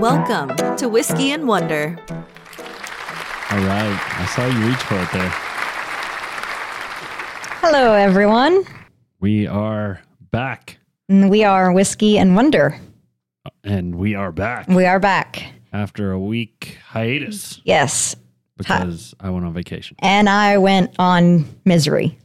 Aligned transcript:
Welcome 0.00 0.56
to 0.78 0.88
Whiskey 0.88 1.30
and 1.32 1.46
Wonder. 1.46 1.98
All 2.08 3.58
right. 3.58 4.00
I 4.18 4.26
saw 4.34 4.46
you 4.46 4.66
reach 4.66 4.78
for 4.78 4.94
it 4.94 5.12
there. 5.12 5.30
Hello, 7.60 7.92
everyone. 7.92 8.64
We 9.20 9.46
are 9.46 10.00
back. 10.30 10.78
We 11.08 11.44
are 11.44 11.70
Whiskey 11.72 12.18
and 12.18 12.34
Wonder. 12.34 12.80
Uh, 13.44 13.50
and 13.62 13.94
we 13.96 14.14
are 14.14 14.32
back 14.32 14.68
We 14.68 14.86
are 14.86 14.98
back. 14.98 15.52
after 15.72 16.12
a 16.12 16.18
week 16.18 16.78
hiatus 16.88 17.60
Yes. 17.64 18.16
because 18.56 19.14
I 19.20 19.28
went 19.30 19.44
on 19.44 19.52
vacation. 19.52 19.96
And 20.00 20.28
I 20.30 20.56
went 20.58 20.94
on 20.98 21.44
misery. 21.66 22.18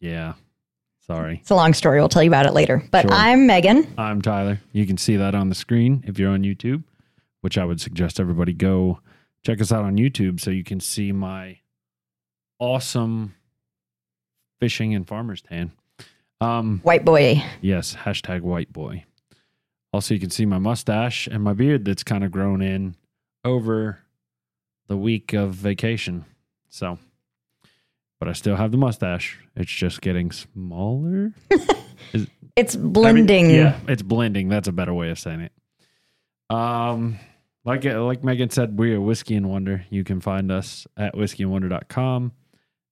Yeah. 0.00 0.34
Sorry. 1.10 1.38
It's 1.40 1.50
a 1.50 1.54
long 1.54 1.72
story. 1.72 1.98
We'll 2.00 2.08
tell 2.10 2.22
you 2.22 2.28
about 2.30 2.44
it 2.46 2.52
later. 2.52 2.82
But 2.90 3.02
Sure. 3.02 3.12
I'm 3.12 3.46
Megan. 3.46 3.86
I'm 3.96 4.20
Tyler. 4.20 4.60
You 4.72 4.86
can 4.86 4.98
see 4.98 5.16
that 5.16 5.34
on 5.34 5.48
the 5.48 5.54
screen 5.54 6.04
if 6.06 6.18
you're 6.18 6.30
on 6.30 6.42
YouTube, 6.42 6.84
which 7.40 7.56
I 7.56 7.64
would 7.64 7.80
suggest 7.80 8.20
everybody 8.20 8.52
go 8.52 9.00
check 9.44 9.60
us 9.62 9.72
out 9.72 9.84
on 9.84 9.96
YouTube 9.96 10.38
so 10.38 10.50
you 10.50 10.64
can 10.64 10.80
see 10.80 11.12
my 11.12 11.60
awesome 12.58 13.34
fishing 14.60 14.94
and 14.94 15.06
farmer's 15.08 15.40
tan. 15.40 15.72
Um, 16.42 16.80
White 16.82 17.04
boy. 17.06 17.42
Yes, 17.62 17.94
hashtag 17.94 18.42
white 18.42 18.72
boy. 18.72 19.04
Also, 19.92 20.12
you 20.12 20.20
can 20.20 20.30
see 20.30 20.44
my 20.44 20.58
mustache 20.58 21.26
and 21.26 21.42
my 21.42 21.54
beard 21.54 21.86
that's 21.86 22.02
kind 22.04 22.22
of 22.22 22.30
grown 22.30 22.60
in 22.60 22.94
over 23.44 24.00
the 24.88 24.96
week 24.96 25.32
of 25.32 25.54
vacation. 25.54 26.26
So, 26.68 26.98
but 28.18 28.28
I 28.28 28.32
still 28.32 28.56
have 28.56 28.70
the 28.72 28.78
mustache. 28.78 29.38
It's 29.56 29.70
just 29.72 30.00
getting 30.00 30.30
smaller. 30.30 31.32
It's 32.56 32.74
I 32.74 32.78
mean, 32.78 32.92
blending. 32.92 33.50
yeah, 33.50 33.78
it's 33.86 34.02
blending. 34.02 34.48
That's 34.48 34.66
a 34.66 34.72
better 34.72 34.92
way 34.92 35.10
of 35.10 35.18
saying 35.20 35.42
it. 35.42 35.52
Um, 36.50 37.20
like 37.64 37.84
like 37.84 38.24
Megan 38.24 38.50
said, 38.50 38.76
we 38.76 38.92
are 38.94 39.00
Whiskey 39.00 39.36
and 39.36 39.48
Wonder. 39.48 39.84
You 39.90 40.02
can 40.02 40.20
find 40.20 40.50
us 40.50 40.84
at 40.96 41.14
whiskeyandwonder.com, 41.14 42.32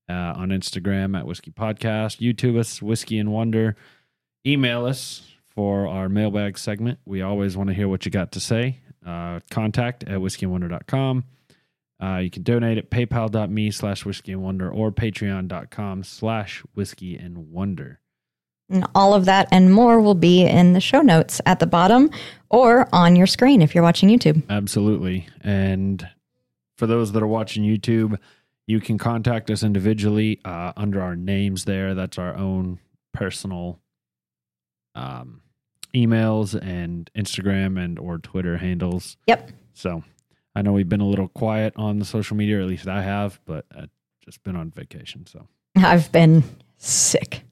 uh, 0.09 0.13
on 0.13 0.51
Instagram 0.51 1.19
at 1.19 1.27
Whiskey 1.27 1.51
Podcast, 1.51 2.21
YouTube 2.21 2.57
us 2.57 2.81
Whiskey 2.81 3.19
and 3.19 3.33
Wonder, 3.33 3.75
email 4.47 4.87
us 4.87 5.27
for 5.49 5.89
our 5.89 6.09
mailbag 6.09 6.59
segment. 6.59 7.01
We 7.05 7.23
always 7.23 7.57
want 7.57 7.69
to 7.69 7.75
hear 7.75 7.89
what 7.89 8.05
you 8.05 8.13
got 8.13 8.31
to 8.33 8.41
say. 8.41 8.79
Uh, 9.05 9.41
contact 9.51 10.05
at 10.05 10.19
whiskeyandwonder.com. 10.21 11.25
Uh, 12.03 12.17
you 12.17 12.31
can 12.31 12.43
donate 12.43 12.79
at 12.79 12.91
paypal.me 12.91 13.71
slash 13.71 14.05
whiskey 14.05 14.33
and 14.33 14.43
wonder 14.43 14.71
or 14.71 14.93
patreon.com 14.93 16.05
slash 16.05 16.63
whiskey 16.75 17.17
and 17.17 17.51
wonder. 17.51 18.01
And 18.69 18.87
all 18.95 19.15
of 19.15 19.27
that 19.27 19.49
and 19.53 19.73
more 19.73 20.01
will 20.01 20.15
be 20.15 20.43
in 20.45 20.73
the 20.73 20.81
show 20.81 21.01
notes 21.01 21.41
at 21.47 21.61
the 21.61 21.67
bottom 21.67 22.11
or 22.51 22.89
on 22.93 23.17
your 23.17 23.27
screen 23.27 23.63
if 23.63 23.75
you're 23.75 23.85
watching 23.85 24.09
YouTube. 24.09 24.43
Absolutely. 24.51 25.29
And 25.41 26.07
for 26.77 26.87
those 26.87 27.13
that 27.13 27.23
are 27.23 27.29
watching 27.29 27.63
YouTube, 27.63 28.19
you 28.67 28.81
can 28.81 28.99
contact 28.99 29.51
us 29.51 29.63
individually 29.63 30.41
uh, 30.45 30.73
under 30.77 31.01
our 31.01 31.15
names 31.15 31.65
there. 31.65 31.95
That's 31.95 32.19
our 32.19 32.37
own 32.37 32.81
personal 33.15 33.81
um, 34.97 35.43
emails 35.95 36.61
and 36.61 37.09
Instagram 37.17 37.83
and 37.83 37.99
or 37.99 38.19
Twitter 38.19 38.57
handles. 38.57 39.17
Yep. 39.27 39.53
So 39.75 40.03
I 40.57 40.63
know 40.63 40.73
we've 40.73 40.89
been 40.89 41.03
a 41.03 41.07
little 41.07 41.29
quiet 41.29 41.75
on 41.77 41.99
the 41.99 42.07
social 42.07 42.35
media, 42.35 42.57
or 42.59 42.63
at 42.63 42.67
least 42.67 42.89
I 42.89 43.03
have, 43.03 43.39
but 43.45 43.67
I've 43.77 43.91
just 44.25 44.43
been 44.43 44.57
on 44.57 44.71
vacation. 44.71 45.27
So 45.27 45.47
I've 45.77 46.11
been 46.11 46.45
sick. 46.79 47.43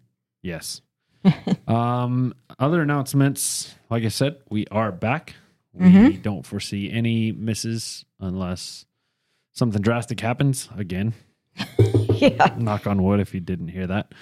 yes. 0.43 0.81
um, 1.69 2.33
other 2.59 2.81
announcements, 2.81 3.75
like 3.91 4.05
I 4.05 4.09
said, 4.09 4.37
we 4.49 4.67
are 4.71 4.91
back. 4.91 5.35
We 5.75 5.87
Mhm. 5.87 6.23
don't 6.23 6.47
foresee 6.47 6.91
any 6.91 7.31
misses 7.33 8.07
unless 8.21 8.87
something 9.53 9.83
drastic 9.83 10.21
happens 10.21 10.71
again. 10.75 11.13
yeah. 12.15 12.55
Knock 12.59 12.87
on 12.87 13.03
wood 13.03 13.21
if 13.21 13.35
you 13.35 13.41
didn't 13.41 13.69
hear 13.69 13.87
that. 13.87 14.13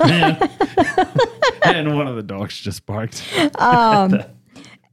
and, 0.00 0.50
and 1.64 1.96
one 1.96 2.06
of 2.06 2.14
the 2.16 2.22
dogs 2.22 2.58
just 2.60 2.86
barked. 2.86 3.22
Um, 3.58 4.22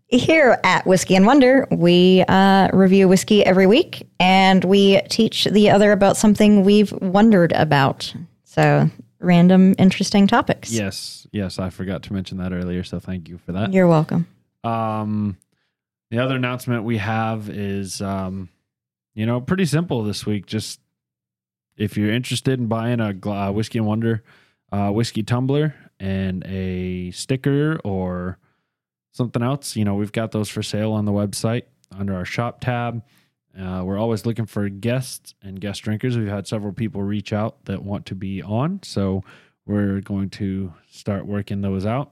here 0.08 0.60
at 0.64 0.86
Whiskey 0.86 1.16
and 1.16 1.26
Wonder, 1.26 1.68
we 1.70 2.24
uh, 2.28 2.70
review 2.74 3.08
whiskey 3.08 3.46
every 3.46 3.68
week 3.68 4.08
and 4.20 4.64
we 4.64 5.02
teach 5.10 5.46
the 5.46 5.70
other 5.70 5.92
about 5.92 6.18
something 6.18 6.64
we've 6.64 6.92
wondered 6.94 7.52
about. 7.54 8.14
So, 8.44 8.90
random, 9.20 9.76
interesting 9.78 10.28
topics. 10.28 10.72
Yes, 10.72 11.28
yes, 11.32 11.60
I 11.60 11.70
forgot 11.70 12.04
to 12.04 12.14
mention 12.14 12.38
that 12.38 12.54
earlier, 12.54 12.84
so 12.84 13.00
thank 13.00 13.28
you 13.28 13.38
for 13.38 13.52
that. 13.52 13.74
You're 13.74 13.88
welcome. 13.88 14.28
Um, 14.64 15.38
the 16.10 16.20
other 16.20 16.36
announcement 16.36 16.84
we 16.84 16.98
have 16.98 17.50
is, 17.50 18.02
um, 18.02 18.50
you 19.14 19.26
know, 19.26 19.42
pretty 19.42 19.66
simple 19.66 20.04
this 20.04 20.26
week. 20.26 20.46
Just 20.46 20.80
if 21.76 21.98
you're 21.98 22.12
interested 22.12 22.60
in 22.60 22.68
buying 22.68 23.00
a 23.02 23.14
gla- 23.14 23.52
whiskey 23.52 23.80
and 23.80 23.88
wonder 23.88 24.24
uh, 24.72 24.90
whiskey 24.90 25.24
tumbler 25.24 25.76
and 26.00 26.46
a 26.46 27.12
sticker 27.12 27.80
or 27.84 28.38
something 29.18 29.42
else, 29.42 29.76
you 29.76 29.84
know, 29.84 29.96
we've 29.96 30.12
got 30.12 30.32
those 30.32 30.48
for 30.48 30.62
sale 30.64 30.94
on 30.94 31.06
the 31.06 31.12
website 31.12 31.64
under 31.92 32.14
our 32.16 32.24
shop 32.26 32.62
tab. 32.62 33.04
Uh, 33.60 33.82
we're 33.84 33.98
always 33.98 34.26
looking 34.26 34.46
for 34.46 34.70
guests 34.70 35.34
and 35.42 35.60
guest 35.60 35.82
drinkers. 35.82 36.16
We've 36.16 36.28
had 36.28 36.46
several 36.48 36.72
people 36.72 37.02
reach 37.02 37.34
out 37.34 37.66
that 37.66 37.84
want 37.84 38.06
to 38.08 38.16
be 38.16 38.44
on, 38.44 38.82
so 38.84 39.24
we're 39.66 40.00
going 40.02 40.30
to 40.32 40.72
start 40.92 41.26
working 41.26 41.62
those 41.62 41.86
out 41.86 42.12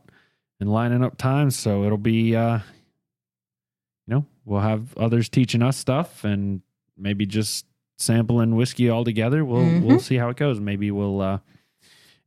and 0.59 0.71
lining 0.71 1.03
up 1.03 1.17
times. 1.17 1.55
So 1.57 1.83
it'll 1.83 1.97
be, 1.99 2.35
uh, 2.35 2.57
you 4.07 4.15
know, 4.15 4.25
we'll 4.43 4.61
have 4.61 4.97
others 4.97 5.29
teaching 5.29 5.61
us 5.61 5.77
stuff 5.77 6.23
and 6.23 6.61
maybe 6.97 7.25
just 7.27 7.65
sampling 7.97 8.55
whiskey 8.55 8.89
all 8.89 9.03
together. 9.03 9.45
We'll 9.45 9.63
Mhm. 9.63 9.83
we'll 9.83 9.99
see 9.99 10.15
how 10.15 10.29
it 10.29 10.37
goes. 10.37 10.59
Maybe 10.59 10.89
we'll, 10.91 11.21
uh, 11.21 11.39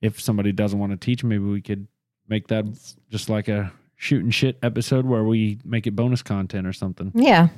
if 0.00 0.20
somebody 0.20 0.52
doesn't 0.52 0.78
want 0.78 0.92
to 0.92 0.96
teach, 0.96 1.24
maybe 1.24 1.44
we 1.44 1.60
could 1.60 1.88
make 2.28 2.46
that 2.48 2.64
just 3.10 3.28
like 3.28 3.48
a 3.48 3.72
shooting 4.00 4.30
shit 4.30 4.56
episode 4.62 5.04
where 5.04 5.24
we 5.24 5.58
make 5.64 5.86
it 5.86 5.90
bonus 5.96 6.22
content 6.22 6.66
or 6.66 6.72
something. 6.72 7.10
Yeah. 7.14 7.48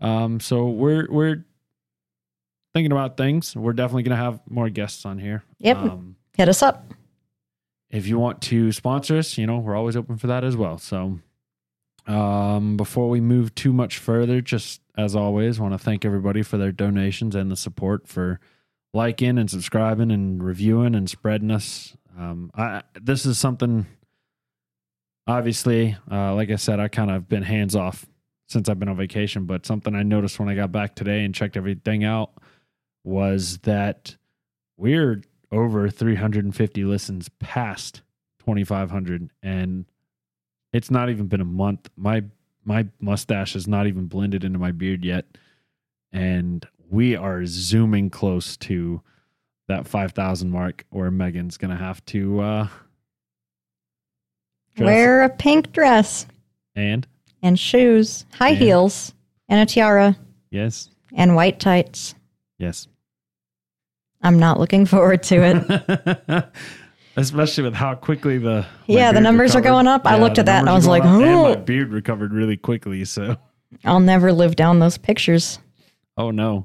Um, 0.00 0.40
so 0.40 0.68
we're 0.68 1.06
we're 1.10 1.44
thinking 2.72 2.92
about 2.92 3.16
things. 3.16 3.54
We're 3.54 3.72
definitely 3.74 4.04
gonna 4.04 4.16
have 4.16 4.40
more 4.48 4.70
guests 4.70 5.04
on 5.04 5.18
here. 5.18 5.42
Yep. 5.58 5.76
Um, 5.76 6.16
Hit 6.36 6.48
us 6.48 6.62
up. 6.62 6.94
if 7.90 8.06
you 8.06 8.18
want 8.18 8.40
to 8.42 8.72
sponsor 8.72 9.18
us, 9.18 9.36
you 9.36 9.46
know, 9.46 9.58
we're 9.58 9.74
always 9.76 9.96
open 9.96 10.16
for 10.16 10.28
that 10.28 10.44
as 10.44 10.56
well. 10.56 10.78
So, 10.78 11.18
um, 12.06 12.76
before 12.76 13.08
we 13.10 13.20
move 13.20 13.54
too 13.54 13.72
much 13.72 13.98
further, 13.98 14.40
just 14.40 14.80
as 14.96 15.14
always, 15.16 15.58
want 15.60 15.74
to 15.74 15.78
thank 15.78 16.04
everybody 16.04 16.42
for 16.42 16.56
their 16.56 16.72
donations 16.72 17.34
and 17.34 17.50
the 17.50 17.56
support 17.56 18.06
for 18.08 18.38
liking 18.94 19.38
and 19.38 19.50
subscribing 19.50 20.10
and 20.10 20.42
reviewing 20.42 20.94
and 20.94 21.10
spreading 21.10 21.50
us. 21.50 21.96
Um, 22.18 22.50
I 22.54 22.82
this 23.00 23.26
is 23.26 23.38
something. 23.38 23.86
Obviously, 25.30 25.96
uh, 26.10 26.34
like 26.34 26.50
I 26.50 26.56
said, 26.56 26.80
I 26.80 26.88
kind 26.88 27.08
of 27.08 27.28
been 27.28 27.44
hands 27.44 27.76
off 27.76 28.04
since 28.48 28.68
I've 28.68 28.80
been 28.80 28.88
on 28.88 28.96
vacation, 28.96 29.44
but 29.44 29.64
something 29.64 29.94
I 29.94 30.02
noticed 30.02 30.40
when 30.40 30.48
I 30.48 30.56
got 30.56 30.72
back 30.72 30.96
today 30.96 31.24
and 31.24 31.32
checked 31.32 31.56
everything 31.56 32.02
out 32.02 32.32
was 33.04 33.58
that 33.58 34.16
we're 34.76 35.22
over 35.52 35.88
350 35.88 36.82
listens 36.82 37.28
past 37.38 38.02
2500 38.40 39.30
and 39.40 39.84
it's 40.72 40.90
not 40.90 41.10
even 41.10 41.28
been 41.28 41.40
a 41.40 41.44
month. 41.44 41.88
My 41.96 42.24
my 42.64 42.88
mustache 42.98 43.54
is 43.54 43.68
not 43.68 43.86
even 43.86 44.06
blended 44.06 44.42
into 44.42 44.58
my 44.58 44.72
beard 44.72 45.04
yet 45.04 45.26
and 46.12 46.66
we 46.90 47.14
are 47.14 47.46
zooming 47.46 48.10
close 48.10 48.56
to 48.56 49.00
that 49.68 49.86
5000 49.86 50.50
mark 50.50 50.84
where 50.90 51.12
megan's 51.12 51.56
gonna 51.56 51.76
have 51.76 52.04
to 52.06 52.40
uh 52.40 52.68
dress- 54.76 54.86
Wear 54.86 55.22
a 55.22 55.28
pink 55.28 55.72
dress 55.72 56.26
and 56.74 57.06
and 57.42 57.58
shoes, 57.58 58.26
high 58.34 58.50
And- 58.50 58.58
heels, 58.58 59.14
and 59.48 59.60
a 59.60 59.66
tiara 59.72 60.16
yes 60.50 60.88
and 61.14 61.34
white 61.34 61.58
tights. 61.60 62.14
yes 62.58 62.86
I'm 64.22 64.38
not 64.38 64.60
looking 64.60 64.84
forward 64.86 65.22
to 65.24 65.36
it. 65.42 66.46
especially 67.16 67.64
with 67.64 67.74
how 67.74 67.94
quickly 67.94 68.38
the 68.38 68.66
my 68.86 68.94
Yeah, 68.94 69.08
the 69.08 69.14
beard 69.14 69.22
numbers 69.24 69.56
are 69.56 69.60
going 69.60 69.86
up. 69.86 70.06
I 70.06 70.18
looked 70.18 70.36
the 70.36 70.40
at 70.40 70.46
that 70.46 70.60
and 70.60 70.68
I 70.68 70.74
was 70.74 70.86
are 70.86 70.90
like, 70.90 71.02
up, 71.02 71.08
and 71.20 71.24
"Oh." 71.24 71.48
my 71.50 71.56
beard 71.56 71.88
recovered 71.90 72.32
really 72.32 72.56
quickly 72.56 73.04
so 73.04 73.36
I'll 73.84 74.00
never 74.00 74.32
live 74.32 74.56
down 74.56 74.78
those 74.78 74.98
pictures. 74.98 75.58
Oh 76.16 76.30
no. 76.30 76.64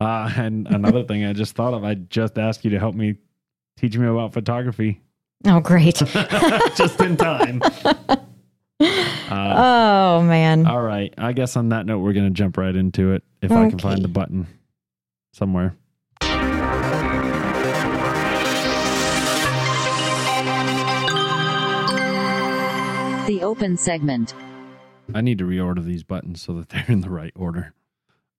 Uh, 0.00 0.30
and 0.36 0.66
another 0.68 1.02
thing 1.04 1.24
I 1.26 1.32
just 1.34 1.54
thought 1.54 1.74
of, 1.74 1.84
I 1.84 1.94
just 1.94 2.38
asked 2.38 2.64
you 2.64 2.70
to 2.70 2.78
help 2.78 2.94
me 2.94 3.16
teach 3.76 3.96
me 3.98 4.06
about 4.06 4.32
photography 4.32 5.00
Oh, 5.46 5.60
great. 5.60 5.94
just 6.76 7.00
in 7.00 7.16
time. 7.16 7.62
Uh, 7.62 8.16
oh, 8.80 10.22
man. 10.22 10.66
all 10.66 10.82
right. 10.82 11.12
I 11.16 11.32
guess 11.32 11.56
on 11.56 11.70
that 11.70 11.86
note, 11.86 11.98
we're 12.00 12.12
going 12.12 12.26
to 12.26 12.30
jump 12.30 12.56
right 12.58 12.74
into 12.74 13.12
it 13.12 13.22
if 13.40 13.50
I 13.50 13.70
can 13.70 13.78
find 13.78 14.02
the 14.02 14.08
button 14.08 14.46
somewhere. 15.32 15.76
The 23.26 23.42
open 23.44 23.76
segment. 23.76 24.34
I 25.14 25.20
need 25.20 25.38
to 25.38 25.44
reorder 25.44 25.84
these 25.84 26.02
buttons 26.02 26.42
so 26.42 26.54
that 26.54 26.70
they're 26.70 26.84
in 26.88 27.00
the 27.00 27.10
right 27.10 27.32
order. 27.36 27.74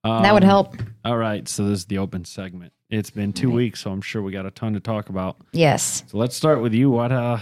that 0.03 0.33
would 0.33 0.43
Um, 0.43 0.49
help. 0.49 0.75
All 1.05 1.15
right, 1.15 1.47
so 1.47 1.63
this 1.65 1.79
is 1.79 1.85
the 1.85 1.97
open 1.99 2.25
segment. 2.25 2.73
It's 2.91 3.09
been 3.09 3.31
two 3.33 3.47
Right. 3.47 3.55
weeks, 3.55 3.79
so 3.81 3.91
I'm 3.91 4.01
sure 4.01 4.21
we 4.21 4.31
got 4.33 4.45
a 4.45 4.51
ton 4.51 4.73
to 4.73 4.79
talk 4.81 5.07
about. 5.09 5.37
Yes. 5.53 6.03
So 6.07 6.17
let's 6.17 6.35
start 6.35 6.61
with 6.61 6.73
you. 6.73 6.89
What 6.91 7.11
uh, 7.11 7.37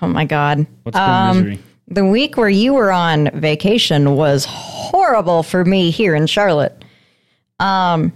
Oh 0.00 0.08
my 0.08 0.24
God. 0.24 0.66
what's 0.82 0.96
been 0.96 1.04
Um, 1.08 1.36
misery? 1.36 1.58
The 1.88 2.04
week 2.04 2.36
where 2.36 2.48
you 2.48 2.72
were 2.74 2.90
on 2.90 3.30
vacation 3.34 4.16
was 4.16 4.44
horrible 4.46 5.42
for 5.42 5.64
me 5.64 5.90
here 5.90 6.14
in 6.14 6.26
Charlotte. 6.26 6.84
Um, 7.60 8.12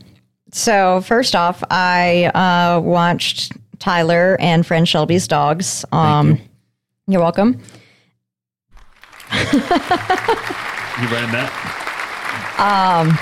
so 0.50 1.00
first 1.02 1.34
off, 1.36 1.62
I 1.70 2.26
uh, 2.26 2.80
watched 2.80 3.52
Tyler 3.78 4.36
and 4.40 4.64
friend 4.66 4.88
Shelby's 4.88 5.26
dogs. 5.28 5.84
Um, 5.92 6.38
you. 7.06 7.18
are 7.18 7.22
welcome. 7.22 7.60
You 9.32 11.08
ran 11.08 11.32
that? 11.32 11.50
Um, 12.58 13.18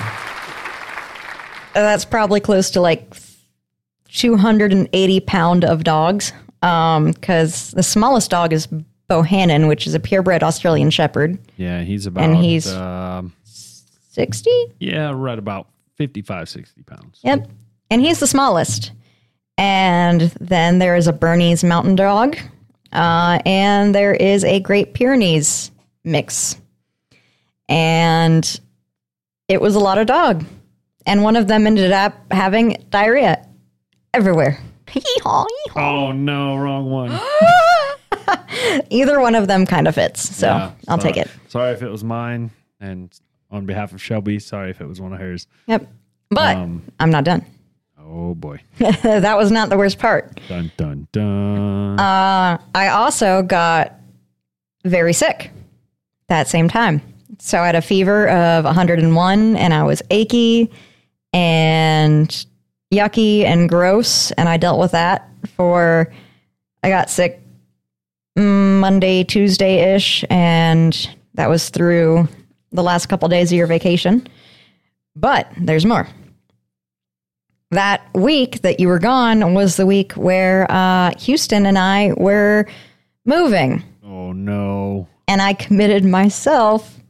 that's 1.73 2.03
probably 2.05 2.39
close 2.41 2.69
to 2.71 2.81
like 2.81 3.13
280 4.13 5.19
pound 5.21 5.63
of 5.65 5.83
dogs. 5.83 6.33
Um, 6.61 7.11
because 7.11 7.71
the 7.71 7.81
smallest 7.81 8.29
dog 8.29 8.53
is 8.53 8.67
Bohannon, 9.09 9.67
which 9.67 9.87
is 9.87 9.95
a 9.95 9.99
purebred 9.99 10.43
Australian 10.43 10.91
Shepherd. 10.91 11.39
Yeah, 11.57 11.81
he's 11.81 12.05
about. 12.05 12.23
And 12.23 12.37
he's- 12.37 12.71
um, 12.71 13.33
60? 13.43 14.49
yeah, 14.79 15.11
right 15.15 15.39
about 15.39 15.67
55, 15.97 16.49
60 16.49 16.83
pounds. 16.83 17.19
Yep. 17.23 17.47
And 17.89 18.01
he's 18.01 18.19
the 18.19 18.27
smallest. 18.27 18.91
And 19.57 20.21
then 20.39 20.79
there 20.79 20.95
is 20.95 21.07
a 21.07 21.13
Bernese 21.13 21.65
mountain 21.65 21.95
dog. 21.95 22.37
Uh, 22.93 23.39
and 23.45 23.95
there 23.95 24.13
is 24.13 24.43
a 24.43 24.59
Great 24.59 24.93
Pyrenees 24.93 25.71
mix. 26.03 26.57
And 27.69 28.59
it 29.47 29.61
was 29.61 29.75
a 29.75 29.79
lot 29.79 29.97
of 29.97 30.07
dog. 30.07 30.45
And 31.05 31.23
one 31.23 31.35
of 31.35 31.47
them 31.47 31.65
ended 31.67 31.91
up 31.91 32.13
having 32.31 32.77
diarrhea 32.89 33.45
everywhere. 34.13 34.59
Hee-haw, 34.89 35.45
hee-haw. 35.45 36.07
Oh 36.07 36.11
no, 36.11 36.57
wrong 36.57 36.89
one. 36.89 37.11
Either 38.89 39.19
one 39.19 39.35
of 39.35 39.47
them 39.47 39.65
kind 39.65 39.87
of 39.87 39.95
fits. 39.95 40.35
So 40.35 40.47
Yeah, 40.47 40.71
I'll 40.87 40.99
sorry. 40.99 41.13
take 41.13 41.25
it. 41.25 41.31
Sorry 41.47 41.71
if 41.73 41.81
it 41.81 41.89
was 41.89 42.03
mine, 42.03 42.51
and 42.79 43.11
on 43.49 43.65
behalf 43.65 43.93
of 43.93 44.01
Shelby, 44.01 44.39
sorry 44.39 44.69
if 44.71 44.81
it 44.81 44.87
was 44.87 44.99
one 45.01 45.13
of 45.13 45.19
hers. 45.19 45.47
Yep. 45.67 45.87
But 46.29 46.55
Um, 46.57 46.83
I'm 46.99 47.09
not 47.11 47.23
done. 47.23 47.45
Oh 47.99 48.35
boy, 48.35 48.59
that 48.79 49.37
was 49.37 49.51
not 49.51 49.69
the 49.69 49.77
worst 49.77 49.97
part. 49.99 50.39
dun 50.49 50.71
dun 50.77 51.07
dun. 51.13 51.99
Uh, 51.99 52.57
I 52.75 52.89
also 52.89 53.41
got 53.43 53.95
very 54.83 55.13
sick 55.13 55.51
that 56.27 56.47
same 56.47 56.67
time. 56.67 57.01
So 57.39 57.59
I 57.59 57.65
had 57.67 57.75
a 57.75 57.81
fever 57.81 58.27
of 58.29 58.65
101 58.65 59.55
and 59.55 59.73
I 59.73 59.83
was 59.83 60.01
achy 60.09 60.69
and 61.33 62.45
yucky 62.91 63.43
and 63.43 63.69
gross. 63.69 64.31
And 64.31 64.47
I 64.47 64.57
dealt 64.57 64.79
with 64.79 64.91
that 64.91 65.29
for, 65.55 66.11
I 66.83 66.89
got 66.89 67.09
sick 67.09 67.41
Monday, 68.35 69.23
Tuesday 69.23 69.95
ish. 69.95 70.23
And 70.29 71.09
that 71.33 71.49
was 71.49 71.69
through 71.69 72.27
the 72.71 72.83
last 72.83 73.07
couple 73.07 73.27
days 73.29 73.51
of 73.51 73.57
your 73.57 73.67
vacation. 73.67 74.27
But 75.15 75.51
there's 75.57 75.85
more. 75.85 76.07
That 77.71 78.01
week 78.13 78.61
that 78.61 78.79
you 78.79 78.87
were 78.89 78.99
gone 78.99 79.53
was 79.53 79.77
the 79.77 79.85
week 79.85 80.13
where 80.13 80.69
uh, 80.69 81.11
Houston 81.19 81.65
and 81.65 81.77
I 81.77 82.13
were 82.17 82.67
moving 83.25 83.83
oh 84.03 84.33
no. 84.33 85.07
and 85.27 85.41
I 85.41 85.53
committed 85.53 86.03
myself 86.03 87.00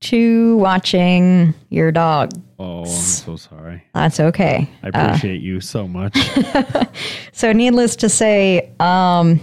to 0.00 0.56
watching 0.58 1.54
your 1.70 1.90
dog. 1.92 2.32
Oh, 2.58 2.80
I'm 2.80 2.86
so 2.86 3.36
sorry. 3.36 3.84
That's 3.94 4.18
okay. 4.20 4.68
I 4.82 4.88
appreciate 4.88 5.40
you 5.40 5.60
so 5.60 5.86
much. 5.88 6.16
So, 7.32 7.52
needless 7.52 7.94
to 7.96 8.08
say, 8.08 8.72
um, 8.80 9.38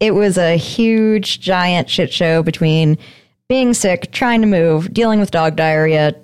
it 0.00 0.14
was 0.14 0.36
a 0.36 0.56
huge, 0.56 1.40
giant 1.40 1.88
shit 1.88 2.12
show 2.12 2.42
between 2.42 2.98
being 3.48 3.72
sick, 3.72 4.12
trying 4.12 4.42
to 4.42 4.46
move, 4.46 4.92
dealing 4.92 5.18
with 5.18 5.30
dog 5.30 5.56
diarrhea, 5.56 6.14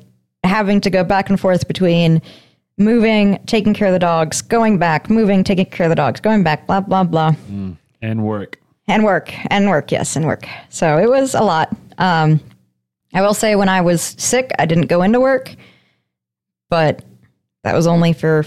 having 0.45 0.83
to 0.83 0.91
go 0.91 1.03
back 1.05 1.31
and 1.31 1.41
forth 1.41 1.67
between 1.67 2.21
moving, 2.77 3.39
taking 3.47 3.73
care 3.73 3.89
of 3.89 3.95
the 3.95 3.99
dogs, 3.99 4.43
going 4.43 4.77
back, 4.77 5.09
moving, 5.09 5.43
taking 5.45 5.65
care 5.65 5.87
of 5.87 5.91
the 5.91 5.97
dogs, 5.97 6.21
going 6.21 6.43
back, 6.43 6.67
blah, 6.67 6.81
blah, 6.81 7.05
blah. 7.05 7.35
and 8.03 8.23
work. 8.23 8.61
And 8.87 9.03
work, 9.05 9.33
and 9.51 9.69
work, 9.71 9.91
yes, 9.91 10.15
and 10.15 10.27
work. 10.27 10.47
So 10.69 10.99
it 10.99 11.09
was 11.09 11.35
a 11.35 11.41
lot. 11.43 11.75
Um, 11.97 12.39
I 13.15 13.23
will 13.23 13.35
say, 13.35 13.57
when 13.57 13.69
I 13.69 13.81
was 13.81 14.03
sick, 14.19 14.51
I 14.59 14.67
didn't 14.67 14.87
go 14.87 15.03
into 15.03 15.21
work, 15.21 15.55
but 16.69 17.05
that 17.65 17.75
was 17.75 17.87
only 17.87 18.13
for 18.13 18.45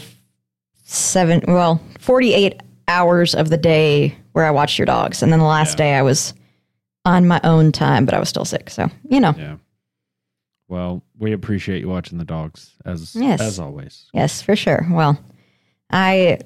seven, 0.84 1.42
well, 1.48 1.82
48 2.00 2.62
hours 2.88 3.34
of 3.36 3.50
the 3.50 3.58
day 3.58 4.16
where 4.34 4.46
I 4.46 4.52
watched 4.52 4.78
your 4.78 4.86
dogs. 4.86 5.24
And 5.24 5.32
then 5.32 5.40
the 5.40 5.46
last 5.46 5.78
day 5.78 5.96
I 5.96 6.02
was 6.02 6.34
on 7.06 7.28
my 7.28 7.40
own 7.44 7.72
time, 7.72 8.06
but 8.06 8.14
I 8.14 8.20
was 8.20 8.30
still 8.30 8.46
sick. 8.46 8.70
So, 8.70 8.90
you 9.10 9.20
know, 9.20 9.34
Yeah. 9.38 9.56
Well, 10.68 11.04
we 11.18 11.34
appreciate 11.34 11.82
you 11.82 11.90
watching 11.90 12.18
the 12.18 12.24
dogs 12.24 12.72
as 12.86 13.14
Yes. 13.16 13.42
as 13.42 13.60
always. 13.60 14.06
yes, 14.14 14.42
for 14.42 14.56
sure. 14.56 14.88
Well, 14.90 15.20
I 15.90 16.40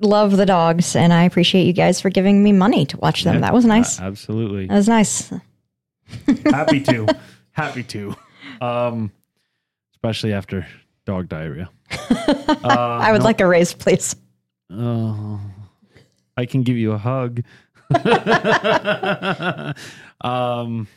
love 0.00 0.36
the 0.36 0.46
dogs, 0.46 0.94
and 0.94 1.12
I 1.12 1.24
appreciate 1.24 1.64
you 1.64 1.72
guys 1.72 2.00
for 2.00 2.08
giving 2.08 2.42
me 2.44 2.52
money 2.52 2.86
to 2.86 2.96
watch 2.98 3.24
them. 3.24 3.34
Yeah, 3.34 3.40
that 3.40 3.52
was 3.54 3.64
nice. 3.64 3.98
a- 3.98 4.02
absolutely. 4.02 4.66
That 4.68 4.74
was 4.76 4.86
nice. 4.88 5.32
Happy 6.46 6.80
to. 6.82 7.06
Happy 7.54 7.82
to. 7.84 8.14
Um, 8.60 9.10
especially 9.94 10.32
after 10.32 10.66
dog 11.06 11.28
diarrhea. 11.28 11.70
Uh, 12.64 12.98
I 13.02 13.12
would 13.12 13.22
like 13.22 13.40
a 13.40 13.46
raise, 13.46 13.74
please. 13.74 14.16
Oh, 14.70 15.38
I 16.36 16.46
can 16.46 16.62
give 16.62 16.78
you 16.78 16.92
a 16.92 16.98
hug. 16.98 17.42
um, 20.22 20.88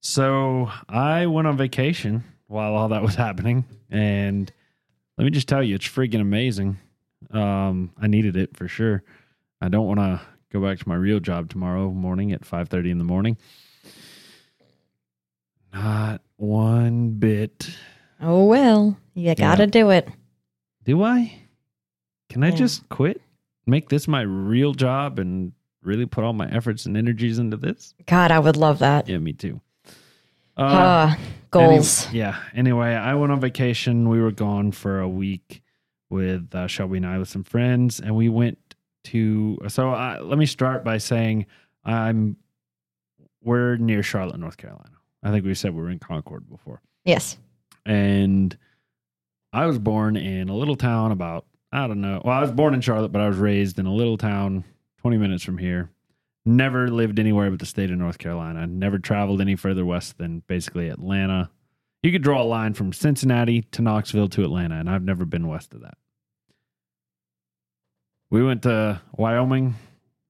so 0.00 0.70
I 0.88 1.26
went 1.26 1.46
on 1.46 1.56
vacation 1.56 2.24
while 2.48 2.74
all 2.74 2.88
that 2.88 3.02
was 3.02 3.14
happening, 3.14 3.64
and 3.88 4.50
let 5.16 5.24
me 5.24 5.30
just 5.30 5.46
tell 5.46 5.62
you, 5.62 5.76
it's 5.76 5.86
freaking 5.86 6.20
amazing. 6.20 6.78
Um, 7.30 7.92
I 8.00 8.08
needed 8.08 8.36
it 8.36 8.56
for 8.56 8.66
sure. 8.66 9.04
I 9.60 9.68
don't 9.68 9.86
want 9.86 10.00
to 10.00 10.20
go 10.52 10.60
back 10.60 10.80
to 10.80 10.88
my 10.88 10.96
real 10.96 11.20
job 11.20 11.50
tomorrow 11.50 11.90
morning 11.92 12.32
at 12.32 12.44
five 12.44 12.68
thirty 12.68 12.90
in 12.90 12.98
the 12.98 13.04
morning. 13.04 13.36
Not 15.72 16.20
one 16.36 17.10
bit. 17.12 17.70
Oh, 18.20 18.44
well, 18.44 18.96
you 19.14 19.34
gotta 19.34 19.66
do 19.66 19.90
it. 19.90 20.08
Do 20.84 21.02
I? 21.02 21.32
Can 22.28 22.42
I 22.42 22.48
Yeah. 22.48 22.56
just 22.56 22.88
quit? 22.88 23.20
Make 23.66 23.88
this 23.88 24.08
my 24.08 24.22
real 24.22 24.72
job 24.74 25.18
and 25.18 25.52
really 25.82 26.06
put 26.06 26.24
all 26.24 26.32
my 26.32 26.48
efforts 26.50 26.86
and 26.86 26.96
energies 26.96 27.38
into 27.38 27.56
this? 27.56 27.94
God, 28.06 28.30
I 28.30 28.38
would 28.38 28.56
love 28.56 28.80
that. 28.80 29.08
Yeah, 29.08 29.18
me 29.18 29.32
too. 29.32 29.60
Uh, 30.56 30.62
Uh, 30.62 31.14
goals. 31.50 32.06
any- 32.08 32.18
yeah. 32.18 32.36
Anyway, 32.52 32.88
I 32.94 33.14
went 33.14 33.32
on 33.32 33.40
vacation. 33.40 34.08
We 34.08 34.20
were 34.20 34.32
gone 34.32 34.72
for 34.72 35.00
a 35.00 35.08
week 35.08 35.62
with 36.10 36.54
uh, 36.54 36.66
Shelby 36.66 36.98
and 36.98 37.06
I 37.06 37.18
with 37.18 37.28
some 37.28 37.44
friends, 37.44 38.00
and 38.00 38.14
we 38.16 38.28
went 38.28 38.58
to. 39.04 39.58
So 39.68 39.90
uh, 39.92 40.18
let 40.22 40.38
me 40.38 40.46
start 40.46 40.84
by 40.84 40.98
saying 40.98 41.46
I'm. 41.84 42.36
We're 43.42 43.76
near 43.76 44.02
Charlotte, 44.02 44.38
North 44.38 44.58
Carolina. 44.58 44.98
I 45.22 45.30
think 45.30 45.44
we 45.44 45.54
said 45.54 45.74
we 45.74 45.82
were 45.82 45.90
in 45.90 45.98
Concord 45.98 46.48
before. 46.48 46.80
Yes. 47.04 47.38
and 47.86 48.56
I 49.52 49.66
was 49.66 49.78
born 49.78 50.16
in 50.16 50.48
a 50.48 50.54
little 50.54 50.76
town 50.76 51.12
about 51.12 51.44
I 51.72 51.86
don't 51.86 52.00
know. 52.00 52.20
Well, 52.24 52.36
I 52.36 52.40
was 52.40 52.50
born 52.52 52.74
in 52.74 52.80
Charlotte, 52.80 53.12
but 53.12 53.20
I 53.22 53.28
was 53.28 53.36
raised 53.38 53.78
in 53.78 53.86
a 53.86 53.92
little 53.92 54.16
town 54.18 54.64
20 55.02 55.16
minutes 55.18 55.44
from 55.44 55.56
here. 55.58 55.88
Never 56.44 56.88
lived 56.88 57.18
anywhere 57.20 57.48
but 57.50 57.60
the 57.60 57.66
state 57.66 57.90
of 57.90 57.98
North 57.98 58.18
Carolina. 58.18 58.66
Never 58.66 58.98
traveled 58.98 59.40
any 59.40 59.54
further 59.56 59.84
west 59.84 60.18
than 60.18 60.42
basically 60.48 60.88
Atlanta. 60.88 61.50
You 62.02 62.10
could 62.12 62.22
draw 62.22 62.42
a 62.42 62.44
line 62.44 62.74
from 62.74 62.92
Cincinnati 62.92 63.62
to 63.72 63.82
Knoxville 63.82 64.28
to 64.30 64.42
Atlanta, 64.42 64.76
and 64.76 64.88
I've 64.90 65.04
never 65.04 65.24
been 65.24 65.46
west 65.48 65.74
of 65.74 65.82
that. 65.82 65.98
We 68.30 68.42
went 68.44 68.62
to 68.62 69.00
Wyoming, 69.16 69.74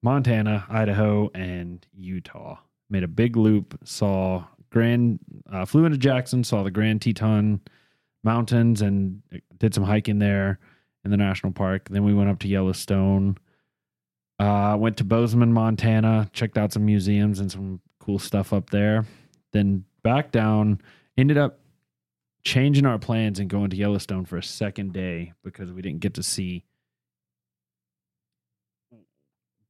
Montana, 0.02 0.64
Idaho, 0.68 1.30
and 1.34 1.86
Utah. 1.94 2.58
Made 2.88 3.02
a 3.04 3.08
big 3.08 3.36
loop, 3.36 3.78
saw 3.84 4.44
Grand, 4.70 5.18
uh, 5.52 5.64
flew 5.64 5.84
into 5.84 5.98
Jackson, 5.98 6.44
saw 6.44 6.62
the 6.62 6.70
Grand 6.70 7.02
Teton 7.02 7.60
Mountains, 8.22 8.82
and 8.82 9.22
did 9.58 9.74
some 9.74 9.84
hiking 9.84 10.18
there 10.18 10.58
in 11.04 11.10
the 11.10 11.16
national 11.16 11.52
park. 11.52 11.88
Then 11.88 12.04
we 12.04 12.14
went 12.14 12.30
up 12.30 12.38
to 12.40 12.48
Yellowstone. 12.48 13.36
Uh, 14.38 14.74
went 14.78 14.96
to 14.96 15.04
Bozeman, 15.04 15.52
Montana, 15.52 16.30
checked 16.32 16.56
out 16.56 16.72
some 16.72 16.86
museums 16.86 17.40
and 17.40 17.52
some 17.52 17.78
cool 17.98 18.18
stuff 18.18 18.54
up 18.54 18.70
there. 18.70 19.04
Then 19.52 19.84
back 20.02 20.32
down, 20.32 20.80
ended 21.18 21.36
up 21.36 21.60
changing 22.42 22.86
our 22.86 22.98
plans 22.98 23.38
and 23.38 23.50
going 23.50 23.68
to 23.68 23.76
Yellowstone 23.76 24.24
for 24.24 24.38
a 24.38 24.42
second 24.42 24.94
day 24.94 25.34
because 25.44 25.70
we 25.72 25.82
didn't 25.82 26.00
get 26.00 26.14
to 26.14 26.22
see. 26.22 26.64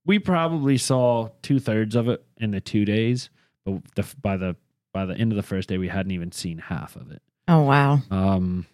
We 0.06 0.20
probably 0.20 0.78
saw 0.78 1.30
two 1.42 1.58
thirds 1.58 1.96
of 1.96 2.08
it 2.08 2.24
in 2.36 2.52
the 2.52 2.60
two 2.60 2.84
days, 2.84 3.30
but 3.64 3.82
the, 3.96 4.06
by 4.22 4.36
the 4.36 4.54
by 4.92 5.06
the 5.06 5.16
end 5.16 5.32
of 5.32 5.36
the 5.36 5.42
first 5.42 5.68
day, 5.68 5.78
we 5.78 5.88
hadn't 5.88 6.12
even 6.12 6.32
seen 6.32 6.58
half 6.58 6.96
of 6.96 7.10
it. 7.10 7.22
Oh 7.48 7.62
wow. 7.62 8.00
Um, 8.10 8.66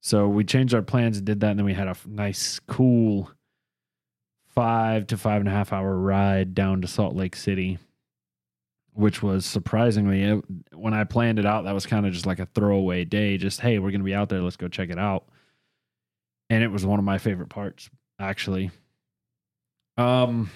so 0.00 0.28
we 0.28 0.44
changed 0.44 0.74
our 0.74 0.82
plans 0.82 1.16
and 1.16 1.26
did 1.26 1.40
that, 1.40 1.50
and 1.50 1.58
then 1.58 1.66
we 1.66 1.74
had 1.74 1.86
a 1.86 1.92
f- 1.92 2.06
nice, 2.06 2.60
cool 2.66 3.30
five 4.54 5.06
to 5.08 5.16
five 5.16 5.40
and 5.40 5.48
a 5.48 5.52
half 5.52 5.72
hour 5.72 5.96
ride 5.98 6.54
down 6.54 6.80
to 6.80 6.86
Salt 6.86 7.16
Lake 7.16 7.34
City, 7.34 7.78
which 8.92 9.22
was 9.22 9.44
surprisingly 9.44 10.22
it, 10.22 10.44
when 10.74 10.94
I 10.94 11.04
planned 11.04 11.38
it 11.38 11.46
out, 11.46 11.64
that 11.64 11.74
was 11.74 11.86
kind 11.86 12.06
of 12.06 12.12
just 12.12 12.26
like 12.26 12.38
a 12.38 12.46
throwaway 12.46 13.04
day. 13.04 13.36
Just 13.36 13.60
hey, 13.60 13.78
we're 13.78 13.90
gonna 13.90 14.04
be 14.04 14.14
out 14.14 14.28
there, 14.28 14.40
let's 14.40 14.56
go 14.56 14.68
check 14.68 14.90
it 14.90 14.98
out. 14.98 15.24
And 16.50 16.62
it 16.62 16.68
was 16.68 16.84
one 16.84 16.98
of 16.98 17.04
my 17.04 17.18
favorite 17.18 17.48
parts, 17.48 17.88
actually. 18.20 18.70
Um, 19.96 20.50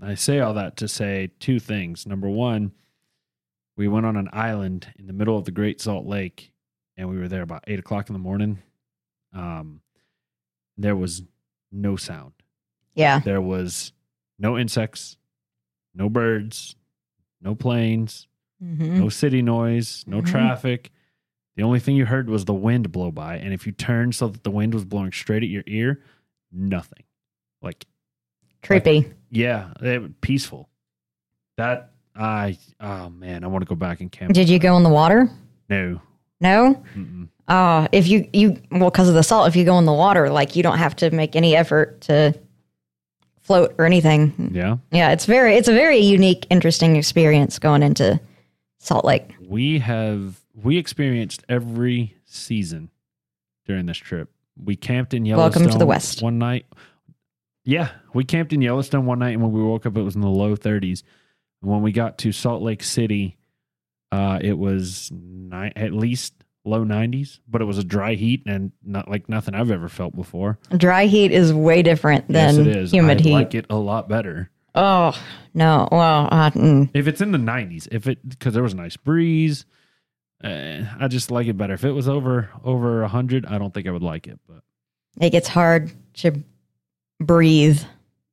I 0.00 0.14
say 0.14 0.40
all 0.40 0.54
that 0.54 0.78
to 0.78 0.88
say 0.88 1.30
two 1.40 1.58
things. 1.58 2.06
Number 2.06 2.28
one, 2.28 2.72
we 3.76 3.88
went 3.88 4.06
on 4.06 4.16
an 4.16 4.28
island 4.32 4.92
in 4.98 5.06
the 5.06 5.12
middle 5.12 5.36
of 5.36 5.44
the 5.44 5.50
Great 5.50 5.80
Salt 5.80 6.06
Lake, 6.06 6.52
and 6.96 7.08
we 7.08 7.18
were 7.18 7.28
there 7.28 7.42
about 7.42 7.64
eight 7.66 7.78
o'clock 7.78 8.08
in 8.08 8.12
the 8.14 8.18
morning. 8.18 8.58
Um, 9.32 9.80
there 10.78 10.96
was 10.96 11.22
no 11.72 11.96
sound. 11.96 12.32
Yeah. 12.94 13.18
There 13.20 13.40
was 13.42 13.92
no 14.38 14.56
insects, 14.58 15.18
no 15.94 16.08
birds, 16.08 16.76
no 17.40 17.54
planes, 17.54 18.26
hmm 18.60 18.98
no 18.98 19.08
city 19.10 19.42
noise, 19.42 20.04
no 20.06 20.20
Mhm. 20.22 20.26
traffic. 20.26 20.90
The 21.56 21.62
only 21.62 21.80
thing 21.80 21.96
you 21.96 22.06
heard 22.06 22.28
was 22.30 22.44
the 22.46 22.54
wind 22.54 22.90
blow 22.92 23.10
by, 23.10 23.36
and 23.36 23.52
if 23.52 23.66
you 23.66 23.72
turned 23.72 24.14
so 24.14 24.28
that 24.28 24.42
the 24.44 24.50
wind 24.50 24.72
was 24.74 24.84
blowing 24.84 25.12
straight 25.12 25.42
at 25.42 25.48
your 25.50 25.64
ear, 25.66 26.02
nothing. 26.52 27.04
Like 27.62 27.86
Creepy. 28.62 29.12
yeah, 29.30 29.72
it, 29.80 30.20
peaceful. 30.22 30.68
That 31.56 31.92
I 32.18 32.58
oh 32.80 33.10
man, 33.10 33.44
I 33.44 33.46
want 33.46 33.62
to 33.62 33.68
go 33.68 33.74
back 33.74 34.00
and 34.00 34.10
camp. 34.10 34.32
Did 34.32 34.48
you 34.48 34.58
go 34.58 34.76
in 34.76 34.82
the 34.82 34.88
water? 34.90 35.28
No, 35.68 36.00
No. 36.40 36.82
Mm-mm. 36.94 37.28
Uh, 37.48 37.86
if 37.92 38.08
you 38.08 38.28
you 38.32 38.60
well, 38.72 38.90
because 38.90 39.08
of 39.08 39.14
the 39.14 39.22
salt, 39.22 39.48
if 39.48 39.54
you 39.56 39.64
go 39.64 39.78
in 39.78 39.84
the 39.84 39.92
water, 39.92 40.30
like 40.30 40.56
you 40.56 40.62
don't 40.62 40.78
have 40.78 40.96
to 40.96 41.10
make 41.10 41.36
any 41.36 41.54
effort 41.54 42.00
to 42.02 42.34
float 43.40 43.74
or 43.78 43.84
anything. 43.84 44.50
yeah. 44.52 44.76
Yeah, 44.90 45.12
it's 45.12 45.26
very 45.26 45.54
it's 45.54 45.68
a 45.68 45.72
very 45.72 45.98
unique, 45.98 46.46
interesting 46.50 46.96
experience 46.96 47.58
going 47.58 47.82
into 47.82 48.20
Salt 48.78 49.04
Lake. 49.04 49.34
We 49.46 49.78
have 49.78 50.40
we 50.54 50.76
experienced 50.78 51.44
every 51.48 52.16
season 52.24 52.90
during 53.66 53.86
this 53.86 53.98
trip. 53.98 54.30
We 54.62 54.74
camped 54.74 55.14
in 55.14 55.24
Yellowstone. 55.26 55.62
Welcome 55.62 55.72
to 55.72 55.78
the 55.78 55.86
West. 55.86 56.22
One 56.22 56.38
night. 56.38 56.66
Yeah, 57.64 57.90
we 58.14 58.24
camped 58.24 58.52
in 58.52 58.62
Yellowstone 58.62 59.06
one 59.06 59.18
night, 59.18 59.34
and 59.34 59.42
when 59.42 59.52
we 59.52 59.62
woke 59.62 59.86
up, 59.86 59.96
it 59.96 60.02
was 60.02 60.14
in 60.14 60.20
the 60.20 60.28
low 60.28 60.56
30s. 60.56 61.02
And 61.62 61.70
when 61.70 61.82
we 61.82 61.92
got 61.92 62.18
to 62.18 62.32
Salt 62.32 62.62
Lake 62.62 62.82
City, 62.82 63.36
uh, 64.12 64.38
it 64.40 64.56
was 64.58 65.10
ni- 65.12 65.72
at 65.76 65.92
least 65.92 66.34
low 66.64 66.84
90s, 66.84 67.40
but 67.48 67.62
it 67.62 67.64
was 67.64 67.78
a 67.78 67.84
dry 67.84 68.14
heat 68.14 68.42
and 68.46 68.72
not 68.84 69.08
like 69.08 69.28
nothing 69.28 69.54
I've 69.54 69.70
ever 69.70 69.88
felt 69.88 70.14
before. 70.16 70.58
Dry 70.76 71.06
heat 71.06 71.32
is 71.32 71.52
way 71.52 71.82
different 71.82 72.26
than 72.28 72.56
yes, 72.56 72.58
it 72.58 72.66
is. 72.66 72.90
humid 72.92 73.20
I 73.20 73.22
heat. 73.22 73.32
like 73.32 73.54
it 73.54 73.66
a 73.70 73.76
lot 73.76 74.08
better. 74.08 74.50
Oh 74.74 75.18
no! 75.54 75.88
Well, 75.90 76.28
uh, 76.30 76.50
mm, 76.50 76.90
If 76.92 77.08
it's 77.08 77.22
in 77.22 77.32
the 77.32 77.38
90s, 77.38 77.88
if 77.90 78.06
it 78.06 78.28
because 78.28 78.52
there 78.52 78.62
was 78.62 78.74
a 78.74 78.76
nice 78.76 78.96
breeze, 78.96 79.64
uh, 80.44 80.82
I 81.00 81.08
just 81.08 81.30
like 81.30 81.46
it 81.46 81.56
better. 81.56 81.72
If 81.72 81.84
it 81.84 81.92
was 81.92 82.08
over 82.08 82.50
over 82.62 83.00
100, 83.00 83.46
I 83.46 83.56
don't 83.56 83.72
think 83.72 83.86
I 83.86 83.90
would 83.90 84.02
like 84.02 84.26
it. 84.26 84.38
But 84.46 84.62
it 85.18 85.30
gets 85.30 85.48
hard 85.48 85.90
to 86.14 86.42
breathe 87.20 87.80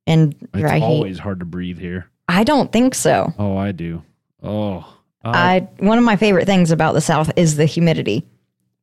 in 0.06 0.34
it's 0.42 0.50
dry 0.52 0.74
heat. 0.74 0.76
It's 0.76 0.84
always 0.84 1.18
hard 1.18 1.38
to 1.40 1.46
breathe 1.46 1.78
here. 1.78 2.10
I 2.28 2.44
don't 2.44 2.72
think 2.72 2.94
so. 2.94 3.32
Oh, 3.38 3.56
I 3.56 3.72
do. 3.72 4.02
Oh, 4.42 4.86
I, 5.22 5.56
I 5.56 5.60
one 5.78 5.98
of 5.98 6.04
my 6.04 6.16
favorite 6.16 6.46
things 6.46 6.70
about 6.70 6.92
the 6.92 7.00
South 7.00 7.30
is 7.36 7.56
the 7.56 7.66
humidity. 7.66 8.26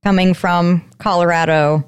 Coming 0.04 0.34
from 0.34 0.90
Colorado 0.98 1.86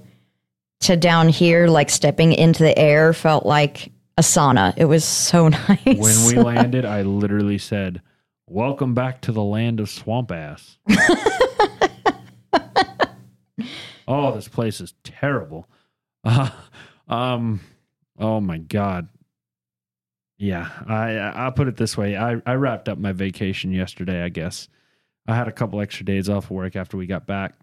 to 0.82 0.96
down 0.96 1.30
here, 1.30 1.68
like 1.68 1.90
stepping 1.90 2.34
into 2.34 2.62
the 2.64 2.78
air 2.78 3.14
felt 3.14 3.46
like 3.46 3.92
a 4.18 4.22
sauna. 4.22 4.74
It 4.78 4.86
was 4.86 5.04
so 5.04 5.48
nice. 5.70 5.80
when 5.86 6.28
we 6.28 6.36
landed, 6.36 6.86
I 6.86 7.02
literally 7.02 7.58
said, 7.58 8.02
"Welcome 8.48 8.94
back 8.94 9.22
to 9.22 9.32
the 9.32 9.44
land 9.44 9.80
of 9.80 9.90
swamp 9.90 10.32
ass." 10.32 10.78
oh, 14.08 14.36
this 14.36 14.48
place 14.48 14.82
is 14.82 14.94
terrible. 15.04 15.68
Uh, 16.26 16.50
um, 17.10 17.60
oh 18.18 18.40
my 18.40 18.58
god. 18.58 19.10
Yeah, 20.44 20.68
I 20.90 21.14
I'll 21.16 21.54
put 21.54 21.70
it 21.70 21.78
this 21.78 21.98
way. 21.98 22.18
I 22.18 22.42
I 22.46 22.56
wrapped 22.56 22.90
up 22.90 22.98
my 22.98 23.14
vacation 23.14 23.72
yesterday. 23.72 24.24
I 24.24 24.28
guess 24.28 24.68
I 25.26 25.36
had 25.36 25.48
a 25.48 25.54
couple 25.54 25.80
extra 25.80 26.04
days 26.06 26.28
off 26.28 26.46
of 26.46 26.52
work 26.52 26.76
after 26.76 26.98
we 26.98 27.06
got 27.06 27.26
back, 27.26 27.54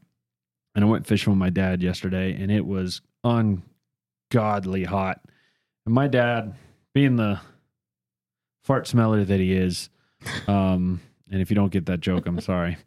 and 0.75 0.83
I 0.83 0.89
went 0.89 1.07
fishing 1.07 1.31
with 1.31 1.39
my 1.39 1.51
dad 1.51 1.83
yesterday, 1.83 2.33
and 2.33 2.51
it 2.51 2.65
was 2.65 3.03
ungodly 3.23 4.85
hot. 4.85 5.21
And 5.85 5.95
my 5.95 6.09
dad, 6.09 6.55
being 6.95 7.17
the 7.17 7.41
fart 8.63 8.87
smeller 8.87 9.27
that 9.27 9.41
he 9.41 9.53
is, 9.53 9.91
um, 10.49 11.03
and 11.31 11.43
if 11.43 11.51
you 11.51 11.57
don't 11.57 11.73
get 11.73 11.85
that 11.85 12.01
joke, 12.01 12.25
I'm 12.25 12.41
sorry. 12.41 12.79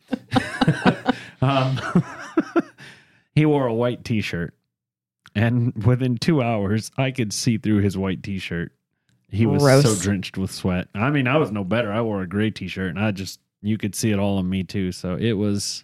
um, 1.43 1.79
he 3.35 3.45
wore 3.45 3.67
a 3.67 3.73
white 3.75 4.03
T-shirt, 4.03 4.55
and 5.35 5.85
within 5.85 6.17
two 6.17 6.41
hours, 6.41 6.89
I 6.97 7.11
could 7.11 7.31
see 7.31 7.59
through 7.59 7.81
his 7.81 7.95
white 7.95 8.23
T-shirt. 8.23 8.71
He 9.33 9.47
was 9.47 9.63
so 9.83 9.95
drenched 9.95 10.37
with 10.37 10.51
sweat. 10.51 10.87
I 10.93 11.09
mean, 11.09 11.27
I 11.27 11.37
was 11.37 11.51
no 11.51 11.63
better. 11.63 11.91
I 11.91 12.01
wore 12.01 12.21
a 12.21 12.27
gray 12.27 12.51
T-shirt, 12.51 12.89
and 12.89 12.99
I 12.99 13.09
just 13.09 13.39
you 13.63 13.79
could 13.79 13.95
see 13.95 14.11
it 14.11 14.19
all 14.19 14.37
on 14.37 14.47
me 14.47 14.63
too. 14.63 14.91
So 14.91 15.15
it 15.15 15.33
was 15.33 15.83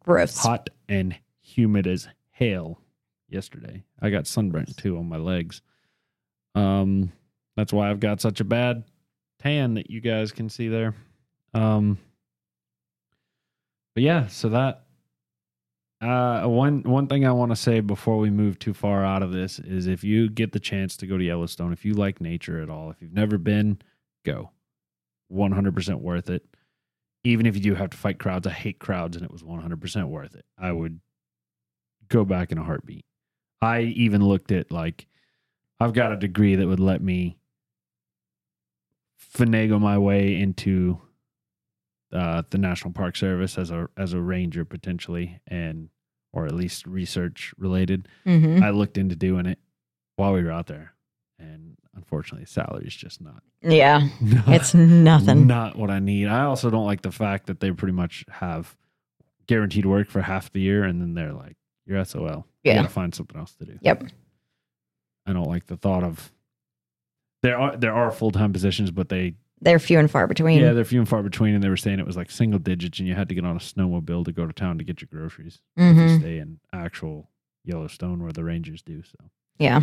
Gross. 0.00 0.38
hot 0.38 0.70
and 0.88 1.14
humid 1.42 1.86
as 1.86 2.08
hell 2.30 2.80
yesterday. 3.28 3.84
I 4.00 4.08
got 4.08 4.26
sunburnt 4.26 4.76
too 4.78 4.96
on 4.96 5.08
my 5.08 5.18
legs. 5.18 5.60
Um, 6.54 7.12
that's 7.54 7.72
why 7.72 7.90
I've 7.90 8.00
got 8.00 8.22
such 8.22 8.40
a 8.40 8.44
bad 8.44 8.84
tan 9.40 9.74
that 9.74 9.90
you 9.90 10.00
guys 10.00 10.32
can 10.32 10.48
see 10.48 10.68
there. 10.68 10.94
Um, 11.52 11.98
but 13.94 14.04
yeah, 14.04 14.28
so 14.28 14.48
that 14.48 14.83
uh 16.04 16.46
one 16.46 16.82
one 16.82 17.06
thing 17.06 17.26
I 17.26 17.32
want 17.32 17.52
to 17.52 17.56
say 17.56 17.80
before 17.80 18.18
we 18.18 18.30
move 18.30 18.58
too 18.58 18.74
far 18.74 19.04
out 19.04 19.22
of 19.22 19.32
this 19.32 19.58
is 19.58 19.86
if 19.86 20.04
you 20.04 20.28
get 20.28 20.52
the 20.52 20.60
chance 20.60 20.96
to 20.98 21.06
go 21.06 21.16
to 21.16 21.24
Yellowstone, 21.24 21.72
if 21.72 21.84
you 21.84 21.94
like 21.94 22.20
nature 22.20 22.60
at 22.60 22.68
all, 22.68 22.90
if 22.90 23.00
you've 23.00 23.12
never 23.12 23.38
been, 23.38 23.80
go. 24.24 24.50
100% 25.32 26.00
worth 26.00 26.30
it. 26.30 26.44
Even 27.24 27.46
if 27.46 27.54
you 27.54 27.62
do 27.62 27.74
have 27.74 27.90
to 27.90 27.96
fight 27.96 28.18
crowds, 28.18 28.46
I 28.46 28.50
hate 28.50 28.78
crowds 28.78 29.16
and 29.16 29.24
it 29.24 29.32
was 29.32 29.42
100% 29.42 30.08
worth 30.08 30.34
it. 30.34 30.44
I 30.58 30.70
would 30.70 31.00
go 32.08 32.24
back 32.24 32.52
in 32.52 32.58
a 32.58 32.62
heartbeat. 32.62 33.06
I 33.62 33.80
even 33.80 34.22
looked 34.22 34.52
at 34.52 34.70
like 34.70 35.06
I've 35.80 35.94
got 35.94 36.12
a 36.12 36.16
degree 36.16 36.54
that 36.56 36.66
would 36.66 36.80
let 36.80 37.02
me 37.02 37.38
finagle 39.34 39.80
my 39.80 39.98
way 39.98 40.38
into 40.38 41.00
uh, 42.12 42.42
the 42.50 42.58
National 42.58 42.92
Park 42.92 43.16
Service 43.16 43.58
as 43.58 43.70
a 43.70 43.88
as 43.96 44.12
a 44.12 44.20
ranger 44.20 44.64
potentially, 44.64 45.40
and 45.48 45.88
or 46.34 46.46
at 46.46 46.54
least 46.54 46.84
research 46.86 47.54
related. 47.56 48.08
hmm 48.24 48.62
I 48.62 48.70
looked 48.70 48.98
into 48.98 49.14
doing 49.16 49.46
it 49.46 49.58
while 50.16 50.32
we 50.32 50.42
were 50.42 50.50
out 50.50 50.66
there, 50.66 50.92
and 51.38 51.76
unfortunately, 51.94 52.44
salary's 52.46 52.94
just 52.94 53.20
not. 53.20 53.42
Yeah, 53.62 54.08
not 54.20 54.48
it's 54.48 54.74
nothing. 54.74 55.46
Not 55.46 55.76
what 55.76 55.90
I 55.90 56.00
need. 56.00 56.26
I 56.28 56.42
also 56.44 56.70
don't 56.70 56.86
like 56.86 57.02
the 57.02 57.12
fact 57.12 57.46
that 57.46 57.60
they 57.60 57.70
pretty 57.70 57.94
much 57.94 58.24
have 58.30 58.76
guaranteed 59.46 59.86
work 59.86 60.10
for 60.10 60.20
half 60.20 60.52
the 60.52 60.60
year, 60.60 60.84
and 60.84 61.00
then 61.00 61.14
they're 61.14 61.32
like, 61.32 61.56
"You're 61.86 62.04
SOL. 62.04 62.46
You 62.64 62.72
Yeah. 62.72 62.74
got 62.76 62.82
to 62.82 62.88
find 62.88 63.14
something 63.14 63.38
else 63.38 63.54
to 63.56 63.64
do." 63.64 63.78
Yep. 63.80 64.04
I 65.26 65.32
don't 65.32 65.48
like 65.48 65.66
the 65.66 65.76
thought 65.76 66.02
of 66.02 66.30
there 67.42 67.56
are 67.58 67.76
there 67.76 67.94
are 67.94 68.10
full 68.10 68.30
time 68.32 68.52
positions, 68.52 68.90
but 68.90 69.08
they 69.08 69.34
They're 69.64 69.78
few 69.78 69.98
and 69.98 70.10
far 70.10 70.26
between. 70.26 70.60
yeah 70.60 70.72
they're 70.72 70.84
few 70.84 71.00
and 71.00 71.08
far 71.08 71.22
between, 71.22 71.54
and 71.54 71.62
they 71.64 71.68
were 71.68 71.76
saying 71.76 71.98
it 71.98 72.06
was 72.06 72.16
like 72.16 72.30
single 72.30 72.58
digits, 72.58 72.98
and 72.98 73.08
you 73.08 73.14
had 73.14 73.28
to 73.30 73.34
get 73.34 73.44
on 73.44 73.56
a 73.56 73.60
snowmobile 73.60 74.24
to 74.26 74.32
go 74.32 74.46
to 74.46 74.52
town 74.52 74.78
to 74.78 74.84
get 74.84 75.00
your 75.00 75.08
groceries. 75.10 75.60
If 75.76 75.96
you 75.96 76.02
hmm 76.08 76.18
stay 76.20 76.38
in 76.38 76.60
actual 76.72 77.30
Yellowstone 77.64 78.22
where 78.22 78.32
the 78.32 78.44
Rangers 78.44 78.82
do. 78.82 79.02
So 79.02 79.16
Yeah. 79.58 79.82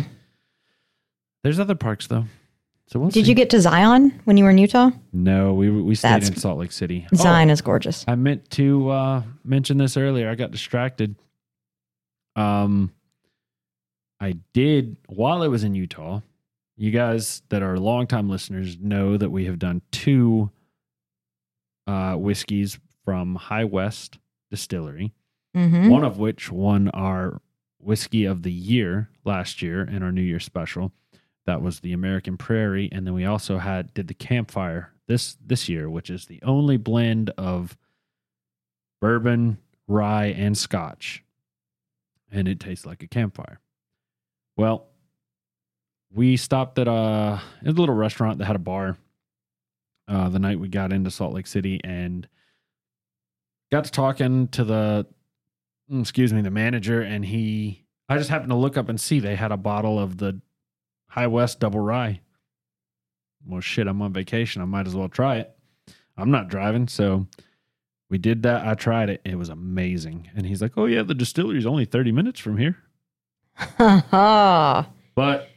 there's 1.42 1.58
other 1.60 1.74
parks 1.74 2.06
though. 2.06 2.24
So 2.88 2.98
we'll 3.00 3.10
Did 3.10 3.24
see. 3.24 3.30
you 3.30 3.34
get 3.34 3.48
to 3.50 3.60
Zion 3.60 4.20
when 4.24 4.36
you 4.36 4.44
were 4.44 4.50
in 4.50 4.58
Utah? 4.58 4.90
No, 5.12 5.54
we 5.54 5.70
we 5.70 5.94
stayed 5.94 6.10
That's- 6.10 6.28
in 6.30 6.36
Salt 6.36 6.58
Lake 6.58 6.72
City. 6.72 7.06
Oh, 7.12 7.16
Zion 7.16 7.48
is 7.50 7.60
gorgeous. 7.60 8.04
I 8.06 8.14
meant 8.16 8.50
to 8.52 8.88
uh, 8.90 9.22
mention 9.44 9.78
this 9.78 9.96
earlier. 9.96 10.28
I 10.28 10.34
got 10.34 10.50
distracted. 10.50 11.14
Um, 12.36 12.92
I 14.20 14.34
did 14.52 14.96
while 15.08 15.42
I 15.42 15.48
was 15.48 15.64
in 15.64 15.74
Utah. 15.74 16.20
You 16.76 16.90
guys 16.90 17.42
that 17.50 17.62
are 17.62 17.78
longtime 17.78 18.28
listeners 18.28 18.78
know 18.78 19.16
that 19.16 19.30
we 19.30 19.44
have 19.44 19.58
done 19.58 19.82
two 19.90 20.50
uh, 21.86 22.14
whiskeys 22.14 22.78
from 23.04 23.34
High 23.34 23.64
West 23.64 24.18
Distillery. 24.50 25.12
hmm 25.54 25.88
One 25.88 26.04
of 26.04 26.18
which 26.18 26.50
won 26.50 26.88
our 26.90 27.40
whiskey 27.78 28.24
of 28.24 28.42
the 28.42 28.52
year 28.52 29.10
last 29.24 29.60
year 29.62 29.82
in 29.82 30.02
our 30.02 30.12
New 30.12 30.22
Year 30.22 30.40
special. 30.40 30.92
That 31.44 31.60
was 31.60 31.80
the 31.80 31.92
American 31.92 32.36
Prairie, 32.36 32.88
and 32.92 33.04
then 33.06 33.14
we 33.14 33.24
also 33.24 33.58
had 33.58 33.92
did 33.94 34.06
the 34.06 34.14
Campfire 34.14 34.92
this 35.08 35.36
this 35.44 35.68
year, 35.68 35.90
which 35.90 36.08
is 36.08 36.26
the 36.26 36.40
only 36.42 36.76
blend 36.76 37.30
of 37.30 37.76
bourbon, 39.00 39.58
rye, 39.88 40.26
and 40.26 40.56
scotch. 40.56 41.24
And 42.30 42.46
it 42.46 42.60
tastes 42.60 42.86
like 42.86 43.02
a 43.02 43.08
campfire. 43.08 43.58
Well, 44.56 44.86
we 46.14 46.36
stopped 46.36 46.78
at 46.78 46.88
a, 46.88 47.40
a 47.64 47.70
little 47.70 47.94
restaurant 47.94 48.38
that 48.38 48.46
had 48.46 48.56
a 48.56 48.60
bar 48.60 48.96
uh, 50.08 50.28
the 50.28 50.38
night 50.38 50.60
we 50.60 50.68
got 50.68 50.92
into 50.92 51.10
Salt 51.10 51.32
Lake 51.32 51.46
City 51.46 51.80
and 51.84 52.28
got 53.70 53.84
to 53.84 53.90
talking 53.90 54.48
to 54.48 54.64
the 54.64 55.06
mm, 55.90 56.00
excuse 56.00 56.32
me 56.32 56.42
the 56.42 56.50
manager 56.50 57.00
and 57.00 57.24
he 57.24 57.84
I 58.08 58.18
just 58.18 58.30
happened 58.30 58.50
to 58.50 58.56
look 58.56 58.76
up 58.76 58.88
and 58.88 59.00
see 59.00 59.20
they 59.20 59.36
had 59.36 59.52
a 59.52 59.56
bottle 59.56 59.98
of 59.98 60.18
the 60.18 60.40
High 61.08 61.28
West 61.28 61.60
Double 61.60 61.80
Rye. 61.80 62.20
Well, 63.46 63.60
shit, 63.60 63.86
I'm 63.86 64.02
on 64.02 64.12
vacation. 64.12 64.60
I 64.60 64.66
might 64.66 64.86
as 64.86 64.94
well 64.94 65.08
try 65.08 65.36
it. 65.36 65.50
I'm 66.16 66.30
not 66.30 66.48
driving, 66.48 66.88
so 66.88 67.26
we 68.10 68.18
did 68.18 68.42
that. 68.42 68.66
I 68.66 68.74
tried 68.74 69.08
it. 69.08 69.22
It 69.24 69.38
was 69.38 69.48
amazing. 69.48 70.30
And 70.36 70.44
he's 70.44 70.60
like, 70.60 70.72
"Oh 70.76 70.84
yeah, 70.86 71.02
the 71.02 71.14
distillery 71.14 71.58
is 71.58 71.66
only 71.66 71.86
30 71.86 72.12
minutes 72.12 72.38
from 72.38 72.58
here." 72.58 72.76
But 75.14 75.48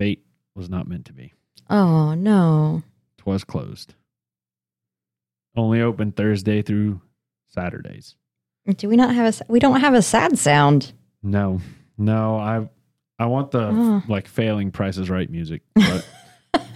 fate 0.00 0.24
was 0.56 0.68
not 0.70 0.88
meant 0.88 1.04
to 1.04 1.12
be. 1.12 1.32
Oh 1.68 2.14
no. 2.14 2.82
Twas 3.18 3.44
closed. 3.44 3.94
Only 5.54 5.82
open 5.82 6.10
Thursday 6.12 6.62
through 6.62 7.00
Saturdays. 7.48 8.16
Do 8.76 8.88
we 8.88 8.96
not 8.96 9.14
have 9.14 9.40
a? 9.40 9.44
We 9.52 9.58
don't 9.60 9.80
have 9.80 9.94
a 9.94 10.02
sad 10.02 10.38
sound. 10.38 10.92
No, 11.22 11.60
no, 11.98 12.36
I 12.36 12.68
I 13.18 13.26
want 13.26 13.50
the 13.50 13.68
Oh. 13.68 14.02
like 14.08 14.26
failing 14.26 14.70
prices 14.70 15.10
right 15.10 15.28
music, 15.28 15.62
but 15.74 16.08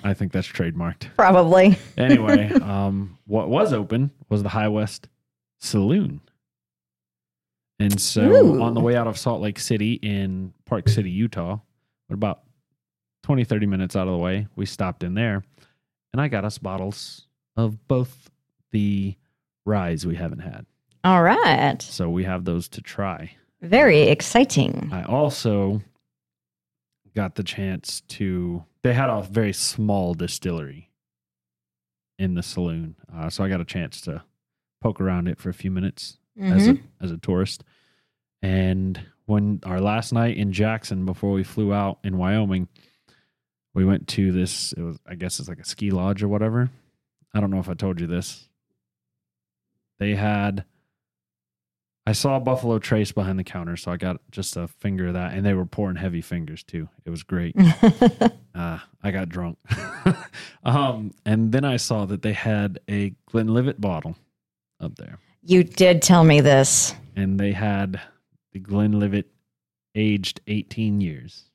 I 0.04 0.12
think 0.12 0.32
that's 0.32 0.46
trademarked. 0.48 1.08
Probably. 1.16 1.78
Anyway, 1.96 2.52
um, 2.62 3.16
what 3.26 3.48
was 3.48 3.72
open 3.72 4.10
was 4.28 4.42
the 4.42 4.48
High 4.50 4.68
West 4.68 5.08
Saloon. 5.60 6.20
And 7.80 8.00
so 8.00 8.22
Ooh. 8.22 8.62
on 8.62 8.74
the 8.74 8.80
way 8.80 8.96
out 8.96 9.06
of 9.06 9.18
Salt 9.18 9.40
Lake 9.40 9.58
City 9.58 9.94
in 9.94 10.52
Park 10.64 10.88
City, 10.88 11.10
Utah, 11.10 11.58
what 12.06 12.14
about 12.14 12.42
20, 13.24 13.42
30 13.44 13.66
minutes 13.66 13.96
out 13.96 14.06
of 14.06 14.12
the 14.12 14.18
way, 14.18 14.46
we 14.54 14.66
stopped 14.66 15.02
in 15.02 15.14
there 15.14 15.42
and 16.12 16.20
I 16.20 16.28
got 16.28 16.44
us 16.44 16.58
bottles 16.58 17.26
of 17.56 17.88
both 17.88 18.28
the 18.70 19.16
ryes 19.64 20.04
we 20.04 20.14
haven't 20.14 20.40
had. 20.40 20.66
All 21.04 21.22
right. 21.22 21.80
So 21.80 22.10
we 22.10 22.24
have 22.24 22.44
those 22.44 22.68
to 22.68 22.82
try. 22.82 23.34
Very 23.62 24.02
exciting. 24.02 24.90
I 24.92 25.04
also 25.04 25.80
got 27.16 27.34
the 27.36 27.42
chance 27.42 28.02
to. 28.08 28.62
They 28.82 28.92
had 28.92 29.08
a 29.08 29.22
very 29.22 29.54
small 29.54 30.12
distillery 30.12 30.90
in 32.18 32.34
the 32.34 32.42
saloon, 32.42 32.96
uh, 33.14 33.30
so 33.30 33.42
I 33.42 33.48
got 33.48 33.60
a 33.62 33.64
chance 33.64 34.02
to 34.02 34.22
poke 34.82 35.00
around 35.00 35.28
it 35.28 35.38
for 35.38 35.48
a 35.48 35.54
few 35.54 35.70
minutes 35.70 36.18
as 36.38 36.68
Mhm. 36.68 36.78
a 37.00 37.04
as 37.04 37.10
a 37.10 37.16
tourist. 37.16 37.64
And 38.42 39.00
when 39.24 39.60
our 39.64 39.80
last 39.80 40.12
night 40.12 40.36
in 40.36 40.52
Jackson 40.52 41.06
before 41.06 41.32
we 41.32 41.42
flew 41.42 41.72
out 41.72 41.98
in 42.04 42.18
Wyoming, 42.18 42.68
we 43.74 43.84
went 43.84 44.08
to 44.08 44.32
this. 44.32 44.72
It 44.72 44.82
was 44.82 44.98
I 45.06 45.14
guess 45.14 45.38
it's 45.40 45.48
like 45.48 45.60
a 45.60 45.64
ski 45.64 45.90
lodge 45.90 46.22
or 46.22 46.28
whatever. 46.28 46.70
I 47.34 47.40
don't 47.40 47.50
know 47.50 47.58
if 47.58 47.68
I 47.68 47.74
told 47.74 48.00
you 48.00 48.06
this. 48.06 48.48
They 49.98 50.14
had. 50.14 50.64
I 52.06 52.12
saw 52.12 52.38
Buffalo 52.38 52.78
Trace 52.78 53.12
behind 53.12 53.38
the 53.38 53.44
counter, 53.44 53.78
so 53.78 53.90
I 53.90 53.96
got 53.96 54.20
just 54.30 54.58
a 54.58 54.68
finger 54.68 55.06
of 55.06 55.14
that, 55.14 55.32
and 55.32 55.44
they 55.44 55.54
were 55.54 55.64
pouring 55.64 55.96
heavy 55.96 56.20
fingers 56.20 56.62
too. 56.62 56.88
It 57.04 57.10
was 57.10 57.22
great. 57.22 57.56
Uh, 58.56 58.78
I 59.02 59.10
got 59.10 59.28
drunk. 59.28 59.58
um, 60.64 61.10
and 61.26 61.50
then 61.50 61.64
I 61.64 61.76
saw 61.76 62.04
that 62.06 62.22
they 62.22 62.32
had 62.32 62.78
a 62.88 63.12
Glenlivet 63.26 63.80
bottle 63.80 64.14
up 64.80 64.94
there, 64.94 65.18
you 65.42 65.64
did 65.64 66.02
tell 66.02 66.22
me 66.22 66.40
this. 66.40 66.94
and 67.16 67.40
they 67.40 67.50
had 67.50 68.00
the 68.52 68.60
Glenlivet 68.60 69.26
aged 69.96 70.40
18 70.46 71.00
years, 71.00 71.50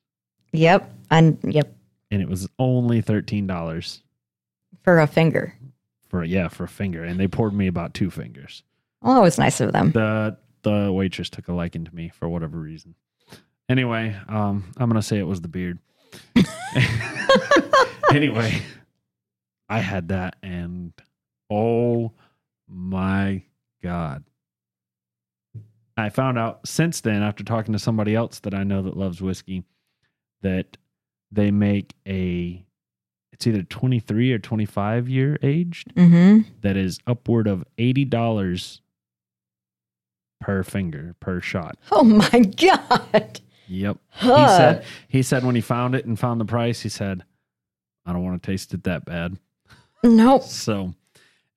Yep. 0.52 0.92
And 1.10 1.38
yep. 1.42 1.74
And 2.10 2.20
it 2.22 2.28
was 2.28 2.48
only 2.58 3.00
thirteen 3.00 3.46
dollars 3.46 4.02
For 4.82 4.98
a 5.00 5.06
finger. 5.06 5.54
for 6.08 6.24
yeah 6.24 6.48
for 6.48 6.64
a 6.64 6.68
finger, 6.68 7.04
and 7.04 7.18
they 7.20 7.28
poured 7.28 7.52
me 7.54 7.66
about 7.66 7.94
two 7.94 8.10
fingers. 8.10 8.62
Oh, 9.02 9.18
it 9.18 9.22
was 9.22 9.38
nice 9.38 9.60
of 9.60 9.72
them. 9.72 9.92
The 9.92 10.36
the 10.62 10.92
waitress 10.92 11.30
took 11.30 11.48
a 11.48 11.52
liking 11.52 11.84
to 11.84 11.94
me 11.94 12.10
for 12.10 12.28
whatever 12.28 12.58
reason. 12.58 12.94
Anyway, 13.68 14.16
um, 14.28 14.64
I'm 14.76 14.88
gonna 14.90 15.00
say 15.02 15.18
it 15.18 15.26
was 15.26 15.40
the 15.40 15.48
beard. 15.48 15.78
anyway, 18.12 18.60
I 19.68 19.78
had 19.80 20.08
that, 20.08 20.36
and 20.42 20.92
oh 21.50 22.12
my 22.68 23.42
god! 23.82 24.24
I 25.96 26.08
found 26.08 26.38
out 26.38 26.66
since 26.66 27.00
then, 27.00 27.22
after 27.22 27.44
talking 27.44 27.72
to 27.72 27.78
somebody 27.78 28.14
else 28.14 28.40
that 28.40 28.54
I 28.54 28.64
know 28.64 28.82
that 28.82 28.96
loves 28.96 29.20
whiskey, 29.22 29.64
that 30.42 30.76
they 31.32 31.50
make 31.50 31.94
a 32.06 32.64
it's 33.32 33.46
either 33.46 33.62
23 33.62 34.32
or 34.32 34.38
25 34.38 35.08
year 35.08 35.38
aged 35.42 35.94
Mm-hmm. 35.94 36.48
that 36.60 36.76
is 36.76 36.98
upward 37.06 37.46
of 37.46 37.64
eighty 37.78 38.04
dollars 38.04 38.82
per 40.40 40.62
finger 40.62 41.14
per 41.20 41.40
shot. 41.40 41.76
Oh 41.90 42.04
my 42.04 42.40
God. 42.40 43.40
Yep. 43.68 43.98
Huh. 44.08 44.36
He 44.42 44.48
said 44.48 44.84
he 45.08 45.22
said 45.22 45.44
when 45.44 45.54
he 45.54 45.60
found 45.60 45.94
it 45.94 46.04
and 46.04 46.18
found 46.18 46.40
the 46.40 46.44
price, 46.44 46.80
he 46.80 46.88
said, 46.88 47.22
I 48.06 48.12
don't 48.12 48.24
want 48.24 48.42
to 48.42 48.50
taste 48.50 48.74
it 48.74 48.84
that 48.84 49.04
bad. 49.04 49.38
Nope. 50.02 50.42
So 50.42 50.94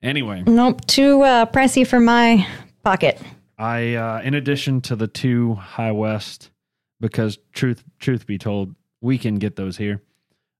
anyway, 0.02 0.42
Nope. 0.46 0.86
Too 0.86 1.22
uh, 1.22 1.46
pricey 1.46 1.86
for 1.86 1.98
my 2.00 2.46
pocket. 2.84 3.20
I 3.58 3.94
uh 3.94 4.20
in 4.22 4.34
addition 4.34 4.80
to 4.82 4.96
the 4.96 5.06
two 5.08 5.54
High 5.54 5.92
West, 5.92 6.50
because 7.00 7.38
truth 7.52 7.82
truth 7.98 8.26
be 8.26 8.38
told, 8.38 8.74
we 9.04 9.18
can 9.18 9.36
get 9.36 9.56
those 9.56 9.76
here. 9.76 10.00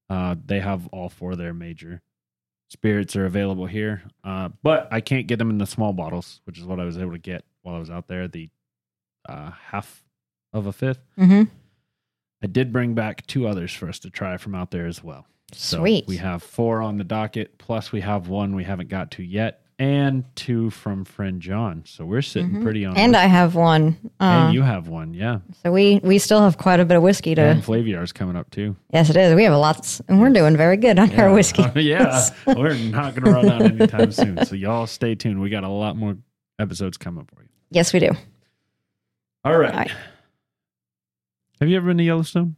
Uh 0.09 0.35
they 0.45 0.59
have 0.59 0.87
all 0.87 1.09
four 1.09 1.31
of 1.31 1.37
their 1.37 1.53
major 1.53 2.01
spirits 2.69 3.15
are 3.15 3.25
available 3.25 3.65
here. 3.65 4.03
Uh 4.23 4.49
but 4.63 4.87
I 4.91 5.01
can't 5.01 5.27
get 5.27 5.39
them 5.39 5.49
in 5.49 5.57
the 5.57 5.65
small 5.65 5.93
bottles, 5.93 6.41
which 6.45 6.59
is 6.59 6.65
what 6.65 6.79
I 6.79 6.85
was 6.85 6.97
able 6.97 7.11
to 7.13 7.17
get 7.17 7.43
while 7.63 7.75
I 7.75 7.79
was 7.79 7.89
out 7.89 8.07
there, 8.07 8.27
the 8.27 8.49
uh 9.27 9.51
half 9.51 10.03
of 10.53 10.67
a 10.67 10.71
fifth. 10.73 11.01
Mm-hmm. 11.17 11.43
I 12.43 12.47
did 12.47 12.71
bring 12.71 12.93
back 12.93 13.25
two 13.25 13.47
others 13.47 13.73
for 13.73 13.89
us 13.89 13.97
to 13.99 14.09
try 14.09 14.37
from 14.37 14.53
out 14.53 14.69
there 14.71 14.85
as 14.85 15.03
well. 15.03 15.25
So 15.51 15.79
Sweet. 15.79 16.05
we 16.07 16.17
have 16.17 16.43
four 16.43 16.81
on 16.81 16.97
the 16.97 17.03
docket, 17.03 17.57
plus 17.57 17.91
we 17.91 18.01
have 18.01 18.27
one 18.27 18.55
we 18.55 18.63
haven't 18.63 18.89
got 18.89 19.11
to 19.11 19.23
yet, 19.23 19.64
and 19.77 20.23
two 20.35 20.69
from 20.69 21.03
friend 21.03 21.41
John. 21.41 21.83
So 21.85 22.05
we're 22.05 22.21
sitting 22.21 22.51
Mhm. 22.51 22.63
pretty 22.63 22.85
on. 22.85 22.95
and 22.97 23.15
I 23.15 23.25
have 23.25 23.55
one. 23.55 23.97
Uh, 24.21 24.23
and 24.47 24.53
you 24.53 24.61
have 24.61 24.87
one, 24.87 25.13
yeah. 25.13 25.39
so 25.63 25.71
we 25.71 25.99
we 26.03 26.17
still 26.17 26.39
have 26.41 26.57
quite 26.57 26.79
a 26.79 26.85
bit 26.85 26.95
of 26.97 27.03
whiskey 27.03 27.35
to. 27.35 27.41
And 27.41 27.63
Flaviar's 27.63 28.11
coming 28.13 28.35
up 28.37 28.49
too. 28.51 28.75
yes, 28.93 29.09
it 29.09 29.17
is. 29.17 29.35
We 29.35 29.43
have 29.43 29.53
a 29.53 29.57
lots, 29.57 30.01
and 30.07 30.21
we're 30.21 30.29
doing 30.29 30.55
very 30.55 30.77
good 30.77 30.97
on 30.97 31.11
our 31.19 31.33
whiskey. 31.33 31.63
yeah, 31.75 32.29
we're 32.47 32.73
not 32.75 33.15
going 33.15 33.25
to 33.25 33.31
run 33.31 33.49
out 33.49 33.61
anytime 33.63 34.11
soon. 34.11 34.45
So 34.45 34.55
y'all 34.55 34.87
stay 34.87 35.13
tuned. 35.15 35.41
We 35.41 35.49
got 35.49 35.63
a 35.65 35.69
lot 35.69 35.97
more 35.97 36.15
episodes 36.57 36.97
coming 36.97 37.21
up 37.21 37.29
for 37.35 37.41
you. 37.41 37.49
Yes, 37.71 37.91
we 37.91 37.99
do. 37.99 38.11
All 39.43 39.57
right. 39.57 39.71
All 39.71 39.77
right. 39.79 39.91
Have 41.59 41.69
you 41.69 41.75
ever 41.77 41.87
been 41.87 41.97
to 41.97 42.03
Yellowstone? 42.03 42.55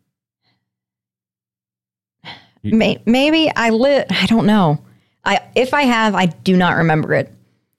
You- 2.62 2.76
May, 2.76 2.98
maybe 3.06 3.52
I 3.56 3.70
lit. 3.70 4.08
I 4.12 4.26
don't 4.26 4.46
know. 4.46 4.84
I 5.28 5.42
if 5.56 5.74
I 5.74 5.84
have, 5.84 6.16
I 6.16 6.26
do 6.28 6.56
not 6.58 6.78
remember 6.78 7.14
it. 7.14 7.34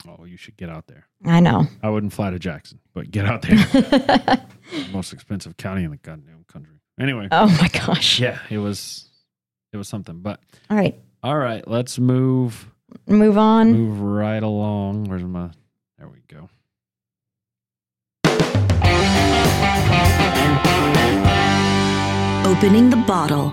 Oh, 0.07 0.25
you 0.25 0.37
should 0.37 0.57
get 0.57 0.69
out 0.69 0.87
there. 0.87 1.07
I 1.25 1.41
know. 1.41 1.67
I 1.83 1.89
wouldn't 1.91 2.13
fly 2.13 2.31
to 2.31 2.39
Jackson, 2.39 2.79
but 2.95 3.11
get 3.11 3.25
out 3.27 3.43
there. 3.43 4.47
Most 4.93 5.13
expensive 5.13 5.57
county 5.57 5.83
in 5.85 5.91
the 5.91 5.97
goddamn 5.97 6.45
country. 6.47 6.77
Anyway, 7.01 7.29
Oh 7.33 7.49
my 7.61 7.69
gosh. 7.69 8.21
yeah, 8.21 8.39
it 8.51 8.59
was 8.59 9.09
it 9.73 9.77
was 9.77 9.89
something. 9.89 10.21
But 10.21 10.41
All 10.71 10.77
right, 10.77 11.01
all 11.23 11.37
right, 11.37 11.67
let's 11.67 11.99
move 11.99 12.71
move 13.07 13.39
on. 13.39 13.73
move 13.73 14.01
right 14.01 14.43
along. 14.43 15.05
Where's 15.05 15.25
my 15.25 15.51
there 15.99 16.09
we 16.09 16.19
go. 16.29 16.49
Opening 22.45 22.89
the 22.91 22.97
bottle. 23.07 23.53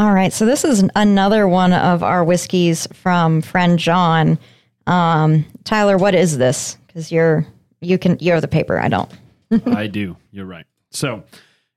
All 0.00 0.14
right, 0.14 0.32
so 0.32 0.46
this 0.46 0.64
is 0.64 0.82
another 0.96 1.46
one 1.46 1.74
of 1.74 2.02
our 2.02 2.24
whiskeys 2.24 2.88
from 2.94 3.42
friend 3.42 3.78
John. 3.78 4.38
Um, 4.86 5.44
Tyler, 5.64 5.98
what 5.98 6.14
is 6.14 6.38
this? 6.38 6.78
Because 6.86 7.12
you're 7.12 7.46
you 7.82 7.98
can 7.98 8.16
you're 8.18 8.40
the 8.40 8.48
paper. 8.48 8.80
I 8.80 8.88
don't. 8.88 9.12
I 9.66 9.88
do. 9.88 10.16
You're 10.32 10.46
right. 10.46 10.64
So, 10.90 11.24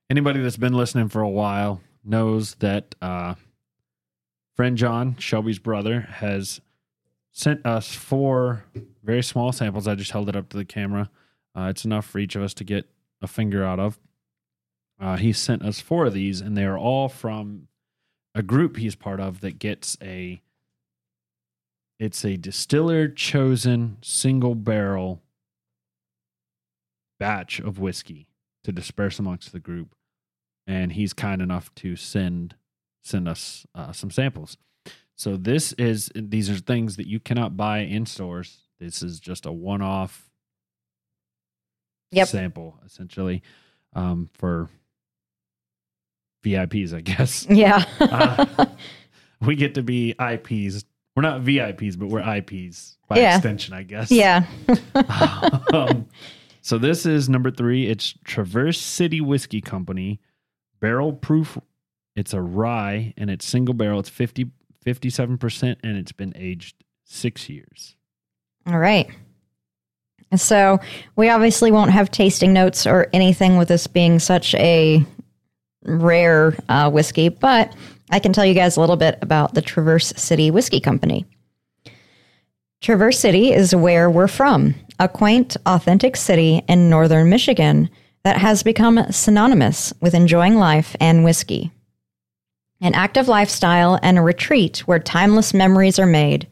anybody 0.09 0.41
that's 0.41 0.55
been 0.55 0.71
listening 0.71 1.09
for 1.09 1.21
a 1.21 1.27
while 1.27 1.81
knows 2.05 2.55
that 2.59 2.95
uh, 3.01 3.35
friend 4.55 4.77
John, 4.77 5.17
Shelby's 5.17 5.59
brother, 5.59 5.99
has 5.99 6.61
sent 7.33 7.65
us 7.65 7.93
four 7.93 8.63
very 9.03 9.21
small 9.21 9.51
samples. 9.51 9.85
I 9.85 9.95
just 9.95 10.11
held 10.11 10.29
it 10.29 10.37
up 10.37 10.47
to 10.51 10.55
the 10.55 10.63
camera. 10.63 11.09
Uh, 11.53 11.63
it's 11.63 11.83
enough 11.83 12.05
for 12.05 12.19
each 12.19 12.37
of 12.37 12.41
us 12.41 12.53
to 12.53 12.63
get 12.63 12.89
a 13.21 13.27
finger 13.27 13.65
out 13.65 13.81
of. 13.81 13.99
Uh, 14.97 15.17
he 15.17 15.33
sent 15.33 15.61
us 15.61 15.81
four 15.81 16.05
of 16.05 16.13
these, 16.13 16.39
and 16.39 16.55
they 16.55 16.63
are 16.63 16.77
all 16.77 17.09
from 17.09 17.67
a 18.35 18.43
group 18.43 18.77
he's 18.77 18.95
part 18.95 19.19
of 19.19 19.41
that 19.41 19.59
gets 19.59 19.97
a 20.01 20.41
it's 21.99 22.25
a 22.25 22.37
distiller 22.37 23.07
chosen 23.07 23.97
single 24.01 24.55
barrel 24.55 25.21
batch 27.19 27.59
of 27.59 27.79
whiskey 27.79 28.27
to 28.63 28.71
disperse 28.71 29.19
amongst 29.19 29.51
the 29.51 29.59
group. 29.59 29.95
And 30.67 30.93
he's 30.93 31.13
kind 31.13 31.41
enough 31.41 31.73
to 31.75 31.95
send 31.95 32.55
send 33.03 33.27
us 33.27 33.65
uh, 33.75 33.91
some 33.91 34.11
samples. 34.11 34.57
So 35.15 35.37
this 35.37 35.73
is 35.73 36.11
these 36.15 36.49
are 36.49 36.55
things 36.57 36.95
that 36.95 37.07
you 37.07 37.19
cannot 37.19 37.55
buy 37.55 37.79
in 37.79 38.05
stores. 38.05 38.59
This 38.79 39.03
is 39.03 39.19
just 39.19 39.45
a 39.45 39.51
one-off 39.51 40.29
Yep. 42.11 42.27
sample 42.27 42.79
essentially 42.85 43.41
um, 43.93 44.29
for 44.33 44.69
VIPs, 46.43 46.93
I 46.93 47.01
guess. 47.01 47.47
Yeah. 47.49 47.83
Uh, 47.99 48.65
we 49.41 49.55
get 49.55 49.75
to 49.75 49.83
be 49.83 50.11
IPs. 50.19 50.83
We're 51.15 51.21
not 51.23 51.41
VIPs, 51.41 51.97
but 51.97 52.07
we're 52.09 52.21
IPs 52.37 52.97
by 53.07 53.17
Yeah. 53.17 53.35
extension, 53.35 53.73
I 53.73 53.83
guess. 53.83 54.11
yeah. 54.11 54.45
um, 55.73 56.07
so 56.61 56.77
this 56.77 57.05
is 57.05 57.29
number 57.29 57.51
three. 57.51 57.87
It's 57.87 58.13
Traverse 58.23 58.79
City 58.79 59.21
Whiskey 59.21 59.61
Company, 59.61 60.19
barrel 60.79 61.13
proof. 61.13 61.57
It's 62.15 62.33
a 62.33 62.41
rye 62.41 63.13
and 63.17 63.29
it's 63.29 63.45
single 63.45 63.73
barrel. 63.73 63.99
It's 63.99 64.09
50, 64.09 64.45
57% 64.85 65.75
and 65.83 65.97
it's 65.97 66.11
been 66.11 66.33
aged 66.35 66.75
six 67.03 67.49
years. 67.49 67.95
All 68.67 68.79
right. 68.79 69.09
So 70.35 70.79
we 71.15 71.29
obviously 71.29 71.71
won't 71.71 71.91
have 71.91 72.09
tasting 72.09 72.53
notes 72.53 72.87
or 72.87 73.07
anything 73.13 73.57
with 73.57 73.67
this 73.67 73.85
being 73.87 74.17
such 74.19 74.55
a 74.55 75.05
rare 75.85 76.57
uh, 76.69 76.89
whiskey, 76.89 77.29
but 77.29 77.75
I 78.09 78.19
can 78.19 78.33
tell 78.33 78.45
you 78.45 78.53
guys 78.53 78.77
a 78.77 78.79
little 78.79 78.97
bit 78.97 79.17
about 79.21 79.53
the 79.53 79.61
Traverse 79.61 80.13
City 80.15 80.51
Whiskey 80.51 80.79
Company. 80.79 81.25
Traverse 82.81 83.19
City 83.19 83.53
is 83.53 83.75
where 83.75 84.09
we're 84.09 84.27
from, 84.27 84.75
a 84.99 85.07
quaint, 85.07 85.55
authentic 85.65 86.15
city 86.15 86.61
in 86.67 86.89
northern 86.89 87.29
Michigan 87.29 87.89
that 88.23 88.37
has 88.37 88.63
become 88.63 89.11
synonymous 89.11 89.93
with 90.01 90.13
enjoying 90.13 90.55
life 90.55 90.95
and 90.99 91.23
whiskey. 91.23 91.71
An 92.81 92.93
active 92.93 93.27
lifestyle 93.27 93.99
and 94.03 94.17
a 94.17 94.21
retreat 94.21 94.79
where 94.79 94.99
timeless 94.99 95.53
memories 95.53 95.99
are 95.99 96.05
made. 96.05 96.47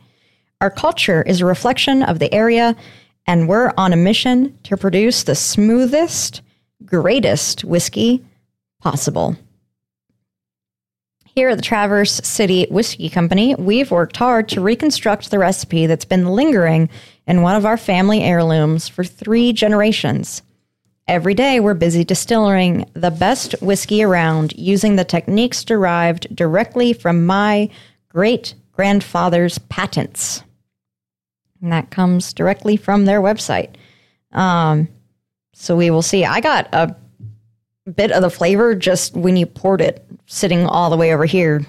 Our 0.62 0.70
culture 0.70 1.22
is 1.24 1.42
a 1.42 1.46
reflection 1.46 2.04
of 2.04 2.20
the 2.20 2.34
area, 2.34 2.76
and 3.28 3.50
we're 3.50 3.74
on 3.78 3.94
a 3.94 3.98
mission 3.98 4.58
to 4.64 4.78
produce 4.78 5.24
the 5.24 5.36
smoothest, 5.36 6.42
greatest 6.86 7.64
whiskey 7.64 8.24
possible. 8.82 9.38
Here 11.34 11.50
at 11.50 11.58
the 11.58 11.64
Traverse 11.64 12.20
City 12.26 12.68
Whiskey 12.70 13.10
Company, 13.10 13.56
we've 13.56 13.90
worked 13.90 14.18
hard 14.18 14.50
to 14.50 14.60
reconstruct 14.60 15.32
the 15.32 15.40
recipe 15.40 15.86
that's 15.86 16.04
been 16.04 16.26
lingering 16.26 16.90
in 17.26 17.42
one 17.42 17.56
of 17.56 17.66
our 17.66 17.78
family 17.78 18.22
heirlooms 18.22 18.90
for 18.90 19.06
three 19.06 19.54
generations. 19.54 20.42
Every 21.08 21.34
day, 21.34 21.62
we're 21.62 21.74
busy 21.74 22.04
distilling 22.04 22.90
the 22.94 23.12
best 23.12 23.54
whiskey 23.62 24.04
around 24.04 24.54
using 24.58 24.98
the 24.98 25.06
techniques 25.06 25.64
derived 25.64 26.36
directly 26.36 26.92
from 26.92 27.26
my 27.26 27.70
great 28.10 28.54
grandfather's 28.74 29.58
patents. 29.58 30.44
And 31.62 31.72
that 31.72 31.92
comes 31.92 32.34
directly 32.34 32.76
from 32.76 33.06
their 33.06 33.22
website. 33.22 33.76
Um, 34.32 34.90
so 35.54 35.78
we 35.78 35.92
will 35.92 36.02
see. 36.02 36.26
I 36.26 36.42
got 36.42 36.68
a 36.74 36.96
bit 37.96 38.12
of 38.12 38.22
the 38.22 38.30
flavor 38.30 38.76
just 38.76 39.16
when 39.16 39.38
you 39.38 39.46
poured 39.46 39.82
it, 39.82 40.06
sitting 40.26 40.66
all 40.66 40.90
the 40.90 40.98
way 40.98 41.14
over 41.14 41.26
here. 41.26 41.66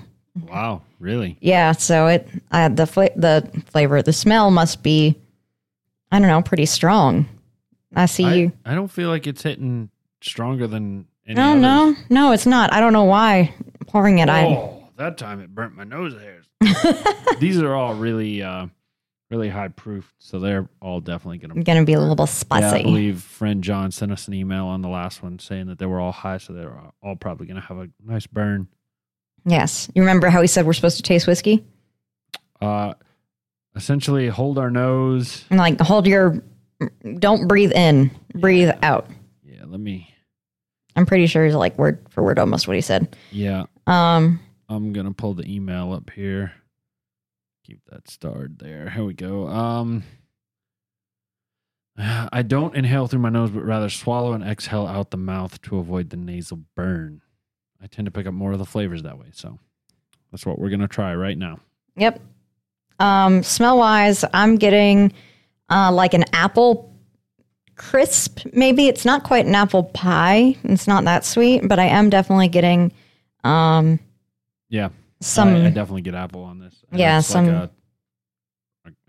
Wow, 0.49 0.83
really? 0.99 1.37
Yeah, 1.41 1.73
so 1.73 2.07
it 2.07 2.29
uh, 2.51 2.69
the 2.69 2.85
the 3.17 3.63
flavor, 3.67 4.03
the 4.03 4.13
smell 4.13 4.51
must 4.51 4.83
be, 4.83 5.19
I 6.11 6.19
don't 6.19 6.29
know, 6.29 6.43
pretty 6.43 6.67
strong. 6.67 7.29
I 7.95 8.07
see 8.07 8.25
I, 8.25 8.35
you. 8.35 8.53
I 8.65 8.75
don't 8.75 8.89
feel 8.89 9.09
like 9.11 9.27
it's 9.27 9.43
hitting 9.43 9.91
stronger 10.23 10.67
than 10.67 11.07
any 11.27 11.35
No, 11.37 11.51
others. 11.51 11.63
no, 11.63 11.97
no, 12.09 12.33
it's 12.33 12.47
not. 12.47 12.73
I 12.73 12.81
don't 12.81 12.93
know 12.95 13.05
why 13.05 13.55
pouring 13.87 14.19
it. 14.21 14.29
I 14.31 14.47
Oh, 14.47 14.89
that 14.97 15.19
time 15.19 15.41
it 15.41 15.55
burnt 15.55 15.77
my 15.77 15.85
nose 15.85 16.15
hairs. 16.15 16.47
These 17.41 17.61
are 17.61 17.75
all 17.75 17.95
really, 17.95 18.43
uh, 18.43 18.67
really 19.33 19.49
high 19.49 19.69
proof, 19.69 20.13
so 20.19 20.39
they're 20.39 20.69
all 20.81 21.01
definitely 21.01 21.39
going 21.39 21.55
to. 21.55 21.63
Gonna 21.65 21.85
be 21.85 21.95
a 21.95 22.01
little 22.01 22.27
spicy. 22.27 22.67
Yeah, 22.67 22.73
I 22.75 22.83
believe 22.83 23.23
friend 23.23 23.65
John 23.65 23.91
sent 23.91 24.13
us 24.13 24.29
an 24.29 24.35
email 24.35 24.67
on 24.67 24.83
the 24.83 24.89
last 24.89 25.23
one 25.23 25.39
saying 25.39 25.67
that 25.69 25.79
they 25.79 25.87
were 25.87 25.99
all 26.01 26.13
high, 26.13 26.37
so 26.39 26.53
they're 26.53 26.77
all- 27.03 27.17
probably 27.17 27.47
going 27.47 27.61
to 27.61 27.67
have 27.67 27.79
a 27.79 27.89
nice 28.05 28.27
burn. 28.27 28.69
yes, 29.47 29.91
you 29.95 30.03
remember 30.03 30.29
how 30.29 30.41
he 30.41 30.47
said 30.47 30.67
we're 30.67 30.73
supposed 30.75 30.99
to 30.99 31.03
taste 31.03 31.27
whiskey? 31.27 31.65
Uh, 32.61 32.93
essentially, 33.75 34.29
hold 34.29 34.59
our 34.59 34.71
nose. 34.71 35.45
And 35.51 35.59
like 35.59 35.81
hold 35.81 36.07
your, 36.07 36.43
don't 37.19 37.49
breathe 37.49 37.73
in, 37.73 38.11
breathe 38.35 38.71
out. 38.83 39.09
Yeah, 39.45 39.63
let 39.67 39.81
me. 39.81 40.09
I'm 40.95 41.07
pretty 41.07 41.27
sure 41.27 41.45
he's 41.45 41.55
like 41.55 41.79
word 41.79 42.07
for 42.11 42.23
word 42.23 42.39
almost 42.39 42.69
what 42.69 42.77
he 42.77 42.83
said. 42.83 43.17
Yeah, 43.31 43.65
Um, 43.87 44.39
I'm 44.69 44.93
gonna 44.93 45.13
pull 45.13 45.33
the 45.35 45.51
email 45.53 45.93
up 45.93 46.11
here. 46.11 46.53
Keep 47.65 47.81
that 47.91 48.11
starred 48.11 48.59
there. 48.59 48.91
Here 48.91 49.05
we 49.05 49.15
go. 49.15 49.47
Um, 49.47 50.03
I 51.99 52.43
don't 52.43 52.75
inhale 52.75 53.07
through 53.07 53.21
my 53.21 53.29
nose, 53.29 53.51
but 53.51 53.65
rather 53.65 53.89
swallow 53.89 54.33
and 54.33 54.43
exhale 54.43 54.87
out 54.87 55.11
the 55.11 55.17
mouth 55.17 55.61
to 55.63 55.79
avoid 55.79 56.11
the 56.11 56.17
nasal 56.17 56.61
burn. 56.75 57.23
I 57.83 57.87
tend 57.87 58.07
to 58.07 58.11
pick 58.13 58.27
up 58.27 58.35
more 58.35 58.53
of 58.53 58.59
the 58.59 58.65
flavors 58.65 59.03
that 59.03 59.19
way, 59.19 59.27
so 59.33 59.59
that's 60.31 60.47
what 60.47 60.59
we're 60.59 60.71
gonna 60.71 60.89
try 60.89 61.15
right 61.15 61.37
now. 61.37 61.59
Yep. 61.97 62.21
Um, 62.99 63.43
smell 63.43 63.79
wise, 63.79 64.25
I'm 64.33 64.57
getting 64.57 65.13
uh, 65.69 65.91
like 65.93 66.15
an 66.15 66.25
apple 66.33 66.95
crisp. 67.77 68.41
Maybe 68.53 68.87
it's 68.87 69.05
not 69.05 69.25
quite 69.25 69.47
an 69.47 69.55
apple 69.55 69.85
pie. 69.85 70.57
It's 70.65 70.87
not 70.87 71.05
that 71.05 71.25
sweet, 71.25 71.67
but 71.69 71.79
I 71.79 71.87
am 71.87 72.11
definitely 72.11 72.49
getting 72.49 72.93
um, 73.45 73.99
Yeah, 74.69 74.91
some. 75.23 75.49
I, 75.49 75.67
I 75.67 75.71
definitely 75.71 76.03
get 76.03 76.15
apple 76.15 76.43
on 76.45 76.59
this. 76.59 76.75
Yeah, 76.93 77.19
it's 77.19 77.27
some- 77.29 77.47
like 77.47 77.55
a, 77.55 77.71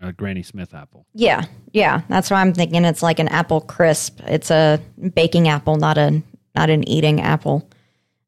a, 0.02 0.08
a 0.08 0.12
Granny 0.12 0.42
Smith 0.42 0.72
apple. 0.74 1.06
yeah, 1.14 1.42
yeah. 1.72 2.02
That's 2.08 2.30
why 2.30 2.40
I'm 2.40 2.54
thinking 2.54 2.84
it's 2.84 3.02
like 3.02 3.18
an 3.18 3.28
apple 3.28 3.60
crisp. 3.60 4.20
It's 4.26 4.50
a 4.50 4.80
baking 5.14 5.48
apple, 5.48 5.76
not 5.76 5.98
a 5.98 6.22
not 6.54 6.70
an 6.70 6.86
eating 6.88 7.20
apple. 7.20 7.68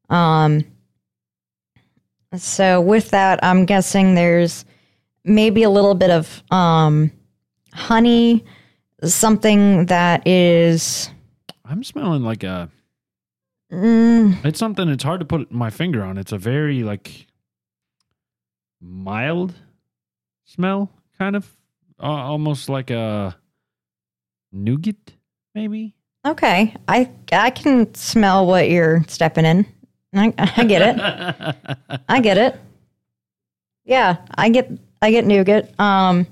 Um. 0.09 0.65
So 2.35 2.81
with 2.81 3.11
that, 3.11 3.39
I'm 3.43 3.65
guessing 3.65 4.15
there's 4.15 4.65
maybe 5.23 5.63
a 5.63 5.69
little 5.69 5.95
bit 5.95 6.09
of 6.09 6.43
um, 6.51 7.11
honey, 7.73 8.43
something 9.03 9.85
that 9.85 10.27
is. 10.27 11.09
I'm 11.65 11.83
smelling 11.83 12.23
like 12.23 12.43
a. 12.43 12.69
Mm, 13.71 14.43
It's 14.45 14.59
something. 14.59 14.87
It's 14.89 15.03
hard 15.03 15.19
to 15.21 15.25
put 15.25 15.51
my 15.51 15.69
finger 15.69 16.03
on. 16.03 16.17
It's 16.17 16.31
a 16.31 16.37
very 16.37 16.83
like 16.83 17.26
mild 18.81 19.53
smell, 20.45 20.89
kind 21.17 21.35
of, 21.35 21.49
uh, 21.99 22.03
almost 22.05 22.69
like 22.69 22.89
a 22.89 23.35
nougat, 24.51 25.13
maybe. 25.55 25.93
okay, 26.25 26.75
I 26.87 27.09
I 27.31 27.49
can 27.49 27.93
smell 27.95 28.45
what 28.45 28.69
you're 28.69 29.03
stepping 29.07 29.45
in. 29.45 29.65
I, 30.13 30.33
I 30.37 30.63
get 30.63 30.81
it. 30.81 31.99
I 32.09 32.19
get 32.21 32.37
it. 32.37 32.59
Yeah, 33.85 34.17
I 34.35 34.49
get 34.49 34.71
I 35.01 35.11
get 35.11 35.25
nougat. 35.25 35.77
Um, 35.79 36.25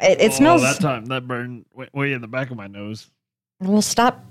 it, 0.00 0.20
it 0.20 0.30
Oh, 0.32 0.34
smells. 0.34 0.62
that 0.62 0.80
time 0.80 1.06
that 1.06 1.26
burned 1.26 1.64
way, 1.74 1.88
way 1.92 2.12
in 2.12 2.20
the 2.20 2.28
back 2.28 2.50
of 2.50 2.56
my 2.56 2.66
nose. 2.66 3.10
well, 3.60 3.82
stop 3.82 4.24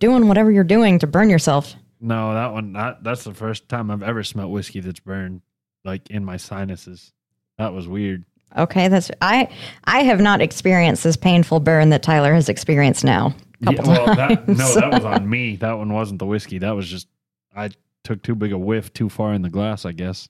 doing 0.00 0.28
whatever 0.28 0.50
you're 0.50 0.64
doing 0.64 0.98
to 1.00 1.06
burn 1.06 1.28
yourself. 1.30 1.74
No, 2.00 2.32
that 2.34 2.52
one. 2.52 2.72
That, 2.74 3.02
that's 3.02 3.24
the 3.24 3.34
first 3.34 3.68
time 3.68 3.90
I've 3.90 4.02
ever 4.02 4.22
smelled 4.22 4.52
whiskey 4.52 4.80
that's 4.80 5.00
burned, 5.00 5.40
like 5.88 6.10
in 6.10 6.24
my 6.24 6.36
sinuses. 6.36 7.12
That 7.58 7.72
was 7.72 7.88
weird. 7.88 8.24
Okay, 8.56 8.88
that's 8.88 9.10
I 9.20 9.48
I 9.84 10.04
have 10.04 10.20
not 10.20 10.40
experienced 10.40 11.04
this 11.04 11.16
painful 11.16 11.60
burn 11.60 11.90
that 11.90 12.02
Tyler 12.02 12.32
has 12.34 12.48
experienced 12.48 13.04
now. 13.04 13.34
Yeah, 13.60 13.82
well, 13.82 14.06
that, 14.14 14.46
no, 14.48 14.74
that 14.74 14.92
was 14.92 15.04
on 15.04 15.28
me. 15.36 15.56
That 15.56 15.72
one 15.76 15.92
wasn't 15.92 16.20
the 16.20 16.26
whiskey. 16.26 16.58
That 16.58 16.70
was 16.76 16.88
just 16.88 17.08
I 17.54 17.70
took 18.04 18.22
too 18.22 18.34
big 18.36 18.52
a 18.52 18.58
whiff 18.58 18.92
too 18.92 19.08
far 19.08 19.34
in 19.34 19.42
the 19.42 19.50
glass. 19.50 19.84
I 19.84 19.92
guess 19.92 20.28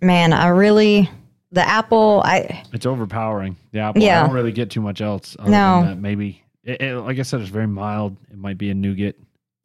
Man, 0.00 0.32
I 0.32 0.48
really 0.48 1.08
the 1.52 1.66
apple. 1.66 2.22
I 2.24 2.64
it's 2.72 2.86
overpowering. 2.86 3.56
The 3.72 3.80
apple. 3.80 4.02
Yeah. 4.02 4.22
I 4.22 4.26
don't 4.26 4.34
really 4.34 4.52
get 4.52 4.70
too 4.70 4.80
much 4.80 5.00
else. 5.00 5.36
No. 5.44 5.94
maybe. 5.98 6.42
It, 6.64 6.80
it- 6.80 6.96
like 7.00 7.18
I 7.18 7.22
said, 7.22 7.40
it's 7.40 7.50
very 7.50 7.66
mild. 7.66 8.16
It 8.30 8.38
might 8.38 8.58
be 8.58 8.70
a 8.70 8.74
nougat. 8.74 9.16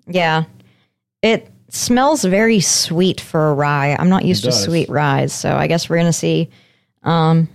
yeah, 0.07 0.43
it 1.21 1.49
smells 1.69 2.23
very 2.23 2.59
sweet 2.59 3.21
for 3.21 3.49
a 3.49 3.53
rye. 3.53 3.95
I'm 3.97 4.09
not 4.09 4.25
used 4.25 4.43
to 4.45 4.51
sweet 4.51 4.89
ryes, 4.89 5.33
so 5.33 5.55
I 5.55 5.67
guess 5.67 5.89
we're 5.89 5.97
gonna 5.97 6.13
see 6.13 6.49
um, 7.03 7.49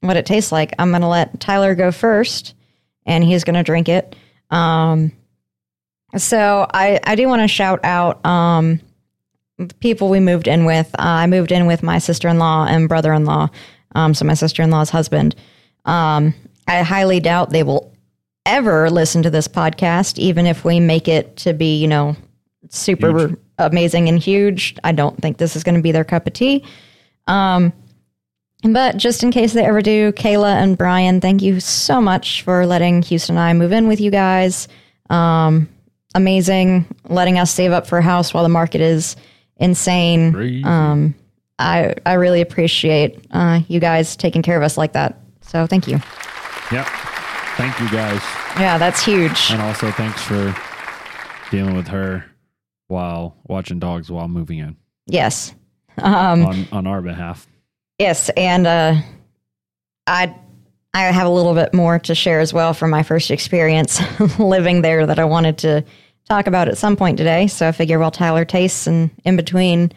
what 0.00 0.16
it 0.16 0.26
tastes 0.26 0.52
like. 0.52 0.74
I'm 0.78 0.90
gonna 0.90 1.08
let 1.08 1.40
Tyler 1.40 1.74
go 1.74 1.90
first, 1.90 2.54
and 3.06 3.24
he's 3.24 3.44
gonna 3.44 3.64
drink 3.64 3.88
it. 3.88 4.16
Um, 4.50 5.12
so 6.16 6.66
I 6.72 7.00
I 7.04 7.14
do 7.16 7.26
want 7.28 7.42
to 7.42 7.48
shout 7.48 7.80
out 7.84 8.24
um, 8.24 8.80
the 9.58 9.74
people 9.74 10.08
we 10.08 10.20
moved 10.20 10.48
in 10.48 10.64
with. 10.64 10.94
Uh, 10.98 11.02
I 11.02 11.26
moved 11.26 11.52
in 11.52 11.66
with 11.66 11.82
my 11.82 11.98
sister 11.98 12.28
in 12.28 12.38
law 12.38 12.66
and 12.66 12.88
brother 12.88 13.12
in 13.12 13.24
law. 13.24 13.48
Um, 13.94 14.14
so 14.14 14.24
my 14.24 14.34
sister 14.34 14.62
in 14.62 14.70
law's 14.70 14.90
husband. 14.90 15.34
Um, 15.84 16.34
I 16.66 16.82
highly 16.82 17.20
doubt 17.20 17.50
they 17.50 17.62
will 17.62 17.92
ever 18.46 18.90
listen 18.90 19.22
to 19.22 19.30
this 19.30 19.48
podcast, 19.48 20.18
even 20.18 20.46
if 20.46 20.64
we 20.64 20.80
make 20.80 21.08
it 21.08 21.36
to 21.38 21.52
be, 21.52 21.76
you 21.76 21.88
know, 21.88 22.16
super 22.70 23.28
Huge. 23.28 23.38
amazing 23.58 24.08
and 24.08 24.18
huge. 24.18 24.76
I 24.84 24.92
don't 24.92 25.20
think 25.20 25.38
this 25.38 25.56
is 25.56 25.64
going 25.64 25.74
to 25.76 25.82
be 25.82 25.92
their 25.92 26.04
cup 26.04 26.26
of 26.26 26.32
tea. 26.32 26.64
Um, 27.26 27.72
but 28.62 28.96
just 28.96 29.22
in 29.22 29.30
case 29.30 29.52
they 29.52 29.64
ever 29.64 29.82
do, 29.82 30.12
Kayla 30.12 30.54
and 30.54 30.78
Brian, 30.78 31.20
thank 31.20 31.42
you 31.42 31.60
so 31.60 32.00
much 32.00 32.42
for 32.42 32.66
letting 32.66 33.02
Houston 33.02 33.36
and 33.36 33.42
I 33.44 33.52
move 33.52 33.72
in 33.72 33.88
with 33.88 34.00
you 34.00 34.10
guys. 34.10 34.68
Um, 35.10 35.68
amazing, 36.14 36.86
letting 37.08 37.38
us 37.38 37.50
save 37.50 37.72
up 37.72 37.86
for 37.86 37.98
a 37.98 38.02
house 38.02 38.32
while 38.32 38.42
the 38.42 38.48
market 38.48 38.80
is 38.80 39.16
insane. 39.56 40.32
Crazy. 40.32 40.64
Um, 40.64 41.14
I 41.58 41.94
I 42.06 42.14
really 42.14 42.40
appreciate 42.40 43.26
uh, 43.30 43.60
you 43.68 43.80
guys 43.80 44.16
taking 44.16 44.42
care 44.42 44.56
of 44.56 44.62
us 44.62 44.76
like 44.78 44.94
that. 44.94 45.20
So 45.42 45.66
thank 45.66 45.86
you. 45.86 46.00
Yep. 46.72 46.86
Thank 47.56 47.78
you 47.78 47.88
guys. 47.90 48.20
Yeah, 48.58 48.78
that's 48.78 49.04
huge. 49.04 49.50
And 49.50 49.60
also 49.62 49.90
thanks 49.92 50.20
for 50.22 50.56
dealing 51.50 51.76
with 51.76 51.86
her 51.88 52.24
while 52.94 53.36
watching 53.44 53.78
dogs 53.78 54.10
while 54.10 54.28
moving 54.28 54.58
in 54.58 54.76
Yes. 55.06 55.54
Um, 55.98 56.44
on, 56.44 56.68
on 56.72 56.86
our 56.86 57.02
behalf. 57.02 57.46
Yes, 57.98 58.28
and 58.30 58.66
uh, 58.66 58.96
I 60.06 60.34
I 60.92 61.02
have 61.02 61.26
a 61.26 61.30
little 61.30 61.54
bit 61.54 61.72
more 61.72 61.98
to 62.00 62.14
share 62.14 62.40
as 62.40 62.52
well 62.52 62.74
from 62.74 62.90
my 62.90 63.02
first 63.02 63.30
experience 63.30 64.00
living 64.38 64.82
there 64.82 65.06
that 65.06 65.18
I 65.18 65.24
wanted 65.24 65.58
to 65.58 65.84
talk 66.28 66.46
about 66.46 66.68
at 66.68 66.78
some 66.78 66.96
point 66.96 67.18
today. 67.18 67.46
So 67.46 67.68
I 67.68 67.72
figure 67.72 67.98
while 67.98 68.10
Tyler 68.10 68.44
tastes 68.44 68.86
and 68.86 69.10
in 69.24 69.36
between 69.36 69.92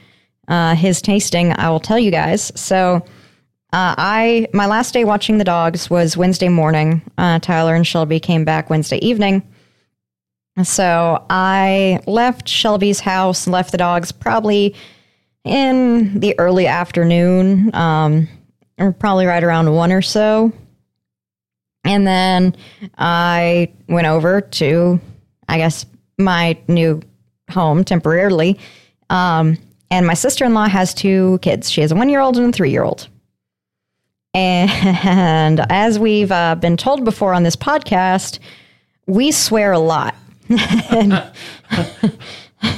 uh, 0.48 0.76
his 0.76 1.02
tasting, 1.02 1.54
I 1.54 1.70
will 1.70 1.80
tell 1.80 2.00
you 2.00 2.12
guys. 2.12 2.52
So 2.60 2.98
uh, 3.74 3.96
I 3.98 4.48
my 4.54 4.68
last 4.68 4.94
day 4.94 5.04
watching 5.04 5.40
the 5.40 5.44
dogs 5.44 5.90
was 5.90 6.16
Wednesday 6.16 6.50
morning. 6.50 7.02
Uh, 7.18 7.40
Tyler 7.40 7.74
and 7.74 7.88
Shelby 7.88 8.20
came 8.20 8.46
back 8.46 8.70
Wednesday 8.70 8.98
evening. 8.98 9.42
So 10.64 11.24
I 11.30 12.00
left 12.08 12.48
Shelby's 12.50 13.00
house, 13.00 13.48
left 13.48 13.72
the 13.72 13.78
dogs 13.78 14.12
probably 14.12 14.76
in 15.44 16.20
the 16.20 16.38
early 16.40 16.68
afternoon, 16.68 17.74
um, 17.76 18.28
probably 19.00 19.26
right 19.26 19.44
around 19.44 19.74
one 19.74 19.92
or 19.92 20.02
so. 20.02 20.52
And 21.84 22.06
then 22.06 22.56
I 22.98 23.72
went 23.88 24.08
over 24.08 24.42
to, 24.42 25.00
I 25.48 25.58
guess, 25.58 25.86
my 26.18 26.58
new 26.68 27.02
home 27.50 27.84
temporarily. 27.84 28.60
Um, 29.10 29.58
and 29.90 30.06
my 30.06 30.16
sister 30.16 30.44
in 30.44 30.54
law 30.54 30.68
has 30.68 30.94
two 30.94 31.40
kids. 31.42 31.72
She 31.72 31.82
has 31.82 31.92
a 31.92 31.96
one 31.96 32.10
year 32.10 32.20
old 32.20 32.38
and 32.38 32.50
a 32.50 32.52
three 32.52 32.72
year 32.72 32.84
old. 32.84 33.08
And 34.34 35.60
as 35.70 35.98
we've 35.98 36.32
uh, 36.32 36.56
been 36.56 36.78
told 36.78 37.06
before 37.06 37.34
on 37.34 37.44
this 37.44 37.56
podcast, 37.56 38.40
we 39.06 39.32
swear 39.32 39.72
a 39.72 39.80
lot. 39.80 40.16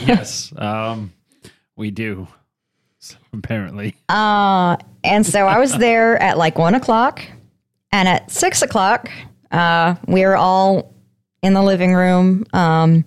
Yes. 0.06 0.52
Um, 0.58 1.14
we 1.78 1.90
do. 1.92 2.28
Apparently. 3.32 3.96
And 4.10 5.26
so 5.26 5.48
I 5.48 5.58
was 5.60 5.78
there 5.78 6.22
at 6.22 6.38
like 6.38 6.58
one 6.58 6.76
o'clock. 6.76 7.22
And 7.92 8.08
at 8.08 8.30
six 8.30 8.62
o'clock, 8.62 9.10
uh, 9.52 9.96
we 10.08 10.26
were 10.26 10.36
all 10.36 10.94
in 11.42 11.54
the 11.54 11.64
living 11.64 11.94
room. 11.94 12.46
Um, 12.54 13.06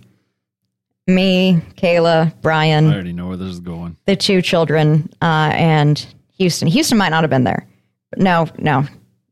me, 1.07 1.61
Kayla, 1.77 2.33
Brian. 2.41 2.89
I 2.89 2.95
already 2.95 3.13
know 3.13 3.29
where 3.29 3.37
this 3.37 3.49
is 3.51 3.61
going. 3.61 3.97
the 4.07 4.17
two 4.17 4.41
children, 4.43 5.11
uh, 5.21 5.51
and 5.53 6.05
Houston. 6.39 6.69
Houston 6.69 6.97
might 6.99 7.11
not 7.11 7.23
have 7.23 7.31
been 7.31 7.45
there. 7.45 7.67
But 8.11 8.21
no, 8.21 8.49
no, 8.59 8.85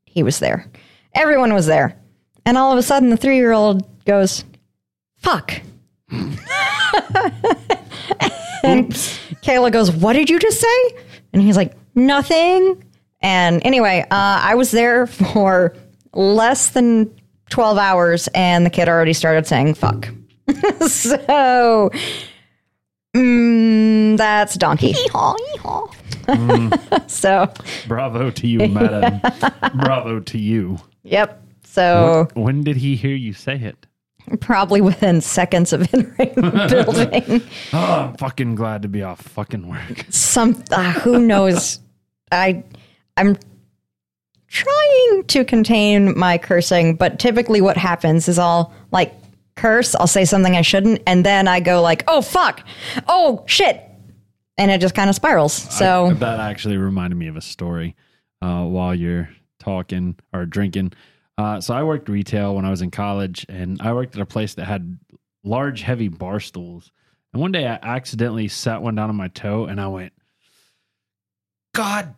he 0.04 0.22
was 0.22 0.38
there. 0.40 0.66
Everyone 1.14 1.54
was 1.54 1.66
there. 1.66 1.96
And 2.44 2.58
all 2.58 2.72
of 2.72 2.78
a 2.78 2.82
sudden, 2.82 3.10
the 3.10 3.16
three 3.16 3.36
year 3.36 3.52
old 3.52 4.04
goes, 4.04 4.44
fuck. 5.20 5.52
and 6.10 6.36
Kayla 9.42 9.72
goes, 9.72 9.90
What 9.90 10.14
did 10.14 10.28
you 10.28 10.38
just 10.38 10.60
say? 10.60 10.96
And 11.32 11.42
he's 11.42 11.56
like, 11.56 11.72
Nothing. 11.94 12.84
And 13.22 13.64
anyway, 13.64 14.02
uh, 14.10 14.40
I 14.42 14.54
was 14.54 14.70
there 14.70 15.06
for 15.06 15.74
less 16.12 16.70
than 16.70 17.14
12 17.50 17.78
hours, 17.78 18.28
and 18.34 18.64
the 18.64 18.70
kid 18.70 18.88
already 18.88 19.12
started 19.12 19.46
saying 19.46 19.74
fuck. 19.74 20.08
so, 20.86 21.90
mm, 23.14 24.16
that's 24.16 24.54
donkey. 24.54 24.94
so, 27.08 27.52
Bravo 27.88 28.30
to 28.30 28.46
you, 28.46 28.68
madam. 28.68 29.20
Bravo 29.74 30.20
to 30.20 30.38
you. 30.38 30.78
yep. 31.02 31.42
So, 31.64 32.28
When 32.34 32.62
did 32.62 32.76
he 32.76 32.96
hear 32.96 33.14
you 33.14 33.32
say 33.32 33.56
it? 33.56 33.86
probably 34.40 34.80
within 34.80 35.20
seconds 35.20 35.72
of 35.72 35.82
entering 35.94 36.34
the 36.34 36.66
building. 36.84 37.42
Oh, 37.72 38.08
I'm 38.10 38.16
fucking 38.16 38.54
glad 38.54 38.82
to 38.82 38.88
be 38.88 39.02
off 39.02 39.20
fucking 39.20 39.68
work. 39.68 40.06
some 40.10 40.62
uh, 40.70 40.92
who 40.92 41.18
knows 41.18 41.80
i 42.32 42.62
i'm 43.16 43.36
trying 44.48 45.24
to 45.28 45.44
contain 45.44 46.16
my 46.18 46.38
cursing 46.38 46.94
but 46.96 47.18
typically 47.18 47.60
what 47.60 47.76
happens 47.76 48.28
is 48.28 48.38
i'll 48.38 48.72
like 48.90 49.12
curse 49.56 49.94
i'll 49.96 50.06
say 50.06 50.24
something 50.24 50.56
i 50.56 50.62
shouldn't 50.62 51.00
and 51.06 51.24
then 51.24 51.46
i 51.48 51.60
go 51.60 51.80
like 51.82 52.02
oh 52.08 52.20
fuck 52.22 52.64
oh 53.08 53.44
shit 53.46 53.82
and 54.58 54.70
it 54.70 54.80
just 54.80 54.94
kind 54.94 55.08
of 55.08 55.14
spirals 55.16 55.52
so 55.52 56.12
that 56.14 56.40
actually 56.40 56.76
reminded 56.76 57.16
me 57.16 57.28
of 57.28 57.36
a 57.36 57.40
story 57.40 57.94
uh, 58.42 58.64
while 58.64 58.94
you're 58.94 59.28
talking 59.58 60.16
or 60.32 60.46
drinking. 60.46 60.92
Uh, 61.40 61.58
so 61.58 61.72
I 61.72 61.82
worked 61.82 62.10
retail 62.10 62.54
when 62.54 62.66
I 62.66 62.70
was 62.70 62.82
in 62.82 62.90
college, 62.90 63.46
and 63.48 63.80
I 63.80 63.94
worked 63.94 64.14
at 64.14 64.20
a 64.20 64.26
place 64.26 64.52
that 64.56 64.66
had 64.66 64.98
large, 65.42 65.80
heavy 65.80 66.08
bar 66.08 66.38
stools. 66.38 66.92
And 67.32 67.40
one 67.40 67.50
day 67.50 67.66
I 67.66 67.78
accidentally 67.82 68.46
sat 68.48 68.82
one 68.82 68.94
down 68.94 69.08
on 69.08 69.16
my 69.16 69.28
toe, 69.28 69.64
and 69.64 69.80
I 69.80 69.88
went, 69.88 70.12
"God, 71.74 72.14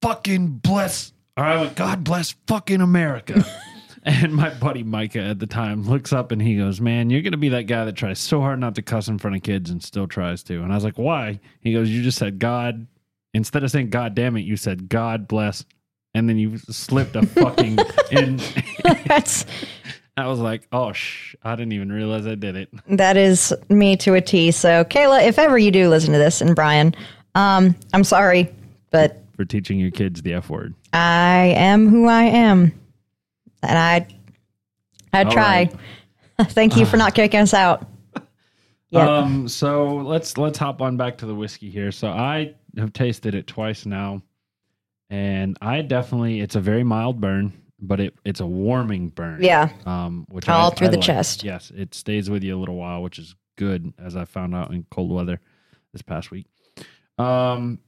fucking 0.00 0.52
bless." 0.52 1.12
Or 1.36 1.44
I 1.44 1.60
went, 1.60 1.76
"God 1.76 2.02
bless 2.02 2.34
fucking 2.46 2.80
America." 2.80 3.44
And 4.08 4.36
my 4.36 4.50
buddy 4.50 4.84
Micah 4.84 5.18
at 5.18 5.40
the 5.40 5.48
time 5.48 5.82
looks 5.82 6.12
up 6.12 6.30
and 6.30 6.40
he 6.40 6.56
goes, 6.56 6.80
Man, 6.80 7.10
you're 7.10 7.22
going 7.22 7.32
to 7.32 7.36
be 7.36 7.48
that 7.48 7.64
guy 7.64 7.84
that 7.84 7.96
tries 7.96 8.20
so 8.20 8.40
hard 8.40 8.60
not 8.60 8.76
to 8.76 8.82
cuss 8.82 9.08
in 9.08 9.18
front 9.18 9.34
of 9.34 9.42
kids 9.42 9.68
and 9.68 9.82
still 9.82 10.06
tries 10.06 10.44
to. 10.44 10.62
And 10.62 10.70
I 10.70 10.76
was 10.76 10.84
like, 10.84 10.96
Why? 10.96 11.40
He 11.60 11.72
goes, 11.72 11.90
You 11.90 12.04
just 12.04 12.16
said 12.16 12.38
God. 12.38 12.86
Instead 13.34 13.64
of 13.64 13.70
saying 13.72 13.90
God 13.90 14.14
damn 14.14 14.36
it, 14.36 14.42
you 14.42 14.56
said 14.56 14.88
God 14.88 15.26
bless. 15.26 15.64
And 16.16 16.28
then 16.28 16.38
you 16.38 16.56
slipped 16.58 17.14
a 17.14 17.26
fucking 17.26 17.78
in. 18.10 18.40
that's 19.06 19.44
I 20.16 20.26
was 20.28 20.38
like, 20.38 20.66
Oh, 20.72 20.92
shh. 20.92 21.34
I 21.44 21.54
didn't 21.56 21.72
even 21.74 21.92
realize 21.92 22.26
I 22.26 22.34
did 22.36 22.56
it. 22.56 22.70
that 22.88 23.18
is 23.18 23.52
me 23.68 23.96
to 23.98 24.14
a 24.14 24.20
t 24.22 24.50
so 24.50 24.82
kayla 24.84 25.26
if 25.28 25.38
ever 25.38 25.58
you 25.58 25.70
do 25.70 25.88
listen 25.90 26.12
to 26.12 26.18
this 26.18 26.40
and 26.40 26.56
brian 26.56 26.94
um 27.34 27.74
i'm 27.92 28.02
sorry 28.04 28.48
but 28.90 29.22
For 29.36 29.44
teaching 29.44 29.78
your 29.78 29.90
kids 29.90 30.22
the 30.22 30.32
F 30.32 30.48
word. 30.48 30.74
i 30.94 31.52
am 31.56 31.86
who 31.88 32.06
i 32.06 32.22
am 32.22 32.72
and 33.62 33.76
i 33.78 34.06
i 35.12 35.22
All 35.24 35.30
try 35.30 35.70
thank 36.40 36.76
you 36.78 36.86
for 36.86 36.96
not 36.96 37.14
kicking 37.14 37.40
us 37.40 37.52
out 37.52 37.86
Yep. 38.90 39.08
Um, 39.08 39.48
so 39.48 39.96
let's 39.96 40.38
let's 40.38 40.56
hop 40.58 40.80
on 40.80 40.96
back 40.96 41.18
to 41.18 41.26
the 41.26 41.34
whiskey 41.34 41.68
here. 41.70 41.90
So 41.90 42.06
I 42.08 42.54
have 42.78 42.92
tasted 42.92 43.34
it 43.34 43.48
twice 43.48 43.84
now, 43.84 44.22
and 45.10 45.56
I 45.60 45.82
definitely 45.82 46.40
it's 46.40 46.54
a 46.56 46.60
very 46.60 46.84
mild 46.84 47.20
burn, 47.20 47.52
but 47.80 48.00
it 48.00 48.14
it's 48.24 48.40
a 48.40 48.46
warming 48.46 49.08
burn. 49.10 49.42
yeah 49.42 49.70
Um, 49.86 50.26
which 50.30 50.48
All 50.48 50.72
I, 50.72 50.74
through 50.74 50.88
I 50.88 50.90
the 50.90 50.96
like. 50.96 51.06
chest. 51.06 51.44
Yes, 51.44 51.70
it 51.74 51.94
stays 51.94 52.28
with 52.30 52.42
you 52.42 52.56
a 52.56 52.60
little 52.60 52.76
while, 52.76 53.02
which 53.02 53.18
is 53.18 53.34
good, 53.56 53.92
as 53.98 54.16
I 54.16 54.24
found 54.24 54.54
out 54.54 54.70
in 54.72 54.84
cold 54.90 55.10
weather 55.10 55.40
this 55.92 56.02
past 56.02 56.30
week. 56.30 56.46
Um, 57.18 57.78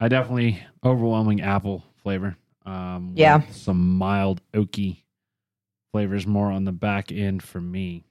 I 0.00 0.08
definitely 0.08 0.62
overwhelming 0.84 1.40
apple 1.40 1.84
flavor. 2.02 2.36
Um, 2.66 3.12
Yeah. 3.16 3.42
some 3.50 3.96
mild 3.96 4.40
oaky 4.52 4.98
flavors 5.92 6.26
more 6.26 6.50
on 6.50 6.64
the 6.64 6.72
back 6.72 7.10
end 7.12 7.42
for 7.42 7.60
me. 7.60 8.04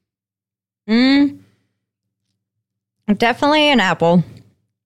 Mm. 0.89 1.39
Definitely 3.17 3.69
an 3.69 3.79
apple. 3.79 4.23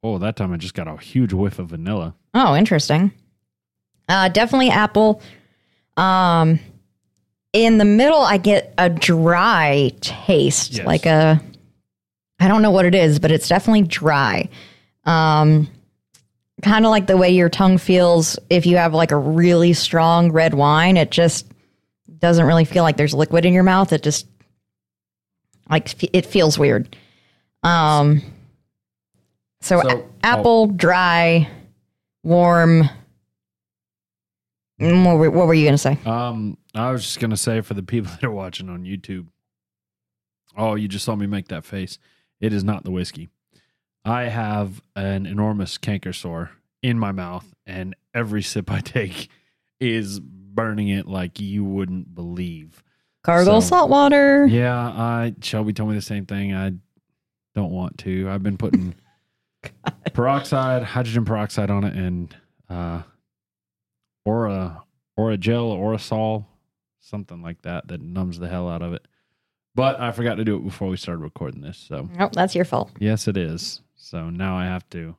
Oh, 0.04 0.18
that 0.18 0.36
time 0.36 0.52
I 0.54 0.58
just 0.58 0.74
got 0.74 0.88
a 0.88 0.98
huge 0.98 1.34
whiff 1.34 1.60
of 1.60 1.70
vanilla. 1.70 2.16
Oh, 2.34 2.56
interesting. 2.56 3.12
Uh, 4.08 4.30
definitely 4.30 4.70
apple. 4.70 5.22
Um, 5.98 6.60
in 7.54 7.78
the 7.78 7.86
middle, 7.86 8.22
I 8.22 8.38
get 8.38 8.74
a 8.78 8.90
dry 8.90 9.92
taste, 10.02 10.74
Yes. 10.78 10.86
like 10.86 11.06
a. 11.06 11.42
I 12.40 12.48
don't 12.48 12.62
know 12.62 12.72
what 12.72 12.86
it 12.86 12.94
is, 12.94 13.18
but 13.20 13.32
it's 13.32 13.48
definitely 13.48 13.82
dry. 13.82 14.50
Um, 15.06 15.68
kind 16.62 16.86
of 16.86 16.92
like 16.92 17.08
the 17.08 17.18
way 17.18 17.32
your 17.32 17.50
tongue 17.50 17.78
feels 17.80 18.38
if 18.50 18.66
you 18.66 18.78
have 18.78 18.94
like 18.94 19.12
a 19.12 19.18
really 19.18 19.74
strong 19.74 20.32
red 20.32 20.54
wine. 20.54 20.98
It 20.98 21.10
just 21.10 21.48
doesn't 22.20 22.46
really 22.46 22.66
feel 22.66 22.84
like 22.84 22.96
there's 22.98 23.14
liquid 23.14 23.44
in 23.46 23.54
your 23.54 23.64
mouth. 23.64 23.92
It 23.92 24.04
just 24.04 24.28
like 25.70 25.96
it 26.14 26.26
feels 26.28 26.58
weird. 26.60 26.96
Um, 27.64 28.22
So, 29.62 29.82
So- 29.82 30.06
apple, 30.24 30.68
dry, 30.68 31.48
warm. 32.24 32.88
Mm, 34.82 35.06
What 35.06 35.18
were, 35.18 35.32
what 35.32 35.48
were 35.48 35.54
you 35.54 35.64
going 35.66 35.74
to 35.74 35.78
say? 35.78 35.98
Um, 36.06 36.58
I 36.76 36.92
was 36.92 37.04
just 37.04 37.20
gonna 37.20 37.38
say 37.38 37.62
for 37.62 37.74
the 37.74 37.82
people 37.84 38.12
that 38.22 38.24
are 38.24 38.32
watching 38.32 38.70
on 38.70 38.84
YouTube. 38.84 39.28
Oh, 40.56 40.76
you 40.76 40.88
just 40.88 41.06
saw 41.06 41.16
me 41.16 41.26
make 41.28 41.48
that 41.50 41.66
face. 41.66 41.98
It 42.40 42.54
is 42.54 42.64
not 42.64 42.84
the 42.84 42.92
whiskey. 42.92 43.30
I 44.06 44.24
have 44.24 44.82
an 44.96 45.26
enormous 45.26 45.78
canker 45.78 46.14
sore 46.14 46.52
in 46.84 46.98
my 47.00 47.12
mouth, 47.12 47.46
and 47.66 47.96
every 48.14 48.42
sip 48.44 48.72
I 48.72 48.80
take 48.82 49.30
is 49.80 50.20
burning 50.20 50.88
it 50.90 51.08
like 51.08 51.40
you 51.40 51.64
wouldn't 51.64 52.14
believe. 52.16 52.84
Cargill 53.24 53.62
So- 53.62 53.68
salt 53.70 53.90
water. 53.90 54.46
Yeah, 54.46 54.76
I 54.78 55.34
Shelby 55.42 55.74
told 55.74 55.90
me 55.90 55.96
the 55.96 56.02
same 56.02 56.26
thing. 56.26 56.54
I 56.54 56.74
don't 57.56 57.72
want 57.72 57.98
to. 58.00 58.30
I've 58.30 58.44
been 58.44 58.58
putting 58.58 58.94
peroxide, 60.14 60.84
hydrogen 60.84 61.26
peroxide 61.26 61.70
on 61.72 61.84
it, 61.84 61.96
and 61.96 62.36
uh, 62.70 63.02
or 64.28 64.48
a 64.48 64.84
or 65.16 65.32
a 65.32 65.38
gel 65.38 65.72
or 65.72 65.94
a 65.94 66.00
sol, 66.00 66.46
something 67.00 67.42
like 67.42 67.62
that 67.62 67.88
that 67.88 68.02
numbs 68.02 68.38
the 68.40 68.48
hell 68.50 68.68
out 68.70 68.82
of 68.82 68.94
it. 68.94 69.08
But 69.74 70.00
I 70.00 70.12
forgot 70.12 70.36
to 70.36 70.44
do 70.44 70.58
it 70.58 70.64
before 70.66 70.90
we 70.90 70.98
started 70.98 71.22
recording 71.22 71.62
this. 71.62 71.78
So 71.78 72.10
Nope, 72.18 72.34
that's 72.34 72.54
your 72.54 72.66
fault. 72.66 72.92
yes, 73.00 73.28
it 73.28 73.38
is. 73.38 73.82
So 73.96 74.30
now 74.30 74.58
I 74.58 74.66
have 74.66 74.88
to 74.90 75.16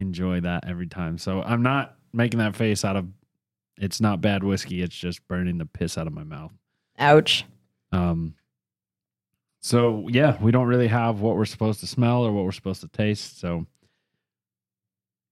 enjoy 0.00 0.40
that 0.40 0.64
every 0.66 0.86
time. 0.86 1.18
So 1.18 1.42
I'm 1.42 1.62
not 1.62 1.96
making 2.12 2.38
that 2.38 2.56
face 2.56 2.84
out 2.84 2.96
of. 2.96 3.06
It's 3.78 4.00
not 4.00 4.22
bad 4.22 4.42
whiskey. 4.42 4.80
It's 4.80 4.96
just 4.96 5.26
burning 5.28 5.58
the 5.58 5.66
piss 5.66 5.98
out 5.98 6.06
of 6.06 6.14
my 6.14 6.24
mouth. 6.24 6.52
Ouch. 6.98 7.44
Um, 7.92 8.34
so 9.60 10.08
yeah, 10.08 10.38
we 10.40 10.50
don't 10.50 10.66
really 10.66 10.88
have 10.88 11.20
what 11.20 11.36
we're 11.36 11.44
supposed 11.44 11.80
to 11.80 11.86
smell 11.86 12.24
or 12.24 12.32
what 12.32 12.44
we're 12.44 12.52
supposed 12.52 12.80
to 12.80 12.88
taste. 12.88 13.38
So, 13.38 13.66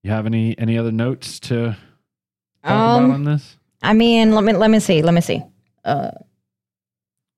you 0.03 0.11
have 0.11 0.27
any 0.27 0.59
any 0.59 0.77
other 0.77 0.93
notes 0.93 1.41
to 1.41 1.77
Um, 2.73 3.11
on 3.11 3.25
this? 3.25 3.57
I 3.83 3.93
mean, 3.93 4.33
let 4.33 4.45
me 4.45 4.53
let 4.53 4.71
me 4.71 4.81
see. 4.81 5.03
Let 5.03 5.15
me 5.15 5.21
see. 5.21 5.43
Uh, 5.85 6.11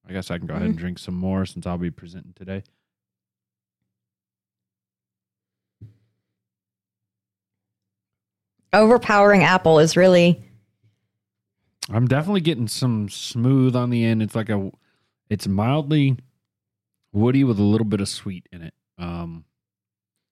I 0.08 0.12
guess 0.12 0.30
I 0.30 0.38
can 0.38 0.46
go 0.46 0.54
ahead 0.54 0.66
and 0.66 0.78
drink 0.78 0.98
some 0.98 1.16
more 1.16 1.44
since 1.46 1.66
I'll 1.66 1.78
be 1.78 1.90
presenting 1.90 2.32
today. 2.34 2.62
overpowering 8.72 9.42
apple 9.42 9.78
is 9.78 9.96
really 9.96 10.42
I'm 11.90 12.06
definitely 12.06 12.40
getting 12.40 12.66
some 12.66 13.08
smooth 13.08 13.76
on 13.76 13.90
the 13.90 14.04
end. 14.04 14.20
It's 14.20 14.34
like 14.34 14.48
a, 14.48 14.72
it's 15.30 15.46
mildly 15.46 16.16
woody 17.12 17.44
with 17.44 17.60
a 17.60 17.62
little 17.62 17.84
bit 17.84 18.00
of 18.00 18.08
sweet 18.08 18.48
in 18.50 18.62
it. 18.62 18.74
Um, 18.98 19.44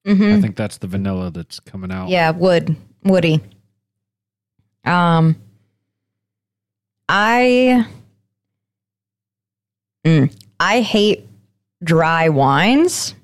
mhm. 0.05 0.37
I 0.37 0.41
think 0.41 0.57
that's 0.57 0.79
the 0.79 0.87
vanilla 0.87 1.31
that's 1.31 1.61
coming 1.61 1.91
out. 1.91 2.09
Yeah, 2.09 2.31
wood, 2.31 2.75
woody. 3.03 3.41
Um, 4.85 5.35
I, 7.09 7.85
Mm. 10.05 10.31
I 10.59 10.81
hate 10.81 11.27
dry 11.83 12.29
wines. 12.29 13.15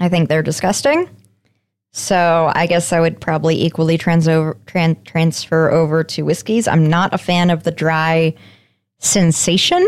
I 0.00 0.08
think 0.08 0.28
they're 0.28 0.42
disgusting. 0.42 1.08
So 1.92 2.50
I 2.54 2.66
guess 2.66 2.92
I 2.92 3.00
would 3.00 3.20
probably 3.20 3.60
equally 3.64 3.98
trans 3.98 4.26
over, 4.28 4.56
tran- 4.66 5.02
transfer 5.04 5.70
over 5.70 6.02
to 6.04 6.22
whiskeys. 6.22 6.66
I'm 6.68 6.88
not 6.88 7.12
a 7.14 7.18
fan 7.18 7.50
of 7.50 7.64
the 7.64 7.70
dry 7.72 8.34
sensation 9.00 9.84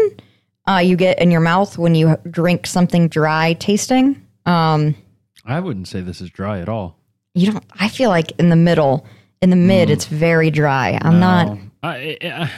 uh, 0.69 0.79
you 0.79 0.97
get 0.97 1.21
in 1.21 1.31
your 1.31 1.41
mouth 1.41 1.79
when 1.79 1.95
you 1.95 2.17
drink 2.29 2.67
something 2.67 3.09
dry 3.09 3.53
tasting. 3.55 4.21
Um, 4.45 4.97
I 5.45 5.61
wouldn't 5.61 5.87
say 5.89 6.01
this 6.01 6.21
is 6.21 6.31
dry 6.31 6.59
at 6.61 6.69
all. 6.69 6.99
you 7.35 7.53
don't 7.53 7.65
i 7.79 7.89
feel 7.89 8.11
like 8.11 8.33
in 8.41 8.49
the 8.49 8.57
middle 8.57 9.07
in 9.43 9.51
the 9.51 9.57
mid 9.57 9.91
it's 9.91 10.07
very 10.07 10.51
dry 10.51 10.99
i'm 11.03 11.21
not 11.21 11.47
No. 11.49 11.61
I, 11.83 12.19
I 12.23 12.51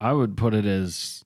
I 0.00 0.12
would 0.12 0.36
put 0.36 0.54
it 0.54 0.64
as 0.66 1.24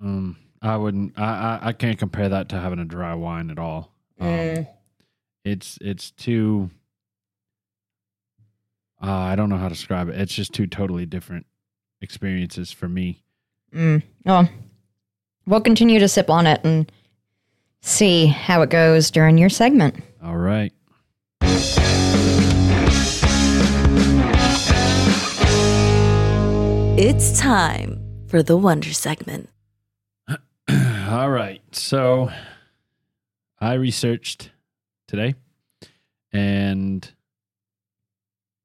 um 0.00 0.36
I 0.62 0.76
wouldn't 0.76 1.18
I, 1.18 1.24
I 1.62 1.68
I 1.68 1.72
can't 1.72 1.98
compare 1.98 2.28
that 2.30 2.48
to 2.50 2.58
having 2.58 2.78
a 2.78 2.84
dry 2.84 3.14
wine 3.14 3.50
at 3.50 3.58
all. 3.58 3.92
Um, 4.20 4.28
Mm. 4.28 4.68
It's 5.44 5.76
it's 5.80 6.10
too 6.12 6.70
uh, 9.02 9.10
I 9.10 9.34
don't 9.36 9.48
know 9.50 9.56
how 9.56 9.68
to 9.68 9.74
describe 9.74 10.08
it. 10.08 10.20
It's 10.20 10.34
just 10.34 10.52
two 10.52 10.66
totally 10.68 11.04
different 11.06 11.46
experiences 12.00 12.70
for 12.72 12.88
me. 12.88 13.22
mm. 13.74 14.02
well 14.24 14.48
we'll 15.46 15.60
continue 15.60 15.98
to 15.98 16.08
sip 16.08 16.30
on 16.30 16.46
it 16.46 16.60
and 16.64 16.90
see 17.80 18.26
how 18.26 18.62
it 18.62 18.70
goes 18.70 19.10
during 19.10 19.36
your 19.38 19.48
segment 19.50 19.96
All 20.22 20.36
right. 20.36 20.72
It's 27.04 27.36
time 27.36 28.00
for 28.28 28.44
the 28.44 28.56
Wonder 28.56 28.92
segment. 28.92 29.50
All 31.08 31.30
right. 31.30 31.60
So 31.72 32.30
I 33.60 33.72
researched 33.72 34.52
today 35.08 35.34
and 36.32 37.10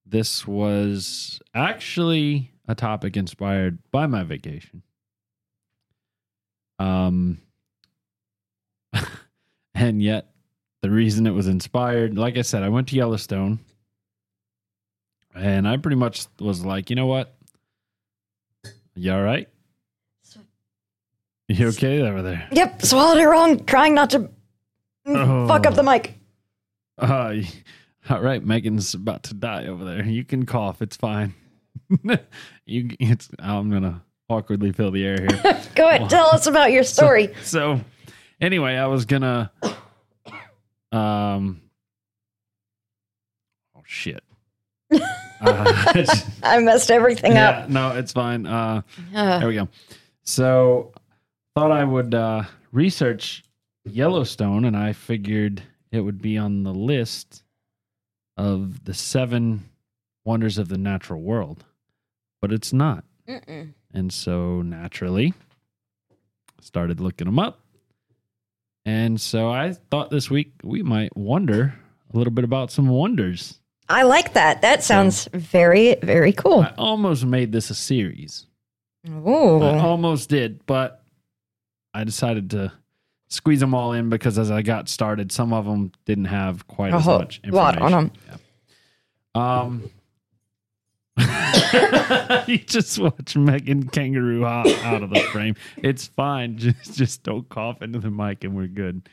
this 0.05 0.45
was 0.45 1.39
actually 1.55 2.51
a 2.67 2.75
topic 2.75 3.17
inspired 3.17 3.79
by 3.89 4.05
my 4.05 4.21
vacation. 4.21 4.83
Um 6.77 7.39
and 9.73 9.99
yet 9.99 10.29
the 10.83 10.91
reason 10.91 11.25
it 11.25 11.31
was 11.31 11.47
inspired, 11.47 12.19
like 12.19 12.37
I 12.37 12.43
said, 12.43 12.61
I 12.61 12.69
went 12.69 12.89
to 12.89 12.95
Yellowstone 12.95 13.61
and 15.33 15.67
I 15.67 15.77
pretty 15.77 15.97
much 15.97 16.27
was 16.39 16.63
like, 16.63 16.91
you 16.91 16.95
know 16.95 17.07
what? 17.07 17.33
You 18.97 19.13
all 19.13 19.21
right? 19.21 19.47
You 21.47 21.67
okay 21.69 22.01
over 22.01 22.21
there? 22.21 22.47
yep 22.51 22.81
swallowed 22.81 23.19
it 23.19 23.25
wrong 23.25 23.63
trying 23.65 23.93
not 23.93 24.09
to 24.09 24.29
mm, 25.07 25.47
fuck 25.47 25.65
up 25.65 25.75
the 25.75 25.83
mic 25.83 26.13
Uh, 26.97 27.35
all 28.09 28.21
right, 28.21 28.43
Megan's 28.43 28.93
about 28.93 29.23
to 29.23 29.33
die 29.33 29.67
over 29.67 29.85
there. 29.85 30.03
You 30.03 30.23
can 30.25 30.45
cough; 30.45 30.81
it's 30.81 30.95
fine. 30.97 31.35
you, 32.65 32.89
it's. 32.99 33.29
I'm 33.39 33.69
gonna 33.69 34.03
awkwardly 34.29 34.71
fill 34.71 34.91
the 34.91 35.05
air 35.05 35.17
here. 35.19 35.61
go 35.75 35.87
ahead 35.87 36.09
tell 36.09 36.27
us 36.27 36.47
about 36.47 36.71
your 36.71 36.83
story 36.83 37.33
so, 37.43 37.79
anyway, 38.41 38.75
I 38.75 38.87
was 38.87 39.05
gonna. 39.05 39.51
Um. 40.91 41.61
Oh 43.75 43.83
shit. 43.85 44.23
Uh, 45.41 46.05
i 46.43 46.59
messed 46.59 46.91
everything 46.91 47.33
yeah, 47.33 47.65
no, 47.69 47.91
it's 47.91 48.11
fine. 48.11 48.45
Uh, 48.45 48.81
up 49.15 49.39
there 49.39 49.47
we 49.47 49.55
go. 49.55 49.67
So, 50.23 50.93
thought 51.55 51.71
I 51.71 51.83
would 51.83 52.13
uh, 52.13 52.43
research 52.71 53.43
Yellowstone, 53.85 54.65
and 54.65 54.75
I 54.75 54.93
figured 54.93 55.61
it 55.91 56.01
would 56.01 56.21
be 56.21 56.37
on 56.37 56.63
the 56.63 56.73
list 56.73 57.43
of 58.35 58.83
the 58.83 58.93
seven 58.93 59.69
wonders 60.25 60.57
of 60.57 60.67
the 60.67 60.77
natural 60.77 61.21
world, 61.21 61.63
but 62.41 62.51
it's 62.51 62.73
not. 62.73 63.03
Mm-mm. 63.27 63.73
And 63.93 64.11
so, 64.11 64.61
naturally, 64.61 65.33
started 66.61 66.99
looking 66.99 67.25
them 67.25 67.39
up. 67.39 67.61
And 68.85 69.19
so, 69.19 69.49
I 69.49 69.73
thought 69.73 70.09
this 70.09 70.29
week 70.29 70.53
we 70.63 70.83
might 70.83 71.15
wonder 71.15 71.75
a 72.13 72.17
little 72.17 72.33
bit 72.33 72.43
about 72.43 72.71
some 72.71 72.87
wonders. 72.89 73.59
I 73.89 74.03
like 74.03 74.33
that 74.33 74.61
that 74.61 74.83
sounds 74.83 75.27
very 75.33 75.95
very 76.03 76.31
cool 76.33 76.61
I 76.61 76.73
almost 76.77 77.25
made 77.25 77.51
this 77.51 77.69
a 77.69 77.75
series. 77.75 78.45
Ooh. 79.09 79.61
I 79.61 79.79
almost 79.79 80.27
did, 80.29 80.65
but 80.65 81.01
I 81.93 82.03
decided 82.03 82.49
to 82.51 82.73
squeeze 83.29 83.61
them 83.61 83.73
all 83.73 83.93
in 83.93 84.09
because 84.09 84.37
as 84.37 84.51
I 84.51 84.61
got 84.61 84.89
started, 84.89 85.31
some 85.31 85.53
of 85.53 85.63
them 85.65 85.93
didn't 86.05 86.25
have 86.25 86.67
quite 86.67 86.93
as 86.93 87.07
Oh, 87.07 87.19
much 87.19 87.39
lot 87.45 87.81
on 87.81 87.91
them. 87.91 88.11
Yeah. 89.35 89.59
Um, 89.59 89.89
you 92.47 92.57
just 92.57 92.99
watch 92.99 93.35
Megan 93.37 93.87
Kangaroo 93.87 94.43
hop 94.43 94.67
out 94.83 95.03
of 95.03 95.09
the 95.09 95.19
frame. 95.31 95.55
It's 95.77 96.07
fine. 96.07 96.57
Just 96.59 96.95
just 96.95 97.23
don't 97.23 97.47
cough 97.49 97.81
into 97.81 97.99
the 97.99 98.11
mic 98.11 98.43
and 98.43 98.55
we're 98.55 98.67
good. 98.67 99.07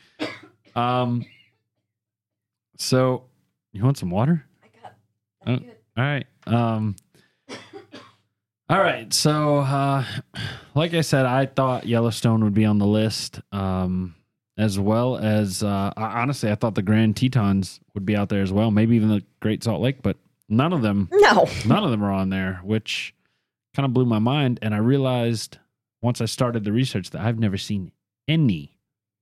Um. 0.75 1.25
So, 2.77 3.25
you 3.73 3.85
want 3.85 3.97
some 3.99 4.11
water? 4.11 4.45
Oh, 5.47 5.53
all 5.53 6.05
right. 6.05 6.27
Um. 6.47 6.97
All 8.71 8.81
right. 8.81 9.13
So, 9.13 9.59
uh, 9.59 10.05
like 10.75 10.95
I 10.95 11.03
said, 11.03 11.27
I 11.27 11.47
thought 11.47 11.87
Yellowstone 11.87 12.43
would 12.45 12.55
be 12.55 12.65
on 12.65 12.79
the 12.79 12.87
list, 12.87 13.41
um, 13.53 14.15
as 14.57 14.79
well 14.79 15.17
as 15.19 15.63
uh, 15.63 15.93
I- 15.97 16.23
honestly, 16.23 16.51
I 16.51 16.55
thought 16.55 16.75
the 16.75 16.83
Grand 16.83 17.15
Tetons 17.17 17.79
would 17.93 18.07
be 18.07 18.17
out 18.17 18.31
there 18.31 18.41
as 18.43 18.53
well. 18.53 18.71
Maybe 18.71 18.97
even 18.97 19.11
the 19.11 19.23
Great 19.41 19.63
Salt 19.63 19.83
Lake, 19.83 20.01
but 20.03 20.17
none 20.49 20.73
of 20.73 20.81
them, 20.83 21.09
no 21.13 21.47
none 21.67 21.85
of 21.85 21.91
them 21.91 22.03
are 22.03 22.13
on 22.13 22.31
there, 22.31 22.61
which 22.65 23.15
kind 23.77 23.85
of 23.85 23.93
blew 23.93 24.07
my 24.07 24.19
mind. 24.19 24.59
And 24.63 24.75
I 24.75 24.79
realized 24.79 25.59
once 26.01 26.21
I 26.23 26.27
started 26.27 26.65
the 26.65 26.73
research 26.73 27.11
that 27.11 27.21
I've 27.21 27.39
never 27.39 27.59
seen 27.59 27.93
any 28.27 28.74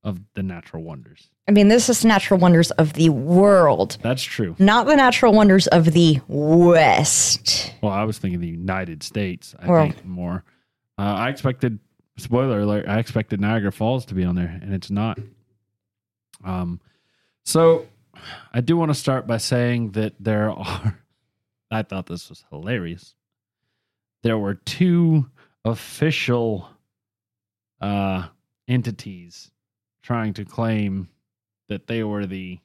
of 0.04 0.20
the 0.34 0.42
natural 0.42 0.82
wonders. 0.82 1.28
I 1.48 1.52
mean, 1.52 1.68
this 1.68 1.88
is 1.88 2.04
natural 2.04 2.38
wonders 2.40 2.70
of 2.72 2.92
the 2.94 3.08
world, 3.10 3.98
That's 4.02 4.22
true. 4.22 4.56
not 4.58 4.86
the 4.86 4.96
natural 4.96 5.32
wonders 5.32 5.66
of 5.68 5.86
the 5.92 6.20
West. 6.28 7.74
Well, 7.82 7.92
I 7.92 8.04
was 8.04 8.18
thinking 8.18 8.40
the 8.40 8.48
United 8.48 9.02
States. 9.02 9.54
I 9.58 9.68
Well- 9.68 9.82
think 9.90 10.04
more. 10.04 10.44
Uh, 10.98 11.02
I 11.02 11.28
expected. 11.30 11.78
Spoiler 12.18 12.60
alert! 12.60 12.86
I 12.86 12.98
expected 12.98 13.40
Niagara 13.40 13.72
Falls 13.72 14.04
to 14.06 14.14
be 14.14 14.22
on 14.24 14.34
there, 14.34 14.58
and 14.62 14.74
it's 14.74 14.90
not. 14.90 15.18
Um, 16.44 16.80
so 17.44 17.86
I 18.52 18.60
do 18.60 18.76
want 18.76 18.90
to 18.90 18.94
start 18.94 19.26
by 19.26 19.38
saying 19.38 19.92
that 19.92 20.14
there 20.20 20.50
are. 20.50 20.98
I 21.70 21.82
thought 21.82 22.06
this 22.06 22.28
was 22.28 22.44
hilarious. 22.50 23.14
There 24.22 24.36
were 24.38 24.54
two 24.54 25.30
official 25.64 26.68
uh, 27.80 28.28
entities 28.68 29.50
trying 30.02 30.34
to 30.34 30.44
claim 30.44 31.08
that 31.68 31.86
they 31.86 32.02
were 32.04 32.26
the 32.26 32.58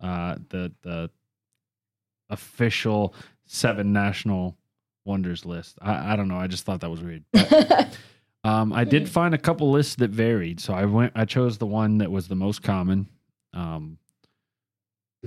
uh, 0.00 0.36
the 0.48 0.72
the 0.82 1.10
official 2.28 3.14
seven 3.44 3.92
national 3.92 4.56
wonders 5.04 5.44
list. 5.44 5.78
I, 5.82 6.12
I 6.12 6.16
don't 6.16 6.28
know. 6.28 6.36
I 6.36 6.46
just 6.46 6.64
thought 6.64 6.80
that 6.80 6.90
was 6.90 7.02
weird. 7.02 7.24
But, 7.32 7.98
um, 8.44 8.72
I 8.72 8.84
did 8.84 9.08
find 9.08 9.34
a 9.34 9.38
couple 9.38 9.70
lists 9.70 9.96
that 9.96 10.10
varied, 10.10 10.60
so 10.60 10.72
I 10.72 10.84
went. 10.84 11.12
I 11.14 11.24
chose 11.24 11.58
the 11.58 11.66
one 11.66 11.98
that 11.98 12.10
was 12.10 12.28
the 12.28 12.36
most 12.36 12.62
common. 12.62 13.08
Um, 13.52 13.98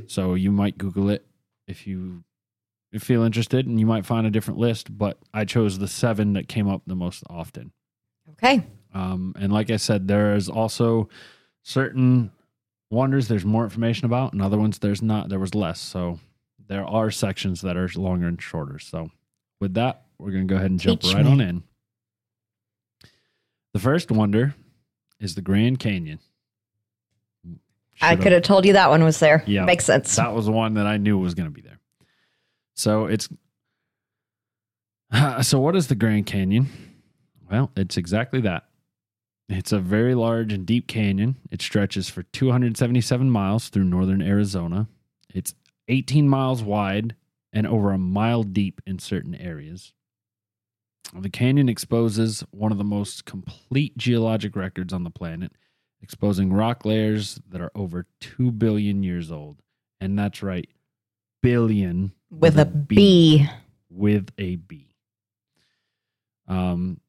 so 0.07 0.33
you 0.33 0.51
might 0.51 0.77
Google 0.77 1.09
it 1.09 1.25
if 1.67 1.85
you 1.85 2.23
feel 2.97 3.23
interested, 3.23 3.67
and 3.67 3.79
you 3.79 3.85
might 3.85 4.05
find 4.05 4.25
a 4.25 4.31
different 4.31 4.59
list. 4.59 4.97
But 4.97 5.17
I 5.33 5.45
chose 5.45 5.79
the 5.79 5.87
seven 5.87 6.33
that 6.33 6.47
came 6.47 6.67
up 6.67 6.81
the 6.87 6.95
most 6.95 7.23
often. 7.29 7.71
Okay. 8.31 8.63
Um, 8.93 9.33
and 9.39 9.51
like 9.51 9.71
I 9.71 9.77
said, 9.77 10.07
there 10.07 10.35
is 10.35 10.49
also 10.49 11.09
certain 11.63 12.31
wonders 12.91 13.27
there's 13.27 13.45
more 13.45 13.63
information 13.63 14.05
about, 14.05 14.33
and 14.33 14.41
other 14.41 14.57
ones 14.57 14.79
there's 14.79 15.01
not. 15.01 15.29
There 15.29 15.39
was 15.39 15.55
less. 15.55 15.79
So 15.79 16.19
there 16.67 16.85
are 16.85 17.09
sections 17.11 17.61
that 17.61 17.75
are 17.75 17.89
longer 17.95 18.27
and 18.27 18.41
shorter. 18.41 18.79
So 18.79 19.09
with 19.59 19.73
that, 19.75 20.03
we're 20.19 20.31
going 20.31 20.47
to 20.47 20.51
go 20.51 20.57
ahead 20.57 20.69
and 20.71 20.79
jump 20.79 21.01
Teach 21.01 21.13
right 21.13 21.25
me. 21.25 21.31
on 21.31 21.41
in. 21.41 21.63
The 23.73 23.79
first 23.79 24.11
wonder 24.11 24.53
is 25.19 25.33
the 25.35 25.41
Grand 25.41 25.79
Canyon. 25.79 26.19
I 28.01 28.11
Should've- 28.11 28.23
could 28.23 28.31
have 28.33 28.43
told 28.43 28.65
you 28.65 28.73
that 28.73 28.89
one 28.89 29.03
was 29.03 29.19
there. 29.19 29.43
Yeah. 29.47 29.65
Makes 29.65 29.85
sense. 29.85 30.15
that 30.17 30.33
was 30.33 30.49
one 30.49 30.75
that 30.75 30.85
I 30.85 30.97
knew 30.97 31.17
was 31.17 31.33
going 31.33 31.47
to 31.47 31.51
be 31.53 31.61
there. 31.61 31.79
So 32.75 33.05
it's 33.07 33.27
so 35.41 35.59
what 35.59 35.75
is 35.75 35.87
the 35.87 35.95
Grand 35.95 36.25
Canyon? 36.25 36.67
Well, 37.49 37.71
it's 37.75 37.97
exactly 37.97 38.41
that. 38.41 38.65
It's 39.49 39.71
a 39.71 39.79
very 39.79 40.15
large 40.15 40.53
and 40.53 40.65
deep 40.65 40.87
canyon. 40.87 41.37
It 41.51 41.61
stretches 41.61 42.09
for 42.09 42.23
277 42.23 43.29
miles 43.29 43.69
through 43.69 43.83
northern 43.83 44.21
Arizona. 44.21 44.87
It's 45.33 45.53
18 45.89 46.29
miles 46.29 46.63
wide 46.63 47.15
and 47.51 47.67
over 47.67 47.91
a 47.91 47.97
mile 47.97 48.43
deep 48.43 48.81
in 48.85 48.99
certain 48.99 49.35
areas. 49.35 49.93
The 51.13 51.29
canyon 51.29 51.69
exposes 51.69 52.43
one 52.51 52.71
of 52.71 52.77
the 52.77 52.83
most 52.83 53.25
complete 53.25 53.97
geologic 53.97 54.55
records 54.55 54.93
on 54.93 55.03
the 55.03 55.11
planet, 55.11 55.51
exposing 56.01 56.51
rock 56.51 56.85
layers 56.85 57.39
that 57.49 57.61
are 57.61 57.71
over 57.75 58.07
2 58.21 58.51
billion 58.51 59.03
years 59.03 59.31
old. 59.31 59.57
And 60.01 60.17
that's 60.17 60.41
right, 60.41 60.67
billion 61.41 62.13
With 62.31 62.57
a 62.57 62.65
B. 62.65 63.47
with 63.89 64.29
a 64.37 64.55
B. 64.55 64.95
Um, 66.47 66.99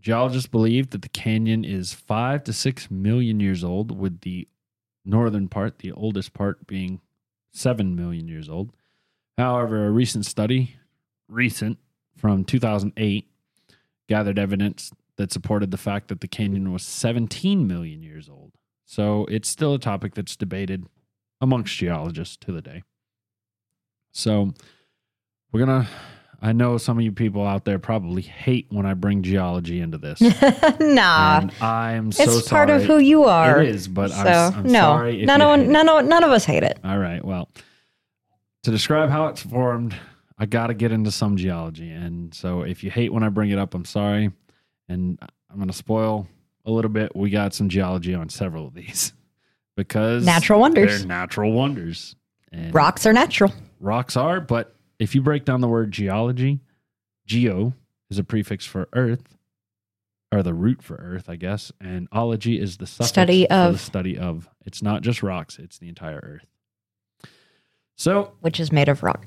geologists 0.00 0.48
believe 0.48 0.90
that 0.90 1.02
the 1.02 1.08
canyon 1.08 1.64
is 1.64 1.92
five 1.92 2.44
to 2.44 2.52
six 2.52 2.90
million 2.90 3.40
years 3.40 3.64
old, 3.64 3.96
with 3.96 4.20
the 4.20 4.48
northern 5.04 5.48
part, 5.48 5.78
the 5.78 5.92
oldest 5.92 6.32
part, 6.32 6.66
being 6.66 7.00
seven 7.52 7.96
million 7.96 8.28
years 8.28 8.48
old. 8.48 8.72
However, 9.36 9.86
a 9.86 9.90
recent 9.90 10.26
study, 10.26 10.76
recent 11.28 11.78
from 12.16 12.44
2008, 12.44 13.28
gathered 14.08 14.38
evidence 14.38 14.90
that 15.16 15.32
supported 15.32 15.70
the 15.70 15.76
fact 15.76 16.08
that 16.08 16.20
the 16.20 16.28
canyon 16.28 16.72
was 16.72 16.82
17 16.82 17.66
million 17.66 18.02
years 18.02 18.28
old. 18.28 18.52
So 18.84 19.26
it's 19.26 19.48
still 19.48 19.74
a 19.74 19.78
topic 19.78 20.14
that's 20.14 20.36
debated 20.36 20.86
amongst 21.40 21.76
geologists 21.76 22.36
to 22.38 22.52
the 22.52 22.62
day. 22.62 22.82
So 24.12 24.54
we're 25.52 25.60
gonna. 25.60 25.88
I 26.40 26.52
know 26.52 26.78
some 26.78 26.98
of 26.98 27.04
you 27.04 27.10
people 27.10 27.44
out 27.44 27.64
there 27.64 27.78
probably 27.80 28.22
hate 28.22 28.66
when 28.70 28.86
I 28.86 28.94
bring 28.94 29.22
geology 29.22 29.80
into 29.80 29.98
this. 29.98 30.20
nah. 30.80 31.40
and 31.40 31.52
I'm 31.60 32.12
so 32.12 32.24
sorry. 32.24 32.38
it's 32.38 32.48
part 32.48 32.70
of 32.70 32.84
who 32.84 32.98
you 32.98 33.24
are. 33.24 33.60
It 33.60 33.70
is, 33.70 33.88
but 33.88 34.12
so 34.12 34.16
I'm, 34.18 34.54
I'm 34.54 34.62
no, 34.66 34.70
sorry. 34.80 35.20
If 35.22 35.26
none 35.26 35.40
of 35.42 35.66
none 35.66 35.88
of 35.88 36.04
none 36.04 36.22
of 36.22 36.30
us 36.30 36.44
hate 36.44 36.62
it. 36.62 36.78
All 36.84 36.98
right. 36.98 37.24
Well, 37.24 37.48
to 38.62 38.70
describe 38.70 39.10
how 39.10 39.26
it's 39.26 39.42
formed, 39.42 39.96
I 40.38 40.46
got 40.46 40.68
to 40.68 40.74
get 40.74 40.92
into 40.92 41.10
some 41.10 41.36
geology, 41.36 41.90
and 41.90 42.32
so 42.32 42.62
if 42.62 42.84
you 42.84 42.90
hate 42.90 43.12
when 43.12 43.24
I 43.24 43.30
bring 43.30 43.50
it 43.50 43.58
up, 43.58 43.74
I'm 43.74 43.84
sorry, 43.84 44.30
and 44.88 45.18
I'm 45.50 45.56
going 45.56 45.68
to 45.68 45.74
spoil 45.74 46.28
a 46.64 46.70
little 46.70 46.90
bit. 46.90 47.16
We 47.16 47.30
got 47.30 47.52
some 47.52 47.68
geology 47.68 48.14
on 48.14 48.28
several 48.28 48.68
of 48.68 48.74
these 48.74 49.12
because 49.76 50.24
Natural 50.24 50.60
wonders. 50.60 50.98
They're 51.00 51.08
natural 51.08 51.52
wonders. 51.52 52.14
And 52.52 52.72
Rocks 52.72 53.04
are 53.06 53.12
natural. 53.12 53.52
rocks 53.80 54.16
are, 54.16 54.40
but 54.40 54.74
if 54.98 55.14
you 55.14 55.22
break 55.22 55.44
down 55.44 55.60
the 55.60 55.68
word 55.68 55.92
geology, 55.92 56.60
geo 57.26 57.72
is 58.10 58.18
a 58.18 58.24
prefix 58.24 58.64
for 58.66 58.88
earth, 58.92 59.36
or 60.32 60.42
the 60.42 60.54
root 60.54 60.82
for 60.82 60.96
earth, 60.96 61.28
I 61.28 61.36
guess, 61.36 61.72
and 61.80 62.08
ology 62.12 62.60
is 62.60 62.76
the 62.78 62.86
suffix 62.86 63.08
Study 63.08 63.48
of. 63.48 63.72
the 63.74 63.78
study 63.78 64.18
of. 64.18 64.48
It's 64.66 64.82
not 64.82 65.02
just 65.02 65.22
rocks; 65.22 65.58
it's 65.58 65.78
the 65.78 65.88
entire 65.88 66.20
earth. 66.22 66.46
So 67.96 68.32
which 68.40 68.60
is 68.60 68.70
made 68.70 68.88
of 68.88 69.02
rock. 69.02 69.26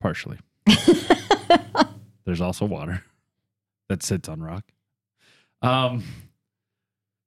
partially, 0.00 0.38
there's 2.24 2.40
also 2.40 2.64
water 2.66 3.02
that 3.88 4.02
sits 4.02 4.28
on 4.28 4.42
rock. 4.42 4.64
Um, 5.62 6.04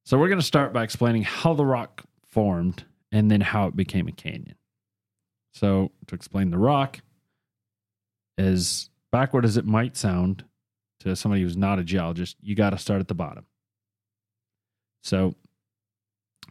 so 0.04 0.16
we're 0.18 0.28
going 0.28 0.38
to 0.40 0.46
start 0.46 0.72
by 0.72 0.84
explaining 0.84 1.22
how 1.22 1.54
the 1.54 1.66
rock 1.66 2.04
formed 2.28 2.84
and 3.10 3.30
then 3.30 3.40
how 3.40 3.66
it 3.66 3.74
became 3.74 4.06
a 4.06 4.12
canyon. 4.12 4.54
So 5.52 5.90
to 6.06 6.14
explain 6.14 6.50
the 6.50 6.58
rock, 6.58 7.00
as 8.36 8.90
backward 9.10 9.44
as 9.44 9.56
it 9.56 9.64
might 9.64 9.96
sound 9.96 10.44
to 11.00 11.16
somebody 11.16 11.42
who's 11.42 11.56
not 11.56 11.78
a 11.78 11.84
geologist, 11.84 12.36
you 12.40 12.54
got 12.54 12.70
to 12.70 12.78
start 12.78 13.00
at 13.00 13.08
the 13.08 13.14
bottom. 13.14 13.46
So 15.02 15.34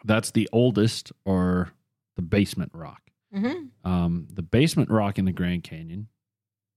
that's 0.04 0.32
the 0.32 0.50
oldest 0.52 1.12
or 1.26 1.72
the 2.16 2.22
basement 2.22 2.72
rock. 2.74 3.02
Mm-hmm. 3.36 3.90
Um, 3.90 4.28
the 4.32 4.42
basement 4.42 4.90
rock 4.90 5.20
in 5.20 5.26
the 5.26 5.32
Grand 5.32 5.64
Canyon 5.64 6.08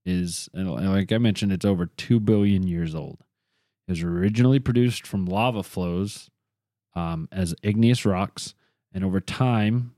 is, 0.05 0.49
like 0.53 1.11
I 1.11 1.17
mentioned, 1.17 1.51
it's 1.51 1.65
over 1.65 1.85
2 1.85 2.19
billion 2.19 2.67
years 2.67 2.95
old. 2.95 3.23
It 3.87 3.91
was 3.91 4.03
originally 4.03 4.59
produced 4.59 5.07
from 5.07 5.25
lava 5.25 5.63
flows 5.63 6.29
um, 6.95 7.27
as 7.31 7.55
igneous 7.63 8.05
rocks, 8.05 8.53
and 8.93 9.03
over 9.03 9.21
time, 9.21 9.95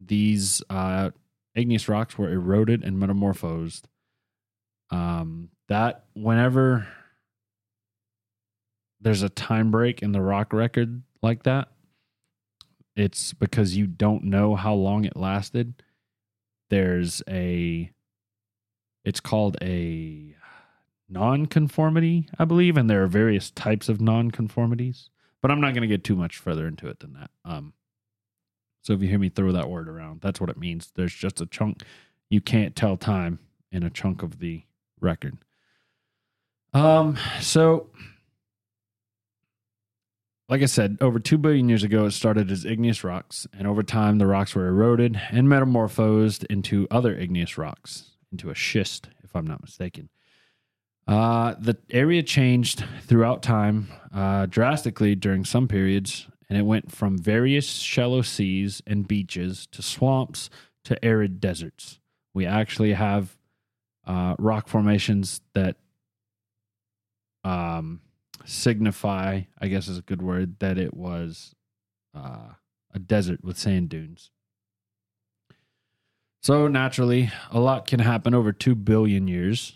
these 0.00 0.62
uh, 0.68 1.10
igneous 1.58 1.88
rocks 1.88 2.16
were 2.16 2.30
eroded 2.30 2.84
and 2.84 2.98
metamorphosed. 2.98 3.88
Um, 4.90 5.50
that 5.68 6.04
whenever 6.14 6.88
there's 9.00 9.22
a 9.22 9.28
time 9.28 9.70
break 9.70 10.02
in 10.02 10.12
the 10.12 10.22
rock 10.22 10.52
record 10.52 11.02
like 11.22 11.42
that, 11.42 11.68
it's 12.96 13.32
because 13.32 13.76
you 13.76 13.86
don't 13.86 14.24
know 14.24 14.56
how 14.56 14.74
long 14.74 15.04
it 15.04 15.16
lasted. 15.16 15.82
There's 16.70 17.22
a, 17.28 17.90
it's 19.04 19.20
called 19.20 19.56
a 19.62 20.34
nonconformity, 21.08 22.28
I 22.38 22.44
believe, 22.44 22.76
and 22.76 22.88
there 22.90 23.02
are 23.02 23.08
various 23.08 23.50
types 23.50 23.88
of 23.88 23.98
nonconformities. 23.98 25.08
But 25.40 25.50
I'm 25.50 25.60
not 25.60 25.74
going 25.74 25.82
to 25.82 25.88
get 25.88 26.02
too 26.02 26.16
much 26.16 26.38
further 26.38 26.66
into 26.66 26.88
it 26.88 26.98
than 27.00 27.12
that. 27.14 27.30
Um, 27.44 27.72
so 28.88 28.94
if 28.94 29.02
you 29.02 29.08
hear 29.10 29.18
me 29.18 29.28
throw 29.28 29.52
that 29.52 29.68
word 29.68 29.86
around, 29.86 30.22
that's 30.22 30.40
what 30.40 30.48
it 30.48 30.56
means. 30.56 30.90
There's 30.94 31.12
just 31.12 31.42
a 31.42 31.46
chunk 31.46 31.82
you 32.30 32.40
can't 32.40 32.74
tell 32.74 32.96
time 32.96 33.38
in 33.70 33.82
a 33.82 33.90
chunk 33.90 34.22
of 34.22 34.38
the 34.38 34.62
record. 34.98 35.36
Um, 36.72 37.18
so 37.42 37.90
like 40.48 40.62
I 40.62 40.64
said, 40.64 40.96
over 41.02 41.18
2 41.18 41.36
billion 41.36 41.68
years 41.68 41.82
ago, 41.82 42.06
it 42.06 42.12
started 42.12 42.50
as 42.50 42.64
igneous 42.64 43.04
rocks, 43.04 43.46
and 43.52 43.68
over 43.68 43.82
time, 43.82 44.16
the 44.16 44.26
rocks 44.26 44.54
were 44.54 44.68
eroded 44.68 45.20
and 45.32 45.50
metamorphosed 45.50 46.44
into 46.44 46.88
other 46.90 47.14
igneous 47.14 47.58
rocks, 47.58 48.12
into 48.32 48.48
a 48.48 48.54
schist, 48.54 49.10
if 49.22 49.36
I'm 49.36 49.46
not 49.46 49.60
mistaken. 49.60 50.08
Uh, 51.06 51.56
the 51.60 51.76
area 51.90 52.22
changed 52.22 52.82
throughout 53.02 53.42
time 53.42 53.88
uh, 54.14 54.46
drastically 54.46 55.14
during 55.14 55.44
some 55.44 55.68
periods, 55.68 56.26
and 56.48 56.58
it 56.58 56.62
went 56.62 56.90
from 56.90 57.18
various 57.18 57.66
shallow 57.66 58.22
seas 58.22 58.82
and 58.86 59.06
beaches 59.06 59.66
to 59.72 59.82
swamps 59.82 60.48
to 60.84 61.02
arid 61.04 61.40
deserts. 61.40 62.00
We 62.34 62.46
actually 62.46 62.94
have 62.94 63.36
uh, 64.06 64.36
rock 64.38 64.68
formations 64.68 65.40
that 65.54 65.76
um, 67.44 68.00
signify, 68.44 69.42
I 69.60 69.68
guess 69.68 69.88
is 69.88 69.98
a 69.98 70.02
good 70.02 70.22
word, 70.22 70.58
that 70.60 70.78
it 70.78 70.94
was 70.94 71.54
uh, 72.16 72.54
a 72.94 72.98
desert 72.98 73.44
with 73.44 73.58
sand 73.58 73.90
dunes. 73.90 74.30
So 76.42 76.68
naturally, 76.68 77.30
a 77.50 77.60
lot 77.60 77.86
can 77.86 78.00
happen 78.00 78.34
over 78.34 78.52
2 78.52 78.74
billion 78.74 79.28
years. 79.28 79.74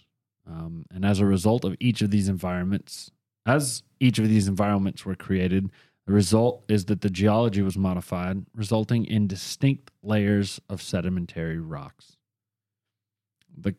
Um, 0.48 0.86
and 0.90 1.04
as 1.04 1.20
a 1.20 1.26
result 1.26 1.64
of 1.64 1.76
each 1.78 2.02
of 2.02 2.10
these 2.10 2.28
environments, 2.28 3.10
as 3.46 3.82
each 4.00 4.18
of 4.18 4.28
these 4.28 4.48
environments 4.48 5.04
were 5.04 5.14
created, 5.14 5.70
the 6.06 6.12
result 6.12 6.64
is 6.68 6.86
that 6.86 7.00
the 7.00 7.10
geology 7.10 7.62
was 7.62 7.78
modified, 7.78 8.44
resulting 8.54 9.04
in 9.04 9.28
distinct 9.28 9.90
layers 10.02 10.60
of 10.68 10.82
sedimentary 10.82 11.58
rocks. 11.58 12.16
The 13.56 13.76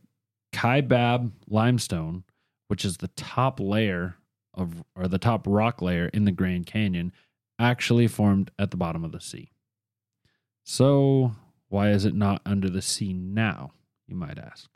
Kaibab 0.53 1.31
limestone, 1.47 2.23
which 2.67 2.85
is 2.85 2.97
the 2.97 3.09
top 3.09 3.59
layer 3.59 4.15
of 4.53 4.83
or 4.95 5.07
the 5.07 5.17
top 5.17 5.45
rock 5.47 5.81
layer 5.81 6.07
in 6.07 6.25
the 6.25 6.31
Grand 6.31 6.65
Canyon, 6.65 7.11
actually 7.59 8.07
formed 8.07 8.51
at 8.57 8.71
the 8.71 8.77
bottom 8.77 9.03
of 9.03 9.11
the 9.11 9.19
sea. 9.19 9.51
So, 10.63 11.35
why 11.67 11.89
is 11.89 12.05
it 12.05 12.15
not 12.15 12.41
under 12.45 12.69
the 12.69 12.81
sea 12.81 13.11
now, 13.11 13.71
you 14.07 14.15
might 14.15 14.37
ask? 14.37 14.69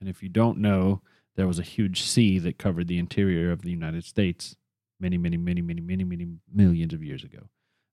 And 0.00 0.08
if 0.08 0.22
you 0.22 0.28
don't 0.28 0.58
know, 0.58 1.02
there 1.36 1.46
was 1.46 1.58
a 1.58 1.64
huge 1.64 2.02
sea 2.02 2.38
that 2.40 2.58
covered 2.58 2.88
the 2.88 2.98
interior 2.98 3.52
of 3.52 3.62
the 3.62 3.70
United 3.70 4.04
States 4.04 4.56
many, 5.00 5.16
many, 5.18 5.36
many, 5.36 5.60
many, 5.62 5.80
many, 5.80 6.04
many 6.04 6.26
millions 6.52 6.92
of 6.92 7.02
years 7.02 7.24
ago. 7.24 7.48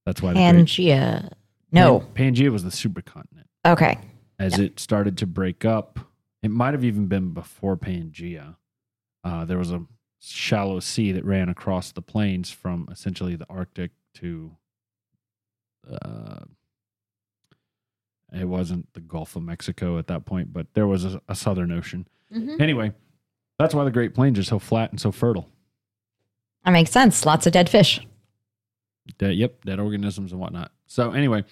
That's 0.05 0.21
why 0.21 0.29
the 0.33 0.39
Great- 0.39 0.65
Pangea. 0.65 1.31
No. 1.71 1.99
Pan- 1.99 2.33
Pangea 2.35 2.51
was 2.51 2.63
the 2.63 2.69
supercontinent. 2.69 3.45
Okay. 3.65 3.97
As 4.39 4.59
it 4.59 4.79
started 4.79 5.17
to 5.19 5.27
break 5.27 5.65
up, 5.65 5.99
it 6.43 6.51
might 6.51 6.73
have 6.73 6.83
even 6.83 7.07
been 7.07 7.31
before 7.31 7.77
Pangea. 7.77 8.55
Uh, 9.23 9.45
there 9.45 9.57
was 9.57 9.71
a 9.71 9.83
shallow 10.19 10.79
sea 10.79 11.11
that 11.13 11.23
ran 11.25 11.49
across 11.49 11.91
the 11.91 12.01
plains 12.01 12.51
from 12.51 12.87
essentially 12.91 13.35
the 13.35 13.45
Arctic 13.49 13.91
to. 14.15 14.51
Uh, 15.89 16.39
it 18.33 18.45
wasn't 18.45 18.91
the 18.93 18.99
Gulf 18.99 19.35
of 19.35 19.43
Mexico 19.43 19.97
at 19.97 20.07
that 20.07 20.25
point, 20.25 20.51
but 20.51 20.67
there 20.73 20.87
was 20.87 21.05
a, 21.05 21.21
a 21.29 21.35
southern 21.35 21.71
ocean. 21.71 22.07
Anyway, 22.59 22.91
that's 23.57 23.73
why 23.73 23.85
the 23.85 23.91
Great 23.91 24.13
Plains 24.13 24.37
are 24.37 24.43
so 24.43 24.59
flat 24.59 24.91
and 24.91 24.99
so 24.99 25.09
fertile. 25.11 25.47
That 26.65 26.71
makes 26.71 26.91
sense. 26.91 27.25
Lots 27.25 27.45
of 27.45 27.53
dead 27.53 27.69
fish. 27.69 28.01
Dead, 29.19 29.35
yep, 29.35 29.63
dead 29.63 29.79
organisms 29.79 30.31
and 30.31 30.41
whatnot. 30.41 30.71
So 30.87 31.11
anyway, 31.11 31.45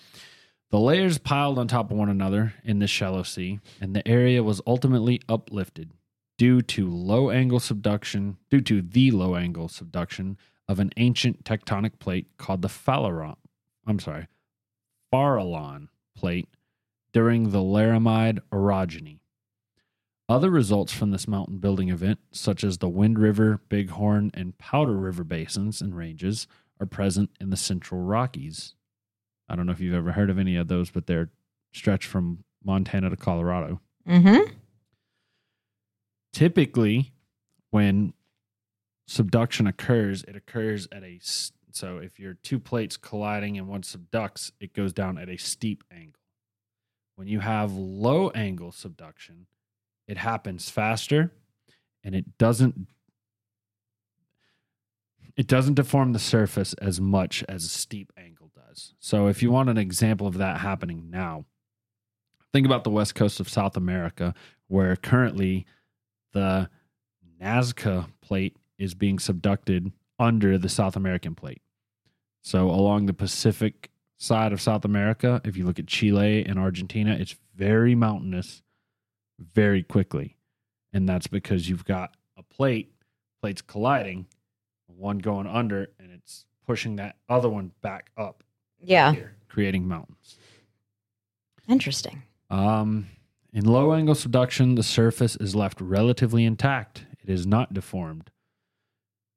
the 0.71 0.79
layers 0.79 1.19
piled 1.19 1.59
on 1.59 1.67
top 1.67 1.91
of 1.91 1.97
one 1.97 2.09
another 2.09 2.55
in 2.63 2.79
this 2.79 2.89
shallow 2.89 3.21
sea, 3.21 3.59
and 3.79 3.95
the 3.95 4.07
area 4.07 4.41
was 4.41 4.59
ultimately 4.65 5.21
uplifted 5.29 5.91
due 6.39 6.63
to 6.63 6.89
low 6.89 7.29
angle 7.29 7.59
subduction, 7.59 8.37
due 8.49 8.61
to 8.61 8.81
the 8.81 9.11
low 9.11 9.35
angle 9.35 9.67
subduction 9.67 10.35
of 10.67 10.79
an 10.79 10.89
ancient 10.97 11.43
tectonic 11.43 11.99
plate 11.99 12.25
called 12.37 12.63
the 12.63 12.67
Phalaron. 12.67 13.35
I'm 13.85 13.99
sorry, 13.99 14.27
Farallon 15.13 15.89
plate 16.15 16.47
during 17.11 17.51
the 17.51 17.59
Laramide 17.59 18.39
orogeny. 18.51 19.19
Other 20.33 20.49
results 20.49 20.91
from 20.91 21.11
this 21.11 21.27
mountain 21.27 21.59
building 21.59 21.89
event, 21.89 22.17
such 22.31 22.63
as 22.63 22.79
the 22.79 22.89
Wind 22.89 23.19
River, 23.19 23.61
Bighorn, 23.69 24.31
and 24.33 24.57
Powder 24.57 24.97
River 24.97 25.23
basins 25.23 25.79
and 25.79 25.95
ranges, 25.95 26.47
are 26.79 26.87
present 26.87 27.29
in 27.39 27.51
the 27.51 27.55
Central 27.55 28.01
Rockies. 28.01 28.73
I 29.47 29.55
don't 29.55 29.67
know 29.67 29.73
if 29.73 29.79
you've 29.79 29.93
ever 29.93 30.13
heard 30.13 30.31
of 30.31 30.39
any 30.39 30.55
of 30.55 30.69
those, 30.69 30.89
but 30.89 31.05
they're 31.05 31.29
stretched 31.71 32.07
from 32.07 32.45
Montana 32.63 33.11
to 33.11 33.15
Colorado. 33.15 33.79
Mm-hmm. 34.09 34.51
Typically, 36.33 37.11
when 37.69 38.13
subduction 39.05 39.67
occurs, 39.67 40.23
it 40.23 40.35
occurs 40.35 40.87
at 40.91 41.03
a 41.03 41.19
so 41.21 41.99
if 41.99 42.19
your 42.19 42.33
two 42.33 42.57
plates 42.57 42.97
colliding 42.97 43.59
and 43.59 43.67
one 43.67 43.83
subducts, 43.83 44.51
it 44.59 44.73
goes 44.73 44.93
down 44.93 45.19
at 45.19 45.29
a 45.29 45.37
steep 45.37 45.83
angle. 45.91 46.23
When 47.17 47.27
you 47.27 47.41
have 47.41 47.73
low 47.73 48.31
angle 48.31 48.71
subduction, 48.71 49.45
it 50.07 50.17
happens 50.17 50.69
faster 50.69 51.31
and 52.03 52.15
it 52.15 52.37
doesn't 52.37 52.87
it 55.35 55.47
doesn't 55.47 55.73
deform 55.73 56.13
the 56.13 56.19
surface 56.19 56.73
as 56.75 57.01
much 57.01 57.43
as 57.49 57.65
a 57.65 57.69
steep 57.69 58.11
angle 58.15 58.51
does. 58.55 58.93
So 58.99 59.27
if 59.27 59.41
you 59.41 59.49
want 59.49 59.69
an 59.69 59.79
example 59.79 60.27
of 60.27 60.37
that 60.37 60.59
happening 60.59 61.09
now, 61.09 61.45
think 62.51 62.67
about 62.67 62.83
the 62.83 62.91
west 62.91 63.15
coast 63.15 63.39
of 63.39 63.49
South 63.49 63.75
America 63.75 64.35
where 64.67 64.95
currently 64.95 65.65
the 66.33 66.69
Nazca 67.41 68.09
plate 68.21 68.57
is 68.77 68.93
being 68.93 69.17
subducted 69.17 69.91
under 70.19 70.57
the 70.57 70.69
South 70.69 70.95
American 70.95 71.33
plate. 71.33 71.61
So 72.43 72.69
along 72.69 73.05
the 73.05 73.13
Pacific 73.13 73.89
side 74.17 74.53
of 74.53 74.61
South 74.61 74.85
America, 74.85 75.41
if 75.43 75.57
you 75.57 75.65
look 75.65 75.79
at 75.79 75.87
Chile 75.87 76.45
and 76.45 76.59
Argentina, 76.59 77.15
it's 77.19 77.35
very 77.55 77.95
mountainous 77.95 78.61
very 79.53 79.83
quickly. 79.83 80.37
And 80.91 81.07
that's 81.09 81.27
because 81.27 81.67
you've 81.69 81.85
got 81.85 82.15
a 82.37 82.43
plate, 82.43 82.93
plates 83.41 83.61
colliding, 83.61 84.27
one 84.87 85.17
going 85.19 85.47
under, 85.47 85.89
and 85.99 86.11
it's 86.11 86.45
pushing 86.65 86.95
that 86.97 87.17
other 87.27 87.49
one 87.49 87.71
back 87.81 88.11
up 88.17 88.43
Yeah. 88.79 89.11
here, 89.13 89.35
creating 89.49 89.87
mountains. 89.87 90.37
Interesting. 91.67 92.23
Um, 92.49 93.07
in 93.51 93.65
low 93.65 93.93
angle 93.93 94.15
subduction, 94.15 94.75
the 94.75 94.83
surface 94.83 95.35
is 95.35 95.55
left 95.55 95.79
relatively 95.81 96.43
intact. 96.45 97.05
It 97.23 97.29
is 97.29 97.45
not 97.47 97.73
deformed. 97.73 98.29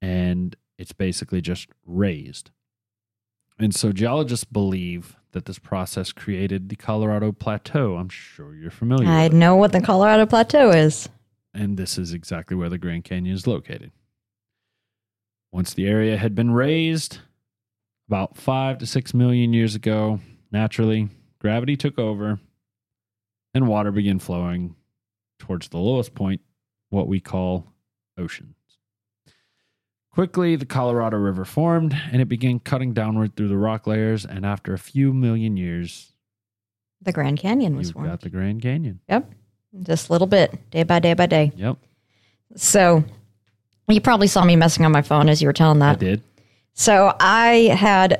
And 0.01 0.55
it's 0.77 0.91
basically 0.91 1.41
just 1.41 1.69
raised. 1.85 2.51
And 3.59 3.73
so 3.73 3.91
geologists 3.91 4.45
believe 4.45 5.15
that 5.31 5.45
this 5.45 5.59
process 5.59 6.11
created 6.11 6.69
the 6.69 6.75
Colorado 6.75 7.31
Plateau. 7.31 7.95
I'm 7.95 8.09
sure 8.09 8.55
you're 8.55 8.71
familiar 8.71 9.07
I 9.07 9.27
know 9.29 9.55
what 9.55 9.71
the 9.71 9.81
Colorado 9.81 10.25
Plateau 10.25 10.69
is. 10.71 11.09
and 11.53 11.77
this 11.77 11.97
is 11.97 12.13
exactly 12.13 12.55
where 12.55 12.69
the 12.69 12.77
Grand 12.77 13.03
Canyon 13.03 13.35
is 13.35 13.47
located. 13.47 13.91
Once 15.51 15.73
the 15.73 15.87
area 15.87 16.17
had 16.17 16.35
been 16.35 16.51
raised 16.51 17.19
about 18.07 18.37
five 18.37 18.77
to 18.77 18.85
six 18.85 19.13
million 19.13 19.53
years 19.53 19.73
ago, 19.75 20.19
naturally, 20.51 21.09
gravity 21.39 21.75
took 21.75 21.97
over 21.97 22.39
and 23.53 23.67
water 23.67 23.91
began 23.91 24.19
flowing 24.19 24.75
towards 25.39 25.69
the 25.69 25.77
lowest 25.77 26.13
point, 26.13 26.41
what 26.89 27.07
we 27.07 27.19
call 27.19 27.65
oceans. 28.17 28.56
Quickly, 30.17 30.55
the 30.55 30.65
Colorado 30.65 31.15
River 31.17 31.45
formed 31.45 31.95
and 32.11 32.19
it 32.23 32.25
began 32.25 32.57
cutting 32.57 32.91
downward 32.91 33.35
through 33.35 33.49
the 33.49 33.55
rock 33.57 33.85
layers. 33.85 34.25
And 34.25 34.47
after 34.47 34.73
a 34.73 34.79
few 34.79 35.13
million 35.13 35.57
years, 35.57 36.11
The 37.03 37.11
Grand 37.11 37.37
Canyon 37.37 37.75
was 37.75 37.91
formed. 37.91 38.09
got 38.09 38.21
the 38.21 38.29
Grand 38.31 38.63
Canyon. 38.63 38.99
Yep. 39.07 39.31
Just 39.83 40.09
a 40.09 40.11
little 40.11 40.25
bit, 40.25 40.71
day 40.71 40.81
by 40.81 40.97
day 40.97 41.13
by 41.13 41.27
day. 41.27 41.51
Yep, 41.55 41.77
So 42.55 43.03
you 43.87 44.01
probably 44.01 44.25
saw 44.25 44.43
me 44.43 44.55
messing 44.55 44.85
on 44.85 44.91
my 44.91 45.03
phone 45.03 45.29
as 45.29 45.39
you 45.39 45.47
were 45.47 45.53
telling 45.53 45.77
that. 45.79 45.97
I 45.97 45.99
did. 45.99 46.23
So 46.73 47.15
I 47.19 47.75
had 47.77 48.19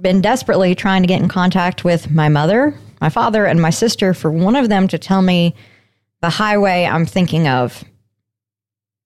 been 0.00 0.22
desperately 0.22 0.74
trying 0.74 1.02
to 1.02 1.08
get 1.08 1.20
in 1.20 1.28
contact 1.28 1.84
with 1.84 2.10
my 2.10 2.30
mother, 2.30 2.74
my 3.02 3.10
father, 3.10 3.44
and 3.44 3.60
my 3.60 3.68
sister 3.68 4.14
for 4.14 4.30
one 4.30 4.56
of 4.56 4.70
them 4.70 4.88
to 4.88 4.96
tell 4.98 5.20
me 5.20 5.54
the 6.22 6.30
highway 6.30 6.86
I'm 6.86 7.04
thinking 7.04 7.48
of. 7.48 7.84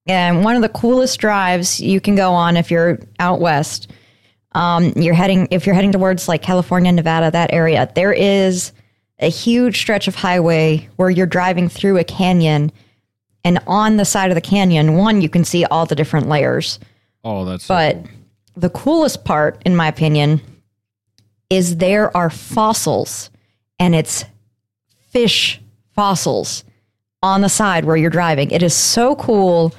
And 0.05 0.43
one 0.43 0.55
of 0.55 0.61
the 0.61 0.69
coolest 0.69 1.19
drives 1.19 1.79
you 1.79 2.01
can 2.01 2.15
go 2.15 2.33
on 2.33 2.57
if 2.57 2.69
you're 2.69 2.99
out 3.19 3.39
west. 3.39 3.89
Um, 4.51 4.91
you're 4.95 5.13
heading 5.13 5.47
if 5.49 5.65
you're 5.65 5.75
heading 5.75 5.91
towards 5.91 6.27
like 6.27 6.41
California, 6.41 6.91
Nevada, 6.91 7.31
that 7.31 7.53
area. 7.53 7.89
There 7.95 8.13
is 8.13 8.71
a 9.19 9.29
huge 9.29 9.79
stretch 9.79 10.07
of 10.07 10.15
highway 10.15 10.89
where 10.97 11.09
you're 11.09 11.25
driving 11.25 11.69
through 11.69 11.97
a 11.97 12.03
canyon, 12.03 12.71
and 13.45 13.59
on 13.65 13.97
the 13.97 14.05
side 14.05 14.29
of 14.29 14.35
the 14.35 14.41
canyon, 14.41 14.95
one 14.95 15.21
you 15.21 15.29
can 15.29 15.43
see 15.45 15.65
all 15.65 15.85
the 15.85 15.95
different 15.95 16.27
layers. 16.27 16.79
Oh, 17.23 17.45
that's 17.45 17.65
so 17.65 17.73
But 17.73 17.95
cool. 17.95 18.07
the 18.57 18.69
coolest 18.69 19.23
part, 19.23 19.61
in 19.65 19.75
my 19.75 19.87
opinion, 19.87 20.41
is 21.49 21.77
there 21.77 22.15
are 22.15 22.29
fossils 22.29 23.29
and 23.79 23.95
it's 23.95 24.25
fish 25.11 25.61
fossils 25.95 26.63
on 27.23 27.41
the 27.41 27.49
side 27.49 27.85
where 27.85 27.95
you're 27.95 28.09
driving. 28.09 28.51
It 28.51 28.61
is 28.61 28.73
so 28.75 29.15
cool. 29.15 29.73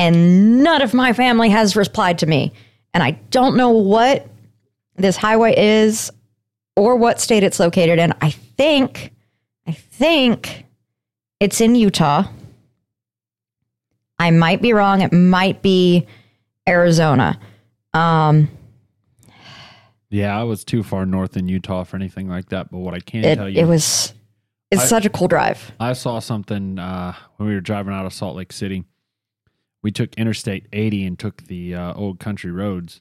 And 0.00 0.62
none 0.62 0.80
of 0.80 0.94
my 0.94 1.12
family 1.12 1.50
has 1.50 1.76
replied 1.76 2.18
to 2.20 2.26
me. 2.26 2.54
And 2.94 3.02
I 3.02 3.10
don't 3.30 3.54
know 3.54 3.68
what 3.70 4.26
this 4.96 5.16
highway 5.16 5.54
is 5.56 6.10
or 6.74 6.96
what 6.96 7.20
state 7.20 7.42
it's 7.42 7.60
located 7.60 7.98
in. 7.98 8.14
I 8.22 8.30
think, 8.30 9.12
I 9.66 9.72
think 9.72 10.64
it's 11.38 11.60
in 11.60 11.74
Utah. 11.74 12.24
I 14.18 14.30
might 14.30 14.62
be 14.62 14.72
wrong. 14.72 15.02
It 15.02 15.12
might 15.12 15.60
be 15.60 16.06
Arizona. 16.66 17.38
Um, 17.92 18.48
Yeah, 20.08 20.38
I 20.38 20.44
was 20.44 20.64
too 20.64 20.82
far 20.82 21.04
north 21.04 21.36
in 21.36 21.46
Utah 21.46 21.84
for 21.84 21.96
anything 21.96 22.26
like 22.26 22.48
that. 22.48 22.70
But 22.70 22.78
what 22.78 22.94
I 22.94 23.00
can 23.00 23.22
it, 23.22 23.34
tell 23.36 23.50
you, 23.50 23.60
it 23.60 23.66
was, 23.66 24.14
it's 24.70 24.82
I- 24.82 24.86
such 24.86 25.04
a 25.04 25.10
cool 25.10 25.28
drive. 25.28 25.72
I 25.78 25.92
saw 25.92 26.20
something 26.20 26.78
uh, 26.78 27.12
when 27.36 27.50
we 27.50 27.54
were 27.54 27.60
driving 27.60 27.92
out 27.92 28.06
of 28.06 28.14
Salt 28.14 28.34
Lake 28.36 28.52
City. 28.52 28.84
We 29.82 29.90
took 29.90 30.14
Interstate 30.14 30.66
80 30.72 31.06
and 31.06 31.18
took 31.18 31.46
the 31.46 31.74
uh, 31.74 31.94
old 31.94 32.20
country 32.20 32.50
roads 32.50 33.00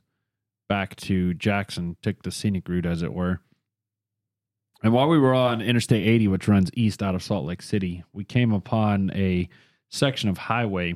back 0.67 0.95
to 0.97 1.33
Jackson, 1.33 1.97
took 2.01 2.23
the 2.23 2.31
scenic 2.31 2.67
route, 2.67 2.85
as 2.85 3.01
it 3.01 3.13
were. 3.13 3.41
And 4.81 4.93
while 4.93 5.09
we 5.09 5.19
were 5.19 5.33
on 5.33 5.61
Interstate 5.61 6.07
80, 6.07 6.29
which 6.29 6.47
runs 6.47 6.69
east 6.73 7.03
out 7.03 7.15
of 7.15 7.23
Salt 7.23 7.45
Lake 7.45 7.61
City, 7.61 8.03
we 8.13 8.23
came 8.23 8.53
upon 8.53 9.11
a 9.13 9.49
section 9.89 10.29
of 10.29 10.37
highway 10.37 10.95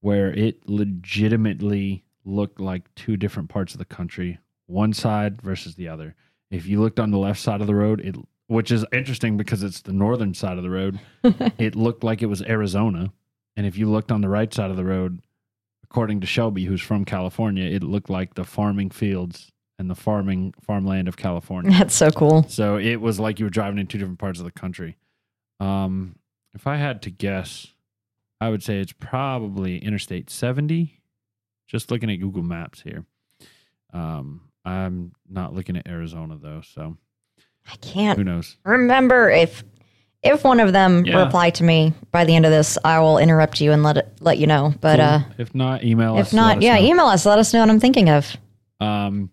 where 0.00 0.32
it 0.32 0.68
legitimately 0.68 2.04
looked 2.24 2.60
like 2.60 2.94
two 2.94 3.16
different 3.16 3.48
parts 3.48 3.72
of 3.72 3.78
the 3.78 3.84
country, 3.84 4.38
one 4.66 4.92
side 4.92 5.40
versus 5.40 5.76
the 5.76 5.88
other. 5.88 6.14
If 6.50 6.66
you 6.66 6.80
looked 6.80 7.00
on 7.00 7.10
the 7.10 7.18
left 7.18 7.40
side 7.40 7.60
of 7.60 7.66
the 7.66 7.74
road, 7.74 8.00
it 8.00 8.16
which 8.48 8.70
is 8.70 8.84
interesting 8.92 9.36
because 9.36 9.62
it's 9.62 9.82
the 9.82 9.92
northern 9.92 10.32
side 10.32 10.56
of 10.56 10.62
the 10.62 10.70
road, 10.70 10.98
it 11.58 11.76
looked 11.76 12.02
like 12.02 12.22
it 12.22 12.26
was 12.26 12.42
Arizona. 12.42 13.12
And 13.58 13.66
if 13.66 13.76
you 13.76 13.90
looked 13.90 14.12
on 14.12 14.20
the 14.20 14.28
right 14.28 14.54
side 14.54 14.70
of 14.70 14.76
the 14.76 14.84
road, 14.84 15.20
according 15.82 16.20
to 16.20 16.28
Shelby, 16.28 16.64
who's 16.64 16.80
from 16.80 17.04
California, 17.04 17.64
it 17.64 17.82
looked 17.82 18.08
like 18.08 18.34
the 18.34 18.44
farming 18.44 18.90
fields 18.90 19.50
and 19.80 19.90
the 19.90 19.96
farming 19.96 20.54
farmland 20.64 21.08
of 21.08 21.16
California. 21.16 21.72
That's 21.76 21.96
so 21.96 22.12
cool. 22.12 22.44
So 22.48 22.78
it 22.78 23.00
was 23.00 23.18
like 23.18 23.40
you 23.40 23.46
were 23.46 23.50
driving 23.50 23.80
in 23.80 23.88
two 23.88 23.98
different 23.98 24.20
parts 24.20 24.38
of 24.38 24.44
the 24.44 24.52
country. 24.52 24.96
Um, 25.58 26.14
if 26.54 26.68
I 26.68 26.76
had 26.76 27.02
to 27.02 27.10
guess, 27.10 27.66
I 28.40 28.48
would 28.48 28.62
say 28.62 28.78
it's 28.78 28.92
probably 28.92 29.78
Interstate 29.78 30.30
70. 30.30 31.00
Just 31.66 31.90
looking 31.90 32.12
at 32.12 32.20
Google 32.20 32.44
Maps 32.44 32.82
here. 32.82 33.06
Um, 33.92 34.42
I'm 34.64 35.14
not 35.28 35.52
looking 35.52 35.76
at 35.76 35.88
Arizona 35.88 36.38
though, 36.40 36.60
so 36.60 36.96
I 37.66 37.74
can't 37.80 38.16
who 38.16 38.22
knows? 38.22 38.56
remember 38.62 39.28
if 39.28 39.64
if 40.22 40.44
one 40.44 40.60
of 40.60 40.72
them 40.72 41.04
Yeah. 41.06 41.24
reply 41.24 41.50
to 41.50 41.64
me 41.64 41.92
by 42.12 42.24
the 42.24 42.34
end 42.34 42.44
of 42.44 42.50
this, 42.50 42.76
I 42.84 42.98
will 43.00 43.18
interrupt 43.18 43.60
you 43.60 43.72
and 43.72 43.82
let 43.82 43.96
it 43.98 44.12
let 44.20 44.38
you 44.38 44.46
know. 44.46 44.74
But 44.80 44.96
Cool. 44.98 45.06
uh 45.06 45.22
if 45.38 45.54
not, 45.54 45.84
email 45.84 46.16
us. 46.16 46.28
if 46.28 46.32
not, 46.34 46.60
yeah, 46.62 46.74
know. 46.78 46.86
email 46.86 47.06
us. 47.06 47.24
Let 47.26 47.38
us 47.38 47.52
know 47.52 47.60
what 47.60 47.70
I'm 47.70 47.80
thinking 47.80 48.08
of. 48.10 48.36
Um, 48.80 49.30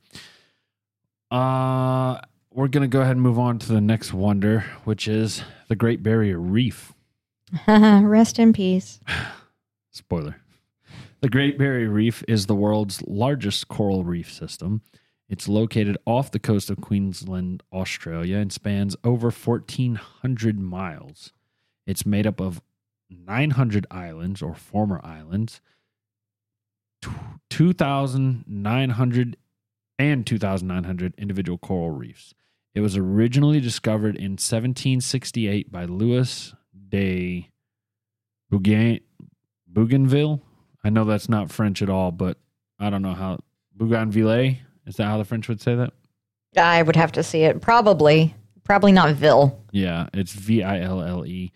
uh, 1.31 2.19
we're 2.51 2.67
gonna 2.67 2.87
go 2.87 3.01
ahead 3.01 3.13
and 3.13 3.21
move 3.21 3.39
on 3.39 3.59
to 3.59 3.67
the 3.73 3.81
next 3.81 4.13
wonder, 4.13 4.61
which 4.85 5.07
is 5.07 5.43
the 5.67 5.75
Great 5.75 6.03
Barrier 6.03 6.39
Reef. 6.39 6.93
Rest 7.67 8.39
in 8.39 8.53
peace. 8.53 8.99
Spoiler. 9.91 10.37
The 11.21 11.29
Great 11.29 11.57
Barrier 11.57 11.89
Reef 11.89 12.23
is 12.27 12.45
the 12.45 12.55
world's 12.55 13.01
largest 13.07 13.67
coral 13.67 14.03
reef 14.03 14.31
system. 14.31 14.81
It's 15.27 15.47
located 15.47 15.97
off 16.05 16.31
the 16.31 16.39
coast 16.39 16.69
of 16.69 16.81
Queensland, 16.81 17.63
Australia, 17.73 18.37
and 18.37 18.53
spans 18.53 18.95
over 19.03 19.31
1,400 19.31 20.59
miles. 20.59 21.33
It's 21.87 22.05
made 22.05 22.27
up 22.27 22.39
of 22.39 22.61
900 23.09 23.87
islands 23.89 24.41
or 24.41 24.53
former 24.53 25.01
islands, 25.03 25.61
tw- 27.01 27.09
2,900 27.49 29.37
and 29.97 30.27
2,900 30.27 31.13
individual 31.17 31.57
coral 31.57 31.91
reefs. 31.91 32.33
It 32.73 32.81
was 32.81 32.97
originally 32.97 33.61
discovered 33.61 34.17
in 34.17 34.33
1768 34.33 35.71
by 35.71 35.85
Louis 35.85 36.53
de 36.89 37.49
Bougain, 38.49 38.99
Bougainville. 39.65 40.41
I 40.83 40.89
know 40.89 41.05
that's 41.05 41.29
not 41.29 41.51
French 41.51 41.81
at 41.81 41.89
all, 41.89 42.11
but 42.11 42.37
I 42.77 42.89
don't 42.89 43.01
know 43.01 43.13
how 43.13 43.39
Bougainville 43.73 44.57
is 44.85 44.97
that 44.97 45.05
how 45.05 45.17
the 45.17 45.25
French 45.25 45.47
would 45.47 45.61
say 45.61 45.75
that? 45.75 45.93
I 46.57 46.81
would 46.81 46.95
have 46.95 47.11
to 47.13 47.23
see 47.23 47.43
it. 47.43 47.61
Probably, 47.61 48.33
probably 48.63 48.91
not 48.91 49.15
Ville. 49.15 49.61
Yeah, 49.71 50.07
it's 50.13 50.33
V 50.33 50.63
I 50.63 50.81
L 50.81 51.01
L 51.01 51.25
E, 51.25 51.51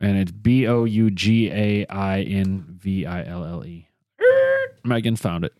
and 0.00 0.16
it's 0.16 0.30
B 0.30 0.66
O 0.66 0.84
U 0.84 1.10
G 1.10 1.50
A 1.50 1.86
I 1.86 2.22
N 2.22 2.64
V 2.68 3.06
I 3.06 3.24
L 3.24 3.44
L 3.44 3.64
E. 3.64 3.86
Megan 4.84 5.16
found 5.16 5.44
it. 5.44 5.52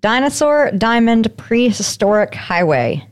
Dinosaur 0.00 0.70
Diamond 0.72 1.34
Prehistoric 1.36 2.34
Highway. 2.34 3.06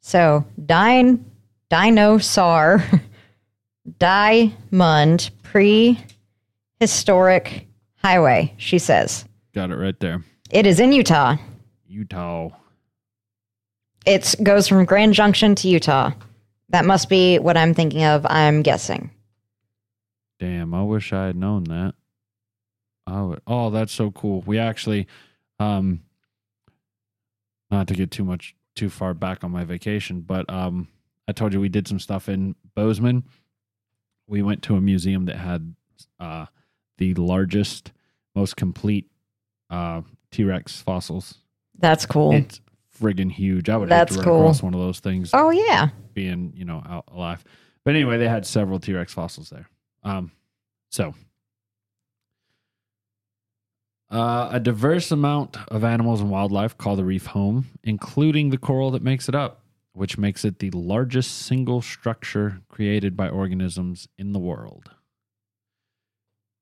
So, 0.00 0.44
dine, 0.64 1.24
dinosaur, 1.68 2.82
diamond 3.98 5.30
prehistoric 5.42 7.66
highway, 7.96 8.54
she 8.56 8.78
says. 8.78 9.24
Got 9.54 9.70
it 9.70 9.76
right 9.76 9.98
there. 9.98 10.22
It 10.50 10.66
is 10.66 10.78
in 10.78 10.92
Utah. 10.92 11.36
Utah. 11.96 12.50
It 14.04 14.34
goes 14.42 14.68
from 14.68 14.84
Grand 14.84 15.14
Junction 15.14 15.54
to 15.56 15.68
Utah. 15.68 16.12
That 16.68 16.84
must 16.84 17.08
be 17.08 17.38
what 17.38 17.56
I'm 17.56 17.72
thinking 17.72 18.04
of, 18.04 18.26
I'm 18.28 18.60
guessing. 18.62 19.10
Damn, 20.38 20.74
I 20.74 20.82
wish 20.82 21.14
I 21.14 21.26
had 21.26 21.36
known 21.36 21.64
that. 21.64 21.94
I 23.06 23.22
would, 23.22 23.40
oh, 23.46 23.70
that's 23.70 23.92
so 23.92 24.10
cool. 24.10 24.42
We 24.44 24.58
actually, 24.58 25.06
um, 25.58 26.02
not 27.70 27.86
to 27.88 27.94
get 27.94 28.10
too 28.10 28.24
much 28.24 28.54
too 28.74 28.90
far 28.90 29.14
back 29.14 29.42
on 29.42 29.50
my 29.50 29.64
vacation, 29.64 30.20
but 30.20 30.48
um, 30.52 30.88
I 31.26 31.32
told 31.32 31.54
you 31.54 31.60
we 31.60 31.70
did 31.70 31.88
some 31.88 31.98
stuff 31.98 32.28
in 32.28 32.56
Bozeman. 32.74 33.24
We 34.26 34.42
went 34.42 34.62
to 34.64 34.76
a 34.76 34.80
museum 34.82 35.24
that 35.26 35.36
had 35.36 35.74
uh, 36.20 36.46
the 36.98 37.14
largest, 37.14 37.92
most 38.34 38.56
complete 38.56 39.08
uh, 39.70 40.02
T 40.30 40.44
Rex 40.44 40.82
fossils. 40.82 41.38
That's 41.78 42.06
cool. 42.06 42.32
It's 42.32 42.60
friggin' 43.00 43.30
huge. 43.30 43.68
I 43.68 43.76
would 43.76 43.88
hate 43.88 43.96
That's 43.96 44.12
to 44.12 44.18
run 44.18 44.24
cool. 44.24 44.40
across 44.40 44.62
one 44.62 44.74
of 44.74 44.80
those 44.80 45.00
things 45.00 45.30
oh, 45.34 45.50
yeah. 45.50 45.88
being 46.14 46.52
you 46.56 46.64
know 46.64 46.82
out 46.88 47.04
alive. 47.12 47.44
But 47.84 47.94
anyway, 47.94 48.18
they 48.18 48.28
had 48.28 48.46
several 48.46 48.80
T 48.80 48.92
Rex 48.92 49.12
fossils 49.12 49.50
there. 49.50 49.68
Um, 50.02 50.32
so 50.90 51.14
uh, 54.10 54.48
a 54.52 54.60
diverse 54.60 55.10
amount 55.10 55.56
of 55.68 55.82
animals 55.84 56.20
and 56.20 56.30
wildlife 56.30 56.78
call 56.78 56.96
the 56.96 57.04
reef 57.04 57.26
home, 57.26 57.66
including 57.82 58.50
the 58.50 58.58
coral 58.58 58.90
that 58.92 59.02
makes 59.02 59.28
it 59.28 59.34
up, 59.34 59.62
which 59.92 60.16
makes 60.16 60.44
it 60.44 60.60
the 60.60 60.70
largest 60.70 61.38
single 61.38 61.82
structure 61.82 62.60
created 62.68 63.16
by 63.16 63.28
organisms 63.28 64.08
in 64.16 64.32
the 64.32 64.38
world. 64.38 64.90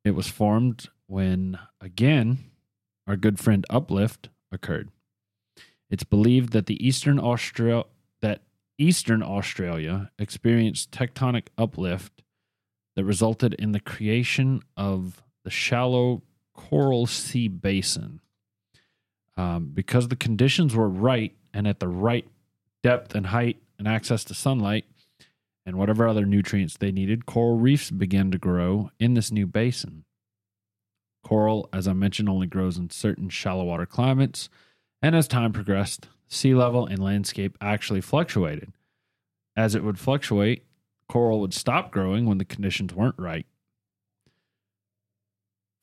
It 0.05 0.13
was 0.13 0.29
formed 0.29 0.89
when, 1.07 1.59
again, 1.81 2.39
our 3.07 3.17
good 3.17 3.39
friend 3.39 3.67
Uplift 3.69 4.31
occurred. 4.51 4.89
It's 5.95 6.03
believed 6.03 6.53
that 6.55 6.67
the 6.67 6.85
eastern 6.85 7.21
Austral 7.21 7.87
that 8.21 8.41
eastern 8.79 9.23
Australia 9.23 10.11
experienced 10.19 10.91
tectonic 10.91 11.47
uplift 11.57 12.25
that 12.97 13.05
resulted 13.05 13.55
in 13.55 13.71
the 13.71 13.79
creation 13.79 14.61
of 14.77 15.23
the 15.45 15.51
shallow 15.51 16.23
Coral 16.53 17.07
Sea 17.07 17.47
Basin. 17.47 18.19
Um, 19.37 19.71
because 19.73 20.09
the 20.09 20.17
conditions 20.17 20.75
were 20.75 20.89
right 20.89 21.37
and 21.53 21.69
at 21.69 21.79
the 21.79 21.87
right 21.87 22.27
depth 22.83 23.15
and 23.15 23.27
height 23.27 23.63
and 23.79 23.87
access 23.87 24.25
to 24.25 24.35
sunlight 24.35 24.87
and 25.65 25.79
whatever 25.79 26.09
other 26.09 26.27
nutrients 26.27 26.77
they 26.77 26.91
needed, 26.91 27.25
coral 27.25 27.57
reefs 27.57 27.93
began 27.93 28.33
to 28.33 28.39
grow 28.39 28.91
in 28.99 29.15
this 29.15 29.31
new 29.31 29.47
basin. 29.47 30.05
Coral, 31.23 31.69
as 31.73 31.87
I 31.87 31.93
mentioned, 31.93 32.29
only 32.29 32.49
grows 32.49 32.79
in 32.79 32.91
certain 32.91 33.29
shallow 33.29 33.67
water 33.67 33.87
climates, 33.87 34.49
and 35.05 35.15
as 35.15 35.29
time 35.29 35.53
progressed, 35.53 36.09
sea 36.29 36.55
level 36.55 36.87
and 36.87 36.99
landscape 36.99 37.59
actually 37.61 38.01
fluctuated. 38.01 38.73
As 39.55 39.75
it 39.75 39.85
would 39.85 39.99
fluctuate, 39.99 40.65
coral 41.11 41.43
would 41.43 41.53
stop 41.53 41.91
growing 41.91 42.25
when 42.25 42.39
the 42.39 42.45
conditions 42.47 42.95
weren't 42.95 43.19
right. 43.19 43.45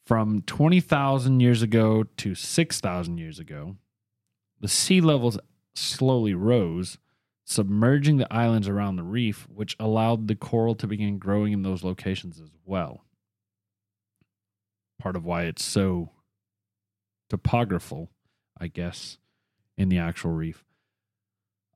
From 0.08 0.42
20,000 0.42 1.40
years 1.40 1.62
ago 1.62 2.06
to 2.18 2.34
6,000 2.34 3.20
years 3.20 3.38
ago, 3.38 3.76
the 4.60 4.68
sea 4.68 5.02
levels 5.02 5.38
slowly 5.76 6.34
rose, 6.34 6.98
submerging 7.46 8.18
the 8.18 8.34
islands 8.34 8.68
around 8.68 8.96
the 8.96 9.04
reef, 9.04 9.48
which 9.54 9.76
allowed 9.80 10.30
the 10.30 10.36
coral 10.36 10.74
to 10.74 10.88
begin 10.88 11.20
growing 11.20 11.54
in 11.54 11.62
those 11.62 11.84
locations 11.84 12.42
as 12.42 12.50
well. 12.66 13.06
Part 14.98 15.16
of 15.16 15.24
why 15.24 15.44
it's 15.44 15.64
so 15.64 16.10
topographical, 17.30 18.10
I 18.62 18.68
guess, 18.68 19.18
in 19.78 19.90
the 19.90 19.98
actual 19.98 20.32
reef. 20.32 20.64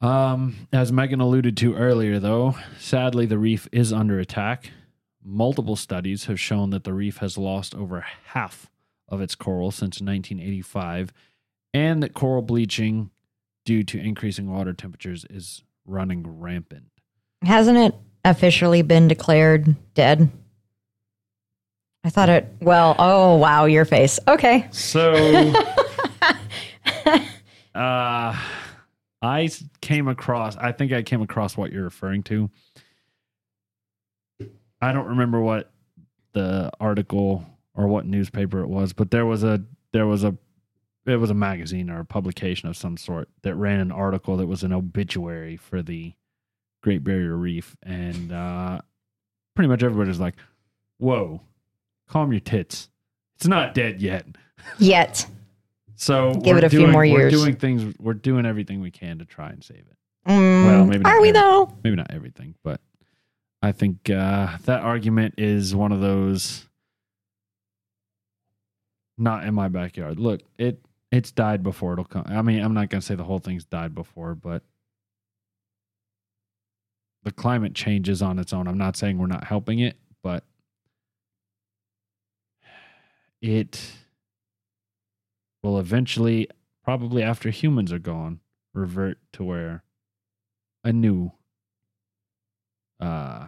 Um, 0.02 0.68
as 0.72 0.92
Megan 0.92 1.20
alluded 1.20 1.58
to 1.58 1.76
earlier, 1.76 2.20
though, 2.20 2.56
sadly, 2.78 3.26
the 3.26 3.40
reef 3.40 3.68
is 3.72 3.92
under 3.92 4.20
attack. 4.20 4.72
Multiple 5.24 5.76
studies 5.76 6.26
have 6.26 6.40
shown 6.40 6.70
that 6.70 6.84
the 6.84 6.94
reef 6.94 7.18
has 7.18 7.38
lost 7.38 7.74
over 7.74 8.06
half 8.28 8.70
of 9.10 9.20
its 9.20 9.34
coral 9.34 9.72
since 9.72 10.00
1985, 10.00 11.12
and 11.74 12.04
that 12.04 12.14
coral 12.14 12.44
bleaching 12.44 13.10
due 13.66 13.84
to 13.84 14.00
increasing 14.00 14.52
water 14.52 14.74
temperatures 14.74 15.26
is 15.30 15.64
running 15.88 16.40
rampant. 16.40 16.92
Hasn't 17.44 17.78
it 17.78 17.96
officially 18.24 18.84
been 18.84 19.08
declared 19.08 19.76
dead? 19.96 20.30
I 22.04 22.12
thought 22.12 22.30
it, 22.30 22.46
well, 22.62 22.96
oh, 23.00 23.36
wow, 23.38 23.66
your 23.66 23.86
face. 23.86 24.20
Okay. 24.28 24.68
So, 24.70 25.52
uh, 27.76 28.40
I 29.22 29.50
came 29.82 30.08
across, 30.08 30.56
I 30.58 30.72
think 30.72 30.92
I 30.92 31.02
came 31.02 31.22
across 31.22 31.58
what 31.58 31.72
you're 31.72 31.84
referring 31.84 32.24
to. 32.24 32.50
I 34.82 34.92
don't 34.92 35.08
remember 35.08 35.42
what 35.42 35.72
the 36.34 36.72
article 36.80 37.46
or 37.74 37.88
what 37.88 38.06
newspaper 38.06 38.62
it 38.62 38.68
was, 38.68 38.94
but 38.94 39.12
there 39.12 39.26
was 39.26 39.44
a 39.44 39.62
there 39.94 40.06
was 40.06 40.24
a 40.24 40.36
it 41.06 41.16
was 41.18 41.30
a 41.30 41.36
magazine 41.36 41.90
or 41.90 42.00
a 42.00 42.06
publication 42.06 42.68
of 42.68 42.76
some 42.76 42.98
sort 42.98 43.30
that 43.44 43.56
ran 43.56 43.80
an 43.80 43.92
article 43.92 44.38
that 44.38 44.48
was 44.48 44.64
an 44.64 44.74
obituary 44.74 45.56
for 45.56 45.82
the 45.82 46.14
Great 46.82 47.04
Barrier 47.04 47.36
Reef, 47.36 47.76
and 47.84 48.32
uh, 48.32 48.80
pretty 49.56 49.68
much 49.68 49.84
everybody 49.84 50.10
was 50.10 50.20
like, 50.20 50.36
"Whoa, 50.98 51.42
calm 52.08 52.32
your 52.32 52.42
tits. 52.42 52.90
It's 53.38 53.48
not 53.48 53.74
dead 53.74 54.02
yet." 54.02 54.26
Yet. 54.78 55.26
So 55.96 56.34
Give 56.34 56.46
we're 56.54 56.58
it 56.58 56.64
a 56.66 56.70
few 56.70 56.80
doing- 56.80 56.92
more 56.92 57.02
We're 57.02 57.20
years. 57.30 57.34
doing 57.34 57.56
things. 57.56 57.96
We're 58.00 58.14
doing 58.14 58.46
everything 58.46 58.82
we 58.82 58.92
can 58.92 59.20
to 59.20 59.26
try 59.26 59.50
and 59.50 59.64
save 59.64 59.80
it. 59.80 59.98
Mm, 60.28 60.66
Well, 60.66 60.86
maybe 60.86 61.04
not 61.04 61.14
are 61.14 61.22
we 61.22 61.30
every- 61.30 61.40
though? 61.40 61.78
Maybe 61.84 61.96
not 61.96 62.12
everything, 62.12 62.56
but 62.64 62.82
I 63.62 63.72
think 63.72 64.10
uh, 64.10 64.58
that 64.66 64.82
argument 64.82 65.36
is 65.38 65.74
one 65.76 65.92
of 65.92 66.02
those. 66.02 66.66
Not 69.18 69.46
in 69.46 69.54
my 69.54 69.70
backyard. 69.70 70.20
Look, 70.20 70.42
it 70.58 70.86
it's 71.12 71.32
died 71.32 71.64
before 71.64 71.94
it'll 71.94 72.04
come. 72.04 72.26
I 72.28 72.42
mean, 72.42 72.62
I'm 72.62 72.74
not 72.74 72.90
gonna 72.90 73.02
say 73.02 73.16
the 73.16 73.24
whole 73.24 73.40
thing's 73.40 73.64
died 73.64 73.96
before, 73.96 74.36
but 74.36 74.62
the 77.24 77.32
climate 77.32 77.74
changes 77.74 78.22
on 78.22 78.38
its 78.40 78.52
own. 78.52 78.68
I'm 78.68 78.78
not 78.78 78.98
saying 78.98 79.18
we're 79.18 79.28
not 79.28 79.46
helping 79.46 79.80
it, 79.80 79.98
but 80.22 80.44
it 83.42 83.94
will 85.66 85.80
eventually, 85.80 86.48
probably 86.84 87.24
after 87.24 87.50
humans 87.50 87.92
are 87.92 88.00
gone, 88.00 88.40
revert 88.74 89.18
to 89.34 89.44
where 89.44 89.84
a 90.84 90.94
new 90.94 91.32
uh 93.02 93.48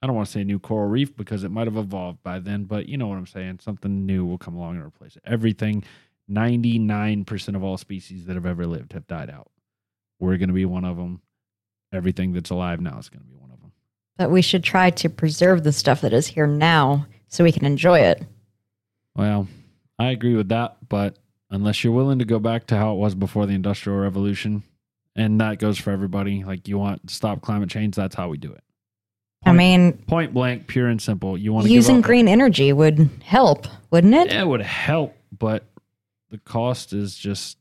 I 0.00 0.06
don't 0.06 0.14
want 0.14 0.26
to 0.26 0.32
say 0.32 0.44
new 0.44 0.60
coral 0.60 0.88
reef 0.88 1.16
because 1.16 1.42
it 1.42 1.50
might 1.50 1.66
have 1.66 1.76
evolved 1.76 2.22
by 2.22 2.38
then, 2.38 2.64
but 2.64 2.88
you 2.88 2.96
know 2.96 3.08
what 3.08 3.18
I'm 3.18 3.26
saying. 3.26 3.58
Something 3.60 4.06
new 4.06 4.24
will 4.24 4.38
come 4.38 4.54
along 4.54 4.76
and 4.76 4.84
replace 4.84 5.16
it. 5.16 5.22
Everything, 5.26 5.82
99% 6.30 7.56
of 7.56 7.64
all 7.64 7.76
species 7.76 8.26
that 8.26 8.34
have 8.36 8.46
ever 8.46 8.64
lived 8.64 8.92
have 8.92 9.08
died 9.08 9.28
out. 9.28 9.50
We're 10.20 10.36
going 10.36 10.50
to 10.50 10.54
be 10.54 10.64
one 10.64 10.84
of 10.84 10.96
them. 10.96 11.20
Everything 11.92 12.32
that's 12.32 12.50
alive 12.50 12.80
now 12.80 12.96
is 12.98 13.08
going 13.08 13.22
to 13.22 13.28
be 13.28 13.34
one 13.34 13.50
of 13.50 13.60
them. 13.60 13.72
But 14.16 14.30
we 14.30 14.40
should 14.40 14.62
try 14.62 14.90
to 14.90 15.08
preserve 15.08 15.64
the 15.64 15.72
stuff 15.72 16.02
that 16.02 16.12
is 16.12 16.28
here 16.28 16.46
now 16.46 17.06
so 17.26 17.42
we 17.42 17.50
can 17.50 17.64
enjoy 17.64 17.98
it. 17.98 18.22
Well, 19.16 19.48
I 19.98 20.10
agree 20.10 20.36
with 20.36 20.50
that, 20.50 20.76
but 20.88 21.18
unless 21.50 21.82
you're 21.82 21.92
willing 21.92 22.18
to 22.18 22.24
go 22.24 22.38
back 22.38 22.66
to 22.68 22.76
how 22.76 22.92
it 22.92 22.96
was 22.96 23.14
before 23.14 23.46
the 23.46 23.54
Industrial 23.54 23.98
Revolution, 23.98 24.62
and 25.16 25.40
that 25.40 25.58
goes 25.58 25.78
for 25.78 25.90
everybody, 25.90 26.44
like 26.44 26.68
you 26.68 26.78
want 26.78 27.06
to 27.06 27.14
stop 27.14 27.40
climate 27.40 27.70
change, 27.70 27.94
that's 27.96 28.14
how 28.14 28.28
we 28.28 28.38
do 28.38 28.52
it. 28.52 28.62
I 29.44 29.52
mean, 29.52 29.92
Point 30.06 30.34
blank, 30.34 30.66
pure 30.66 30.88
and 30.88 31.00
simple. 31.00 31.38
You 31.38 31.52
want 31.52 31.66
to 31.66 31.72
using 31.72 32.00
green 32.00 32.28
energy 32.28 32.72
would 32.72 33.08
help, 33.22 33.66
wouldn't 33.90 34.14
it? 34.14 34.30
Yeah, 34.30 34.42
it 34.42 34.48
would 34.48 34.62
help, 34.62 35.16
but 35.36 35.64
the 36.30 36.38
cost 36.38 36.92
is 36.92 37.16
just 37.16 37.58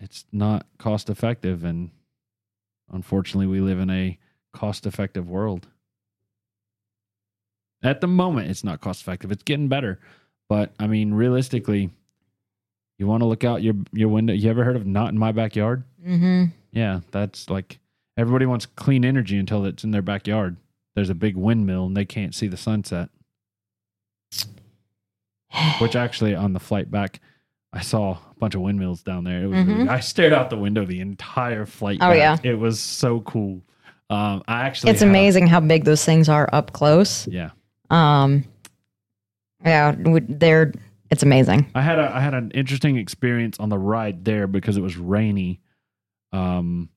it's 0.00 0.24
not 0.32 0.66
cost 0.78 1.10
effective 1.10 1.64
and 1.64 1.90
unfortunately 2.90 3.46
we 3.46 3.60
live 3.60 3.78
in 3.78 3.90
a 3.90 4.18
cost 4.52 4.86
effective 4.86 5.28
world. 5.28 5.68
At 7.82 8.00
the 8.00 8.06
moment 8.06 8.50
it's 8.50 8.64
not 8.64 8.80
cost 8.80 9.02
effective. 9.02 9.30
It's 9.30 9.42
getting 9.42 9.68
better. 9.68 10.00
But 10.48 10.72
I 10.78 10.86
mean 10.86 11.14
realistically 11.14 11.90
you 13.00 13.06
want 13.06 13.22
to 13.22 13.26
look 13.26 13.42
out 13.44 13.62
your 13.62 13.74
your 13.92 14.08
window. 14.10 14.32
You 14.34 14.50
ever 14.50 14.62
heard 14.62 14.76
of 14.76 14.86
not 14.86 15.08
in 15.08 15.18
my 15.18 15.32
backyard? 15.32 15.82
Mm-hmm. 16.06 16.44
Yeah, 16.72 17.00
that's 17.10 17.48
like 17.48 17.78
everybody 18.18 18.44
wants 18.46 18.66
clean 18.66 19.04
energy 19.06 19.38
until 19.38 19.64
it's 19.64 19.82
in 19.84 19.90
their 19.90 20.02
backyard. 20.02 20.56
There's 20.94 21.08
a 21.10 21.14
big 21.14 21.34
windmill 21.36 21.86
and 21.86 21.96
they 21.96 22.04
can't 22.04 22.34
see 22.34 22.46
the 22.46 22.58
sunset. 22.58 23.08
Which 25.80 25.96
actually, 25.96 26.34
on 26.34 26.52
the 26.52 26.60
flight 26.60 26.90
back, 26.90 27.20
I 27.72 27.80
saw 27.80 28.12
a 28.12 28.18
bunch 28.38 28.54
of 28.54 28.60
windmills 28.60 29.02
down 29.02 29.24
there. 29.24 29.42
It 29.42 29.46
was 29.46 29.58
Mhm. 29.60 29.88
I 29.88 30.00
stared 30.00 30.32
out 30.32 30.50
the 30.50 30.56
window 30.58 30.84
the 30.84 31.00
entire 31.00 31.66
flight. 31.66 31.98
Oh, 32.00 32.10
back. 32.10 32.44
yeah. 32.44 32.50
it 32.50 32.58
was 32.58 32.78
so 32.78 33.20
cool. 33.20 33.62
Um, 34.10 34.42
I 34.46 34.62
actually, 34.62 34.90
It's 34.90 35.00
have- 35.00 35.08
amazing 35.08 35.46
how 35.46 35.60
big 35.60 35.84
those 35.84 36.04
things 36.04 36.28
are 36.28 36.48
up 36.52 36.72
close. 36.72 37.26
Yeah, 37.28 37.50
Um, 37.90 38.44
yeah, 39.64 39.94
they're. 39.96 40.72
It's 41.10 41.22
amazing. 41.24 41.70
I 41.74 41.82
had 41.82 41.98
a 41.98 42.14
I 42.14 42.20
had 42.20 42.34
an 42.34 42.52
interesting 42.52 42.96
experience 42.96 43.58
on 43.58 43.68
the 43.68 43.78
ride 43.78 44.24
there 44.24 44.46
because 44.46 44.76
it 44.76 44.80
was 44.80 44.96
rainy. 44.96 45.60
Um, 46.32 46.88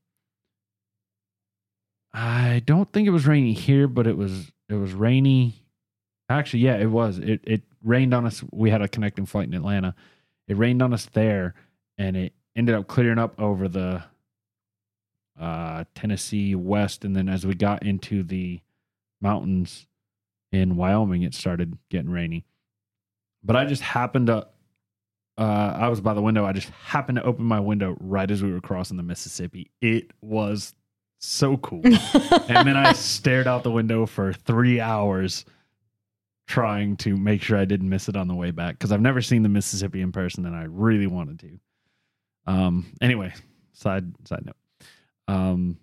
I 2.14 2.62
don't 2.66 2.92
think 2.94 3.08
it 3.08 3.12
was 3.12 3.26
rainy 3.26 3.54
here, 3.54 3.88
but 3.88 4.06
it 4.06 4.16
was 4.16 4.52
it 4.70 4.76
was 4.76 4.94
rainy. 4.94 5.56
Actually, 6.30 6.62
yeah, 6.62 6.78
it 6.78 6.92
was. 6.92 7.18
It 7.18 7.42
it 7.44 7.64
rained 7.84 8.14
on 8.14 8.26
us. 8.26 8.44
We 8.52 8.70
had 8.70 8.84
a 8.84 8.88
connecting 8.88 9.26
flight 9.26 9.48
in 9.48 9.54
Atlanta. 9.56 9.96
It 10.48 10.58
rained 10.58 10.84
on 10.84 10.94
us 10.94 11.08
there, 11.14 11.56
and 11.98 12.16
it 12.16 12.34
ended 12.56 12.76
up 12.76 12.88
clearing 12.88 13.18
up 13.18 13.40
over 13.42 13.68
the 13.68 14.04
uh, 15.40 15.86
Tennessee 15.96 16.54
west, 16.54 17.04
and 17.04 17.16
then 17.16 17.28
as 17.28 17.48
we 17.48 17.56
got 17.56 17.84
into 17.84 18.22
the 18.22 18.62
mountains 19.22 19.88
in 20.52 20.76
Wyoming, 20.76 21.24
it 21.24 21.34
started 21.34 21.78
getting 21.90 22.12
rainy. 22.12 22.46
But 23.44 23.56
I 23.56 23.66
just 23.66 23.82
happened 23.82 24.28
to 24.28 24.48
uh, 25.38 25.78
I 25.80 25.88
was 25.88 26.00
by 26.00 26.14
the 26.14 26.22
window. 26.22 26.46
I 26.46 26.54
just 26.54 26.70
happened 26.70 27.18
to 27.18 27.24
open 27.24 27.46
my 27.46 27.60
window 27.60 27.98
right 28.00 28.30
as 28.30 28.44
we 28.44 28.52
were 28.52 28.62
crossing 28.62 28.98
the 28.98 29.04
Mississippi. 29.04 29.72
It 29.82 30.12
was 30.22 30.76
so 31.20 31.58
cool. 31.58 31.82
and 31.84 32.68
then 32.68 32.78
I 32.78 32.94
stared 32.94 33.48
out 33.48 33.64
the 33.64 33.72
window 33.72 34.06
for 34.06 34.34
three 34.34 34.80
hours 34.80 35.46
trying 36.46 36.98
to 36.98 37.18
make 37.18 37.42
sure 37.42 37.58
I 37.58 37.66
didn't 37.66 37.90
miss 37.90 38.10
it 38.10 38.16
on 38.16 38.28
the 38.28 38.36
way 38.36 38.52
back 38.52 38.76
because 38.76 38.92
I've 38.92 39.02
never 39.02 39.22
seen 39.22 39.42
the 39.42 39.50
Mississippi 39.50 40.02
in 40.02 40.12
person 40.12 40.46
and 40.46 40.56
I 40.56 40.64
really 40.64 41.08
wanted 41.08 41.40
to. 41.40 41.60
Um, 42.46 42.86
anyway, 43.02 43.34
side 43.72 44.14
side 44.28 44.46
note. 44.46 44.56
Um, 45.28 45.78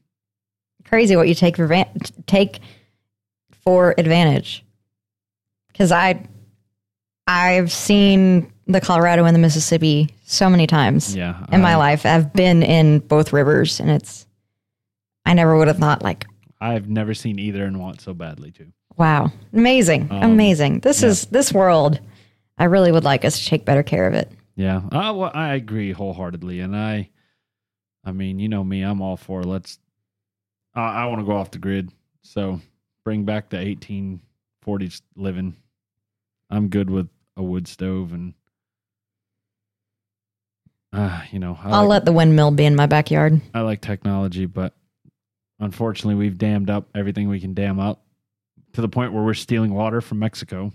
Crazy 0.84 1.16
what 1.16 1.28
you 1.28 1.34
take 1.34 1.56
for 1.56 1.66
van- 1.66 1.92
take 2.26 2.60
for 3.64 3.94
advantage. 3.98 4.64
Because 5.68 5.92
I, 5.92 6.22
I've 7.30 7.70
seen 7.70 8.52
the 8.66 8.80
Colorado 8.80 9.24
and 9.24 9.34
the 9.34 9.40
Mississippi 9.40 10.14
so 10.24 10.50
many 10.50 10.66
times 10.66 11.14
yeah, 11.14 11.44
in 11.52 11.60
my 11.62 11.72
I- 11.72 11.76
life. 11.76 12.04
I've 12.06 12.32
been 12.32 12.62
in 12.62 12.98
both 13.00 13.32
rivers, 13.32 13.78
and 13.80 13.88
it's. 13.90 14.26
I 15.24 15.34
never 15.34 15.56
would 15.56 15.68
have 15.68 15.78
thought 15.78 16.02
like, 16.02 16.26
I've 16.60 16.88
never 16.88 17.14
seen 17.14 17.38
either 17.38 17.64
and 17.64 17.78
want 17.78 18.00
so 18.00 18.14
badly 18.14 18.50
to. 18.52 18.66
wow, 18.96 19.30
amazing, 19.52 20.08
Um, 20.10 20.22
amazing. 20.32 20.80
This 20.80 21.02
yeah. 21.02 21.08
is 21.10 21.26
this 21.26 21.52
world. 21.52 22.00
I 22.58 22.64
really 22.64 22.90
would 22.92 23.04
like 23.04 23.24
us 23.24 23.38
to 23.38 23.46
take 23.46 23.64
better 23.64 23.82
care 23.82 24.06
of 24.08 24.14
it. 24.14 24.30
Yeah, 24.56 24.78
uh, 24.92 25.12
well, 25.14 25.30
I 25.32 25.54
agree 25.54 25.92
wholeheartedly, 25.92 26.60
and 26.60 26.74
I, 26.76 27.10
I 28.04 28.12
mean, 28.12 28.38
you 28.40 28.48
know 28.48 28.64
me, 28.64 28.82
I'm 28.82 29.00
all 29.00 29.16
for 29.16 29.42
let's. 29.44 29.78
I 30.74 31.02
I 31.02 31.06
want 31.06 31.20
to 31.20 31.26
go 31.26 31.36
off 31.36 31.50
the 31.52 31.58
grid, 31.58 31.92
so 32.22 32.60
bring 33.04 33.24
back 33.24 33.48
the 33.50 33.56
1840s 33.58 35.02
living. 35.16 35.54
I'm 36.50 36.68
good 36.68 36.90
with 36.90 37.08
a 37.40 37.42
wood 37.42 37.66
stove, 37.66 38.12
and 38.12 38.34
uh, 40.92 41.22
you 41.32 41.38
know, 41.38 41.58
I 41.62 41.70
I'll 41.70 41.80
like, 41.82 41.88
let 41.88 42.04
the 42.04 42.12
windmill 42.12 42.50
be 42.50 42.64
in 42.64 42.76
my 42.76 42.86
backyard. 42.86 43.40
I 43.54 43.62
like 43.62 43.80
technology, 43.80 44.46
but 44.46 44.74
unfortunately, 45.58 46.14
we've 46.16 46.38
dammed 46.38 46.70
up 46.70 46.88
everything 46.94 47.28
we 47.28 47.40
can 47.40 47.54
dam 47.54 47.80
up 47.80 48.04
to 48.74 48.80
the 48.80 48.88
point 48.88 49.12
where 49.12 49.22
we're 49.24 49.34
stealing 49.34 49.72
water 49.74 50.00
from 50.00 50.18
Mexico. 50.18 50.72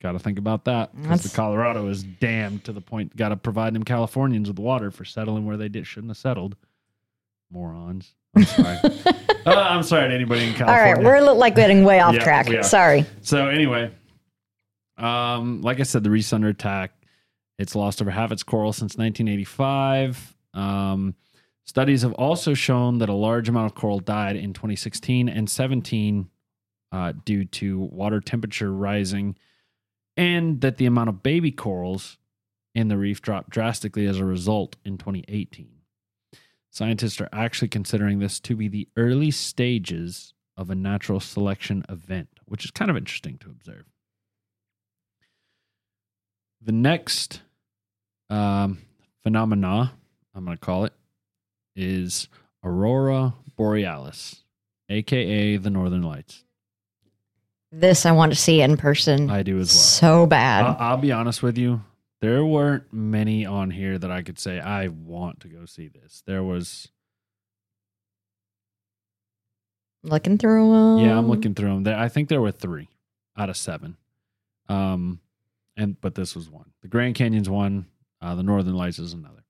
Got 0.00 0.12
to 0.12 0.20
think 0.20 0.38
about 0.38 0.64
that 0.66 0.94
because 1.00 1.24
the 1.24 1.34
Colorado 1.36 1.88
is 1.88 2.04
damned 2.04 2.64
to 2.64 2.72
the 2.72 2.80
point. 2.80 3.14
Got 3.16 3.30
to 3.30 3.36
provide 3.36 3.74
them 3.74 3.82
Californians 3.82 4.48
with 4.48 4.58
water 4.60 4.90
for 4.92 5.04
settling 5.04 5.44
where 5.44 5.56
they 5.56 5.68
did 5.68 5.86
shouldn't 5.86 6.10
have 6.10 6.16
settled. 6.16 6.56
Morons. 7.50 8.14
I'm 8.34 8.44
sorry. 8.44 8.78
Uh, 9.46 9.54
I'm 9.70 9.82
sorry 9.82 10.06
to 10.08 10.14
anybody 10.14 10.42
in 10.42 10.50
All 10.50 10.56
California. 10.58 10.94
right, 11.10 11.22
we're 11.22 11.32
like 11.32 11.54
getting 11.56 11.82
way 11.82 12.00
off 12.00 12.12
Yeah, 12.14 12.22
track. 12.22 12.64
Sorry. 12.64 13.06
So 13.22 13.46
anyway, 13.48 13.90
um, 14.98 15.62
like 15.62 15.80
I 15.80 15.84
said, 15.84 16.04
the 16.04 16.10
reef's 16.10 16.32
under 16.32 16.48
attack. 16.48 16.92
It's 17.58 17.74
lost 17.74 18.00
over 18.00 18.10
half 18.10 18.32
its 18.32 18.42
coral 18.42 18.72
since 18.72 18.96
1985. 18.96 20.36
Um, 20.54 21.14
studies 21.64 22.02
have 22.02 22.12
also 22.14 22.54
shown 22.54 22.98
that 22.98 23.08
a 23.08 23.14
large 23.14 23.48
amount 23.48 23.66
of 23.66 23.74
coral 23.74 24.00
died 24.00 24.36
in 24.36 24.52
2016 24.52 25.28
and 25.28 25.48
17 25.48 26.28
uh, 26.92 27.12
due 27.24 27.44
to 27.44 27.78
water 27.78 28.20
temperature 28.20 28.72
rising, 28.72 29.36
and 30.16 30.60
that 30.60 30.76
the 30.78 30.86
amount 30.86 31.08
of 31.08 31.22
baby 31.22 31.50
corals 31.50 32.18
in 32.74 32.88
the 32.88 32.96
reef 32.96 33.20
dropped 33.20 33.50
drastically 33.50 34.06
as 34.06 34.18
a 34.18 34.24
result 34.24 34.76
in 34.84 34.98
2018. 34.98 35.68
Scientists 36.70 37.20
are 37.20 37.28
actually 37.32 37.68
considering 37.68 38.18
this 38.18 38.38
to 38.40 38.54
be 38.54 38.68
the 38.68 38.88
early 38.96 39.30
stages 39.30 40.32
of 40.56 40.70
a 40.70 40.74
natural 40.74 41.18
selection 41.18 41.84
event, 41.88 42.28
which 42.46 42.64
is 42.64 42.70
kind 42.70 42.90
of 42.90 42.96
interesting 42.96 43.38
to 43.38 43.50
observe. 43.50 43.84
The 46.60 46.72
next 46.72 47.40
um, 48.30 48.78
phenomena, 49.22 49.92
I'm 50.34 50.44
going 50.44 50.56
to 50.56 50.64
call 50.64 50.84
it, 50.84 50.92
is 51.76 52.28
Aurora 52.64 53.34
Borealis, 53.56 54.42
aka 54.88 55.56
the 55.56 55.70
Northern 55.70 56.02
Lights. 56.02 56.44
This 57.70 58.06
I 58.06 58.12
want 58.12 58.32
to 58.32 58.38
see 58.38 58.60
in 58.60 58.76
person 58.76 59.30
I 59.30 59.42
do 59.42 59.58
as 59.58 59.70
well. 59.70 59.78
so 59.78 60.26
bad. 60.26 60.64
I'll, 60.64 60.76
I'll 60.78 60.96
be 60.96 61.12
honest 61.12 61.42
with 61.42 61.58
you. 61.58 61.82
There 62.20 62.44
weren't 62.44 62.92
many 62.92 63.46
on 63.46 63.70
here 63.70 63.96
that 63.98 64.10
I 64.10 64.22
could 64.22 64.38
say 64.38 64.58
I 64.58 64.88
want 64.88 65.40
to 65.40 65.48
go 65.48 65.66
see 65.66 65.88
this. 65.88 66.22
There 66.26 66.42
was, 66.42 66.88
looking 70.02 70.38
through 70.38 70.72
them. 70.72 71.06
yeah, 71.06 71.16
I'm 71.16 71.28
looking 71.28 71.54
through 71.54 71.68
them. 71.68 71.82
There, 71.84 71.96
I 71.96 72.08
think 72.08 72.28
there 72.28 72.40
were 72.40 72.50
three 72.50 72.88
out 73.36 73.50
of 73.50 73.56
seven. 73.56 73.96
Um, 74.68 75.20
and 75.78 75.98
but 76.00 76.14
this 76.14 76.34
was 76.34 76.50
one. 76.50 76.72
The 76.82 76.88
Grand 76.88 77.14
Canyon's 77.14 77.48
one. 77.48 77.86
Uh, 78.20 78.34
the 78.34 78.42
Northern 78.42 78.74
Lights 78.74 78.98
is 78.98 79.12
another. 79.12 79.44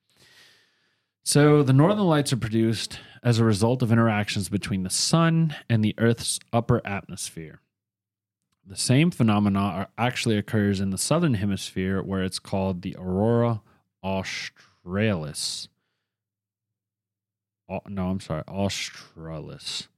So 1.24 1.62
the 1.62 1.72
Northern 1.72 2.06
Lights 2.06 2.32
are 2.32 2.38
produced 2.38 3.00
as 3.22 3.38
a 3.38 3.44
result 3.44 3.82
of 3.82 3.90
interactions 3.90 4.48
between 4.48 4.82
the 4.82 4.90
sun 4.90 5.56
and 5.68 5.82
the 5.82 5.94
Earth's 5.98 6.38
upper 6.52 6.86
atmosphere. 6.86 7.60
The 8.66 8.76
same 8.76 9.10
phenomena 9.10 9.58
are, 9.58 9.88
actually 9.96 10.36
occurs 10.36 10.80
in 10.80 10.90
the 10.90 10.98
southern 10.98 11.34
hemisphere, 11.34 12.02
where 12.02 12.22
it's 12.22 12.38
called 12.38 12.82
the 12.82 12.94
aurora 12.98 13.62
australis. 14.04 15.68
Au- 17.70 17.80
no, 17.88 18.10
I'm 18.10 18.20
sorry, 18.20 18.44
australis. 18.46 19.88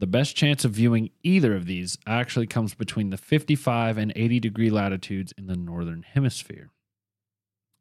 The 0.00 0.06
best 0.06 0.34
chance 0.34 0.64
of 0.64 0.72
viewing 0.72 1.10
either 1.22 1.54
of 1.54 1.66
these 1.66 1.98
actually 2.06 2.46
comes 2.46 2.72
between 2.72 3.10
the 3.10 3.18
55 3.18 3.98
and 3.98 4.14
80 4.16 4.40
degree 4.40 4.70
latitudes 4.70 5.34
in 5.36 5.46
the 5.46 5.56
northern 5.56 6.02
hemisphere. 6.02 6.70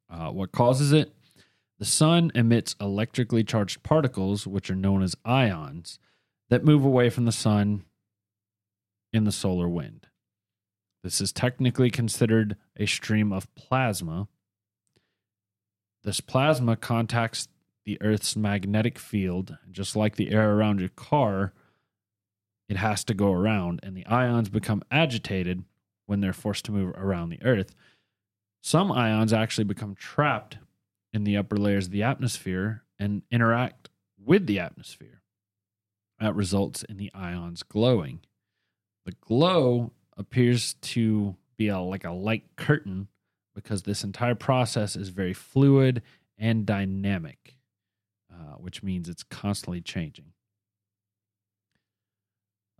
Uh, 0.09 0.29
what 0.29 0.51
causes 0.51 0.91
it? 0.91 1.13
The 1.77 1.85
sun 1.85 2.29
emits 2.35 2.75
electrically 2.81 3.45
charged 3.45 3.83
particles, 3.83 4.45
which 4.45 4.69
are 4.69 4.75
known 4.75 5.01
as 5.01 5.15
ions, 5.23 5.97
that 6.49 6.65
move 6.65 6.83
away 6.83 7.09
from 7.09 7.23
the 7.23 7.31
sun 7.31 7.85
in 9.13 9.23
the 9.23 9.31
solar 9.31 9.69
wind. 9.69 10.07
This 11.03 11.21
is 11.21 11.31
technically 11.31 11.89
considered 11.89 12.57
a 12.75 12.85
stream 12.85 13.31
of 13.31 13.53
plasma. 13.55 14.27
This 16.03 16.19
plasma 16.19 16.75
contacts 16.75 17.47
the 17.85 17.97
Earth's 18.01 18.35
magnetic 18.35 18.99
field, 18.99 19.57
just 19.71 19.95
like 19.95 20.17
the 20.17 20.31
air 20.31 20.51
around 20.51 20.81
your 20.81 20.89
car, 20.89 21.53
it 22.69 22.77
has 22.77 23.03
to 23.05 23.15
go 23.15 23.33
around, 23.33 23.79
and 23.81 23.97
the 23.97 24.05
ions 24.05 24.47
become 24.47 24.83
agitated 24.91 25.63
when 26.05 26.21
they're 26.21 26.31
forced 26.31 26.65
to 26.65 26.71
move 26.71 26.93
around 26.95 27.29
the 27.29 27.43
Earth. 27.43 27.75
Some 28.61 28.91
ions 28.91 29.33
actually 29.33 29.63
become 29.63 29.95
trapped 29.95 30.59
in 31.11 31.23
the 31.23 31.35
upper 31.35 31.57
layers 31.57 31.87
of 31.87 31.91
the 31.91 32.03
atmosphere 32.03 32.83
and 32.99 33.23
interact 33.31 33.89
with 34.23 34.45
the 34.45 34.59
atmosphere. 34.59 35.21
That 36.19 36.35
results 36.35 36.83
in 36.83 36.97
the 36.97 37.11
ions 37.13 37.63
glowing. 37.63 38.19
The 39.05 39.15
glow 39.19 39.91
appears 40.15 40.75
to 40.75 41.35
be 41.57 41.69
a, 41.69 41.79
like 41.79 42.05
a 42.05 42.11
light 42.11 42.43
curtain 42.55 43.07
because 43.55 43.83
this 43.83 44.03
entire 44.03 44.35
process 44.35 44.95
is 44.95 45.09
very 45.09 45.33
fluid 45.33 46.03
and 46.37 46.65
dynamic, 46.65 47.55
uh, 48.31 48.55
which 48.57 48.83
means 48.83 49.09
it's 49.09 49.23
constantly 49.23 49.81
changing. 49.81 50.33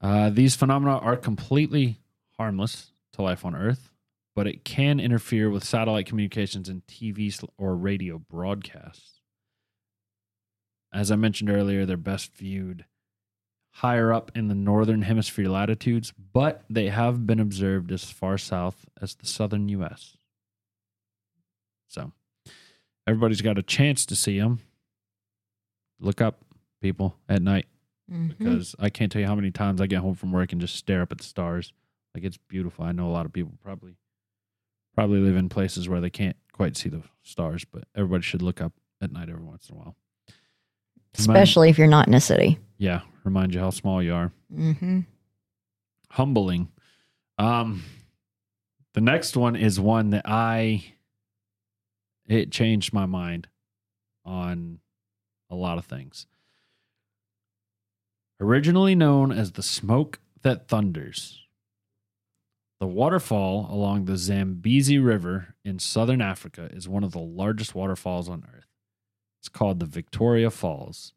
Uh, 0.02 0.30
these 0.30 0.56
phenomena 0.56 0.98
are 0.98 1.18
completely 1.18 2.00
harmless 2.38 2.92
to 3.14 3.22
life 3.22 3.44
on 3.44 3.56
Earth, 3.56 3.92
but 4.36 4.48
it 4.48 4.64
can 4.64 5.00
interfere 5.00 5.50
with 5.50 5.64
satellite 5.64 6.06
communications 6.06 6.70
and 6.70 6.86
TV 6.88 7.34
or 7.58 7.76
radio 7.76 8.18
broadcasts. 8.18 9.20
As 10.94 11.12
I 11.12 11.16
mentioned 11.16 11.50
earlier, 11.50 11.86
they're 11.86 11.98
best 11.98 12.34
viewed 12.34 12.86
higher 13.72 14.12
up 14.12 14.32
in 14.36 14.48
the 14.48 14.56
northern 14.56 15.04
hemisphere 15.04 15.48
latitudes, 15.48 16.12
but 16.34 16.64
they 16.70 16.90
have 16.90 17.28
been 17.28 17.40
observed 17.40 17.92
as 17.92 18.06
far 18.06 18.38
south 18.38 18.86
as 19.02 19.16
the 19.16 19.28
southern 19.28 19.70
U.S. 19.70 20.18
So, 21.88 22.12
everybody's 23.06 23.42
got 23.42 23.58
a 23.58 23.64
chance 23.64 24.06
to 24.08 24.16
see 24.16 24.40
them. 24.40 24.60
Look 26.00 26.22
up, 26.22 26.40
people, 26.82 27.18
at 27.28 27.42
night 27.42 27.68
Mhm. 28.10 28.30
because 28.38 28.76
I 28.80 28.90
can't 28.90 29.12
tell 29.12 29.22
you 29.22 29.28
how 29.28 29.36
many 29.36 29.52
times 29.52 29.80
I 29.82 29.88
get 29.88 30.00
home 30.00 30.16
from 30.16 30.32
work 30.32 30.52
and 30.52 30.60
just 30.62 30.76
stare 30.76 31.02
up 31.02 31.12
at 31.12 31.18
the 31.20 31.24
stars. 31.24 31.72
Like 32.16 32.24
it's 32.24 32.38
beautiful. 32.38 32.86
I 32.86 32.92
know 32.92 33.08
a 33.08 33.12
lot 33.14 33.26
of 33.26 33.34
people 33.34 33.54
probably 33.64 33.96
probably 34.96 35.20
live 35.20 35.36
in 35.38 35.48
places 35.50 35.88
where 35.88 36.02
they 36.02 36.10
can't 36.10 36.36
quite 36.52 36.76
see 36.76 36.90
the 36.90 37.04
stars, 37.24 37.64
but 37.66 37.84
everybody 37.96 38.24
should 38.24 38.42
look 38.42 38.60
up 38.60 38.74
at 39.02 39.12
night 39.12 39.30
every 39.30 39.44
once 39.44 39.70
in 39.70 39.76
a 39.76 39.80
while. 39.80 39.96
especially 41.18 41.70
if 41.70 41.78
you're 41.78 41.88
not 41.88 42.08
in 42.08 42.14
a 42.14 42.20
city. 42.22 42.60
Yeah, 42.78 43.02
remind 43.24 43.54
you 43.54 43.60
how 43.60 43.70
small 43.72 44.02
you 44.04 44.14
are. 44.14 44.32
Mm-hmm. 44.54 45.02
Humbling. 46.12 46.70
Um 47.38 47.84
the 48.94 49.02
next 49.02 49.38
one 49.38 49.56
is 49.56 49.80
one 49.80 50.10
that 50.12 50.24
I 50.26 50.84
it 52.26 52.52
changed 52.52 52.92
my 52.94 53.06
mind 53.06 53.48
on 54.26 54.80
a 55.50 55.56
lot 55.56 55.78
of 55.78 55.86
things. 55.86 56.28
Originally 58.42 58.96
known 58.96 59.32
as 59.32 59.52
the 59.52 59.64
smoke 59.64 60.20
that 60.44 60.68
thunders. 60.68 61.46
The 62.80 62.88
waterfall 62.88 63.68
along 63.70 64.06
the 64.06 64.16
Zambezi 64.16 64.98
River 64.98 65.56
in 65.66 65.80
southern 65.80 66.22
Africa 66.22 66.70
is 66.72 66.88
one 66.88 67.04
of 67.04 67.12
the 67.12 67.20
largest 67.20 67.76
waterfalls 67.76 68.30
on 68.30 68.46
earth. 68.56 68.68
It's 69.42 69.50
called 69.50 69.80
the 69.80 69.86
Victoria 69.86 70.50
Falls. 70.50 71.14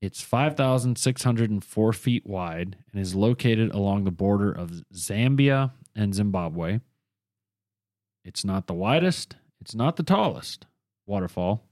It's 0.00 0.20
5,604 0.20 1.92
feet 1.92 2.26
wide 2.26 2.76
and 2.92 3.00
is 3.00 3.14
located 3.14 3.72
along 3.72 4.04
the 4.04 4.10
border 4.10 4.52
of 4.52 4.82
Zambia 4.92 5.72
and 5.94 6.14
Zimbabwe. 6.14 6.80
It's 8.24 8.44
not 8.44 8.68
the 8.68 8.74
widest, 8.74 9.36
it's 9.60 9.74
not 9.74 9.96
the 9.96 10.02
tallest 10.02 10.66
waterfall, 11.06 11.64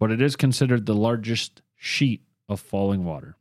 but 0.00 0.10
it 0.10 0.20
is 0.20 0.36
considered 0.36 0.86
the 0.86 0.94
largest 0.94 1.62
sheet 1.74 2.25
of 2.48 2.60
falling 2.60 3.04
water. 3.04 3.36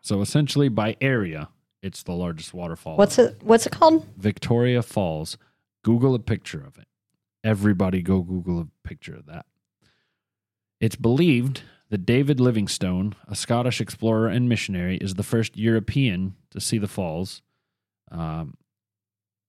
So 0.00 0.20
essentially, 0.20 0.68
by 0.68 0.96
area, 1.00 1.48
it's 1.82 2.02
the 2.02 2.12
largest 2.12 2.54
waterfall. 2.54 2.96
What's 2.96 3.18
it? 3.18 3.42
What's 3.42 3.66
it 3.66 3.72
called? 3.72 4.06
Victoria 4.16 4.82
Falls. 4.82 5.36
Google 5.82 6.14
a 6.14 6.18
picture 6.18 6.62
of 6.64 6.78
it. 6.78 6.86
Everybody 7.44 8.02
go 8.02 8.20
Google 8.22 8.60
a 8.60 8.88
picture 8.88 9.14
of 9.14 9.26
that. 9.26 9.46
It's 10.80 10.96
believed 10.96 11.62
that 11.90 12.04
David 12.04 12.40
Livingstone, 12.40 13.14
a 13.26 13.34
Scottish 13.34 13.80
explorer 13.80 14.28
and 14.28 14.48
missionary, 14.48 14.96
is 14.98 15.14
the 15.14 15.22
first 15.22 15.56
European 15.56 16.34
to 16.50 16.60
see 16.60 16.78
the 16.78 16.88
falls. 16.88 17.42
Um, 18.10 18.56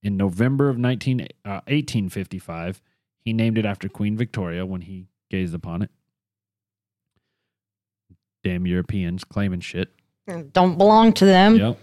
in 0.01 0.15
November 0.15 0.69
of 0.69 0.77
19, 0.77 1.21
uh, 1.43 1.61
1855, 1.67 2.81
he 3.19 3.33
named 3.33 3.57
it 3.57 3.65
after 3.65 3.89
Queen 3.89 4.15
Victoria 4.15 4.65
when 4.65 4.81
he 4.81 5.07
gazed 5.29 5.53
upon 5.53 5.81
it. 5.81 5.91
Damn 8.43 8.65
Europeans 8.65 9.23
claiming 9.23 9.59
shit. 9.59 9.89
Don't 10.53 10.77
belong 10.77 11.13
to 11.13 11.25
them. 11.25 11.55
Yep. 11.55 11.79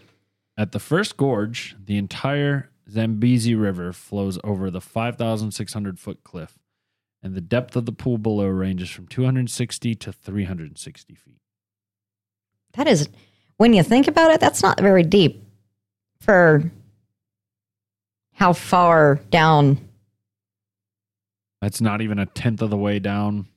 At 0.56 0.72
the 0.72 0.78
first 0.78 1.16
gorge, 1.16 1.76
the 1.84 1.98
entire 1.98 2.70
Zambezi 2.90 3.54
River 3.54 3.92
flows 3.92 4.38
over 4.44 4.70
the 4.70 4.80
5,600 4.80 5.98
foot 5.98 6.22
cliff, 6.24 6.58
and 7.22 7.34
the 7.34 7.40
depth 7.40 7.76
of 7.76 7.84
the 7.84 7.92
pool 7.92 8.18
below 8.18 8.46
ranges 8.46 8.88
from 8.90 9.06
260 9.06 9.94
to 9.96 10.12
360 10.12 11.14
feet. 11.14 11.40
That 12.74 12.86
is, 12.86 13.08
when 13.56 13.74
you 13.74 13.82
think 13.82 14.06
about 14.06 14.30
it, 14.30 14.40
that's 14.40 14.62
not 14.62 14.80
very 14.80 15.02
deep 15.02 15.44
for 16.20 16.70
how 18.32 18.52
far 18.52 19.16
down. 19.30 19.78
That's 21.60 21.80
not 21.80 22.00
even 22.00 22.18
a 22.18 22.26
tenth 22.26 22.62
of 22.62 22.70
the 22.70 22.76
way 22.76 22.98
down 22.98 23.48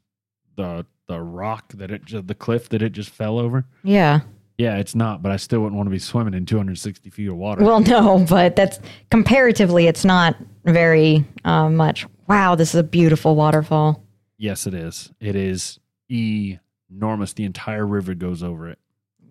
the 0.56 0.86
the 1.10 1.20
rock 1.20 1.74
that 1.74 1.92
it 1.92 2.28
the 2.28 2.36
cliff 2.36 2.70
that 2.70 2.82
it 2.82 2.92
just 2.94 3.10
fell 3.10 3.40
over. 3.40 3.66
Yeah. 3.84 4.22
Yeah, 4.60 4.78
it's 4.78 4.94
not, 4.94 5.24
but 5.24 5.32
I 5.32 5.38
still 5.38 5.62
wouldn't 5.62 5.76
want 5.76 5.88
to 5.88 5.92
be 5.92 6.00
swimming 6.00 6.34
in 6.34 6.46
260 6.46 7.10
feet 7.10 7.30
of 7.30 7.36
water. 7.36 7.64
Well, 7.64 7.80
no, 7.80 8.26
but 8.30 8.56
that's 8.56 8.80
comparatively, 9.10 9.88
it's 9.88 10.06
not 10.06 10.36
very 10.66 11.26
uh, 11.46 11.70
much. 11.70 12.06
Wow, 12.28 12.56
this 12.56 12.70
is 12.70 12.76
a 12.76 12.84
beautiful 12.84 13.36
waterfall. 13.36 14.04
yes, 14.38 14.68
it 14.68 14.74
is. 14.74 15.12
It 15.20 15.36
is 15.36 15.80
enormous. 16.12 17.34
The 17.34 17.46
entire 17.46 17.88
river 17.88 18.14
goes 18.14 18.44
over 18.44 18.68
it. 18.68 18.80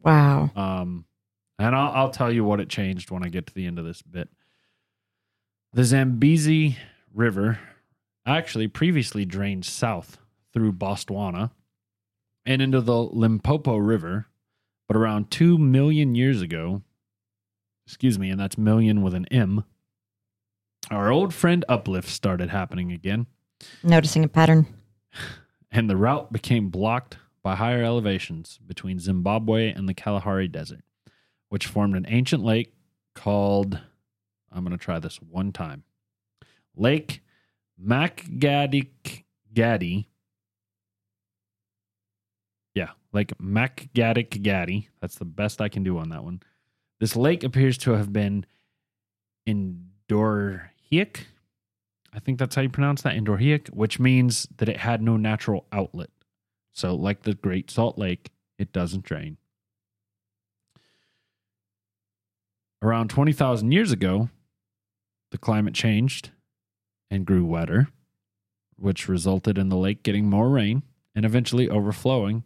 Wow. 0.03 0.51
Um, 0.57 1.05
and 1.59 1.77
I'll, 1.77 1.93
I'll 1.93 2.11
tell 2.11 2.33
you 2.33 2.43
what 2.43 2.59
it 2.59 2.71
changed 2.71 3.11
when 3.11 3.23
I 3.23 3.29
get 3.29 3.47
to 3.49 3.55
the 3.55 3.67
end 3.67 3.79
of 3.79 3.85
this 3.85 4.03
bit. 4.03 4.29
The 5.75 5.85
Zambezi 5.85 6.77
River 7.15 7.61
actually 8.27 8.67
previously 8.67 9.27
drained 9.27 9.67
south 9.67 10.19
through 10.55 10.73
Botswana 10.73 11.51
and 12.49 12.63
into 12.63 12.81
the 12.81 12.97
Limpopo 12.97 13.77
River, 13.77 14.27
but 14.89 14.97
around 14.97 15.31
2 15.31 15.59
million 15.59 16.15
years 16.15 16.41
ago, 16.41 16.81
excuse 17.87 18.19
me, 18.19 18.31
and 18.31 18.41
that's 18.41 18.57
million 18.57 19.03
with 19.03 19.13
an 19.13 19.27
M, 19.27 19.65
our 20.91 21.13
old 21.13 21.35
friend 21.35 21.63
Uplift 21.69 22.09
started 22.09 22.49
happening 22.49 22.91
again 22.91 23.27
Noticing 23.83 24.25
a 24.25 24.29
pattern. 24.29 24.67
and 25.71 25.91
the 25.91 25.97
route 25.97 26.33
became 26.33 26.71
blocked 26.71 27.19
by 27.43 27.55
higher 27.55 27.85
elevations 27.85 28.59
between 28.67 28.99
Zimbabwe 28.99 29.71
and 29.71 29.87
the 29.87 29.93
Kalahari 29.95 30.49
Desert, 30.49 30.85
which 31.51 31.67
formed 31.67 31.97
an 31.97 32.07
ancient 32.09 32.43
lake 32.43 32.73
called, 33.15 33.79
I'm 34.51 34.65
going 34.65 34.77
to 34.77 34.83
try 34.83 34.99
this 34.99 35.17
one 35.17 35.53
time 35.53 35.83
Lake 36.75 37.21
Macgaddick 37.79 39.25
Gaddy. 39.53 40.08
Yeah, 42.79 42.91
Lake 43.13 43.33
Gaddy. 43.93 44.89
That's 45.01 45.17
the 45.17 45.25
best 45.25 45.61
I 45.61 45.69
can 45.69 45.83
do 45.83 45.99
on 45.99 46.11
that 46.11 46.23
one. 46.23 46.41
This 47.01 47.17
lake 47.17 47.43
appears 47.43 47.77
to 47.79 47.93
have 47.93 48.13
been 48.13 48.47
endorheic. 49.49 51.25
I 52.13 52.21
think 52.21 52.39
that's 52.39 52.55
how 52.55 52.63
you 52.63 52.69
pronounce 52.69 53.03
that, 53.03 53.17
endorheic, 53.17 53.71
which 53.71 53.99
means 53.99 54.47
that 54.59 54.69
it 54.69 54.77
had 54.77 55.03
no 55.03 55.17
natural 55.17 55.67
outlet. 55.73 56.11
So, 56.73 56.95
like 56.95 57.23
the 57.23 57.35
Great 57.35 57.69
Salt 57.69 57.99
Lake, 57.99 58.31
it 58.61 58.73
doesn't 58.73 59.03
drain. 59.03 59.39
Around 62.81 63.11
20,000 63.11 63.73
years 63.73 63.91
ago, 63.91 64.29
the 65.33 65.39
climate 65.39 65.75
changed 65.75 66.31
and 67.11 67.27
grew 67.27 67.45
wetter, 67.45 67.89
which 68.77 69.09
resulted 69.09 69.59
in 69.59 69.69
the 69.69 69.77
lake 69.77 70.05
getting 70.05 70.31
more 70.31 70.49
rain 70.49 70.85
and 71.13 71.25
eventually 71.25 71.69
overflowing 71.69 72.45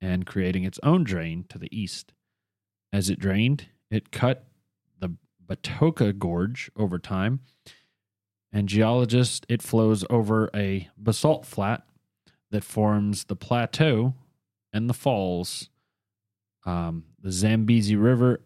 and 0.00 0.26
creating 0.26 0.64
its 0.64 0.78
own 0.82 1.04
drain 1.04 1.44
to 1.48 1.58
the 1.58 1.68
east. 1.76 2.12
As 2.92 3.10
it 3.10 3.18
drained, 3.18 3.66
it 3.90 4.10
cut 4.10 4.46
the 4.98 5.14
Batoka 5.46 6.16
Gorge 6.16 6.70
over 6.76 6.98
time, 6.98 7.40
and 8.52 8.68
geologists, 8.68 9.46
it 9.48 9.62
flows 9.62 10.04
over 10.10 10.50
a 10.54 10.88
basalt 10.96 11.46
flat 11.46 11.84
that 12.50 12.64
forms 12.64 13.24
the 13.24 13.36
plateau 13.36 14.14
and 14.72 14.88
the 14.90 14.94
falls. 14.94 15.68
Um, 16.66 17.04
the 17.22 17.30
Zambezi 17.30 17.96
River 17.96 18.40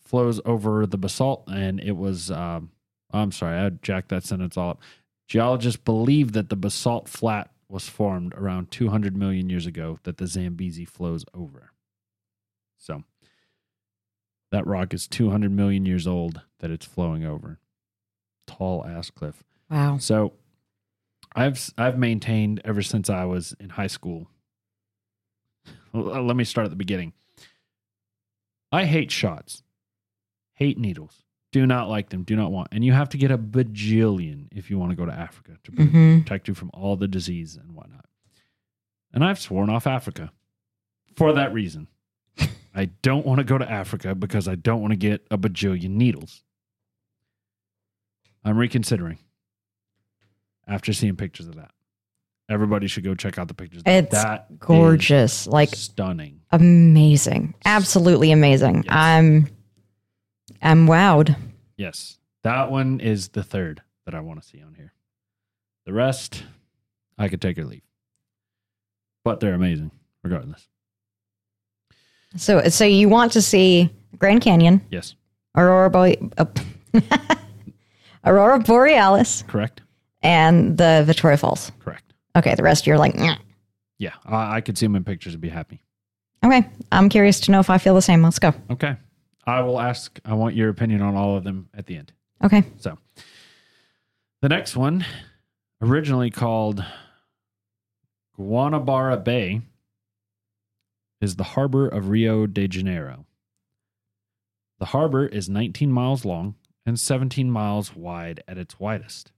flows 0.00 0.40
over 0.44 0.86
the 0.86 0.98
basalt, 0.98 1.44
and 1.48 1.80
it 1.80 1.96
was. 1.96 2.30
Um, 2.30 2.70
I'm 3.12 3.32
sorry, 3.32 3.58
I 3.58 3.70
jacked 3.70 4.08
that 4.08 4.24
sentence 4.24 4.56
all 4.56 4.70
up. 4.70 4.80
Geologists 5.28 5.80
believe 5.82 6.32
that 6.32 6.48
the 6.48 6.56
basalt 6.56 7.08
flat 7.08 7.50
was 7.68 7.88
formed 7.88 8.34
around 8.34 8.70
200 8.70 9.16
million 9.16 9.50
years 9.50 9.66
ago 9.66 9.98
that 10.04 10.18
the 10.18 10.26
Zambezi 10.26 10.84
flows 10.84 11.24
over. 11.34 11.72
So 12.78 13.02
that 14.52 14.66
rock 14.66 14.94
is 14.94 15.08
200 15.08 15.50
million 15.50 15.84
years 15.86 16.06
old 16.06 16.42
that 16.60 16.70
it's 16.70 16.86
flowing 16.86 17.24
over. 17.24 17.58
Tall 18.46 18.86
ass 18.86 19.10
cliff. 19.10 19.42
Wow. 19.68 19.98
So 19.98 20.34
I've 21.34 21.70
I've 21.76 21.98
maintained 21.98 22.60
ever 22.64 22.82
since 22.82 23.10
I 23.10 23.24
was 23.24 23.54
in 23.58 23.70
high 23.70 23.88
school. 23.88 24.28
Uh, 25.92 26.22
let 26.22 26.36
me 26.36 26.44
start 26.44 26.64
at 26.66 26.70
the 26.70 26.76
beginning. 26.76 27.12
I 28.70 28.84
hate 28.84 29.10
shots. 29.10 29.62
Hate 30.54 30.78
needles. 30.78 31.25
Do 31.56 31.66
not 31.66 31.88
like 31.88 32.10
them. 32.10 32.22
Do 32.22 32.36
not 32.36 32.52
want. 32.52 32.68
And 32.70 32.84
you 32.84 32.92
have 32.92 33.08
to 33.08 33.16
get 33.16 33.30
a 33.30 33.38
bajillion 33.38 34.48
if 34.52 34.68
you 34.68 34.78
want 34.78 34.90
to 34.90 34.94
go 34.94 35.06
to 35.06 35.12
Africa 35.12 35.56
to 35.64 35.72
pr- 35.72 35.82
hmm 35.84 36.18
protect 36.20 36.48
you 36.48 36.54
from 36.54 36.70
all 36.74 36.96
the 36.96 37.08
disease 37.08 37.56
and 37.56 37.72
whatnot. 37.72 38.04
And 39.14 39.24
I've 39.24 39.40
sworn 39.40 39.70
off 39.70 39.86
Africa 39.86 40.30
for 41.16 41.32
that 41.32 41.54
reason. 41.54 41.88
I 42.74 42.90
don't 43.00 43.24
want 43.24 43.38
to 43.38 43.44
go 43.44 43.56
to 43.56 43.70
Africa 43.70 44.14
because 44.14 44.48
I 44.48 44.54
don't 44.54 44.82
want 44.82 44.90
to 44.92 44.98
get 44.98 45.26
a 45.30 45.38
bajillion 45.38 45.92
needles. 45.92 46.42
I'm 48.44 48.58
reconsidering 48.58 49.16
after 50.68 50.92
seeing 50.92 51.16
pictures 51.16 51.46
of 51.46 51.54
that. 51.56 51.70
Everybody 52.50 52.86
should 52.86 53.02
go 53.04 53.14
check 53.14 53.38
out 53.38 53.48
the 53.48 53.54
pictures. 53.54 53.82
It's 53.86 54.10
that 54.10 54.58
Gorgeous. 54.58 55.46
Like 55.46 55.70
stunning. 55.70 56.42
amazing. 56.52 57.54
Absolutely 57.64 58.30
amazing. 58.30 58.82
Yes. 58.84 58.86
I'm 58.90 59.48
I'm 60.62 60.86
wowed. 60.86 61.36
Yes. 61.76 62.18
That 62.42 62.70
one 62.70 63.00
is 63.00 63.28
the 63.28 63.42
third 63.42 63.82
that 64.04 64.14
I 64.14 64.20
want 64.20 64.40
to 64.42 64.46
see 64.48 64.62
on 64.62 64.74
here. 64.74 64.92
The 65.84 65.92
rest, 65.92 66.44
I 67.18 67.28
could 67.28 67.40
take 67.40 67.58
or 67.58 67.64
leave. 67.64 67.82
But 69.24 69.40
they're 69.40 69.54
amazing, 69.54 69.90
regardless. 70.22 70.68
So 72.36 72.68
so 72.68 72.84
you 72.84 73.08
want 73.08 73.32
to 73.32 73.42
see 73.42 73.90
Grand 74.18 74.40
Canyon, 74.42 74.80
Yes. 74.90 75.14
Aurora 75.56 75.90
Boy, 75.90 76.16
uh, 76.38 76.44
Aurora 78.24 78.58
Borealis, 78.58 79.44
Correct? 79.46 79.82
and 80.22 80.76
the 80.76 81.02
Victoria 81.06 81.36
Falls. 81.36 81.72
Correct. 81.80 82.12
Okay, 82.36 82.54
the 82.54 82.62
rest 82.62 82.86
you're 82.86 82.98
like, 82.98 83.14
"Nyeh." 83.14 83.38
Yeah. 83.98 84.12
I, 84.26 84.56
I 84.56 84.60
could 84.60 84.76
see 84.76 84.84
them 84.86 84.96
in 84.96 85.04
pictures 85.04 85.34
and 85.34 85.40
be 85.40 85.48
happy. 85.48 85.82
okay. 86.44 86.68
I'm 86.92 87.08
curious 87.08 87.40
to 87.40 87.50
know 87.52 87.60
if 87.60 87.70
I 87.70 87.78
feel 87.78 87.94
the 87.94 88.02
same. 88.02 88.22
Let's 88.22 88.38
go. 88.38 88.52
Okay. 88.70 88.96
I 89.46 89.62
will 89.62 89.78
ask, 89.78 90.18
I 90.24 90.34
want 90.34 90.56
your 90.56 90.68
opinion 90.68 91.02
on 91.02 91.14
all 91.14 91.36
of 91.36 91.44
them 91.44 91.68
at 91.74 91.86
the 91.86 91.96
end. 91.96 92.12
Okay. 92.42 92.64
So 92.78 92.98
the 94.42 94.48
next 94.48 94.76
one, 94.76 95.04
originally 95.80 96.30
called 96.30 96.84
Guanabara 98.38 99.22
Bay, 99.22 99.62
is 101.20 101.36
the 101.36 101.44
harbor 101.44 101.88
of 101.88 102.08
Rio 102.08 102.46
de 102.46 102.68
Janeiro. 102.68 103.24
The 104.78 104.86
harbor 104.86 105.26
is 105.26 105.48
19 105.48 105.90
miles 105.90 106.24
long 106.24 106.56
and 106.84 107.00
17 107.00 107.50
miles 107.50 107.96
wide 107.96 108.42
at 108.46 108.58
its 108.58 108.78
widest. 108.78 109.32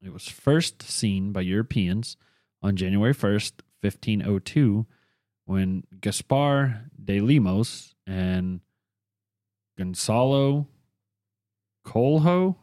It 0.00 0.12
was 0.12 0.26
first 0.26 0.82
seen 0.82 1.32
by 1.32 1.42
Europeans 1.42 2.16
on 2.62 2.76
January 2.76 3.14
1st, 3.14 3.52
1502, 3.82 4.86
when 5.44 5.84
Gaspar 6.00 6.90
de 7.04 7.20
Lemos 7.20 7.94
and 8.06 8.60
Gonçalo 9.78 10.66
Coelho, 11.84 12.56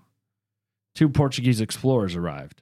two 0.95 1.09
Portuguese 1.09 1.61
explorers 1.61 2.15
arrived. 2.15 2.61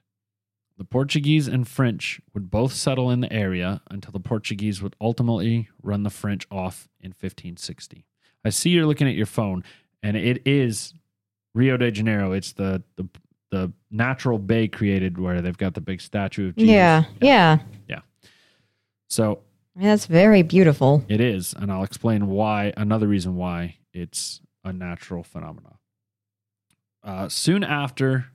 The 0.77 0.83
Portuguese 0.83 1.47
and 1.47 1.67
French 1.67 2.21
would 2.33 2.51
both 2.51 2.71
settle 2.73 3.09
in 3.09 3.21
the 3.21 3.33
area 3.33 3.81
until 3.89 4.11
the 4.11 4.19
Portuguese 4.19 4.81
would 4.81 4.95
ultimately 5.01 5.69
run 5.81 6.03
the 6.03 6.11
French 6.11 6.45
off 6.51 6.87
in 7.01 7.09
1560. 7.09 8.05
I 8.45 8.49
see 8.49 8.69
you're 8.69 8.85
looking 8.85 9.07
at 9.07 9.15
your 9.15 9.25
phone, 9.25 9.63
and 10.03 10.15
it 10.15 10.43
is 10.45 10.93
Rio 11.55 11.77
de 11.77 11.91
Janeiro. 11.91 12.31
It's 12.31 12.53
the 12.53 12.83
the, 12.95 13.09
the 13.49 13.73
natural 13.89 14.37
bay 14.37 14.67
created 14.67 15.17
where 15.17 15.41
they've 15.41 15.57
got 15.57 15.73
the 15.73 15.81
big 15.81 15.99
statue 15.99 16.49
of 16.49 16.55
Jesus. 16.55 16.71
Yeah. 16.71 17.03
Yeah. 17.21 17.59
Yeah. 17.89 18.01
So 19.09 19.39
I 19.75 19.79
mean, 19.79 19.87
that's 19.89 20.05
very 20.05 20.43
beautiful. 20.43 21.03
It 21.09 21.21
is, 21.21 21.55
and 21.57 21.71
I'll 21.71 21.83
explain 21.83 22.27
why. 22.27 22.71
Another 22.77 23.07
reason 23.07 23.35
why 23.35 23.77
it's 23.97 24.41
a 24.63 24.71
natural 24.71 25.23
phenomenon. 25.23 25.77
Uh, 27.03 27.29
soon 27.29 27.63
after, 27.63 28.27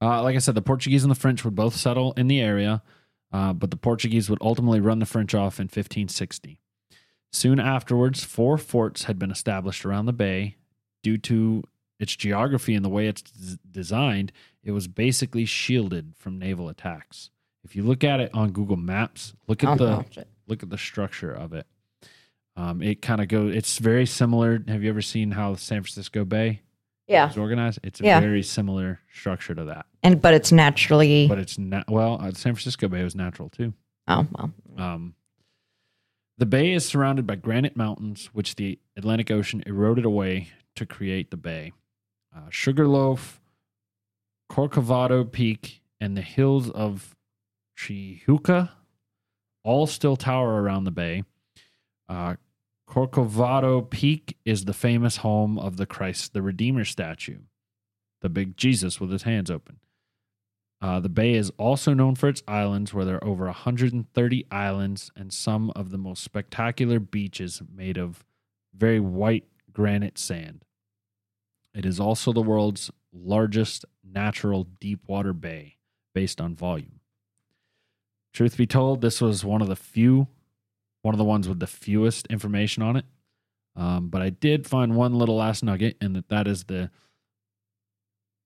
uh, 0.00 0.22
like 0.22 0.36
I 0.36 0.38
said, 0.38 0.54
the 0.54 0.62
Portuguese 0.62 1.04
and 1.04 1.10
the 1.10 1.16
French 1.16 1.44
would 1.44 1.54
both 1.54 1.74
settle 1.74 2.12
in 2.12 2.28
the 2.28 2.40
area, 2.40 2.82
uh, 3.32 3.52
but 3.52 3.70
the 3.70 3.76
Portuguese 3.76 4.30
would 4.30 4.40
ultimately 4.40 4.80
run 4.80 4.98
the 4.98 5.06
French 5.06 5.34
off 5.34 5.58
in 5.58 5.64
1560. 5.64 6.60
Soon 7.32 7.58
afterwards, 7.58 8.24
four 8.24 8.58
forts 8.58 9.04
had 9.04 9.18
been 9.18 9.30
established 9.30 9.84
around 9.84 10.06
the 10.06 10.12
bay. 10.12 10.56
Due 11.02 11.18
to 11.18 11.64
its 11.98 12.14
geography 12.14 12.74
and 12.74 12.84
the 12.84 12.88
way 12.90 13.08
it's 13.08 13.22
d- 13.22 13.58
designed, 13.68 14.32
it 14.62 14.70
was 14.70 14.86
basically 14.86 15.44
shielded 15.44 16.12
from 16.16 16.38
naval 16.38 16.68
attacks. 16.68 17.30
If 17.64 17.74
you 17.74 17.82
look 17.82 18.04
at 18.04 18.20
it 18.20 18.30
on 18.34 18.52
Google 18.52 18.76
Maps, 18.76 19.34
look 19.48 19.64
at 19.64 19.70
I'll 19.70 19.76
the 19.76 20.26
look 20.46 20.62
at 20.62 20.70
the 20.70 20.78
structure 20.78 21.32
of 21.32 21.52
it. 21.52 21.66
Um, 22.56 22.82
it 22.82 23.00
kind 23.02 23.20
of 23.20 23.28
goes. 23.28 23.54
It's 23.54 23.78
very 23.78 24.04
similar. 24.06 24.62
Have 24.68 24.82
you 24.82 24.90
ever 24.90 25.02
seen 25.02 25.30
how 25.30 25.54
San 25.54 25.82
Francisco 25.82 26.24
Bay 26.24 26.60
Yeah. 27.08 27.30
is 27.30 27.36
organized? 27.38 27.78
It's 27.82 28.00
a 28.00 28.04
Yeah. 28.04 28.20
very 28.20 28.42
similar 28.42 29.00
structure 29.12 29.54
to 29.54 29.64
that, 29.64 29.86
And 30.02 30.20
but 30.20 30.34
it's 30.34 30.52
naturally. 30.52 31.26
but 31.28 31.38
it's 31.38 31.58
not. 31.58 31.88
Well, 31.90 32.14
uh, 32.20 32.32
San 32.32 32.54
Francisco 32.54 32.88
Bay 32.88 33.02
was 33.02 33.14
natural 33.14 33.48
too. 33.48 33.72
oh 34.08 34.26
well. 34.32 34.52
Um, 34.76 35.14
the 36.38 36.46
bay 36.46 36.72
is 36.72 36.84
surrounded 36.84 37.26
by 37.26 37.36
granite 37.36 37.76
mountains, 37.76 38.26
which 38.32 38.56
the 38.56 38.78
Atlantic 38.96 39.30
Ocean 39.30 39.62
eroded 39.66 40.04
away 40.04 40.48
to 40.74 40.84
create 40.84 41.30
the 41.30 41.36
bay. 41.36 41.72
Uh, 42.34 42.48
Sugarloaf, 42.50 43.40
Corcovado 44.50 45.30
Peak, 45.30 45.80
and 46.00 46.16
the 46.16 46.22
hills 46.22 46.68
of 46.70 47.14
Chihuca 47.78 48.70
all 49.64 49.86
still 49.86 50.16
tower 50.16 50.60
around 50.62 50.84
the 50.84 50.90
bay. 50.90 51.22
Uh, 52.12 52.36
Corcovado 52.86 53.88
Peak 53.88 54.36
is 54.44 54.66
the 54.66 54.74
famous 54.74 55.18
home 55.18 55.58
of 55.58 55.78
the 55.78 55.86
Christ 55.86 56.34
the 56.34 56.42
Redeemer 56.42 56.84
statue, 56.84 57.38
the 58.20 58.28
big 58.28 58.58
Jesus 58.58 59.00
with 59.00 59.10
his 59.10 59.22
hands 59.22 59.50
open. 59.50 59.78
Uh, 60.82 61.00
the 61.00 61.08
bay 61.08 61.32
is 61.32 61.50
also 61.56 61.94
known 61.94 62.14
for 62.14 62.28
its 62.28 62.42
islands, 62.46 62.92
where 62.92 63.06
there 63.06 63.16
are 63.16 63.24
over 63.24 63.46
130 63.46 64.46
islands 64.50 65.10
and 65.16 65.32
some 65.32 65.72
of 65.74 65.90
the 65.90 65.96
most 65.96 66.22
spectacular 66.22 67.00
beaches 67.00 67.62
made 67.74 67.96
of 67.96 68.26
very 68.76 69.00
white 69.00 69.44
granite 69.72 70.18
sand. 70.18 70.66
It 71.74 71.86
is 71.86 71.98
also 71.98 72.30
the 72.34 72.42
world's 72.42 72.90
largest 73.10 73.86
natural 74.04 74.64
deep 74.64 75.00
water 75.06 75.32
bay 75.32 75.76
based 76.14 76.42
on 76.42 76.56
volume. 76.56 77.00
Truth 78.34 78.58
be 78.58 78.66
told, 78.66 79.00
this 79.00 79.22
was 79.22 79.46
one 79.46 79.62
of 79.62 79.68
the 79.68 79.76
few, 79.76 80.28
one 81.02 81.14
of 81.14 81.18
the 81.18 81.24
ones 81.24 81.48
with 81.48 81.60
the 81.60 81.66
fewest 81.66 82.26
information 82.28 82.82
on 82.82 82.96
it. 82.96 83.04
Um, 83.76 84.08
but 84.08 84.22
I 84.22 84.30
did 84.30 84.66
find 84.66 84.96
one 84.96 85.14
little 85.14 85.36
last 85.36 85.62
nugget, 85.62 85.96
and 86.00 86.14
that 86.16 86.28
that 86.28 86.46
is 86.46 86.64
the 86.64 86.90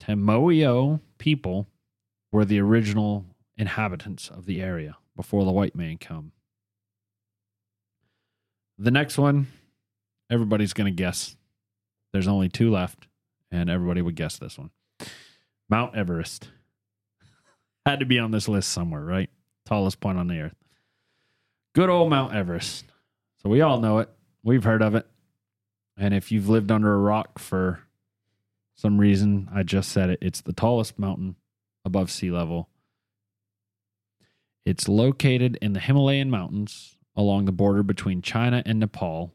Tamoio 0.02 1.00
people 1.18 1.68
were 2.32 2.44
the 2.44 2.60
original 2.60 3.24
inhabitants 3.56 4.28
of 4.28 4.46
the 4.46 4.60
area 4.60 4.96
before 5.16 5.44
the 5.44 5.52
white 5.52 5.74
man 5.74 5.98
come. 5.98 6.32
The 8.78 8.90
next 8.90 9.16
one, 9.16 9.46
everybody's 10.30 10.74
going 10.74 10.92
to 10.92 10.96
guess. 10.96 11.36
There's 12.12 12.28
only 12.28 12.48
two 12.48 12.70
left, 12.70 13.08
and 13.50 13.70
everybody 13.70 14.02
would 14.02 14.16
guess 14.16 14.38
this 14.38 14.58
one. 14.58 14.70
Mount 15.68 15.96
Everest. 15.96 16.50
Had 17.86 18.00
to 18.00 18.06
be 18.06 18.18
on 18.18 18.30
this 18.30 18.48
list 18.48 18.70
somewhere, 18.70 19.02
right? 19.02 19.30
Tallest 19.64 19.98
point 20.00 20.18
on 20.18 20.28
the 20.28 20.40
earth. 20.40 20.54
Good 21.76 21.90
old 21.90 22.08
Mount 22.08 22.34
Everest. 22.34 22.86
So 23.42 23.50
we 23.50 23.60
all 23.60 23.82
know 23.82 23.98
it. 23.98 24.08
We've 24.42 24.64
heard 24.64 24.80
of 24.80 24.94
it. 24.94 25.06
And 25.98 26.14
if 26.14 26.32
you've 26.32 26.48
lived 26.48 26.72
under 26.72 26.94
a 26.94 26.98
rock 26.98 27.38
for 27.38 27.80
some 28.74 28.96
reason, 28.96 29.50
I 29.54 29.62
just 29.62 29.90
said 29.90 30.08
it. 30.08 30.18
It's 30.22 30.40
the 30.40 30.54
tallest 30.54 30.98
mountain 30.98 31.36
above 31.84 32.10
sea 32.10 32.30
level. 32.30 32.70
It's 34.64 34.88
located 34.88 35.58
in 35.60 35.74
the 35.74 35.80
Himalayan 35.80 36.30
mountains 36.30 36.96
along 37.14 37.44
the 37.44 37.52
border 37.52 37.82
between 37.82 38.22
China 38.22 38.62
and 38.64 38.80
Nepal. 38.80 39.34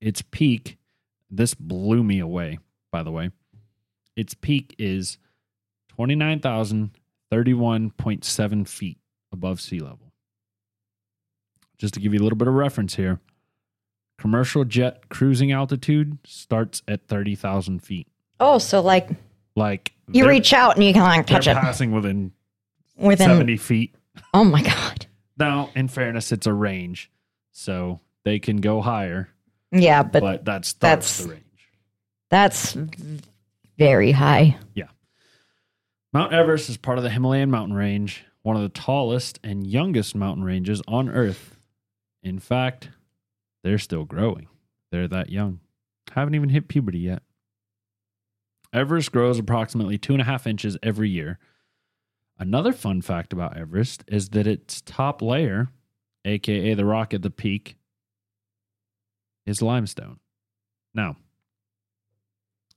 Its 0.00 0.22
peak, 0.22 0.78
this 1.30 1.52
blew 1.52 2.02
me 2.02 2.20
away, 2.20 2.58
by 2.90 3.02
the 3.02 3.12
way. 3.12 3.32
Its 4.16 4.32
peak 4.32 4.74
is 4.78 5.18
29,031.7 5.98 8.66
feet 8.66 8.98
above 9.30 9.60
sea 9.60 9.80
level. 9.80 10.03
Just 11.78 11.94
to 11.94 12.00
give 12.00 12.14
you 12.14 12.20
a 12.20 12.22
little 12.22 12.38
bit 12.38 12.48
of 12.48 12.54
reference 12.54 12.94
here, 12.94 13.20
commercial 14.18 14.64
jet 14.64 15.08
cruising 15.08 15.52
altitude 15.52 16.18
starts 16.24 16.82
at 16.86 17.06
30,000 17.08 17.80
feet. 17.80 18.06
Oh, 18.40 18.58
so 18.58 18.80
like 18.80 19.10
Like 19.56 19.92
you 20.12 20.28
reach 20.28 20.52
out 20.52 20.76
and 20.76 20.84
you 20.84 20.92
can 20.92 21.02
like 21.02 21.26
touch 21.26 21.46
it 21.46 21.56
passing 21.56 21.92
within 21.92 22.32
within. 22.96 23.28
70 23.28 23.56
feet. 23.56 23.94
Oh 24.32 24.44
my 24.44 24.62
god. 24.62 25.06
Now, 25.36 25.70
in 25.74 25.88
fairness, 25.88 26.30
it's 26.30 26.46
a 26.46 26.52
range, 26.52 27.10
so 27.50 27.98
they 28.24 28.38
can 28.38 28.58
go 28.58 28.80
higher, 28.80 29.28
Yeah, 29.72 30.04
but, 30.04 30.20
but, 30.20 30.44
that 30.44 30.64
starts 30.64 31.18
that's- 31.18 31.24
the 31.24 31.32
range. 31.32 31.42
that's 32.30 32.76
very 33.76 34.12
high. 34.12 34.56
Yeah. 34.74 34.88
Mount 36.12 36.32
Everest 36.32 36.70
is 36.70 36.76
part 36.76 36.98
of 36.98 37.04
the 37.04 37.10
Himalayan 37.10 37.50
mountain 37.50 37.74
range, 37.76 38.24
one 38.42 38.54
of 38.54 38.62
the 38.62 38.68
tallest 38.68 39.40
and 39.42 39.66
youngest 39.66 40.14
mountain 40.14 40.44
ranges 40.44 40.80
on 40.86 41.08
Earth. 41.08 41.53
In 42.24 42.38
fact, 42.38 42.88
they're 43.62 43.78
still 43.78 44.04
growing. 44.04 44.48
They're 44.90 45.06
that 45.08 45.30
young. 45.30 45.60
Haven't 46.12 46.34
even 46.34 46.48
hit 46.48 46.68
puberty 46.68 46.98
yet. 46.98 47.22
Everest 48.72 49.12
grows 49.12 49.38
approximately 49.38 49.98
two 49.98 50.14
and 50.14 50.22
a 50.22 50.24
half 50.24 50.46
inches 50.46 50.76
every 50.82 51.10
year. 51.10 51.38
Another 52.38 52.72
fun 52.72 53.02
fact 53.02 53.32
about 53.32 53.56
Everest 53.56 54.04
is 54.08 54.30
that 54.30 54.46
its 54.46 54.80
top 54.80 55.22
layer, 55.22 55.68
aka 56.24 56.74
the 56.74 56.84
rock 56.84 57.14
at 57.14 57.22
the 57.22 57.30
peak, 57.30 57.76
is 59.46 59.62
limestone. 59.62 60.18
Now, 60.94 61.16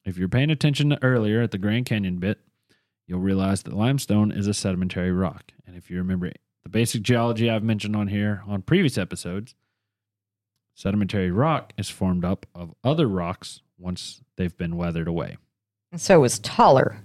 if 0.05 0.17
you're 0.17 0.27
paying 0.27 0.51
attention 0.51 0.89
to 0.89 1.03
earlier 1.03 1.41
at 1.41 1.51
the 1.51 1.57
Grand 1.57 1.85
Canyon 1.85 2.17
bit, 2.17 2.39
you'll 3.07 3.19
realize 3.19 3.63
that 3.63 3.73
limestone 3.73 4.31
is 4.31 4.47
a 4.47 4.53
sedimentary 4.53 5.11
rock. 5.11 5.51
And 5.65 5.75
if 5.75 5.89
you 5.89 5.97
remember 5.97 6.31
the 6.67 6.71
basic 6.71 7.01
geology 7.01 7.49
I've 7.49 7.63
mentioned 7.63 7.95
on 7.95 8.09
here 8.09 8.43
on 8.45 8.61
previous 8.61 8.97
episodes, 8.97 9.55
sedimentary 10.75 11.31
rock 11.31 11.71
is 11.77 11.89
formed 11.89 12.25
up 12.25 12.45
of 12.53 12.75
other 12.83 13.07
rocks 13.07 13.61
once 13.77 14.19
they've 14.35 14.57
been 14.57 14.75
weathered 14.75 15.07
away. 15.07 15.37
And 15.93 16.01
so 16.01 16.25
is 16.25 16.39
taller. 16.39 16.97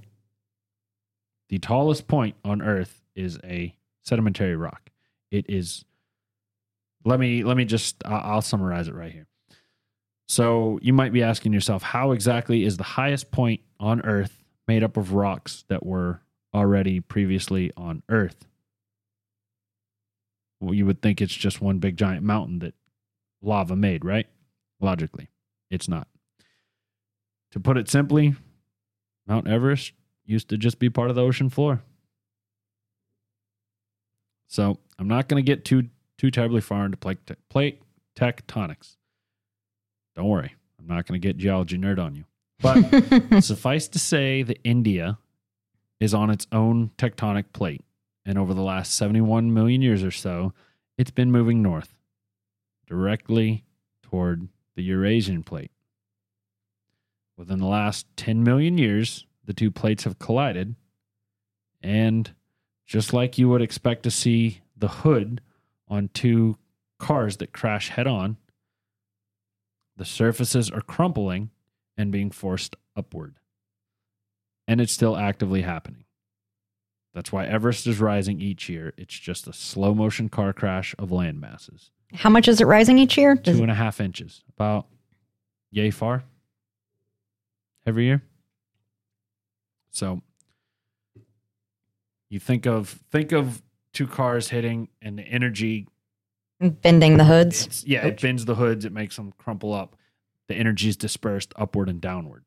The 1.48 1.60
tallest 1.60 2.08
point 2.08 2.34
on 2.44 2.60
Earth 2.60 3.04
is 3.14 3.38
a 3.44 3.76
sedimentary 4.02 4.56
rock. 4.56 4.90
It 5.30 5.48
is. 5.48 5.84
Let 7.04 7.20
me 7.20 7.44
let 7.44 7.56
me 7.56 7.64
just. 7.64 8.02
I'll 8.04 8.42
summarize 8.42 8.88
it 8.88 8.96
right 8.96 9.12
here. 9.12 9.28
So 10.26 10.80
you 10.82 10.92
might 10.92 11.12
be 11.12 11.22
asking 11.22 11.52
yourself, 11.52 11.84
how 11.84 12.10
exactly 12.10 12.64
is 12.64 12.78
the 12.78 12.82
highest 12.82 13.30
point 13.30 13.60
on 13.78 14.00
Earth 14.00 14.42
made 14.66 14.82
up 14.82 14.96
of 14.96 15.12
rocks 15.12 15.64
that 15.68 15.86
were 15.86 16.20
already 16.52 16.98
previously 16.98 17.70
on 17.76 18.02
Earth? 18.08 18.48
Well, 20.62 20.74
you 20.74 20.86
would 20.86 21.02
think 21.02 21.20
it's 21.20 21.34
just 21.34 21.60
one 21.60 21.78
big 21.78 21.96
giant 21.96 22.22
mountain 22.22 22.60
that 22.60 22.74
lava 23.42 23.74
made, 23.74 24.04
right? 24.04 24.28
Logically, 24.80 25.28
it's 25.70 25.88
not. 25.88 26.06
To 27.50 27.58
put 27.58 27.76
it 27.76 27.88
simply, 27.88 28.36
Mount 29.26 29.48
Everest 29.48 29.92
used 30.24 30.48
to 30.50 30.56
just 30.56 30.78
be 30.78 30.88
part 30.88 31.10
of 31.10 31.16
the 31.16 31.22
ocean 31.22 31.50
floor. 31.50 31.82
So 34.46 34.78
I'm 35.00 35.08
not 35.08 35.28
going 35.28 35.42
to 35.42 35.46
get 35.46 35.64
too 35.64 35.88
too 36.16 36.30
terribly 36.30 36.60
far 36.60 36.84
into 36.84 36.96
plate, 36.96 37.18
plate 37.48 37.82
tectonics. 38.14 38.96
Don't 40.14 40.28
worry, 40.28 40.54
I'm 40.78 40.86
not 40.86 41.08
going 41.08 41.20
to 41.20 41.26
get 41.26 41.38
geology 41.38 41.76
nerd 41.76 41.98
on 41.98 42.14
you. 42.14 42.24
But 42.60 43.40
suffice 43.42 43.88
to 43.88 43.98
say 43.98 44.44
that 44.44 44.60
India 44.62 45.18
is 45.98 46.14
on 46.14 46.30
its 46.30 46.46
own 46.52 46.92
tectonic 46.98 47.46
plate, 47.52 47.84
and 48.24 48.38
over 48.38 48.54
the 48.54 48.62
last 48.62 48.94
71 48.94 49.52
million 49.52 49.82
years 49.82 50.02
or 50.02 50.10
so, 50.10 50.52
it's 50.96 51.10
been 51.10 51.32
moving 51.32 51.62
north, 51.62 51.94
directly 52.86 53.64
toward 54.02 54.48
the 54.76 54.82
Eurasian 54.82 55.42
plate. 55.42 55.70
Within 57.36 57.58
the 57.58 57.66
last 57.66 58.06
10 58.16 58.44
million 58.44 58.78
years, 58.78 59.26
the 59.44 59.54
two 59.54 59.70
plates 59.70 60.04
have 60.04 60.18
collided, 60.18 60.76
and 61.82 62.34
just 62.86 63.12
like 63.12 63.38
you 63.38 63.48
would 63.48 63.62
expect 63.62 64.02
to 64.04 64.10
see 64.10 64.60
the 64.76 64.88
hood 64.88 65.40
on 65.88 66.08
two 66.08 66.56
cars 66.98 67.38
that 67.38 67.52
crash 67.52 67.88
head 67.88 68.06
on, 68.06 68.36
the 69.96 70.04
surfaces 70.04 70.70
are 70.70 70.80
crumpling 70.80 71.50
and 71.96 72.12
being 72.12 72.30
forced 72.30 72.76
upward. 72.96 73.34
And 74.68 74.80
it's 74.80 74.92
still 74.92 75.16
actively 75.16 75.62
happening. 75.62 76.04
That's 77.14 77.30
why 77.32 77.44
Everest 77.46 77.86
is 77.86 78.00
rising 78.00 78.40
each 78.40 78.68
year. 78.68 78.94
It's 78.96 79.18
just 79.18 79.46
a 79.46 79.52
slow 79.52 79.94
motion 79.94 80.28
car 80.28 80.52
crash 80.52 80.94
of 80.98 81.12
land 81.12 81.40
masses. 81.40 81.90
How 82.14 82.30
much 82.30 82.48
is 82.48 82.60
it 82.60 82.66
rising 82.66 82.98
each 82.98 83.16
year? 83.18 83.34
Does- 83.34 83.56
Two 83.56 83.62
and 83.62 83.70
a 83.70 83.74
half 83.74 84.00
inches, 84.00 84.42
about 84.56 84.86
yay 85.70 85.90
far 85.90 86.24
every 87.86 88.04
year. 88.04 88.22
So 89.90 90.22
you 92.30 92.38
think 92.40 92.66
of 92.66 92.98
think 93.10 93.32
of 93.32 93.62
two 93.92 94.06
cars 94.06 94.48
hitting 94.48 94.88
and 95.02 95.18
the 95.18 95.22
energy 95.22 95.86
bending 96.60 97.16
the 97.18 97.24
hoods. 97.24 97.66
it's, 97.66 97.84
yeah, 97.84 98.06
it 98.06 98.20
bends 98.20 98.44
the 98.46 98.54
hoods, 98.54 98.84
it 98.84 98.92
makes 98.92 99.16
them 99.16 99.32
crumple 99.36 99.74
up. 99.74 99.96
The 100.48 100.54
energy 100.54 100.88
is 100.88 100.96
dispersed 100.96 101.52
upward 101.56 101.88
and 101.88 102.00
downward. 102.00 102.44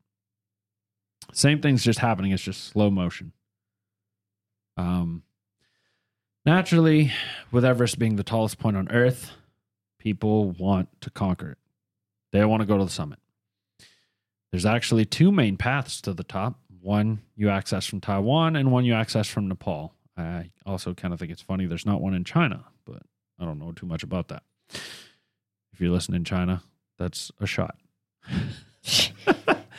Same 1.33 1.61
thing's 1.61 1.83
just 1.83 1.99
happening, 1.99 2.31
it's 2.31 2.41
just 2.43 2.63
slow 2.63 2.89
motion. 2.89 3.33
Um 4.77 5.23
naturally, 6.45 7.11
with 7.51 7.65
Everest 7.65 7.97
being 7.99 8.15
the 8.15 8.23
tallest 8.23 8.59
point 8.59 8.77
on 8.77 8.89
Earth, 8.91 9.31
people 9.99 10.51
want 10.51 10.89
to 11.01 11.09
conquer 11.09 11.51
it. 11.51 11.57
They 12.31 12.43
want 12.45 12.61
to 12.61 12.65
go 12.67 12.77
to 12.77 12.83
the 12.85 12.89
summit. 12.91 13.19
There's 14.51 14.65
actually 14.65 15.05
two 15.05 15.31
main 15.31 15.57
paths 15.57 16.01
to 16.01 16.13
the 16.13 16.23
top. 16.23 16.59
One 16.81 17.21
you 17.35 17.49
access 17.49 17.85
from 17.85 17.99
Taiwan 18.01 18.55
and 18.55 18.71
one 18.71 18.85
you 18.85 18.93
access 18.93 19.27
from 19.27 19.47
Nepal. 19.47 19.93
I 20.17 20.51
also 20.65 20.93
kind 20.93 21.13
of 21.13 21.19
think 21.19 21.31
it's 21.31 21.41
funny 21.41 21.65
there's 21.65 21.85
not 21.85 21.99
one 22.01 22.13
in 22.13 22.23
China, 22.23 22.63
but 22.85 23.01
I 23.39 23.43
don't 23.45 23.59
know 23.59 23.71
too 23.71 23.85
much 23.85 24.03
about 24.03 24.27
that. 24.29 24.43
If 24.69 25.79
you're 25.81 25.91
listening 25.91 26.17
in 26.17 26.23
China, 26.25 26.61
that's 26.97 27.31
a 27.39 27.47
shot. 27.47 27.75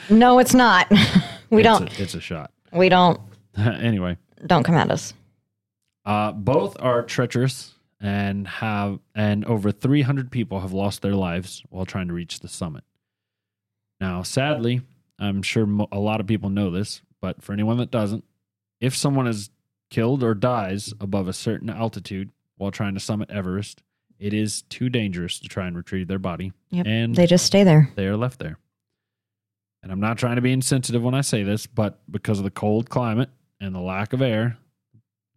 No, 0.08 0.38
it's 0.38 0.54
not. 0.54 0.88
we 1.50 1.62
It's 1.62 1.64
don't. 1.64 1.98
A, 1.98 2.02
it's 2.02 2.14
a 2.14 2.20
shot. 2.20 2.52
we 2.72 2.88
don't. 2.88 3.20
anyway, 3.56 4.16
Don't 4.44 4.64
come 4.64 4.74
at 4.74 4.90
us. 4.90 5.14
uh, 6.04 6.32
both 6.32 6.76
are 6.80 7.02
treacherous 7.02 7.74
and 8.00 8.46
have 8.46 8.98
and 9.14 9.44
over 9.46 9.72
300 9.72 10.30
people 10.30 10.60
have 10.60 10.72
lost 10.72 11.00
their 11.02 11.14
lives 11.14 11.62
while 11.70 11.86
trying 11.86 12.08
to 12.08 12.12
reach 12.14 12.40
the 12.40 12.48
summit. 12.48 12.84
Now, 14.00 14.22
sadly, 14.22 14.82
I'm 15.18 15.42
sure 15.42 15.64
mo- 15.66 15.88
a 15.90 15.98
lot 15.98 16.20
of 16.20 16.26
people 16.26 16.50
know 16.50 16.70
this, 16.70 17.00
but 17.22 17.42
for 17.42 17.52
anyone 17.54 17.78
that 17.78 17.90
doesn't, 17.90 18.24
if 18.80 18.94
someone 18.94 19.26
is 19.26 19.48
killed 19.88 20.22
or 20.22 20.34
dies 20.34 20.92
above 21.00 21.26
a 21.28 21.32
certain 21.32 21.70
altitude 21.70 22.30
while 22.58 22.70
trying 22.70 22.92
to 22.94 23.00
summit 23.00 23.30
Everest, 23.30 23.82
it 24.18 24.34
is 24.34 24.62
too 24.62 24.88
dangerous 24.90 25.38
to 25.40 25.48
try 25.48 25.66
and 25.66 25.76
retrieve 25.76 26.08
their 26.08 26.18
body, 26.18 26.52
Yep. 26.70 26.86
and 26.86 27.14
They 27.14 27.26
just 27.26 27.46
stay 27.46 27.64
there. 27.64 27.90
they 27.96 28.06
are 28.06 28.16
left 28.16 28.38
there. 28.38 28.58
And 29.82 29.90
I'm 29.90 30.00
not 30.00 30.18
trying 30.18 30.36
to 30.36 30.42
be 30.42 30.52
insensitive 30.52 31.02
when 31.02 31.14
I 31.14 31.20
say 31.22 31.42
this, 31.42 31.66
but 31.66 32.00
because 32.10 32.38
of 32.38 32.44
the 32.44 32.50
cold 32.50 32.90
climate 32.90 33.30
and 33.60 33.74
the 33.74 33.80
lack 33.80 34.12
of 34.12 34.22
air, 34.22 34.58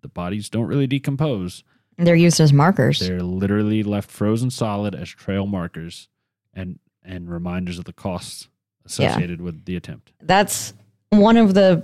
the 0.02 0.08
bodies 0.08 0.50
don't 0.50 0.68
really 0.68 0.88
decompose. 0.88 1.64
They're 1.98 2.16
used 2.16 2.40
as 2.40 2.54
markers. 2.54 3.00
They're 3.00 3.22
literally 3.22 3.84
left 3.84 4.10
frozen 4.10 4.50
solid 4.50 4.96
as 4.96 5.10
trail 5.10 5.46
markers. 5.46 6.08
And 6.54 6.80
and 7.04 7.30
reminders 7.30 7.80
of 7.80 7.86
the 7.86 7.94
costs 7.94 8.50
associated 8.86 9.42
with 9.42 9.66
the 9.66 9.76
attempt. 9.76 10.12
That's 10.22 10.74
one 11.10 11.38
of 11.38 11.54
the 11.54 11.84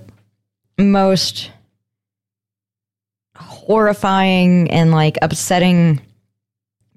most 0.78 1.52
horrifying 3.38 4.70
and 4.72 4.92
like 4.92 5.18
upsetting 5.22 6.02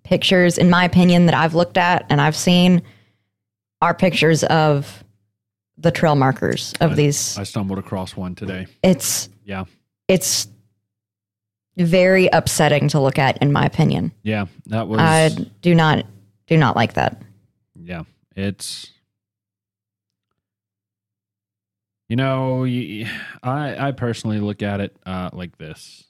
pictures, 0.05 0.59
in 0.59 0.71
my 0.71 0.85
opinion, 0.85 1.27
that 1.27 1.35
I've 1.35 1.55
looked 1.55 1.79
at 1.79 2.07
and 2.11 2.21
I've 2.21 2.37
seen 2.37 2.83
are 3.81 3.95
pictures 3.95 4.45
of 4.45 5.05
the 5.79 5.91
trail 5.91 6.17
markers 6.17 6.75
of 6.81 6.97
these. 6.97 7.39
I 7.39 7.45
stumbled 7.45 7.79
across 7.79 8.17
one 8.17 8.35
today. 8.35 8.67
It's 8.83 9.29
Yeah. 9.45 9.65
it's 10.09 10.49
very 11.77 12.27
upsetting 12.33 12.89
to 12.89 13.01
look 13.01 13.19
at, 13.19 13.39
in 13.39 13.53
my 13.53 13.65
opinion. 13.65 14.13
Yeah. 14.23 14.47
That 14.67 14.89
was 14.89 14.99
I 15.01 15.29
do 15.63 15.75
not 15.75 16.05
do 16.47 16.57
not 16.57 16.75
like 16.77 16.95
that. 16.95 17.23
Yeah, 17.81 18.03
it's 18.35 18.91
you 22.09 22.17
know, 22.17 22.65
I 22.65 23.89
I 23.89 23.93
personally 23.93 24.41
look 24.41 24.63
at 24.63 24.81
it 24.81 24.97
uh, 25.07 25.31
like 25.33 25.57
this. 25.59 26.05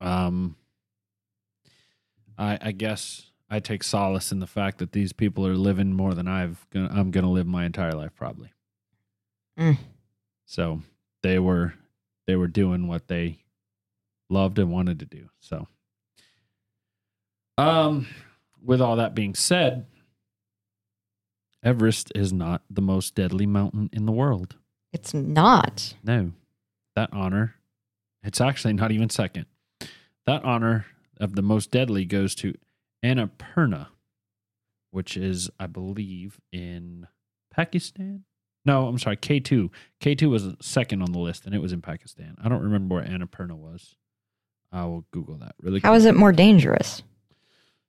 Um, 0.00 0.56
I 2.36 2.58
I 2.60 2.72
guess 2.72 3.27
I 3.50 3.60
take 3.60 3.82
solace 3.82 4.30
in 4.30 4.40
the 4.40 4.46
fact 4.46 4.78
that 4.78 4.92
these 4.92 5.12
people 5.12 5.46
are 5.46 5.56
living 5.56 5.92
more 5.94 6.14
than 6.14 6.28
I've 6.28 6.66
gonna, 6.70 6.88
I'm 6.90 7.10
going 7.10 7.24
to 7.24 7.30
live 7.30 7.46
my 7.46 7.64
entire 7.64 7.92
life 7.92 8.14
probably. 8.14 8.52
Mm. 9.58 9.78
So 10.44 10.82
they 11.22 11.38
were 11.38 11.74
they 12.26 12.36
were 12.36 12.46
doing 12.46 12.86
what 12.86 13.08
they 13.08 13.38
loved 14.28 14.58
and 14.58 14.70
wanted 14.70 14.98
to 15.00 15.06
do. 15.06 15.30
So, 15.40 15.66
um, 17.56 18.06
with 18.62 18.80
all 18.80 18.96
that 18.96 19.14
being 19.14 19.34
said, 19.34 19.86
Everest 21.62 22.12
is 22.14 22.32
not 22.32 22.62
the 22.70 22.82
most 22.82 23.14
deadly 23.14 23.46
mountain 23.46 23.88
in 23.92 24.06
the 24.06 24.12
world. 24.12 24.56
It's 24.92 25.12
not. 25.12 25.94
No, 26.04 26.32
that 26.94 27.08
honor, 27.12 27.54
it's 28.22 28.40
actually 28.40 28.74
not 28.74 28.92
even 28.92 29.10
second. 29.10 29.46
That 30.26 30.44
honor 30.44 30.86
of 31.18 31.34
the 31.34 31.42
most 31.42 31.70
deadly 31.70 32.04
goes 32.04 32.34
to 32.36 32.54
Annapurna, 33.04 33.88
which 34.90 35.16
is, 35.16 35.50
I 35.58 35.66
believe, 35.66 36.40
in 36.52 37.06
Pakistan. 37.52 38.24
No, 38.64 38.86
I'm 38.86 38.98
sorry, 38.98 39.16
K2. 39.16 39.70
K2 40.00 40.30
was 40.30 40.54
second 40.60 41.02
on 41.02 41.12
the 41.12 41.18
list, 41.18 41.46
and 41.46 41.54
it 41.54 41.62
was 41.62 41.72
in 41.72 41.80
Pakistan. 41.80 42.36
I 42.42 42.48
don't 42.48 42.62
remember 42.62 42.96
where 42.96 43.04
Annapurna 43.04 43.56
was. 43.56 43.96
I 44.70 44.84
will 44.84 45.06
Google 45.12 45.36
that 45.38 45.54
really 45.60 45.80
quick. 45.80 45.86
How 45.88 45.94
is 45.94 46.04
it 46.04 46.14
more 46.14 46.32
dangerous? 46.32 47.02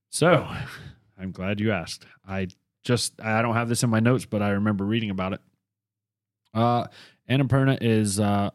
so, 0.10 0.48
I'm 1.20 1.32
glad 1.32 1.60
you 1.60 1.72
asked. 1.72 2.06
I 2.28 2.48
just 2.84 3.20
I 3.22 3.42
don't 3.42 3.56
have 3.56 3.68
this 3.70 3.84
in 3.84 3.90
my 3.90 4.00
notes, 4.00 4.26
but 4.26 4.42
I 4.42 4.52
remember 4.52 4.86
reading 4.86 5.10
about 5.10 5.34
it. 5.34 5.42
Uh, 6.54 6.88
Annapurna 7.30 7.78
is 7.82 8.20
uh, 8.20 8.50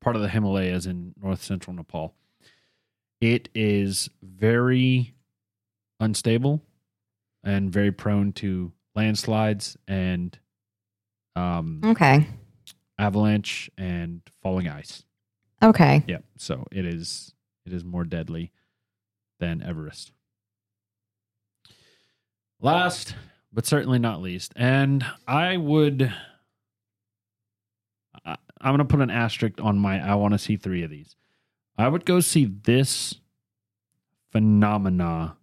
part 0.00 0.16
of 0.16 0.22
the 0.22 0.28
Himalayas 0.28 0.86
in 0.86 1.14
north 1.20 1.42
central 1.42 1.74
Nepal. 1.74 2.14
It 3.20 3.48
is 3.54 4.10
very 4.22 5.14
unstable 6.00 6.62
and 7.44 7.72
very 7.72 7.92
prone 7.92 8.32
to 8.32 8.72
landslides 8.94 9.76
and 9.86 10.38
um, 11.36 11.80
Okay. 11.84 12.26
avalanche 12.98 13.70
and 13.78 14.22
falling 14.42 14.68
ice. 14.68 15.04
Okay. 15.62 16.02
Yep. 16.06 16.24
So 16.36 16.66
it 16.72 16.84
is 16.84 17.34
it 17.66 17.72
is 17.72 17.84
more 17.84 18.04
deadly 18.04 18.52
than 19.40 19.62
Everest. 19.62 20.12
Last, 22.60 23.14
but 23.52 23.66
certainly 23.66 23.98
not 24.00 24.20
least, 24.20 24.52
and 24.56 25.04
I 25.28 25.56
would 25.56 26.12
I, 28.24 28.36
I'm 28.60 28.70
going 28.74 28.78
to 28.78 28.84
put 28.84 29.00
an 29.00 29.10
asterisk 29.10 29.60
on 29.60 29.78
my 29.78 30.00
I 30.04 30.14
want 30.16 30.34
to 30.34 30.38
see 30.38 30.56
3 30.56 30.82
of 30.82 30.90
these. 30.90 31.14
I 31.76 31.86
would 31.86 32.04
go 32.04 32.18
see 32.20 32.46
this 32.46 33.14
phenomena 34.32 35.36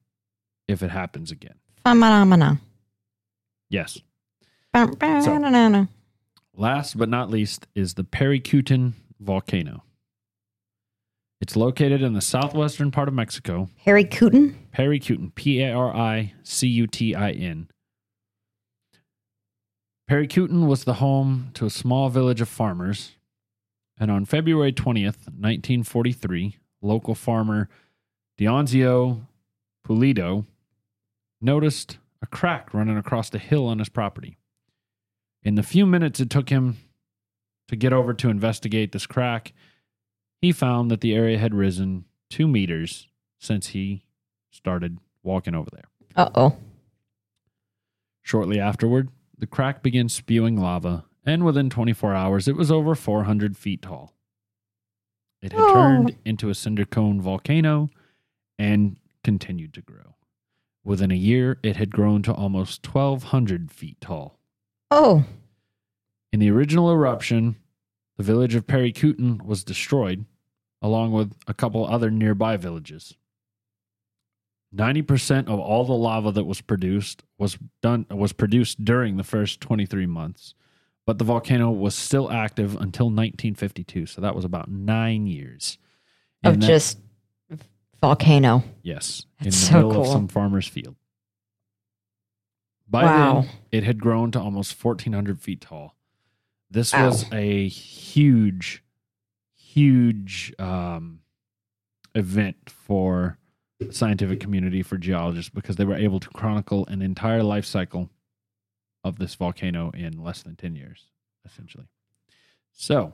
if 0.67 0.81
it 0.83 0.91
happens 0.91 1.31
again. 1.31 1.55
Phenomena. 1.83 2.59
Yes. 3.69 4.01
Phenomena. 4.73 5.89
Last 6.55 6.97
but 6.97 7.09
not 7.09 7.29
least 7.29 7.67
is 7.75 7.93
the 7.93 8.03
Paricutin 8.03 8.93
volcano. 9.19 9.83
It's 11.41 11.55
located 11.55 12.01
in 12.01 12.13
the 12.13 12.21
southwestern 12.21 12.91
part 12.91 13.07
of 13.07 13.13
Mexico. 13.13 13.69
Cooten. 13.85 14.55
Paricutin, 14.73 15.35
P 15.35 15.61
A 15.61 15.73
R 15.73 15.95
I 15.95 16.33
C 16.43 16.67
U 16.67 16.87
T 16.87 17.13
I 17.13 17.31
N. 17.31 17.69
Paricutin 20.09 20.67
was 20.67 20.83
the 20.83 20.95
home 20.95 21.51
to 21.55 21.65
a 21.65 21.69
small 21.69 22.09
village 22.09 22.41
of 22.41 22.47
farmers, 22.47 23.13
and 23.99 24.11
on 24.11 24.25
February 24.25 24.71
20th, 24.71 25.27
1943, 25.27 26.57
local 26.81 27.15
farmer 27.15 27.69
Dionisio 28.39 29.21
Pulido 29.85 30.45
noticed 31.41 31.97
a 32.21 32.27
crack 32.27 32.73
running 32.73 32.97
across 32.97 33.29
the 33.29 33.39
hill 33.39 33.67
on 33.67 33.79
his 33.79 33.89
property. 33.89 34.37
In 35.43 35.55
the 35.55 35.63
few 35.63 35.85
minutes 35.85 36.19
it 36.19 36.29
took 36.29 36.49
him 36.49 36.77
to 37.67 37.75
get 37.75 37.93
over 37.93 38.13
to 38.13 38.29
investigate 38.29 38.91
this 38.91 39.05
crack, 39.05 39.53
he 40.41 40.51
found 40.51 40.89
that 40.91 41.01
the 41.01 41.13
area 41.13 41.37
had 41.37 41.53
risen 41.53 42.05
two 42.29 42.47
meters 42.47 43.07
since 43.39 43.67
he 43.67 44.05
started 44.51 44.97
walking 45.23 45.55
over 45.55 45.69
there. 45.71 45.85
Uh 46.15 46.29
oh. 46.35 46.57
Shortly 48.21 48.59
afterward, 48.59 49.09
the 49.37 49.47
crack 49.47 49.83
began 49.83 50.09
spewing 50.09 50.57
lava, 50.59 51.05
and 51.25 51.43
within 51.43 51.69
24 51.69 52.13
hours, 52.15 52.47
it 52.47 52.55
was 52.55 52.71
over 52.71 52.95
400 52.95 53.57
feet 53.57 53.81
tall. 53.81 54.13
It 55.41 55.51
had 55.51 55.61
Oh. 55.61 55.73
turned 55.73 56.17
into 56.25 56.49
a 56.49 56.55
cinder 56.55 56.85
cone 56.85 57.21
volcano 57.21 57.89
and 58.57 58.97
continued 59.23 59.73
to 59.75 59.81
grow. 59.81 60.14
Within 60.85 61.11
a 61.11 61.15
year, 61.15 61.57
it 61.63 61.77
had 61.77 61.89
grown 61.89 62.21
to 62.21 62.33
almost 62.33 62.85
1,200 62.87 63.71
feet 63.71 63.99
tall. 63.99 64.39
Oh. 64.91 65.25
In 66.31 66.39
the 66.39 66.51
original 66.51 66.91
eruption, 66.91 67.55
the 68.17 68.23
village 68.23 68.53
of 68.53 68.67
Paricutin 68.67 69.43
was 69.43 69.63
destroyed, 69.63 70.25
along 70.83 71.11
with 71.11 71.33
a 71.47 71.55
couple 71.55 71.87
other 71.87 72.11
nearby 72.11 72.55
villages. 72.55 73.15
90% 74.73 75.47
of 75.47 75.59
all 75.59 75.85
the 75.85 75.93
lava 75.93 76.31
that 76.31 76.43
was 76.43 76.61
produced 76.61 77.23
was 77.37 77.57
done 77.81 78.05
was 78.11 78.33
produced 78.33 78.85
during 78.85 79.17
the 79.17 79.23
first 79.23 79.61
23 79.61 80.05
months, 80.05 80.53
but 81.07 81.17
the 81.17 81.23
volcano 81.23 81.71
was 81.71 81.95
still 81.95 82.29
active 82.29 82.75
until 82.75 83.07
1952, 83.07 84.05
so 84.05 84.21
that 84.21 84.35
was 84.35 84.45
about 84.45 84.69
9 84.69 85.25
years. 85.25 85.79
Of 86.43 86.59
that- 86.59 86.67
just 86.67 86.99
volcano. 88.01 88.63
Yes, 88.81 89.25
in 89.39 89.45
the 89.45 89.51
so 89.51 89.75
middle 89.87 90.01
of 90.01 90.07
some 90.07 90.27
farmer's 90.27 90.67
field. 90.67 90.95
By 92.87 93.03
Wow. 93.03 93.41
then, 93.41 93.49
it 93.71 93.83
had 93.83 93.99
grown 93.99 94.31
to 94.31 94.39
almost 94.39 94.73
1,400 94.73 95.41
feet 95.41 95.61
tall. 95.61 95.95
This 96.69 96.93
Wow. 96.93 97.07
was 97.07 97.25
a 97.31 97.67
huge, 97.67 98.83
huge 99.55 100.53
um, 100.59 101.21
event 102.13 102.69
for 102.69 103.39
the 103.79 103.91
scientific 103.91 104.39
community, 104.39 104.81
for 104.83 104.97
geologists, 104.97 105.49
because 105.49 105.75
they 105.77 105.85
were 105.85 105.95
able 105.95 106.19
to 106.19 106.29
chronicle 106.29 106.85
an 106.87 107.01
entire 107.01 107.43
life 107.43 107.65
cycle 107.65 108.09
of 109.03 109.17
this 109.17 109.35
volcano 109.35 109.89
in 109.91 110.23
less 110.23 110.43
than 110.43 110.55
10 110.55 110.75
years, 110.75 111.05
essentially. 111.45 111.87
So, 112.71 113.13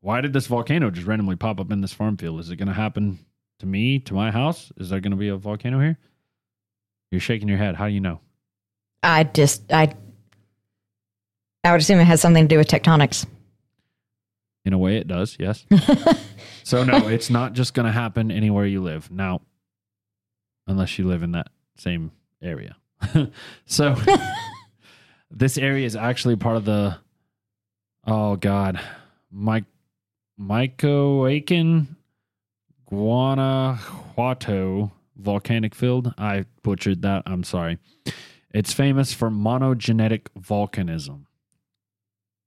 why 0.00 0.20
did 0.20 0.32
this 0.32 0.46
volcano 0.46 0.90
just 0.90 1.06
randomly 1.06 1.36
pop 1.36 1.60
up 1.60 1.70
in 1.70 1.80
this 1.80 1.92
farm 1.92 2.16
field? 2.16 2.40
Is 2.40 2.50
it 2.50 2.56
going 2.56 2.68
to 2.68 2.74
happen 2.74 3.18
to 3.60 3.66
me, 3.66 3.98
to 4.00 4.14
my 4.14 4.30
house? 4.30 4.72
Is 4.76 4.90
there 4.90 5.00
going 5.00 5.12
to 5.12 5.16
be 5.16 5.28
a 5.28 5.36
volcano 5.36 5.80
here? 5.80 5.98
You're 7.10 7.20
shaking 7.20 7.48
your 7.48 7.58
head. 7.58 7.76
How 7.76 7.86
do 7.86 7.92
you 7.92 8.00
know? 8.00 8.20
I 9.02 9.24
just 9.24 9.72
I 9.72 9.94
I 11.64 11.72
would 11.72 11.80
assume 11.80 12.00
it 12.00 12.04
has 12.04 12.20
something 12.20 12.44
to 12.44 12.48
do 12.48 12.58
with 12.58 12.68
tectonics. 12.68 13.26
In 14.64 14.72
a 14.72 14.78
way, 14.78 14.96
it 14.96 15.08
does, 15.08 15.36
yes. 15.38 15.64
so, 16.64 16.84
no, 16.84 17.08
it's 17.08 17.30
not 17.30 17.54
just 17.54 17.72
going 17.72 17.86
to 17.86 17.92
happen 17.92 18.30
anywhere 18.30 18.66
you 18.66 18.82
live. 18.82 19.10
Now, 19.10 19.40
unless 20.66 20.98
you 20.98 21.06
live 21.06 21.22
in 21.22 21.32
that 21.32 21.48
same 21.78 22.12
area. 22.42 22.76
so, 23.66 23.96
this 25.30 25.56
area 25.56 25.86
is 25.86 25.96
actually 25.96 26.36
part 26.36 26.56
of 26.56 26.66
the, 26.66 26.98
oh, 28.06 28.36
God, 28.36 28.78
Mike, 29.30 29.64
Mycoacan 30.38 31.86
Guanajuato 32.90 34.90
volcanic 35.16 35.76
field. 35.76 36.12
I 36.18 36.44
butchered 36.62 37.02
that. 37.02 37.22
I'm 37.24 37.44
sorry. 37.44 37.78
It's 38.52 38.72
famous 38.72 39.14
for 39.14 39.30
monogenetic 39.30 40.26
volcanism. 40.38 41.26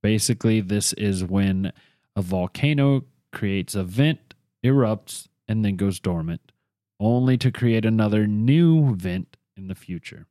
Basically, 0.02 0.60
this 0.60 0.92
is 0.92 1.24
when 1.24 1.72
a 2.14 2.20
volcano 2.20 3.04
creates 3.32 3.74
a 3.74 3.84
vent, 3.84 4.34
erupts, 4.62 5.28
and 5.48 5.64
then 5.64 5.76
goes 5.76 5.98
dormant, 5.98 6.52
only 7.00 7.38
to 7.38 7.50
create 7.50 7.86
another 7.86 8.26
new 8.26 8.94
vent 8.94 9.38
in 9.56 9.68
the 9.68 9.74
future. 9.74 10.26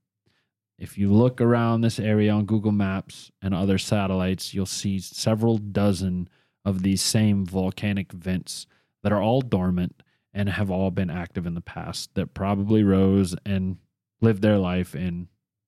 If 0.78 0.96
you 0.96 1.12
look 1.12 1.42
around 1.42 1.82
this 1.82 2.00
area 2.00 2.32
on 2.32 2.46
Google 2.46 2.72
Maps 2.72 3.32
and 3.42 3.54
other 3.54 3.80
satellites, 3.80 4.54
you'll 4.54 4.66
see 4.68 5.00
several 5.00 5.58
dozen 5.58 6.30
of 6.64 6.84
these 6.84 7.02
same 7.02 7.46
volcanic 7.46 8.12
vents 8.12 8.68
that 9.04 9.12
are 9.12 9.22
all 9.22 9.42
dormant 9.42 10.02
and 10.34 10.50
have 10.50 10.72
all 10.72 10.90
been 10.90 11.10
active 11.10 11.46
in 11.46 11.54
the 11.54 11.62
past 11.62 12.16
that 12.16 12.34
probably 12.34 12.84
rose 12.84 13.36
and 13.46 13.78
lived 14.22 14.42
their 14.42 14.58
life 14.58 14.96
in 14.96 15.28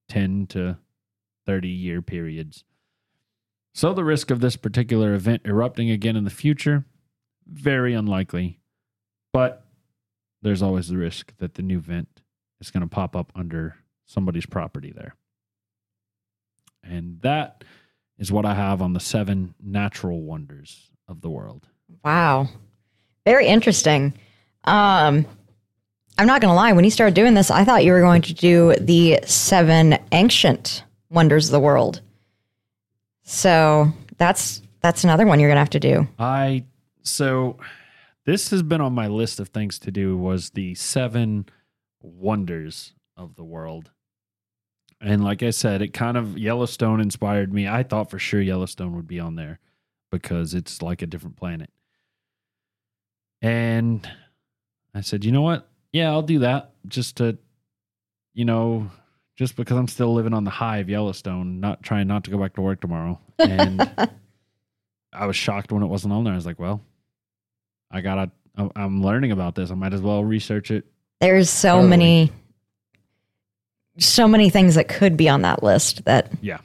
10 0.09 0.47
to 0.47 0.77
30 1.45 1.67
year 1.67 2.01
periods. 2.01 2.63
So 3.73 3.93
the 3.93 4.03
risk 4.03 4.31
of 4.31 4.39
this 4.39 4.55
particular 4.55 5.13
event 5.13 5.41
erupting 5.45 5.89
again 5.89 6.15
in 6.15 6.23
the 6.23 6.29
future, 6.29 6.85
very 7.45 7.93
unlikely. 7.93 8.59
But 9.33 9.65
there's 10.41 10.61
always 10.61 10.87
the 10.87 10.97
risk 10.97 11.33
that 11.37 11.55
the 11.55 11.61
new 11.61 11.79
vent 11.79 12.21
is 12.61 12.71
going 12.71 12.81
to 12.81 12.87
pop 12.87 13.15
up 13.15 13.31
under 13.35 13.75
somebody's 14.05 14.45
property 14.45 14.93
there. 14.95 15.15
And 16.83 17.19
that 17.21 17.63
is 18.17 18.31
what 18.31 18.45
I 18.45 18.53
have 18.53 18.81
on 18.81 18.93
the 18.93 18.99
seven 18.99 19.55
natural 19.61 20.21
wonders 20.21 20.91
of 21.07 21.21
the 21.21 21.29
world. 21.29 21.67
Wow. 22.03 22.47
Very 23.25 23.47
interesting. 23.47 24.13
Um, 24.65 25.25
I'm 26.17 26.27
not 26.27 26.41
going 26.41 26.51
to 26.51 26.55
lie. 26.55 26.71
When 26.73 26.85
you 26.85 26.91
started 26.91 27.15
doing 27.15 27.33
this, 27.33 27.51
I 27.51 27.65
thought 27.65 27.83
you 27.83 27.91
were 27.91 28.01
going 28.01 28.21
to 28.23 28.33
do 28.33 28.73
the 28.79 29.19
seven 29.25 29.97
ancient 30.11 30.83
wonders 31.09 31.47
of 31.47 31.51
the 31.51 31.59
world. 31.59 32.01
So 33.23 33.91
that's 34.17 34.61
that's 34.81 35.03
another 35.03 35.25
one 35.25 35.39
you're 35.39 35.49
going 35.49 35.55
to 35.55 35.61
have 35.61 35.69
to 35.71 35.79
do. 35.79 36.07
I 36.19 36.65
so 37.01 37.57
this 38.25 38.49
has 38.51 38.63
been 38.63 38.81
on 38.81 38.93
my 38.93 39.07
list 39.07 39.39
of 39.39 39.49
things 39.49 39.79
to 39.79 39.91
do 39.91 40.15
was 40.15 40.51
the 40.51 40.75
seven 40.75 41.47
wonders 42.01 42.93
of 43.17 43.35
the 43.35 43.43
world. 43.43 43.91
And 45.01 45.23
like 45.23 45.43
I 45.43 45.49
said, 45.49 45.81
it 45.81 45.93
kind 45.93 46.17
of 46.17 46.37
Yellowstone 46.37 47.01
inspired 47.01 47.53
me. 47.53 47.67
I 47.67 47.83
thought 47.83 48.09
for 48.09 48.19
sure 48.19 48.41
Yellowstone 48.41 48.95
would 48.95 49.07
be 49.07 49.19
on 49.19 49.35
there 49.35 49.59
because 50.11 50.53
it's 50.53 50.81
like 50.81 51.01
a 51.01 51.07
different 51.07 51.35
planet. 51.35 51.69
And 53.45 54.09
I 54.95 55.01
said, 55.01 55.23
you 55.23 55.31
know 55.31 55.41
what? 55.43 55.67
Yeah, 55.93 56.09
I'll 56.09 56.23
do 56.23 56.39
that 56.39 56.71
just 56.87 57.17
to, 57.17 57.37
you 58.33 58.43
know, 58.43 58.89
just 59.35 59.55
because 59.55 59.77
I'm 59.77 59.87
still 59.87 60.13
living 60.13 60.33
on 60.33 60.43
the 60.45 60.49
high 60.49 60.77
of 60.79 60.89
Yellowstone, 60.89 61.59
not 61.59 61.83
trying 61.83 62.07
not 62.07 62.23
to 62.23 62.31
go 62.31 62.37
back 62.39 62.55
to 62.55 62.61
work 62.61 62.81
tomorrow. 62.81 63.19
And 63.37 63.81
I 65.13 65.25
was 65.27 65.35
shocked 65.35 65.71
when 65.71 65.83
it 65.83 65.87
wasn't 65.87 66.13
on 66.13 66.23
there. 66.23 66.33
I 66.33 66.35
was 66.37 66.45
like, 66.45 66.59
well, 66.59 66.81
I 67.91 68.01
gotta, 68.01 68.31
I'm 68.75 69.03
learning 69.03 69.31
about 69.31 69.53
this. 69.55 69.69
I 69.69 69.75
might 69.75 69.93
as 69.93 70.01
well 70.01 70.23
research 70.23 70.71
it. 70.71 70.85
There's 71.21 71.49
so 71.49 71.73
Totally. 71.75 71.89
many, 71.89 72.31
so 73.99 74.27
many 74.27 74.49
things 74.49 74.75
that 74.75 74.87
could 74.89 75.15
be 75.17 75.29
on 75.29 75.43
that 75.43 75.61
list 75.63 76.03
that 76.05 76.31
Yeah. 76.41 76.59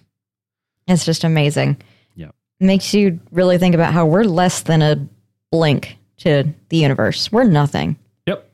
it's 0.89 1.05
just 1.05 1.25
amazing. 1.25 1.77
Yeah. 2.15 2.31
Makes 2.59 2.95
you 2.95 3.21
really 3.31 3.59
think 3.59 3.75
about 3.75 3.93
how 3.93 4.07
we're 4.07 4.25
less 4.25 4.63
than 4.63 4.81
a 4.83 5.07
blink 5.51 5.99
to 6.21 6.45
the 6.69 6.77
universe. 6.77 7.31
We're 7.33 7.45
nothing. 7.45 7.97
Yep. 8.27 8.51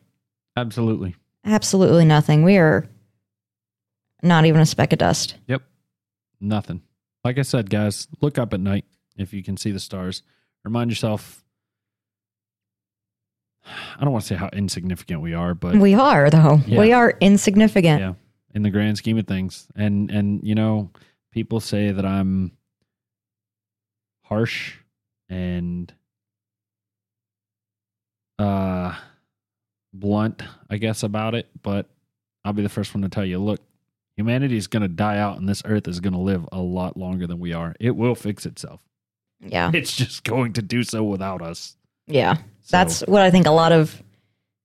Absolutely. 0.57 1.15
Absolutely 1.45 2.05
nothing. 2.05 2.43
We 2.43 2.57
are 2.57 2.89
not 4.23 4.47
even 4.47 4.61
a 4.61 4.67
speck 4.67 4.93
of 4.93 4.99
dust. 4.99 5.37
Yep. 5.47 5.63
Nothing. 6.41 6.83
Like 7.25 7.39
I 7.39 7.43
said, 7.43 7.71
guys, 7.71 8.09
look 8.21 8.39
up 8.39 8.53
at 8.55 8.61
night 8.61 8.85
if 9.17 9.33
you 9.33 9.43
can 9.43 9.57
see 9.57 9.71
the 9.73 9.81
stars. 9.81 10.23
Remind 10.65 10.91
yourself. 10.91 11.45
I 13.99 14.03
don't 14.05 14.13
want 14.13 14.23
to 14.25 14.29
say 14.29 14.37
how 14.37 14.49
insignificant 14.53 15.21
we 15.21 15.35
are, 15.35 15.55
but 15.55 15.77
We 15.77 15.95
are, 15.95 16.31
though. 16.31 16.61
Yeah. 16.67 16.79
We 16.79 16.93
are 16.93 17.15
insignificant. 17.21 18.01
Yeah. 18.01 18.15
in 18.55 18.63
the 18.63 18.71
grand 18.71 18.97
scheme 18.97 19.19
of 19.19 19.27
things, 19.27 19.67
and 19.75 20.09
and 20.11 20.41
you 20.45 20.55
know, 20.55 20.91
people 21.33 21.59
say 21.61 21.91
that 21.91 22.07
I'm 22.07 22.53
harsh 24.23 24.77
and 25.29 25.93
uh 28.39 28.95
blunt, 29.93 30.43
I 30.69 30.77
guess, 30.77 31.03
about 31.03 31.35
it, 31.35 31.49
but 31.63 31.87
I'll 32.45 32.53
be 32.53 32.63
the 32.63 32.69
first 32.69 32.95
one 32.95 33.03
to 33.03 33.09
tell 33.09 33.25
you, 33.25 33.39
look, 33.39 33.61
humanity 34.17 34.57
is 34.57 34.67
going 34.67 34.83
to 34.83 34.89
die 34.89 35.19
out 35.19 35.39
and 35.39 35.49
this 35.49 35.63
earth 35.65 35.89
is 35.89 36.01
going 36.01 36.13
to 36.13 36.19
live 36.21 36.47
a 36.53 36.59
lot 36.61 36.97
longer 36.99 37.27
than 37.27 37.39
we 37.39 37.53
are. 37.55 37.75
It 37.81 37.97
will 37.97 38.15
fix 38.15 38.45
itself. 38.47 38.81
Yeah. 39.41 39.71
It's 39.75 39.97
just 39.97 40.23
going 40.25 40.53
to 40.55 40.63
do 40.63 40.83
so 40.83 41.03
without 41.03 41.41
us. 41.43 41.77
Yeah. 42.07 42.35
So- 42.35 42.43
That's 42.71 43.01
what 43.07 43.23
I 43.23 43.31
think 43.31 43.47
a 43.47 43.51
lot 43.51 43.73
of 43.73 44.03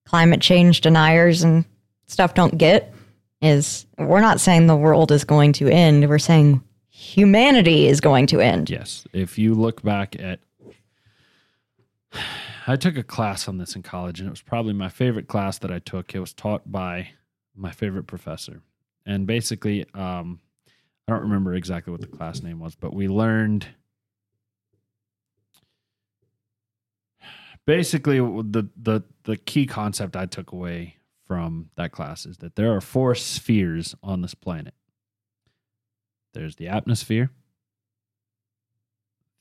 climate 0.05 0.41
change 0.41 0.81
deniers 0.81 1.43
and 1.43 1.63
stuff 2.07 2.33
don't 2.33 2.57
get 2.57 2.93
is 3.41 3.85
we're 3.97 4.21
not 4.21 4.39
saying 4.41 4.67
the 4.67 4.75
world 4.75 5.11
is 5.13 5.23
going 5.23 5.53
to 5.53 5.69
end. 5.69 6.07
We're 6.09 6.19
saying 6.19 6.61
humanity 6.89 7.87
is 7.87 8.01
going 8.01 8.27
to 8.27 8.41
end. 8.41 8.69
Yes. 8.69 9.05
If 9.13 9.37
you 9.39 9.53
look 9.55 9.81
back 9.81 10.15
at, 10.19 10.39
I 12.71 12.77
took 12.77 12.95
a 12.95 13.03
class 13.03 13.49
on 13.49 13.57
this 13.57 13.75
in 13.75 13.83
college, 13.83 14.21
and 14.21 14.27
it 14.27 14.29
was 14.29 14.41
probably 14.41 14.71
my 14.71 14.87
favorite 14.87 15.27
class 15.27 15.57
that 15.57 15.71
I 15.71 15.79
took. 15.79 16.15
It 16.15 16.21
was 16.21 16.33
taught 16.33 16.71
by 16.71 17.09
my 17.53 17.69
favorite 17.69 18.07
professor. 18.07 18.61
And 19.05 19.27
basically, 19.27 19.85
um, 19.93 20.39
I 21.05 21.11
don't 21.11 21.23
remember 21.23 21.53
exactly 21.53 21.91
what 21.91 21.99
the 21.99 22.07
class 22.07 22.41
name 22.41 22.61
was, 22.61 22.75
but 22.75 22.93
we 22.93 23.09
learned 23.09 23.67
basically 27.67 28.19
the 28.19 28.69
the 28.81 29.01
the 29.23 29.35
key 29.35 29.65
concept 29.65 30.15
I 30.15 30.25
took 30.25 30.53
away 30.53 30.95
from 31.27 31.71
that 31.75 31.91
class 31.91 32.25
is 32.25 32.37
that 32.37 32.55
there 32.55 32.73
are 32.73 32.79
four 32.79 33.15
spheres 33.15 33.95
on 34.01 34.21
this 34.21 34.33
planet. 34.33 34.75
There's 36.33 36.55
the 36.55 36.69
atmosphere, 36.69 37.31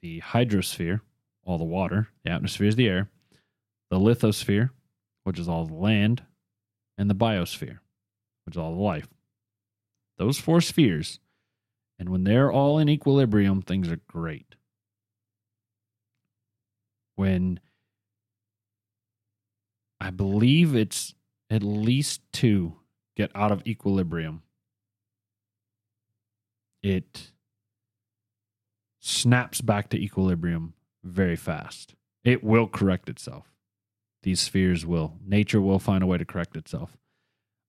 the 0.03 0.21
hydrosphere, 0.21 1.03
all 1.45 1.59
the 1.59 1.65
water, 1.65 2.09
the 2.25 2.33
atmosphere 2.33 2.67
is 2.67 2.75
the 2.75 2.89
air, 2.89 3.09
the 3.91 3.99
lithosphere, 3.99 4.71
which 5.25 5.39
is 5.39 5.49
all 5.49 5.67
the 5.67 5.75
land, 5.75 6.23
and 6.97 7.11
the 7.11 7.15
biosphere, 7.15 7.79
which 8.45 8.55
is 8.55 8.59
all 8.59 8.75
the 8.75 8.81
life. 8.81 9.09
Those 10.19 10.39
four 10.39 10.61
spheres, 10.61 11.19
and 11.99 12.09
when 12.09 12.25
they're 12.25 12.53
all 12.53 12.79
in 12.79 12.89
equilibrium, 12.89 13.63
things 13.63 13.91
are 13.91 14.01
great. 14.07 14.55
When 17.17 17.61
I 20.01 20.11
believe 20.11 20.75
it's 20.75 21.15
at 21.51 21.63
least 21.63 22.23
two 22.33 22.77
get 23.17 23.31
out 23.35 23.53
of 23.53 23.67
equilibrium, 23.67 24.43
it 26.83 27.33
snaps 29.01 29.61
back 29.61 29.91
to 29.91 29.99
equilibrium 29.99 30.75
very 31.03 31.37
fast. 31.37 31.95
It 32.25 32.45
will 32.45 32.67
correct 32.67 33.09
itself. 33.09 33.47
These 34.23 34.41
spheres 34.41 34.85
will. 34.85 35.15
Nature 35.27 35.61
will 35.61 35.79
find 35.79 36.03
a 36.03 36.07
way 36.07 36.19
to 36.19 36.25
correct 36.25 36.57
itself. 36.57 36.97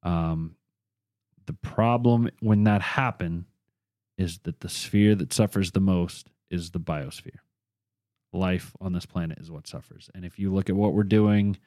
Um, 0.03 0.55
the 1.45 1.53
problem 1.53 2.29
when 2.39 2.63
that 2.65 2.81
happen 2.81 3.45
is 4.17 4.39
that 4.39 4.59
the 4.59 4.69
sphere 4.69 5.15
that 5.15 5.33
suffers 5.33 5.71
the 5.71 5.79
most 5.79 6.29
is 6.49 6.71
the 6.71 6.79
biosphere. 6.79 7.39
Life 8.33 8.75
on 8.79 8.93
this 8.93 9.05
planet 9.05 9.39
is 9.39 9.51
what 9.51 9.67
suffers. 9.67 10.09
And 10.13 10.25
if 10.25 10.39
you 10.39 10.53
look 10.53 10.69
at 10.69 10.75
what 10.75 10.93
we're 10.93 11.03
doing 11.03 11.57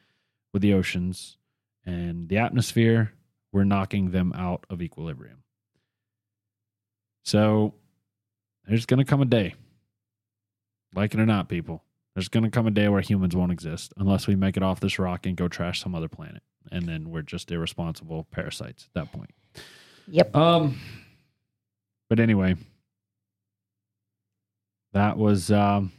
with 0.53 0.61
the 0.61 0.73
oceans 0.73 1.37
and 1.85 2.29
the 2.29 2.37
atmosphere, 2.37 3.13
we're 3.51 3.63
knocking 3.63 4.11
them 4.11 4.33
out 4.33 4.65
of 4.69 4.81
equilibrium. 4.81 5.43
So 7.23 7.73
there's 8.67 8.85
going 8.85 8.99
to 8.99 9.05
come 9.05 9.21
a 9.21 9.25
day, 9.25 9.55
like 10.93 11.13
it 11.13 11.19
or 11.19 11.25
not, 11.25 11.49
people. 11.49 11.84
There's 12.15 12.29
going 12.29 12.43
to 12.45 12.49
come 12.49 12.65
a 12.65 12.71
day 12.71 12.87
where 12.87 13.01
humans 13.01 13.35
won't 13.35 13.51
exist 13.51 13.93
unless 13.97 14.25
we 14.25 14.35
make 14.35 14.55
it 14.55 14.63
off 14.63 14.79
this 14.79 14.97
rock 14.97 15.25
and 15.25 15.35
go 15.35 15.47
trash 15.49 15.81
some 15.81 15.93
other 15.93 16.07
planet. 16.07 16.41
And 16.71 16.87
then 16.87 17.09
we're 17.11 17.21
just 17.21 17.51
irresponsible 17.51 18.25
parasites 18.31 18.85
at 18.87 18.93
that 18.93 19.11
point. 19.11 19.31
Yep. 20.07 20.35
Um, 20.35 20.79
but 22.09 22.19
anyway, 22.19 22.55
that 24.93 25.17
was 25.17 25.51
um, 25.51 25.91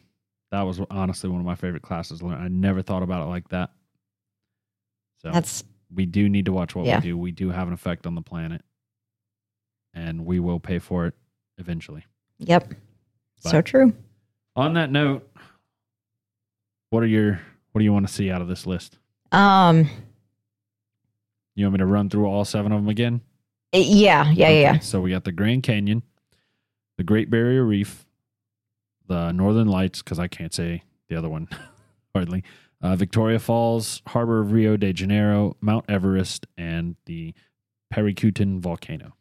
that 0.51 0.63
was 0.63 0.81
honestly 0.91 1.29
one 1.29 1.41
of 1.41 1.47
my 1.47 1.55
favorite 1.55 1.83
classes. 1.83 2.21
to 2.21 2.27
learn. 2.27 2.41
I 2.41 2.49
never 2.49 2.83
thought 2.83 3.03
about 3.03 3.23
it 3.23 3.31
like 3.31 3.49
that. 3.51 3.71
So 5.23 5.31
That's 5.33 5.65
we 5.95 6.07
do 6.07 6.29
need 6.29 6.47
to 6.47 6.53
watch 6.53 6.75
what 6.75 6.87
Yeah. 6.87 6.99
we 6.99 7.03
do. 7.03 7.19
We 7.19 7.31
do 7.31 7.51
have 7.51 7.69
an 7.69 7.75
effect 7.75 8.07
on 8.07 8.15
the 8.15 8.23
planet, 8.23 8.63
and 9.95 10.25
we 10.25 10.41
will 10.41 10.61
pay 10.61 10.79
for 10.79 11.07
it 11.07 11.15
eventually. 11.59 12.05
yep. 12.39 12.69
But- 13.43 13.51
so 13.51 13.61
true. 13.63 13.95
On 14.57 14.73
that 14.75 14.91
note, 14.91 15.31
what 16.91 17.03
are 17.03 17.07
your 17.07 17.41
what 17.73 17.81
do 17.81 17.85
you 17.85 17.93
want 17.93 18.07
to 18.07 18.13
see 18.13 18.31
out 18.31 18.41
of 18.43 18.49
this 18.49 18.67
list? 18.67 18.99
Um 19.33 19.89
You 21.55 21.65
want 21.67 21.75
me 21.75 21.79
to 21.79 21.87
run 21.87 22.09
through 22.11 22.27
all 22.27 22.45
seven 22.45 22.73
of 22.73 22.81
them 22.83 22.89
again? 22.89 23.21
yeah, 23.73 24.31
yeah, 24.31 24.49
yeah, 24.49 24.49
yeah. 24.61 24.79
So 24.79 25.01
we 25.01 25.11
got 25.11 25.25
the 25.25 25.33
Grand 25.33 25.63
Canyon, 25.63 26.03
the 26.97 27.05
Great 27.05 27.29
Barrier 27.29 27.63
Reef, 27.65 28.07
the 29.07 29.33
Northern 29.33 29.69
Lights, 29.69 30.03
because 30.03 30.19
I 30.19 30.29
can't 30.29 30.55
say 30.55 30.83
the 31.09 31.17
other 31.17 31.29
one 31.29 31.49
hardly. 32.15 32.43
Uh, 32.81 32.97
Victoria 32.97 33.39
Falls, 33.39 34.01
Harbor 34.07 34.41
of 34.41 34.53
Rio 34.53 34.77
de 34.79 34.93
Janeiro, 34.95 35.57
Mount 35.61 35.85
Everest, 35.89 36.47
and 36.57 36.97
the 37.07 37.35
Paricutin 37.93 38.61
volcano. 38.61 39.15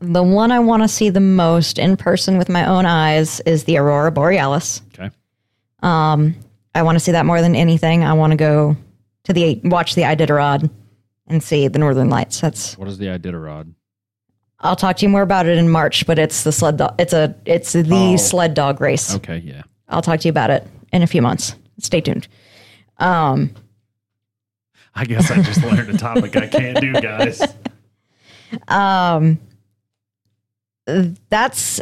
The 0.00 0.22
one 0.22 0.50
I 0.52 0.60
want 0.60 0.82
to 0.82 0.88
see 0.88 1.10
the 1.10 1.20
most 1.20 1.78
in 1.78 1.96
person 1.96 2.38
with 2.38 2.48
my 2.48 2.64
own 2.66 2.86
eyes 2.86 3.40
is 3.40 3.64
the 3.64 3.76
Aurora 3.76 4.10
Borealis. 4.12 4.80
Okay. 4.94 5.10
I 6.74 6.82
want 6.82 6.96
to 6.96 7.00
see 7.00 7.12
that 7.12 7.26
more 7.26 7.40
than 7.40 7.54
anything. 7.56 8.04
I 8.04 8.12
want 8.12 8.30
to 8.32 8.36
go 8.36 8.76
to 9.24 9.32
the 9.32 9.60
watch 9.64 9.94
the 9.94 10.02
Iditarod 10.02 10.70
and 11.26 11.42
see 11.42 11.68
the 11.68 11.78
Northern 11.78 12.08
Lights. 12.08 12.40
That's 12.40 12.76
What 12.78 12.88
is 12.88 12.98
the 12.98 13.06
Iditarod? 13.06 13.72
I'll 14.60 14.76
talk 14.76 14.96
to 14.98 15.06
you 15.06 15.08
more 15.08 15.22
about 15.22 15.46
it 15.46 15.56
in 15.58 15.68
March, 15.70 16.06
but 16.06 16.18
it's 16.18 16.42
the 16.44 16.52
sled 16.52 16.76
dog. 16.76 16.94
It's 16.98 17.12
a 17.12 17.34
it's 17.46 17.72
the 17.72 17.84
Oh. 17.90 18.16
sled 18.16 18.54
dog 18.54 18.80
race. 18.80 19.14
Okay, 19.16 19.38
yeah. 19.38 19.62
I'll 19.88 20.02
talk 20.02 20.20
to 20.20 20.28
you 20.28 20.30
about 20.30 20.50
it 20.50 20.66
in 20.92 21.02
a 21.02 21.06
few 21.06 21.22
months. 21.22 21.54
Stay 21.78 22.00
tuned. 22.00 22.28
Um, 22.98 23.54
I 24.94 25.04
guess 25.06 25.30
I 25.30 25.40
just 25.42 25.62
learned 25.62 25.88
a 25.90 25.96
topic 25.98 26.36
I 26.36 26.46
can't 26.46 26.80
do, 26.80 26.92
guys. 26.94 27.40
Um, 28.66 29.38
that's 31.28 31.80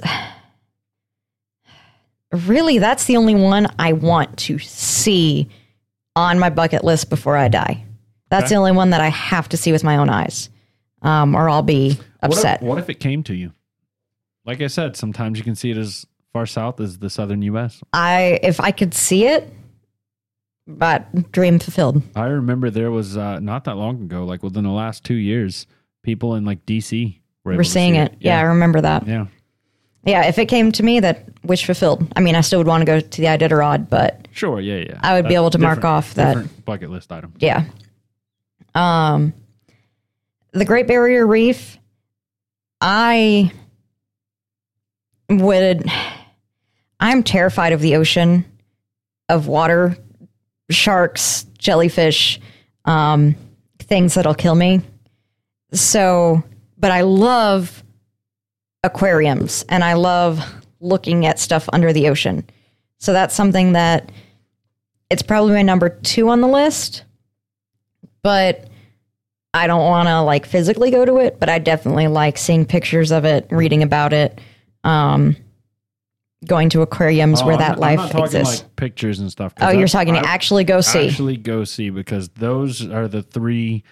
really 2.33 2.79
that's 2.79 3.05
the 3.07 3.17
only 3.17 3.35
one 3.35 3.67
I 3.79 3.93
want 3.93 4.37
to 4.39 4.59
see 4.59 5.49
on 6.17 6.39
my 6.39 6.51
bucket 6.51 6.85
list 6.85 7.11
before 7.11 7.37
I 7.37 7.49
die. 7.49 7.85
That's 8.31 8.45
Okay. 8.45 8.55
the 8.55 8.59
only 8.59 8.73
one 8.73 8.91
that 8.91 9.01
I 9.01 9.09
have 9.09 9.49
to 9.51 9.57
see 9.57 9.73
with 9.73 9.85
my 9.85 9.97
own 9.97 10.11
eyes, 10.11 10.51
um, 11.03 11.35
or 11.35 11.49
I'll 11.49 11.63
be 11.63 11.91
What 12.21 12.33
if, 12.33 12.39
upset. 12.39 12.63
what 12.63 12.79
if 12.79 12.91
it 12.91 13.01
came 13.01 13.23
to 13.25 13.35
you? 13.35 13.53
Like 14.45 14.61
I 14.61 14.67
said, 14.67 14.97
sometimes 14.97 15.39
you 15.39 15.45
can 15.45 15.55
see 15.55 15.71
it 15.71 15.77
as 15.77 16.07
far 16.33 16.45
south 16.47 16.81
as 16.81 16.99
the 16.99 17.09
southern 17.11 17.43
U.S. 17.43 17.83
I 17.93 18.39
if 18.43 18.61
I 18.61 18.71
could 18.71 18.93
see 18.95 19.27
it, 19.27 19.51
but 20.67 21.33
dream 21.33 21.59
fulfilled. 21.59 22.03
I 22.15 22.25
remember 22.27 22.69
there 22.71 22.91
was 22.91 23.17
uh, 23.17 23.39
not 23.41 23.65
that 23.65 23.77
long 23.77 24.03
ago, 24.03 24.25
like 24.25 24.43
within 24.43 24.65
the 24.65 24.71
last 24.71 25.05
two 25.05 25.15
years, 25.15 25.67
people 26.03 26.35
in 26.35 26.45
like 26.45 26.67
D.C. 26.67 27.21
were, 27.45 27.57
We're 27.57 27.65
seeing 27.65 27.95
see 27.95 28.01
it. 28.01 28.15
Yeah. 28.21 28.39
I 28.39 28.43
remember 28.43 28.81
that. 28.83 29.07
yeah. 29.07 29.27
Yeah, 30.05 30.27
if 30.27 30.39
it 30.39 30.47
came 30.47 30.73
to 30.73 30.83
me, 30.83 31.01
that 31.01 31.25
wish 31.45 31.65
fulfilled. 31.67 32.07
I 32.17 32.21
mean, 32.21 32.35
I 32.35 32.41
still 32.41 32.61
would 32.61 32.67
want 32.67 32.81
to 32.83 32.85
go 32.87 33.01
to 33.01 33.21
the 33.21 33.27
Iditarod, 33.27 33.89
but 33.91 34.27
Sure, 34.33 34.61
yeah, 34.61 34.77
yeah. 34.77 34.99
I 35.03 35.15
would 35.15 35.29
be 35.29 35.35
able 35.35 35.51
to 35.51 35.59
mark 35.59 35.79
different- 35.79 35.95
off 35.97 36.15
that- 36.15 36.27
different 36.35 36.65
bucket 36.65 36.91
list 36.91 37.11
item. 37.13 37.33
yeah. 37.39 37.65
Um, 38.75 39.35
the 40.53 40.65
Great 40.65 40.87
Barrier 40.87 41.27
Reef, 41.27 41.79
I 42.81 43.51
would. 45.29 45.85
I'm 47.01 47.23
terrified 47.23 47.73
of 47.73 47.81
the 47.81 47.97
ocean, 47.97 48.45
of 49.29 49.47
water, 49.47 49.97
sharks, 50.71 51.45
jellyfish, 51.59 52.41
um, 52.85 53.35
things 53.79 54.15
that'll 54.15 54.35
kill 54.35 54.55
me. 54.55 54.81
So, 55.73 56.43
but 56.79 56.91
I 56.91 57.03
love 57.03 57.83
aquariums 58.89 59.65
and 59.69 59.83
I 59.85 59.93
love 59.95 60.41
looking 60.81 61.27
at 61.27 61.39
stuff 61.39 61.69
under 61.73 61.93
the 61.93 62.09
ocean. 62.09 62.45
So 62.99 63.13
that's 63.13 63.35
something 63.35 63.73
that 63.73 64.11
it's 65.11 65.23
probably 65.23 65.55
my 65.55 65.63
number 65.63 65.89
two 65.89 66.29
on 66.29 66.41
the 66.41 66.49
list, 66.49 67.05
but 68.23 68.69
I 69.55 69.67
don't 69.67 69.85
want 69.87 70.09
to 70.09 70.21
like 70.23 70.47
physically 70.47 70.91
go 70.91 71.05
to 71.05 71.19
it, 71.19 71.41
but 71.41 71.49
I 71.49 71.59
definitely 71.59 72.09
like 72.09 72.37
seeing 72.39 72.65
pictures 72.67 73.11
of 73.13 73.25
it, 73.25 73.47
reading 73.51 73.83
about 73.83 74.13
it, 74.13 74.41
um, 74.85 75.37
going 76.47 76.69
to 76.71 76.83
aquariums 76.83 77.43
where 77.43 77.55
Oh, 77.55 77.59
that 77.59 77.73
I'm, 77.73 77.79
life 77.81 77.99
I'm 78.01 78.09
talking 78.11 78.25
exists. 78.27 78.63
like 78.63 78.77
pictures 78.77 79.19
and 79.21 79.31
stuff. 79.31 79.53
oh, 79.61 79.67
you're 79.71 79.87
that's- 79.87 79.93
talking 79.93 80.15
to 80.15 80.21
actually 80.21 80.65
go 80.65 80.81
see. 80.81 81.09
Actually, 81.09 81.37
go 81.37 81.65
see 81.65 81.91
because 81.91 82.29
those 82.31 82.87
are 82.89 83.09
the 83.09 83.23
three 83.23 83.83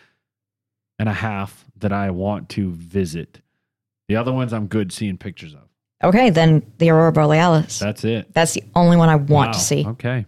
and 0.99 1.09
a 1.09 1.13
half 1.13 1.65
that 1.79 1.93
I 1.93 2.11
want 2.11 2.49
to 2.51 2.71
visit. 2.71 3.41
The 4.09 4.17
other 4.17 4.33
ones 4.33 4.53
I'm 4.53 4.67
good 4.67 4.93
seeing 4.93 5.19
pictures 5.19 5.55
of. 5.55 5.61
okay, 6.05 6.31
then 6.31 6.63
the 6.79 6.91
Aurora 6.91 7.13
Borealis. 7.13 7.79
That's 7.79 8.05
it. 8.05 8.33
That's 8.35 8.53
the 8.55 8.63
only 8.75 8.97
one 8.97 9.09
I 9.09 9.17
want 9.17 9.49
Wow. 9.49 9.53
to 9.53 9.59
see 9.59 9.85
Okay. 9.87 10.27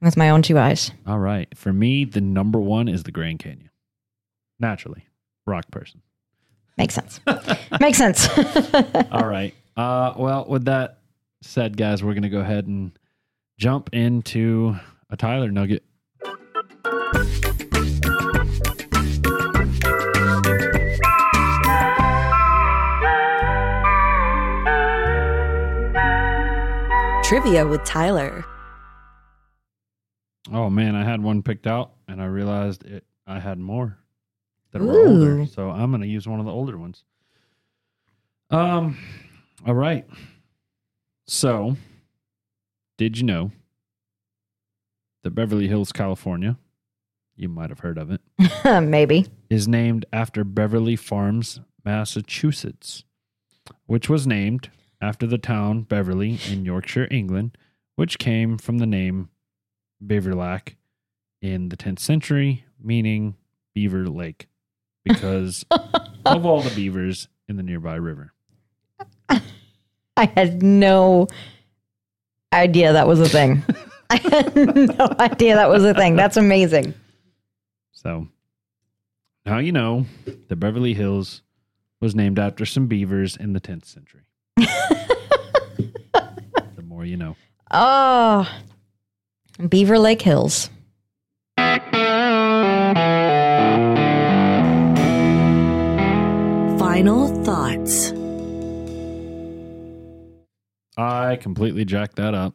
with 0.00 0.16
my 0.16 0.30
own 0.30 0.42
two 0.42 0.58
eyes. 0.58 0.90
All 1.06 1.18
right. 1.18 1.48
For 1.56 1.72
me, 1.72 2.04
the 2.04 2.20
number 2.20 2.58
one 2.58 2.88
is 2.88 3.02
the 3.02 3.12
Grand 3.12 3.38
Canyon. 3.40 3.70
Naturally, 4.60 5.04
rock 5.46 5.70
person. 5.70 6.00
Makes 6.76 6.94
sense. 6.94 7.20
Makes 7.80 7.98
sense. 7.98 8.28
All 9.12 9.26
right. 9.28 9.52
Uh, 9.76 10.14
well, 10.16 10.44
with 10.48 10.64
that 10.66 10.98
said, 11.42 11.76
guys, 11.76 12.02
we're 12.02 12.14
going 12.14 12.22
to 12.22 12.28
go 12.28 12.40
ahead 12.40 12.66
and 12.66 12.92
jump 13.58 13.90
into 13.92 14.76
a 15.10 15.16
Tyler 15.16 15.50
nugget. 15.50 15.84
Trivia 27.28 27.66
with 27.66 27.84
Tyler. 27.84 28.42
Oh 30.50 30.70
man, 30.70 30.94
I 30.94 31.04
had 31.04 31.22
one 31.22 31.42
picked 31.42 31.66
out, 31.66 31.92
and 32.08 32.22
I 32.22 32.24
realized 32.24 32.86
it. 32.86 33.04
I 33.26 33.38
had 33.38 33.58
more 33.58 33.98
that 34.72 34.80
were 34.80 35.06
older, 35.06 35.44
so 35.44 35.68
I'm 35.68 35.90
going 35.90 36.00
to 36.00 36.08
use 36.08 36.26
one 36.26 36.40
of 36.40 36.46
the 36.46 36.52
older 36.52 36.78
ones. 36.78 37.04
Um. 38.50 38.96
All 39.66 39.74
right. 39.74 40.06
So, 41.26 41.76
did 42.96 43.18
you 43.18 43.24
know 43.24 43.50
that 45.22 45.32
Beverly 45.34 45.68
Hills, 45.68 45.92
California, 45.92 46.56
you 47.36 47.50
might 47.50 47.68
have 47.68 47.80
heard 47.80 47.98
of 47.98 48.10
it, 48.10 48.22
Maybe. 48.64 49.26
is 49.50 49.68
named 49.68 50.06
after 50.14 50.44
Beverly 50.44 50.96
Farms, 50.96 51.60
Massachusetts, 51.84 53.04
which 53.84 54.08
was 54.08 54.26
named 54.26 54.70
after 55.00 55.26
the 55.26 55.38
town 55.38 55.82
Beverly 55.82 56.38
in 56.50 56.64
Yorkshire, 56.64 57.08
England, 57.10 57.56
which 57.96 58.18
came 58.18 58.58
from 58.58 58.78
the 58.78 58.86
name 58.86 59.30
Beverlac 60.04 60.74
in 61.40 61.68
the 61.68 61.76
10th 61.76 61.98
century, 62.00 62.64
meaning 62.82 63.36
Beaver 63.74 64.08
Lake, 64.08 64.48
because 65.04 65.64
of 66.24 66.44
all 66.46 66.62
the 66.62 66.74
beavers 66.74 67.28
in 67.48 67.56
the 67.56 67.62
nearby 67.62 67.94
river. 67.94 68.32
I 69.28 70.26
had 70.34 70.62
no 70.62 71.28
idea 72.52 72.92
that 72.92 73.06
was 73.06 73.20
a 73.20 73.28
thing. 73.28 73.62
I 74.10 74.16
had 74.16 74.56
no 74.56 75.14
idea 75.20 75.54
that 75.54 75.68
was 75.68 75.84
a 75.84 75.94
thing. 75.94 76.16
That's 76.16 76.36
amazing. 76.36 76.94
So 77.92 78.28
now 79.46 79.58
you 79.58 79.70
know 79.70 80.06
that 80.48 80.56
Beverly 80.56 80.94
Hills 80.94 81.42
was 82.00 82.14
named 82.14 82.38
after 82.38 82.64
some 82.64 82.86
beavers 82.86 83.36
in 83.36 83.52
the 83.52 83.60
10th 83.60 83.84
century. 83.84 84.22
The 84.62 85.92
more 86.84 87.04
you 87.04 87.16
know. 87.16 87.36
Oh, 87.70 88.48
Beaver 89.68 89.98
Lake 89.98 90.22
Hills. 90.22 90.70
Final 96.78 97.28
thoughts. 97.44 98.12
I 100.96 101.36
completely 101.36 101.84
jacked 101.84 102.16
that 102.16 102.34
up. 102.34 102.54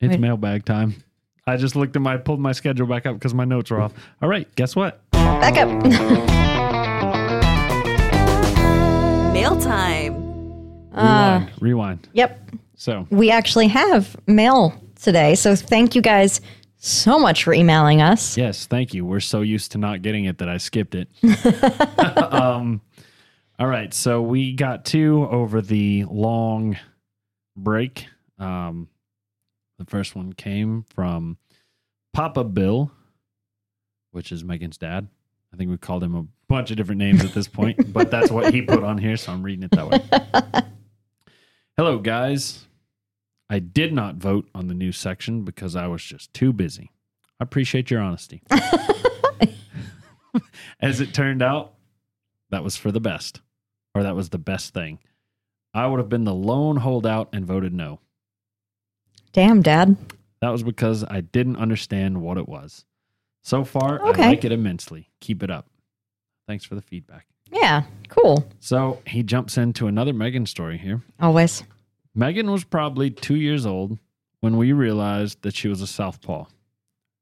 It's 0.00 0.12
Wait. 0.12 0.20
mailbag 0.20 0.64
time. 0.64 0.94
I 1.46 1.56
just 1.56 1.76
looked 1.76 1.94
at 1.96 2.02
my 2.02 2.16
pulled 2.16 2.40
my 2.40 2.52
schedule 2.52 2.86
back 2.86 3.06
up 3.06 3.14
because 3.14 3.34
my 3.34 3.44
notes 3.44 3.70
are 3.70 3.80
off. 3.80 3.92
All 4.20 4.28
right, 4.28 4.52
guess 4.56 4.74
what? 4.74 5.08
Back 5.12 5.56
up. 5.58 6.72
Mail 9.48 9.60
time. 9.60 10.14
Uh, 10.92 11.38
Rewind. 11.38 11.62
rewind. 11.62 12.08
yep. 12.14 12.50
So 12.74 13.06
We 13.10 13.30
actually 13.30 13.68
have 13.68 14.16
mail 14.26 14.74
today. 15.00 15.36
So 15.36 15.54
thank 15.54 15.94
you 15.94 16.02
guys 16.02 16.40
so 16.78 17.16
much 17.16 17.44
for 17.44 17.54
emailing 17.54 18.02
us. 18.02 18.36
yes, 18.36 18.66
thank 18.66 18.92
you. 18.92 19.04
We're 19.04 19.20
so 19.20 19.42
used 19.42 19.70
to 19.72 19.78
not 19.78 20.02
getting 20.02 20.24
it 20.24 20.38
that 20.38 20.48
I 20.48 20.56
skipped 20.56 20.96
it. 20.96 21.08
um, 22.32 22.80
all 23.56 23.68
right, 23.68 23.94
so 23.94 24.20
we 24.20 24.52
got 24.52 24.84
two 24.84 25.28
over 25.30 25.62
the 25.62 26.06
long 26.06 26.76
break. 27.56 28.08
Um, 28.40 28.88
the 29.78 29.84
first 29.84 30.16
one 30.16 30.32
came 30.32 30.84
from 30.92 31.36
Papa 32.12 32.42
Bill, 32.42 32.90
which 34.10 34.32
is 34.32 34.42
Megan's 34.42 34.76
dad. 34.76 35.06
I 35.54 35.56
think 35.56 35.70
we 35.70 35.78
called 35.78 36.02
him 36.02 36.16
a 36.16 36.26
bunch 36.48 36.70
of 36.70 36.76
different 36.76 36.98
names 36.98 37.24
at 37.24 37.32
this 37.32 37.48
point, 37.48 37.92
but 37.92 38.10
that's 38.10 38.30
what 38.30 38.52
he 38.54 38.62
put 38.62 38.82
on 38.84 38.98
here, 38.98 39.16
so 39.16 39.32
I'm 39.32 39.42
reading 39.42 39.64
it 39.64 39.70
that 39.72 39.88
way. 39.88 40.62
Hello, 41.76 41.98
guys. 41.98 42.66
I 43.48 43.58
did 43.60 43.92
not 43.92 44.16
vote 44.16 44.48
on 44.54 44.66
the 44.68 44.74
new 44.74 44.90
section 44.92 45.42
because 45.44 45.76
I 45.76 45.86
was 45.86 46.02
just 46.02 46.32
too 46.34 46.52
busy. 46.52 46.90
I 47.40 47.44
appreciate 47.44 47.90
your 47.90 48.00
honesty. 48.00 48.42
As 50.80 51.00
it 51.00 51.14
turned 51.14 51.42
out, 51.42 51.74
that 52.50 52.62
was 52.64 52.76
for 52.76 52.90
the 52.92 53.00
best, 53.00 53.40
or 53.94 54.02
that 54.02 54.14
was 54.16 54.28
the 54.30 54.38
best 54.38 54.74
thing. 54.74 54.98
I 55.72 55.86
would 55.86 55.98
have 55.98 56.08
been 56.08 56.24
the 56.24 56.34
lone 56.34 56.76
holdout 56.76 57.28
and 57.32 57.46
voted 57.46 57.72
no. 57.72 58.00
Damn, 59.32 59.62
Dad. 59.62 59.96
That 60.40 60.50
was 60.50 60.62
because 60.62 61.04
I 61.04 61.20
didn't 61.20 61.56
understand 61.56 62.20
what 62.20 62.36
it 62.38 62.48
was. 62.48 62.84
So 63.42 63.64
far, 63.64 64.00
Okay. 64.08 64.24
I 64.24 64.28
like 64.28 64.44
it 64.44 64.52
immensely. 64.52 65.08
Keep 65.20 65.42
it 65.42 65.50
up. 65.50 65.66
Thanks 66.46 66.64
for 66.64 66.74
the 66.74 66.82
feedback. 66.82 67.26
Yeah, 67.50 67.84
cool. 68.08 68.48
So 68.60 69.00
he 69.06 69.22
jumps 69.22 69.56
into 69.56 69.86
another 69.86 70.12
Megan 70.12 70.46
story 70.46 70.78
here. 70.78 71.02
Always. 71.20 71.64
Megan 72.14 72.50
was 72.50 72.64
probably 72.64 73.10
two 73.10 73.36
years 73.36 73.66
old 73.66 73.98
when 74.40 74.56
we 74.56 74.72
realized 74.72 75.42
that 75.42 75.54
she 75.54 75.68
was 75.68 75.80
a 75.80 75.86
southpaw. 75.86 76.44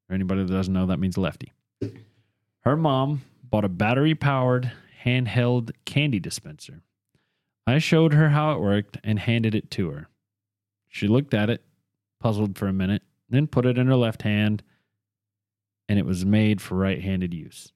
For 0.06 0.14
anybody 0.14 0.44
that 0.44 0.52
doesn't 0.52 0.72
know, 0.72 0.86
that 0.86 0.98
means 0.98 1.16
lefty. 1.18 1.52
Her 2.60 2.76
mom 2.76 3.22
bought 3.42 3.64
a 3.64 3.68
battery 3.68 4.14
powered 4.14 4.72
handheld 5.04 5.72
candy 5.84 6.20
dispenser. 6.20 6.80
I 7.66 7.78
showed 7.78 8.12
her 8.12 8.30
how 8.30 8.52
it 8.52 8.60
worked 8.60 8.98
and 9.02 9.18
handed 9.18 9.54
it 9.54 9.70
to 9.72 9.90
her. 9.90 10.08
She 10.88 11.08
looked 11.08 11.34
at 11.34 11.50
it, 11.50 11.62
puzzled 12.20 12.56
for 12.56 12.66
a 12.66 12.72
minute, 12.72 13.02
then 13.28 13.46
put 13.46 13.66
it 13.66 13.78
in 13.78 13.86
her 13.86 13.96
left 13.96 14.22
hand, 14.22 14.62
and 15.88 15.98
it 15.98 16.06
was 16.06 16.24
made 16.24 16.60
for 16.60 16.76
right 16.76 17.02
handed 17.02 17.34
use. 17.34 17.72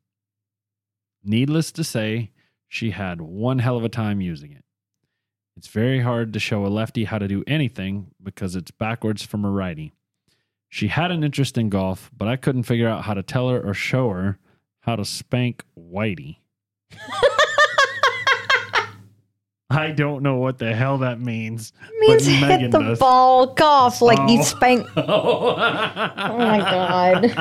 Needless 1.24 1.72
to 1.72 1.84
say, 1.84 2.30
she 2.68 2.90
had 2.90 3.20
one 3.20 3.58
hell 3.58 3.76
of 3.76 3.84
a 3.84 3.88
time 3.88 4.20
using 4.20 4.52
it. 4.52 4.64
It's 5.56 5.68
very 5.68 6.00
hard 6.00 6.32
to 6.34 6.38
show 6.40 6.64
a 6.64 6.68
lefty 6.68 7.04
how 7.04 7.18
to 7.18 7.26
do 7.26 7.42
anything 7.46 8.12
because 8.22 8.54
it's 8.54 8.70
backwards 8.70 9.24
from 9.24 9.44
a 9.44 9.50
righty. 9.50 9.92
She 10.68 10.88
had 10.88 11.10
an 11.10 11.24
interest 11.24 11.58
in 11.58 11.68
golf, 11.70 12.10
but 12.16 12.28
I 12.28 12.36
couldn't 12.36 12.62
figure 12.64 12.88
out 12.88 13.04
how 13.04 13.14
to 13.14 13.22
tell 13.22 13.48
her 13.48 13.60
or 13.60 13.74
show 13.74 14.10
her 14.10 14.38
how 14.80 14.96
to 14.96 15.04
spank 15.04 15.64
Whitey. 15.76 16.36
I 19.70 19.90
don't 19.90 20.22
know 20.22 20.36
what 20.36 20.58
the 20.58 20.74
hell 20.74 20.98
that 20.98 21.20
means. 21.20 21.72
It 21.90 22.00
Means 22.00 22.24
but 22.24 22.32
hit 22.32 22.48
Megan 22.48 22.70
the 22.70 22.78
does. 22.80 22.98
ball 22.98 23.48
golf 23.54 24.00
like 24.00 24.18
you 24.30 24.38
Oh. 24.38 24.42
spank. 24.42 24.86
Oh 24.96 25.56
my 26.38 26.58
god. 26.58 27.32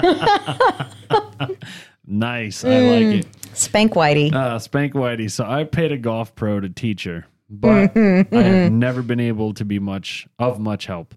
nice. 2.08 2.66
I 2.66 2.70
like 2.80 3.04
mm. 3.06 3.20
it. 3.20 3.28
Spank 3.58 3.94
Whitey. 3.94 4.34
Uh, 4.34 4.60
Spank 4.60 4.94
Whitey. 4.94 5.30
So 5.30 5.46
I 5.46 5.64
paid 5.64 5.92
a 5.92 5.98
golf 5.98 6.36
pro 6.36 6.60
to 6.60 6.70
teach 6.70 7.04
her, 7.04 7.26
but 7.50 7.92
I 7.98 8.26
have 8.32 8.72
never 8.72 9.02
been 9.02 9.20
able 9.20 9.54
to 9.56 9.66
be 9.66 9.80
much 9.80 10.28
of 10.40 10.60
much 10.60 10.86
help. 10.86 11.16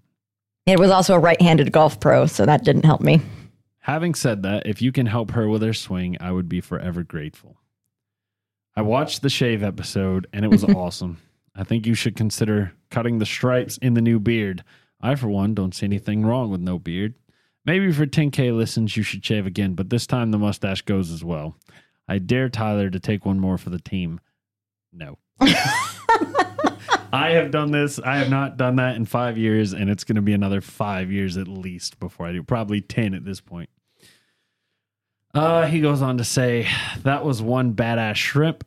It 0.65 0.79
was 0.79 0.91
also 0.91 1.15
a 1.15 1.19
right-handed 1.19 1.71
golf 1.71 1.99
pro, 1.99 2.27
so 2.27 2.45
that 2.45 2.63
didn't 2.63 2.85
help 2.85 3.01
me. 3.01 3.21
Having 3.79 4.13
said 4.13 4.43
that, 4.43 4.67
if 4.67 4.81
you 4.81 4.91
can 4.91 5.07
help 5.07 5.31
her 5.31 5.49
with 5.49 5.63
her 5.63 5.73
swing, 5.73 6.15
I 6.21 6.31
would 6.31 6.47
be 6.47 6.61
forever 6.61 7.03
grateful. 7.03 7.57
I 8.75 8.83
watched 8.83 9.21
the 9.21 9.29
shave 9.29 9.63
episode 9.63 10.27
and 10.31 10.45
it 10.45 10.49
was 10.49 10.63
awesome. 10.75 11.17
I 11.55 11.63
think 11.63 11.85
you 11.85 11.95
should 11.95 12.15
consider 12.15 12.73
cutting 12.91 13.17
the 13.17 13.25
stripes 13.25 13.77
in 13.77 13.95
the 13.95 14.01
new 14.01 14.19
beard. 14.19 14.63
I, 15.01 15.15
for 15.15 15.27
one, 15.27 15.55
don't 15.55 15.73
see 15.73 15.87
anything 15.87 16.23
wrong 16.23 16.51
with 16.51 16.61
no 16.61 16.77
beard. 16.79 17.15
Maybe 17.65 17.91
for 17.91 18.05
10K 18.05 18.55
listens, 18.55 18.95
you 18.95 19.03
should 19.03 19.25
shave 19.25 19.45
again, 19.45 19.73
but 19.73 19.89
this 19.89 20.07
time 20.07 20.31
the 20.31 20.37
mustache 20.37 20.83
goes 20.83 21.11
as 21.11 21.23
well. 21.23 21.57
I 22.11 22.17
dare 22.17 22.49
Tyler 22.49 22.89
to 22.89 22.99
take 22.99 23.25
one 23.25 23.39
more 23.39 23.57
for 23.57 23.69
the 23.69 23.79
team. 23.79 24.19
No. 24.91 25.17
I 25.39 27.29
have 27.29 27.51
done 27.51 27.71
this. 27.71 27.99
I 27.99 28.17
have 28.17 28.29
not 28.29 28.57
done 28.57 28.75
that 28.75 28.97
in 28.97 29.05
five 29.05 29.37
years, 29.37 29.71
and 29.71 29.89
it's 29.89 30.03
going 30.03 30.17
to 30.17 30.21
be 30.21 30.33
another 30.33 30.59
five 30.59 31.09
years 31.09 31.37
at 31.37 31.47
least 31.47 32.01
before 32.01 32.27
I 32.27 32.33
do. 32.33 32.43
Probably 32.43 32.81
10 32.81 33.13
at 33.13 33.23
this 33.23 33.39
point. 33.39 33.69
Uh, 35.33 35.67
he 35.67 35.79
goes 35.79 36.01
on 36.01 36.17
to 36.17 36.25
say, 36.25 36.67
that 37.03 37.23
was 37.23 37.41
one 37.41 37.75
badass 37.75 38.15
shrimp. 38.15 38.65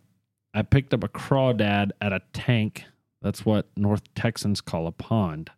I 0.55 0.63
picked 0.63 0.95
up 0.95 1.05
a 1.05 1.09
crawdad 1.09 1.91
at 2.01 2.15
a 2.15 2.23
tank. 2.33 2.85
That's 3.21 3.45
what 3.45 3.69
North 3.77 4.15
Texans 4.15 4.63
call 4.63 4.87
a 4.87 4.93
pond. 4.93 5.51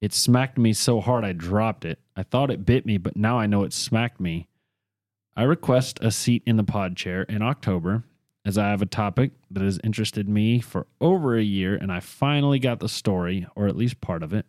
It 0.00 0.12
smacked 0.12 0.58
me 0.58 0.72
so 0.72 1.00
hard 1.00 1.24
I 1.24 1.34
dropped 1.34 1.84
it. 1.84 2.00
I 2.16 2.24
thought 2.24 2.50
it 2.50 2.66
bit 2.66 2.84
me, 2.84 2.98
but 2.98 3.16
now 3.16 3.38
I 3.38 3.46
know 3.46 3.62
it 3.62 3.72
smacked 3.72 4.18
me. 4.18 4.48
I 5.36 5.42
request 5.44 5.98
a 6.02 6.10
seat 6.10 6.42
in 6.46 6.56
the 6.56 6.64
pod 6.64 6.96
chair 6.96 7.22
in 7.22 7.42
October 7.42 8.04
as 8.44 8.58
I 8.58 8.68
have 8.70 8.82
a 8.82 8.86
topic 8.86 9.30
that 9.50 9.62
has 9.62 9.78
interested 9.84 10.28
me 10.28 10.60
for 10.60 10.86
over 11.00 11.36
a 11.36 11.42
year 11.42 11.74
and 11.76 11.90
I 11.92 12.00
finally 12.00 12.58
got 12.58 12.80
the 12.80 12.88
story, 12.88 13.46
or 13.54 13.66
at 13.66 13.76
least 13.76 14.00
part 14.00 14.22
of 14.22 14.32
it. 14.34 14.46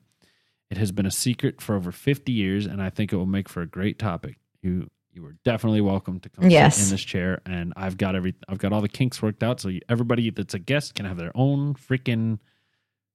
It 0.69 0.77
has 0.77 0.91
been 0.91 1.05
a 1.05 1.11
secret 1.11 1.61
for 1.61 1.75
over 1.75 1.91
50 1.91 2.31
years 2.31 2.65
and 2.65 2.81
I 2.81 2.89
think 2.89 3.13
it 3.13 3.15
will 3.15 3.25
make 3.27 3.47
for 3.47 3.61
a 3.61 3.67
great 3.67 3.99
topic. 3.99 4.37
You 4.61 4.89
you 5.15 5.23
are 5.27 5.35
definitely 5.45 5.81
welcome 5.81 6.19
to 6.21 6.29
come 6.29 6.49
Yes. 6.49 6.75
sit 6.77 6.85
in 6.85 6.89
this 6.89 7.03
chair 7.03 7.39
and 7.45 7.71
I've 7.77 7.97
got 7.97 8.15
every 8.15 8.33
I've 8.49 8.57
got 8.57 8.73
all 8.73 8.81
the 8.81 8.89
kinks 8.89 9.21
worked 9.21 9.43
out 9.43 9.59
so 9.61 9.69
you, 9.69 9.79
everybody 9.87 10.31
that's 10.31 10.55
a 10.55 10.59
guest 10.59 10.95
can 10.95 11.05
have 11.05 11.17
their 11.17 11.31
own 11.35 11.75
freaking 11.75 12.39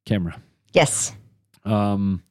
camera. 0.06 0.40
Yes. 0.72 1.12
Um, 1.64 2.22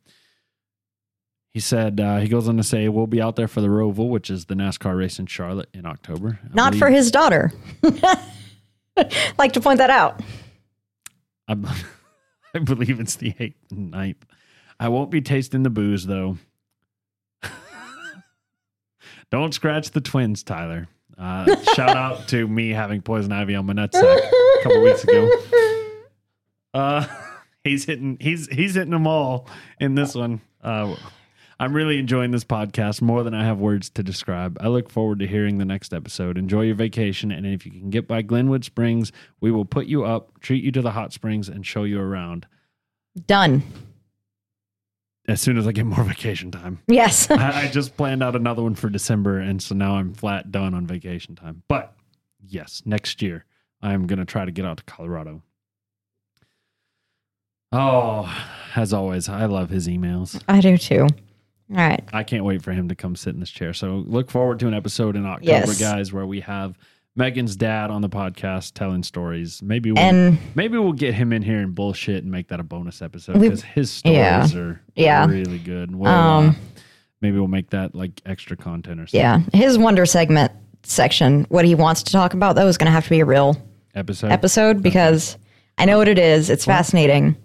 he 1.57 1.61
said 1.61 1.99
uh, 1.99 2.17
he 2.17 2.27
goes 2.27 2.47
on 2.47 2.55
to 2.57 2.61
say 2.61 2.87
we'll 2.87 3.07
be 3.07 3.19
out 3.19 3.35
there 3.35 3.47
for 3.47 3.61
the 3.61 3.67
Roval, 3.67 4.09
which 4.09 4.29
is 4.29 4.45
the 4.45 4.53
NASCAR 4.53 4.95
race 4.95 5.17
in 5.17 5.25
Charlotte 5.25 5.69
in 5.73 5.87
October. 5.87 6.37
I 6.43 6.47
Not 6.53 6.73
believe- 6.73 6.79
for 6.79 6.89
his 6.91 7.09
daughter. 7.09 7.51
like 9.39 9.53
to 9.53 9.59
point 9.59 9.79
that 9.79 9.89
out. 9.89 10.21
I, 11.47 11.55
I 12.53 12.59
believe 12.59 12.99
it's 12.99 13.15
the 13.15 13.33
eighth 13.39 13.57
and 13.71 13.89
ninth. 13.89 14.23
I 14.79 14.89
won't 14.89 15.09
be 15.09 15.19
tasting 15.19 15.63
the 15.63 15.71
booze 15.71 16.05
though. 16.05 16.37
Don't 19.31 19.51
scratch 19.51 19.89
the 19.89 20.01
twins, 20.01 20.43
Tyler. 20.43 20.87
Uh, 21.17 21.55
shout 21.73 21.97
out 21.97 22.27
to 22.27 22.47
me 22.47 22.69
having 22.69 23.01
poison 23.01 23.31
ivy 23.31 23.55
on 23.55 23.65
my 23.65 23.73
nutsack 23.73 24.03
a 24.03 24.61
couple 24.61 24.83
weeks 24.83 25.03
ago. 25.03 25.27
Uh, 26.75 27.07
he's 27.63 27.85
hitting 27.85 28.17
he's 28.19 28.47
he's 28.47 28.75
hitting 28.75 28.91
them 28.91 29.07
all 29.07 29.49
in 29.79 29.95
this 29.95 30.13
one. 30.13 30.39
Uh, 30.61 30.95
I'm 31.59 31.73
really 31.73 31.97
enjoying 31.97 32.31
this 32.31 32.43
podcast 32.43 33.01
more 33.01 33.23
than 33.23 33.33
I 33.33 33.43
have 33.43 33.57
words 33.57 33.89
to 33.91 34.03
describe. 34.03 34.57
I 34.61 34.67
look 34.67 34.91
forward 34.91 35.19
to 35.19 35.27
hearing 35.27 35.57
the 35.57 35.65
next 35.65 35.91
episode. 35.93 36.37
Enjoy 36.37 36.61
your 36.61 36.75
vacation, 36.75 37.31
and 37.31 37.47
if 37.47 37.65
you 37.65 37.71
can 37.71 37.89
get 37.89 38.07
by 38.07 38.21
Glenwood 38.21 38.63
Springs, 38.63 39.11
we 39.41 39.51
will 39.51 39.65
put 39.65 39.87
you 39.87 40.03
up, 40.05 40.39
treat 40.39 40.63
you 40.63 40.71
to 40.73 40.81
the 40.83 40.91
hot 40.91 41.13
springs, 41.13 41.49
and 41.49 41.65
show 41.65 41.83
you 41.83 41.99
around 41.99 42.45
Done. 43.25 43.63
as 45.27 45.41
soon 45.41 45.57
as 45.57 45.65
I 45.65 45.71
get 45.71 45.87
more 45.87 46.03
vacation 46.03 46.51
time. 46.51 46.79
Yes. 46.87 47.29
I, 47.31 47.63
I 47.63 47.67
just 47.69 47.97
planned 47.97 48.21
out 48.21 48.35
another 48.35 48.61
one 48.61 48.75
for 48.75 48.89
December, 48.89 49.39
and 49.39 49.59
so 49.61 49.73
now 49.73 49.95
I'm 49.95 50.13
flat 50.13 50.51
done 50.51 50.75
on 50.75 50.85
vacation 50.85 51.35
time. 51.35 51.63
But 51.67 51.95
yes, 52.45 52.83
next 52.85 53.23
year 53.23 53.45
I'm 53.81 54.05
gonna 54.05 54.25
try 54.25 54.45
to 54.45 54.51
get 54.51 54.63
out 54.65 54.77
to 54.77 54.83
Colorado. 54.83 55.41
Oh, 57.71 58.31
as 58.75 58.93
always, 58.93 59.27
I 59.27 59.45
love 59.45 59.71
his 59.71 59.87
emails. 59.87 60.39
I 60.47 60.61
do 60.61 60.77
too. 60.77 61.07
All 61.71 61.77
right. 61.77 62.03
I 62.13 62.23
can't 62.23 62.45
wait 62.45 62.61
for 62.63 62.71
him 62.71 62.87
to 62.89 62.95
come 62.95 63.15
sit 63.15 63.33
in 63.33 63.39
this 63.39 63.49
chair. 63.51 63.73
So 63.73 64.03
look 64.07 64.31
forward 64.31 64.59
to 64.59 64.67
an 64.67 64.73
episode 64.73 65.15
in 65.15 65.25
October, 65.25 65.43
Yes. 65.51 65.79
guys, 65.79 66.13
where 66.13 66.25
we 66.25 66.39
have 66.41 66.77
Megan's 67.15 67.55
dad 67.55 67.89
on 67.89 68.01
the 68.01 68.09
podcast 68.09 68.73
telling 68.73 69.03
stories. 69.03 69.61
Maybe 69.61 69.91
we'll, 69.91 69.99
And 70.01 70.37
maybe 70.55 70.77
we'll 70.77 70.93
get 70.93 71.13
him 71.13 71.33
in 71.33 71.41
here 71.41 71.59
and 71.59 71.73
bullshit 71.75 72.23
and 72.23 72.31
make 72.31 72.47
that 72.49 72.59
a 72.59 72.63
bonus 72.63 73.01
episode 73.01 73.39
because 73.41 73.63
his 73.63 73.91
stories 73.91 74.15
yeah. 74.17 74.59
are 74.59 74.81
Yeah. 74.95 75.25
really 75.25 75.57
good. 75.59 75.93
We'll, 75.95 76.09
Um, 76.11 76.49
uh, 76.49 76.53
maybe 77.21 77.37
we'll 77.39 77.47
make 77.47 77.71
that 77.71 77.95
like 77.95 78.21
extra 78.25 78.55
content 78.55 78.99
or 79.01 79.07
something. 79.07 79.19
yeah, 79.19 79.39
his 79.51 79.77
wonder 79.77 80.05
segment 80.05 80.51
section, 80.83 81.45
what 81.49 81.65
he 81.65 81.75
wants 81.75 82.03
to 82.03 82.11
talk 82.13 82.33
about, 82.33 82.55
though, 82.55 82.67
is 82.67 82.77
going 82.77 82.85
to 82.85 82.91
have 82.91 83.03
to 83.05 83.09
be 83.09 83.19
a 83.19 83.25
real 83.25 83.57
Episode. 83.95 84.31
episode 84.31 84.81
because 84.83 85.37
I 85.79 85.85
know 85.85 85.97
what 85.97 86.07
it 86.07 86.19
is. 86.19 86.49
It's 86.51 86.63
fascinating. 86.65 87.35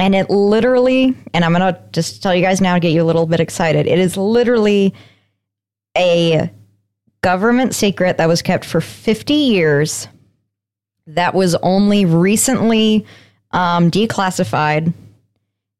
And 0.00 0.14
it 0.14 0.30
literally, 0.30 1.14
and 1.34 1.44
I'm 1.44 1.52
going 1.52 1.74
to 1.74 1.78
just 1.92 2.22
tell 2.22 2.34
you 2.34 2.40
guys 2.40 2.62
now 2.62 2.72
to 2.72 2.80
get 2.80 2.92
you 2.92 3.02
a 3.02 3.04
little 3.04 3.26
bit 3.26 3.38
excited. 3.38 3.86
It 3.86 3.98
is 3.98 4.16
literally 4.16 4.94
a 5.94 6.50
government 7.20 7.74
secret 7.74 8.16
that 8.16 8.26
was 8.26 8.40
kept 8.40 8.64
for 8.64 8.80
50 8.80 9.34
years 9.34 10.08
that 11.06 11.34
was 11.34 11.54
only 11.56 12.06
recently 12.06 13.04
um, 13.50 13.90
declassified, 13.90 14.94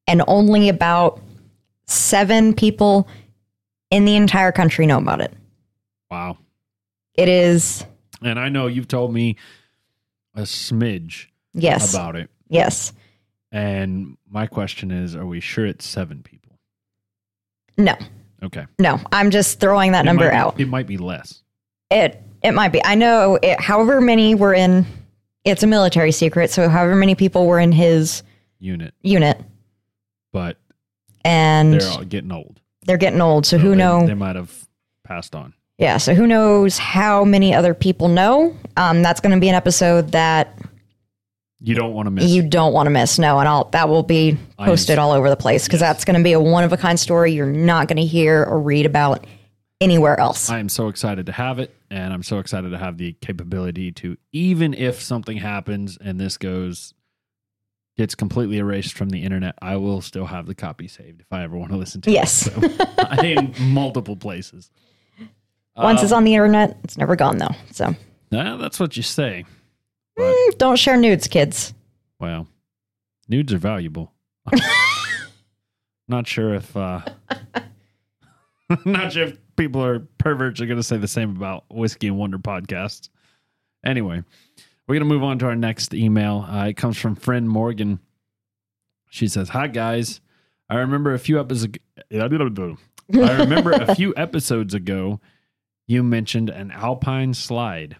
and 0.06 0.22
only 0.26 0.68
about 0.68 1.20
seven 1.86 2.52
people 2.52 3.08
in 3.90 4.04
the 4.04 4.16
entire 4.16 4.52
country 4.52 4.84
know 4.86 4.98
about 4.98 5.22
it. 5.22 5.32
Wow. 6.10 6.36
It 7.14 7.28
is, 7.28 7.86
And 8.22 8.38
I 8.38 8.50
know 8.50 8.66
you've 8.66 8.88
told 8.88 9.14
me 9.14 9.36
a 10.34 10.42
smidge 10.42 11.26
yes, 11.54 11.94
about 11.94 12.16
it. 12.16 12.28
yes. 12.48 12.92
And 13.52 14.16
my 14.28 14.46
question 14.46 14.90
is, 14.90 15.16
are 15.16 15.26
we 15.26 15.40
sure 15.40 15.66
it's 15.66 15.86
seven 15.86 16.22
people? 16.22 16.58
No, 17.76 17.96
Okay. 18.42 18.66
no. 18.78 19.00
I'm 19.12 19.30
just 19.30 19.58
throwing 19.60 19.92
that 19.92 20.04
It 20.04 20.06
number 20.06 20.28
be- 20.28 20.34
out. 20.36 20.60
It 20.60 20.68
might 20.68 20.86
be 20.86 20.96
less. 20.98 21.42
It 21.90 22.22
it 22.42 22.52
might 22.52 22.72
be. 22.72 22.82
I 22.84 22.94
know. 22.94 23.38
It, 23.42 23.60
however 23.60 24.00
many 24.00 24.34
were 24.34 24.54
in, 24.54 24.86
it's 25.44 25.62
a 25.62 25.66
military 25.66 26.12
secret. 26.12 26.50
So 26.50 26.68
however 26.68 26.94
many 26.94 27.14
people 27.14 27.46
were 27.46 27.58
in 27.58 27.72
his 27.72 28.22
Unit, 28.60 28.94
unit, 29.02 29.40
but 30.32 30.56
and 31.24 31.74
they're 31.74 31.88
all 31.90 32.04
getting 32.04 32.30
old. 32.32 32.60
They're 32.82 32.96
getting 32.98 33.20
old. 33.20 33.46
So, 33.46 33.56
So 33.56 33.62
who 33.62 33.70
they, 33.70 33.76
know? 33.76 34.06
They 34.06 34.14
might 34.14 34.36
have 34.36 34.52
passed 35.04 35.34
on. 35.34 35.54
yeah. 35.78 35.96
So 35.96 36.14
who 36.14 36.26
knows 36.26 36.76
how 36.78 37.24
many 37.24 37.54
other 37.54 37.72
people 37.74 38.08
know? 38.08 38.54
Um, 38.76 39.02
that's 39.02 39.20
going 39.20 39.34
to 39.34 39.40
be 39.40 39.48
an 39.48 39.54
episode 39.54 40.12
that 40.12 40.58
You 41.62 41.74
don't 41.74 41.92
want 41.92 42.06
to 42.06 42.10
miss. 42.10 42.30
you 42.30 42.42
don't 42.42 42.72
want 42.72 42.86
to 42.86 42.90
miss. 42.90 43.18
No, 43.18 43.38
and 43.38 43.46
I'll 43.48 43.64
that 43.70 43.88
will 43.88 44.02
be 44.02 44.38
posted 44.58 44.98
all 44.98 45.12
over 45.12 45.28
the 45.28 45.36
place 45.36 45.66
because 45.66 45.80
that's 45.80 46.04
going 46.04 46.16
to 46.16 46.24
be 46.24 46.32
a 46.32 46.40
one 46.40 46.64
of 46.64 46.72
a 46.72 46.76
kind 46.76 46.98
story 46.98 47.32
you're 47.32 47.46
not 47.46 47.86
going 47.86 47.98
to 47.98 48.06
hear 48.06 48.42
or 48.44 48.60
read 48.60 48.86
about 48.86 49.26
anywhere 49.80 50.18
else. 50.18 50.48
I 50.50 50.58
am 50.58 50.68
so 50.68 50.88
excited 50.88 51.26
to 51.26 51.32
have 51.32 51.58
it, 51.58 51.74
and 51.90 52.12
I'm 52.12 52.22
so 52.22 52.38
excited 52.38 52.70
to 52.70 52.78
have 52.78 52.96
the 52.98 53.12
capability 53.20 53.92
to, 53.92 54.16
even 54.32 54.74
if 54.74 55.00
something 55.00 55.36
happens 55.38 55.98
and 55.98 56.18
this 56.20 56.36
goes, 56.38 56.94
gets 57.96 58.14
completely 58.14 58.58
erased 58.58 58.94
from 58.94 59.10
the 59.10 59.22
internet, 59.22 59.54
I 59.60 59.76
will 59.76 60.00
still 60.00 60.26
have 60.26 60.46
the 60.46 60.54
copy 60.54 60.88
saved 60.88 61.20
if 61.20 61.26
I 61.30 61.42
ever 61.44 61.56
want 61.56 61.72
to 61.72 61.76
listen 61.78 62.00
to 62.02 62.10
it. 62.10 62.14
Yes. 62.14 62.46
it. 62.46 62.52
So, 62.54 63.22
in 63.24 63.54
multiple 63.72 64.16
places. 64.16 64.70
Once 65.76 66.00
Um, 66.00 66.04
it's 66.04 66.12
on 66.12 66.24
the 66.24 66.34
internet, 66.34 66.78
it's 66.84 66.96
never 66.98 67.16
gone 67.16 67.38
though. 67.38 67.54
So 67.70 67.94
nah, 68.30 68.56
that's 68.56 68.80
what 68.80 68.96
you 68.96 69.02
say. 69.02 69.44
But, 70.20 70.54
mm, 70.54 70.58
don't 70.58 70.76
share 70.78 70.96
nudes, 70.96 71.26
kids. 71.26 71.74
well, 72.18 72.46
nudes 73.28 73.52
are 73.52 73.58
valuable. 73.58 74.12
not 76.08 76.26
sure 76.26 76.54
if, 76.54 76.76
uh, 76.76 77.00
not 78.84 79.12
sure 79.12 79.28
if 79.28 79.38
people 79.56 79.84
are 79.84 80.00
perverts 80.18 80.60
are 80.60 80.66
going 80.66 80.76
to 80.78 80.82
say 80.82 80.96
the 80.96 81.08
same 81.08 81.36
about 81.36 81.64
Whiskey 81.70 82.08
and 82.08 82.18
Wonder 82.18 82.38
podcasts. 82.38 83.08
Anyway, 83.84 84.22
we're 84.86 84.94
going 84.94 85.08
to 85.08 85.14
move 85.14 85.22
on 85.22 85.38
to 85.38 85.46
our 85.46 85.56
next 85.56 85.94
email. 85.94 86.46
Uh, 86.48 86.66
it 86.66 86.76
comes 86.76 86.98
from 86.98 87.14
friend 87.14 87.48
Morgan. 87.48 88.00
She 89.10 89.28
says, 89.28 89.48
"Hi 89.50 89.66
guys, 89.66 90.20
I 90.68 90.76
remember 90.76 91.14
a 91.14 91.18
few 91.18 91.40
episodes. 91.40 91.78
I 92.12 92.26
remember 93.12 93.72
a 93.72 93.94
few 93.94 94.14
episodes 94.16 94.72
ago, 94.72 95.20
you 95.86 96.02
mentioned 96.02 96.48
an 96.48 96.70
alpine 96.70 97.34
slide. 97.34 97.96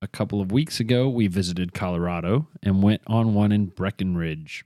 A 0.00 0.06
couple 0.06 0.40
of 0.40 0.52
weeks 0.52 0.78
ago, 0.78 1.08
we 1.08 1.26
visited 1.26 1.74
Colorado 1.74 2.46
and 2.62 2.82
went 2.82 3.02
on 3.08 3.34
one 3.34 3.50
in 3.50 3.66
Breckenridge. 3.66 4.64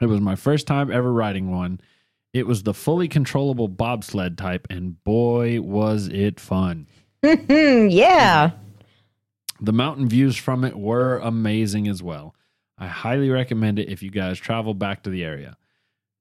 It 0.00 0.06
was 0.06 0.20
my 0.20 0.34
first 0.34 0.66
time 0.66 0.90
ever 0.90 1.12
riding 1.12 1.50
one. 1.50 1.80
It 2.32 2.46
was 2.46 2.62
the 2.62 2.72
fully 2.72 3.06
controllable 3.06 3.68
bobsled 3.68 4.38
type, 4.38 4.66
and 4.70 5.02
boy, 5.04 5.60
was 5.60 6.08
it 6.08 6.40
fun. 6.40 6.86
Hmm, 7.22 7.88
yeah. 7.88 8.52
The 9.60 9.74
mountain 9.74 10.08
views 10.08 10.36
from 10.36 10.64
it 10.64 10.74
were 10.74 11.18
amazing 11.18 11.86
as 11.86 12.02
well. 12.02 12.34
I 12.78 12.86
highly 12.86 13.28
recommend 13.28 13.78
it 13.78 13.90
if 13.90 14.02
you 14.02 14.10
guys 14.10 14.38
travel 14.38 14.72
back 14.72 15.02
to 15.02 15.10
the 15.10 15.22
area. 15.22 15.58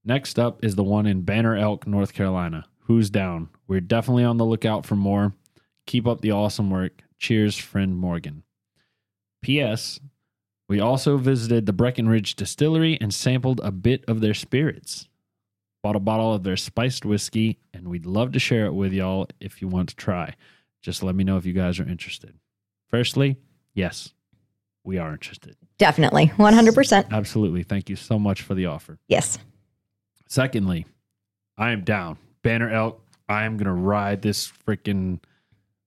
Next 0.03 0.37
up 0.37 0.65
is 0.65 0.75
the 0.75 0.83
one 0.83 1.05
in 1.05 1.21
Banner 1.21 1.55
Elk, 1.55 1.87
North 1.87 2.13
Carolina. 2.13 2.65
Who's 2.79 3.09
down? 3.09 3.47
We're 3.67 3.79
definitely 3.79 4.25
on 4.25 4.35
the 4.35 4.45
lookout 4.45 4.85
for 4.85 4.97
more. 4.97 5.33
Keep 5.85 6.05
up 6.05 6.19
the 6.19 6.33
awesome 6.33 6.69
work. 6.69 7.03
Cheers, 7.19 7.57
friend 7.57 7.97
Morgan. 7.97 8.43
P.S. 9.41 9.99
We 10.67 10.79
also 10.79 11.17
visited 11.17 11.65
the 11.65 11.73
Breckenridge 11.73 12.35
Distillery 12.35 12.97
and 13.01 13.13
sampled 13.13 13.59
a 13.63 13.71
bit 13.71 14.05
of 14.07 14.21
their 14.21 14.33
spirits. 14.33 15.07
Bought 15.83 15.95
a 15.95 15.99
bottle 15.99 16.33
of 16.33 16.43
their 16.43 16.57
spiced 16.57 17.05
whiskey, 17.05 17.59
and 17.73 17.87
we'd 17.87 18.05
love 18.05 18.31
to 18.33 18.39
share 18.39 18.65
it 18.65 18.73
with 18.73 18.93
y'all 18.93 19.27
if 19.39 19.61
you 19.61 19.67
want 19.67 19.89
to 19.89 19.95
try. 19.95 20.35
Just 20.81 21.03
let 21.03 21.15
me 21.15 21.23
know 21.23 21.37
if 21.37 21.45
you 21.45 21.53
guys 21.53 21.79
are 21.79 21.87
interested. 21.87 22.33
Firstly, 22.87 23.37
yes, 23.73 24.13
we 24.83 24.97
are 24.97 25.11
interested. 25.11 25.55
Definitely. 25.77 26.27
100%. 26.37 27.11
Absolutely. 27.11 27.63
Thank 27.63 27.89
you 27.89 27.95
so 27.95 28.17
much 28.17 28.41
for 28.41 28.55
the 28.55 28.65
offer. 28.65 28.97
Yes. 29.07 29.37
Secondly, 30.27 30.85
I 31.57 31.71
am 31.71 31.83
down. 31.83 32.17
Banner 32.43 32.69
Elk, 32.69 33.01
I 33.27 33.43
am 33.43 33.57
going 33.57 33.65
to 33.65 33.73
ride 33.73 34.21
this 34.21 34.51
freaking 34.67 35.19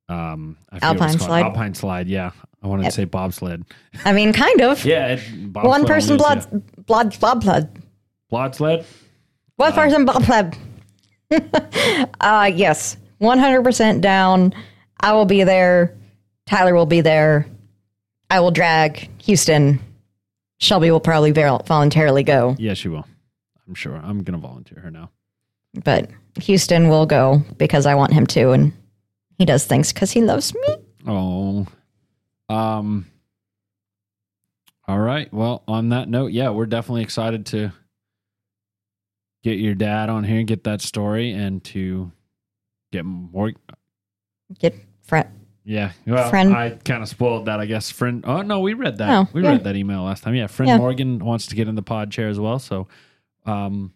um, 0.08 0.56
I 0.70 0.78
Alpine 0.82 1.18
slide? 1.18 1.42
Alpine 1.44 1.74
slide. 1.74 2.08
Yeah. 2.08 2.30
I 2.62 2.66
wanted 2.68 2.84
to 2.84 2.90
say 2.92 3.04
bobsled. 3.04 3.64
I 4.04 4.12
mean, 4.12 4.32
kind 4.32 4.60
of. 4.60 4.84
Yeah. 4.84 5.14
It, 5.18 5.20
One 5.52 5.84
person 5.84 6.16
blood, 6.16 6.46
yeah. 6.52 6.58
blood, 6.86 7.18
blood, 7.18 7.40
blood. 7.40 7.82
Blood 8.30 8.54
sled? 8.54 8.86
One 9.56 9.72
person 9.72 10.04
blood, 10.04 10.26
blood. 10.26 10.56
uh, 12.20 12.50
yes. 12.54 12.96
100% 13.20 14.00
down. 14.00 14.54
I 15.00 15.12
will 15.12 15.24
be 15.24 15.44
there. 15.44 15.96
Tyler 16.46 16.74
will 16.74 16.86
be 16.86 17.00
there. 17.00 17.46
I 18.30 18.40
will 18.40 18.50
drag 18.50 19.08
Houston. 19.22 19.80
Shelby 20.58 20.90
will 20.90 21.00
probably 21.00 21.32
voluntarily 21.32 22.22
go, 22.22 22.54
Yeah, 22.58 22.74
she 22.74 22.88
will. 22.88 23.04
I'm 23.66 23.74
sure. 23.74 23.96
I'm 23.96 24.22
going 24.22 24.40
to 24.40 24.46
volunteer 24.46 24.78
her 24.80 24.90
now. 24.90 25.10
but 25.84 26.08
Houston 26.40 26.88
will 26.88 27.06
go 27.06 27.42
because 27.58 27.84
I 27.86 27.94
want 27.94 28.12
him 28.12 28.26
to, 28.28 28.50
and 28.52 28.72
he 29.38 29.44
does 29.44 29.64
things 29.66 29.92
because 29.92 30.12
he 30.12 30.20
loves 30.22 30.54
me. 30.54 30.76
Oh. 31.06 31.66
Um 32.48 33.06
All 34.86 34.98
right. 34.98 35.32
Well, 35.32 35.62
on 35.68 35.90
that 35.90 36.08
note, 36.08 36.32
yeah, 36.32 36.50
we're 36.50 36.66
definitely 36.66 37.02
excited 37.02 37.46
to 37.46 37.72
get 39.42 39.58
your 39.58 39.74
dad 39.74 40.08
on 40.08 40.24
here 40.24 40.38
and 40.38 40.46
get 40.46 40.64
that 40.64 40.80
story 40.80 41.32
and 41.32 41.62
to 41.64 42.12
get 42.92 43.04
more 43.04 43.52
Get 44.58 44.74
friend. 45.02 45.28
yeah. 45.64 45.92
Well, 46.06 46.28
Friend- 46.30 46.54
I 46.54 46.70
kind 46.70 47.02
of 47.02 47.08
spoiled 47.08 47.46
that, 47.46 47.58
I 47.58 47.64
guess. 47.66 47.90
Friend 47.90 48.22
Oh, 48.26 48.42
no, 48.42 48.60
we 48.60 48.74
read 48.74 48.98
that. 48.98 49.10
Oh, 49.10 49.28
we 49.32 49.42
yeah. 49.42 49.50
read 49.52 49.64
that 49.64 49.76
email 49.76 50.02
last 50.02 50.22
time. 50.22 50.34
Yeah, 50.34 50.46
friend 50.46 50.68
Yeah. 50.68 50.76
Morgan 50.78 51.18
wants 51.24 51.46
to 51.46 51.56
get 51.56 51.68
in 51.68 51.74
the 51.74 51.82
pod 51.82 52.10
chair 52.10 52.28
as 52.28 52.38
well, 52.38 52.58
so 52.58 52.86
um 53.46 53.94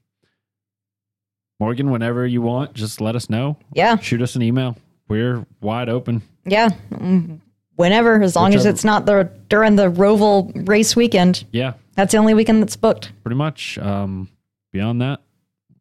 Morgan, 1.60 1.90
whenever 1.90 2.26
you 2.26 2.42
want, 2.42 2.74
just 2.74 3.00
let 3.00 3.16
us 3.16 3.30
know. 3.30 3.56
Yeah, 3.72 3.96
Shoot 3.98 4.20
us 4.22 4.34
an 4.36 4.42
email. 4.42 4.76
We're 5.09 5.47
wide 5.61 5.89
open. 5.89 6.23
yeah. 6.45 6.70
Mm, 6.93 7.41
Whenever, 7.77 8.23
as 8.23 8.35
long 8.35 8.55
as 8.55 8.65
it's 8.65 8.85
not 8.85 9.05
the 9.05 9.31
during 9.51 9.77
the 9.77 9.91
Roval 9.91 10.66
race 10.66 10.97
weekend. 10.97 11.45
Yeah, 11.53 11.74
That's 11.95 12.12
the 12.12 12.19
only 12.19 12.33
weekend 12.33 12.62
that's 12.62 12.74
booked. 12.77 13.12
pretty 13.23 13.37
much. 13.37 13.77
Um, 13.77 14.31
beyond 14.73 15.03
that, 15.03 15.20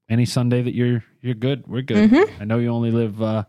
any 0.10 0.26
Sunday 0.26 0.62
that 0.62 0.74
you're 0.76 1.04
you're 1.22 1.36
good, 1.36 1.66
we're 1.68 1.84
good. 1.84 2.12
Mm-hmm. 2.12 2.42
I 2.42 2.46
know 2.46 2.58
you 2.60 2.68
only 2.68 2.92
live. 2.92 3.22
Uh, 3.22 3.46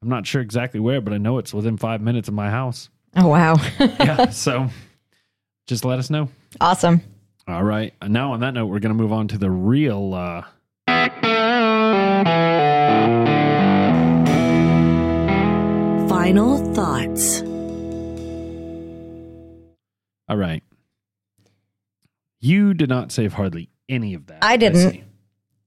I'm 0.00 0.08
not 0.08 0.26
sure 0.26 0.40
exactly 0.40 0.80
where, 0.80 1.02
but 1.02 1.12
I 1.12 1.18
know 1.18 1.36
it's 1.36 1.52
within 1.52 1.76
five 1.76 2.00
minutes 2.00 2.28
of 2.28 2.32
my 2.34 2.48
house. 2.48 2.88
Oh 3.14 3.28
wow, 3.28 3.56
Yeah, 3.78 4.30
so 4.30 4.70
just 5.66 5.84
let 5.84 5.98
us 5.98 6.08
know. 6.08 6.30
awesome. 6.62 7.02
All 7.46 7.64
right. 7.64 7.92
And 8.00 8.12
now 8.14 8.32
on 8.32 8.40
that 8.40 8.54
note, 8.54 8.66
we're 8.66 8.78
gonna 8.78 8.94
move 8.94 9.12
on 9.12 9.28
to 9.28 9.36
the 9.38 9.50
real. 9.50 10.14
Uh, 10.14 10.44
Final 16.08 16.72
thoughts. 16.74 17.42
all 20.28 20.36
right. 20.36 20.62
You 22.40 22.74
did 22.74 22.88
not 22.88 23.10
save 23.12 23.32
hardly 23.32 23.68
any 23.88 24.14
of 24.14 24.26
that. 24.26 24.38
I 24.42 24.56
didn't. 24.56 24.92
see. 24.92 25.04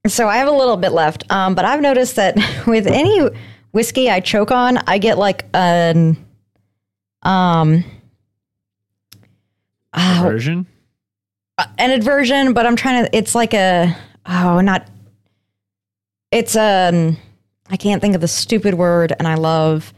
So 0.06 0.28
I 0.28 0.36
have 0.36 0.48
a 0.48 0.52
little 0.52 0.76
bit 0.76 0.92
left, 0.92 1.30
um, 1.30 1.54
but 1.54 1.64
I've 1.64 1.80
noticed 1.80 2.16
that 2.16 2.36
with 2.66 2.86
any 2.86 3.28
whiskey 3.72 4.10
I 4.10 4.20
choke 4.20 4.50
on, 4.50 4.78
I 4.86 4.98
get 4.98 5.18
like 5.18 5.46
an 5.54 6.16
um 7.22 7.84
oh, 9.92 10.20
Version. 10.22 10.66
an 11.78 11.90
aversion, 11.90 12.52
but 12.52 12.66
I'm 12.66 12.76
trying 12.76 13.04
to. 13.04 13.16
It's 13.16 13.34
like 13.34 13.54
a 13.54 13.96
oh, 14.26 14.60
not. 14.60 14.88
It's 16.30 16.56
um, 16.56 17.16
I 17.70 17.76
can't 17.76 18.00
think 18.00 18.14
of 18.14 18.20
the 18.20 18.28
stupid 18.28 18.74
word, 18.74 19.12
and 19.18 19.28
I 19.28 19.34
love 19.34 19.92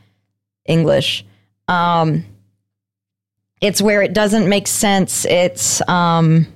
English. 0.66 1.24
Um, 1.68 2.24
it's 3.60 3.80
where 3.80 4.02
it 4.02 4.12
doesn't 4.12 4.48
make 4.48 4.66
sense. 4.66 5.24
It's 5.24 5.86
um, 5.88 6.46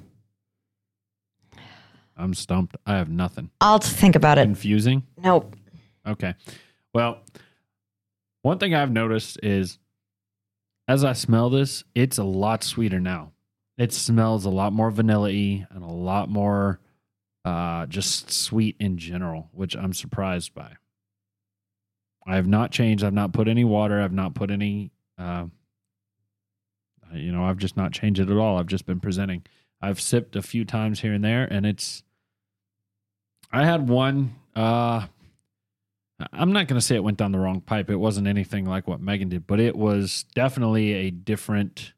I'm 2.17 2.35
stumped. 2.35 2.77
I 2.85 2.97
have 2.97 3.09
nothing. 3.09 3.51
I'll 3.61 3.79
think 3.79 4.17
about 4.17 4.39
it. 4.39 4.43
Confusing. 4.43 5.05
Nope. 5.17 5.57
Okay. 6.07 6.35
Well, 6.93 7.23
one 8.43 8.59
thing 8.59 8.75
I've 8.75 8.91
noticed 8.91 9.39
is 9.43 9.79
as 10.89 11.05
I 11.05 11.13
smell 11.13 11.51
this, 11.51 11.85
it's 11.95 12.19
a 12.19 12.25
lot 12.25 12.65
sweeter 12.65 12.99
now. 12.99 13.33
It 13.77 13.93
smells 13.93 14.45
a 14.45 14.51
lot 14.51 14.73
more 14.73 14.91
vanilla 14.91 15.29
y 15.29 15.67
and 15.71 15.85
a 15.85 15.93
lot 15.93 16.29
more 16.29 16.81
uh, 17.45 17.87
just 17.87 18.33
sweet 18.33 18.77
in 18.81 18.99
general, 18.99 19.51
which 19.53 19.77
I'm 19.77 19.93
surprised 19.93 20.55
by. 20.55 20.73
I 22.29 22.37
have 22.37 22.47
not 22.47 22.71
changed. 22.71 23.03
I've 23.03 23.15
not 23.15 23.33
put 23.33 23.49
any 23.49 23.65
water. 23.65 24.03
I've 24.03 24.13
not 24.13 24.35
put 24.35 24.51
any, 24.51 24.91
uh, 25.17 25.47
you 27.15 27.33
know, 27.33 27.45
I've 27.45 27.57
just 27.57 27.75
not 27.75 27.93
changed 27.93 28.21
it 28.21 28.29
at 28.29 28.37
all. 28.37 28.59
I've 28.59 28.67
just 28.67 28.85
been 28.85 29.01
presenting. 29.01 29.45
I've 29.81 29.99
sipped 29.99 30.37
a 30.37 30.43
few 30.43 30.67
times 30.67 31.01
here 31.01 31.15
and 31.15 31.25
there, 31.25 31.45
and 31.45 31.65
it's. 31.65 32.03
I 33.51 33.65
had 33.65 33.89
one. 33.89 34.35
Uh, 34.55 35.07
I'm 36.31 36.53
not 36.53 36.69
going 36.69 36.79
to 36.79 36.85
say 36.85 36.97
it 36.97 37.05
went 37.05 37.17
down 37.17 37.33
the 37.33 37.39
wrong 37.39 37.63
pipe. 37.63 37.89
It 37.89 37.97
wasn't 37.97 38.27
anything 38.27 38.67
like 38.67 38.87
what 38.87 39.01
Megan 39.01 39.31
did, 39.31 39.47
but 39.47 39.59
it 39.59 39.75
was 39.75 40.27
definitely 40.35 40.93
a 40.93 41.11
different. 41.11 41.95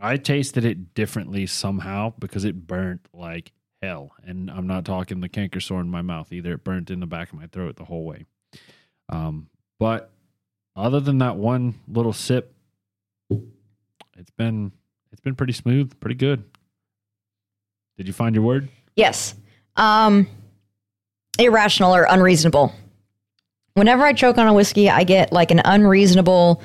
I 0.00 0.16
tasted 0.16 0.64
it 0.64 0.94
differently 0.94 1.44
somehow 1.46 2.14
because 2.18 2.46
it 2.46 2.66
burnt 2.66 3.06
like 3.12 3.52
hell. 3.82 4.12
And 4.24 4.50
I'm 4.50 4.66
not 4.66 4.84
talking 4.84 5.20
the 5.20 5.28
canker 5.28 5.60
sore 5.60 5.80
in 5.80 5.88
my 5.88 6.02
mouth 6.02 6.32
either. 6.32 6.54
It 6.54 6.64
burnt 6.64 6.90
in 6.90 7.00
the 7.00 7.06
back 7.06 7.32
of 7.32 7.38
my 7.38 7.46
throat 7.46 7.76
the 7.76 7.84
whole 7.84 8.04
way. 8.04 8.26
Um, 9.08 9.48
but 9.78 10.10
other 10.76 11.00
than 11.00 11.18
that 11.18 11.36
one 11.36 11.74
little 11.88 12.12
sip, 12.12 12.54
it's 13.30 14.30
been 14.36 14.72
it's 15.12 15.20
been 15.20 15.34
pretty 15.34 15.52
smooth, 15.52 15.98
pretty 16.00 16.14
good. 16.14 16.44
Did 17.96 18.06
you 18.06 18.12
find 18.12 18.34
your 18.34 18.44
word? 18.44 18.68
Yes. 18.96 19.34
Um, 19.76 20.26
irrational 21.38 21.94
or 21.94 22.04
unreasonable. 22.08 22.72
whenever 23.74 24.04
I 24.04 24.12
choke 24.12 24.36
on 24.38 24.46
a 24.46 24.52
whiskey, 24.52 24.90
I 24.90 25.04
get 25.04 25.32
like 25.32 25.50
an 25.50 25.62
unreasonable 25.64 26.62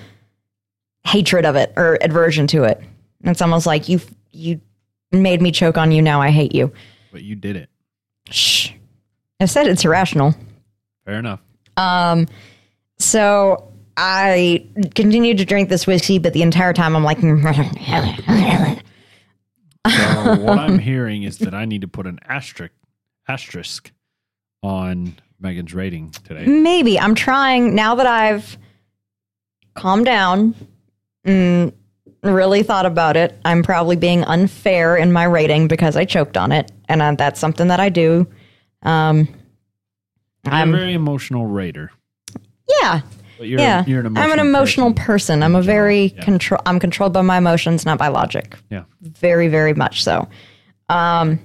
hatred 1.05 1.45
of 1.45 1.55
it 1.55 1.71
or 1.77 1.97
aversion 2.01 2.47
to 2.47 2.63
it. 2.63 2.81
It's 3.23 3.41
almost 3.41 3.65
like 3.65 3.87
you 3.89 3.99
you 4.31 4.59
made 5.11 5.41
me 5.41 5.51
choke 5.51 5.77
on 5.77 5.91
you. 5.91 6.01
Now 6.01 6.21
I 6.21 6.29
hate 6.29 6.53
you. 6.53 6.73
But 7.15 7.23
you 7.23 7.37
did 7.37 7.55
it. 7.55 7.69
Shh. 8.29 8.71
I 9.39 9.45
said 9.45 9.67
it's 9.67 9.85
irrational. 9.85 10.35
Fair 11.05 11.17
enough. 11.17 11.39
Um, 11.77 12.27
so 12.99 13.71
I 13.95 14.67
continued 14.95 15.37
to 15.37 15.45
drink 15.45 15.69
this 15.69 15.87
whiskey, 15.87 16.19
but 16.19 16.33
the 16.33 16.41
entire 16.41 16.73
time 16.73 16.93
I'm 16.93 17.05
like, 17.05 17.21
So 17.21 17.29
what 20.41 20.59
I'm 20.59 20.77
hearing 20.91 21.23
is 21.23 21.37
that 21.37 21.53
I 21.53 21.63
need 21.63 21.79
to 21.83 21.87
put 21.87 22.05
an 22.05 22.19
asterisk 22.27 22.73
asterisk 23.29 23.93
on 24.61 25.15
Megan's 25.39 25.73
rating 25.73 26.11
today. 26.11 26.45
maybe 26.45 26.99
I'm 26.99 27.15
trying 27.15 27.75
now 27.75 27.95
that 27.95 28.07
I've 28.07 28.57
calmed 29.73 30.03
down, 30.03 30.53
mm, 31.25 31.71
really 32.23 32.61
thought 32.63 32.85
about 32.85 33.15
it. 33.15 33.39
I'm 33.45 33.63
probably 33.63 33.95
being 33.95 34.25
unfair 34.25 34.97
in 34.97 35.13
my 35.13 35.23
rating 35.23 35.69
because 35.69 35.95
I 35.95 36.03
choked 36.03 36.35
on 36.35 36.51
it, 36.51 36.71
and 36.89 37.01
uh, 37.01 37.15
that's 37.17 37.39
something 37.39 37.67
that 37.67 37.79
I 37.79 37.89
do. 37.89 38.27
Um, 38.83 39.27
I'm 40.45 40.73
a 40.73 40.77
very 40.77 40.93
emotional 40.93 41.45
rater. 41.47 41.91
yeah, 42.81 43.01
But 43.37 43.47
you're, 43.47 43.59
yeah. 43.59 43.83
you're 43.87 44.01
an 44.05 44.15
I'm 44.17 44.31
an 44.31 44.39
emotional 44.39 44.93
person. 44.93 45.05
person. 45.39 45.43
I'm 45.43 45.55
a 45.55 45.61
very 45.61 46.13
Yeah. 46.15 46.23
control. 46.23 46.61
I'm 46.65 46.79
controlled 46.79 47.13
by 47.13 47.21
my 47.23 47.37
emotions, 47.37 47.85
not 47.85 47.97
by 47.97 48.09
logic. 48.09 48.55
Yeah. 48.69 48.83
Very, 49.01 49.47
very 49.47 49.73
much 49.73 50.03
so. 50.03 50.27
Um, 50.89 51.39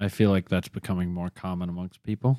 I 0.00 0.08
feel 0.08 0.30
like 0.30 0.48
that's 0.48 0.68
becoming 0.68 1.12
more 1.12 1.28
common 1.30 1.68
amongst 1.68 2.02
people. 2.02 2.38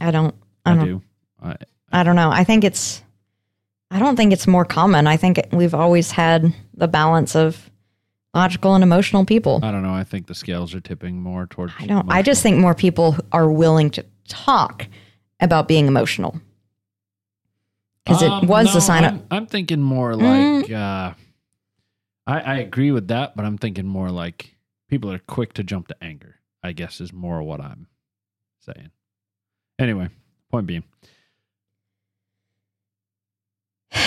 I 0.00 0.10
don't. 0.10 0.34
I 0.64 0.72
I, 0.72 0.74
don't. 0.76 0.84
do. 0.86 1.02
I, 1.42 1.56
I 1.92 2.02
don't 2.02 2.16
know. 2.16 2.30
I 2.30 2.42
think 2.44 2.64
it's. 2.64 3.02
I 3.90 4.00
don't 4.00 4.16
think 4.16 4.32
it's 4.32 4.48
more 4.48 4.64
common. 4.64 5.06
I 5.06 5.16
think 5.16 5.40
we've 5.52 5.74
always 5.74 6.10
had 6.10 6.52
the 6.76 6.88
balance 6.88 7.36
of 7.36 7.70
logical 8.34 8.74
and 8.74 8.82
emotional 8.82 9.24
people. 9.24 9.60
I 9.62 9.70
don't 9.70 9.82
know. 9.82 9.94
I 9.94 10.04
think 10.04 10.26
the 10.26 10.34
scales 10.34 10.74
are 10.74 10.80
tipping 10.80 11.20
more 11.20 11.46
towards. 11.46 11.72
I 11.78 11.86
don't. 11.86 12.10
I 12.10 12.22
just 12.22 12.42
think 12.42 12.58
more 12.58 12.74
people 12.74 13.16
are 13.32 13.50
willing 13.50 13.90
to 13.90 14.04
talk 14.28 14.86
about 15.40 15.68
being 15.68 15.86
emotional 15.86 16.40
because 18.04 18.22
Um, 18.22 18.44
it 18.44 18.48
was 18.48 18.66
no, 18.66 18.72
the 18.74 18.80
sign 18.80 19.04
I'm, 19.04 19.14
up. 19.16 19.24
I'm 19.30 19.46
thinking 19.46 19.80
more 19.80 20.14
like. 20.16 20.70
Uh, 20.70 21.14
I, 22.26 22.40
I 22.40 22.54
agree 22.56 22.90
with 22.90 23.08
that, 23.08 23.36
but 23.36 23.44
I'm 23.44 23.58
thinking 23.58 23.86
more 23.86 24.10
like 24.10 24.54
people 24.88 25.12
are 25.12 25.18
quick 25.18 25.52
to 25.54 25.62
jump 25.62 25.88
to 25.88 25.96
anger. 26.02 26.36
I 26.62 26.72
guess 26.72 27.00
is 27.00 27.12
more 27.12 27.42
what 27.42 27.60
I'm 27.60 27.88
saying. 28.60 28.90
Anyway, 29.78 30.08
point 30.50 30.66
being, 30.66 30.84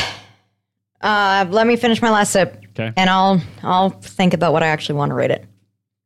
Uh, 0.99 1.45
let 1.51 1.67
me 1.67 1.75
finish 1.75 2.01
my 2.01 2.09
last 2.09 2.31
sip, 2.31 2.66
okay. 2.79 2.93
and 2.95 3.09
I'll 3.09 3.41
I'll 3.63 3.89
think 3.89 4.33
about 4.33 4.53
what 4.53 4.63
I 4.63 4.67
actually 4.67 4.95
want 4.95 5.09
to 5.09 5.15
rate 5.15 5.31
it. 5.31 5.45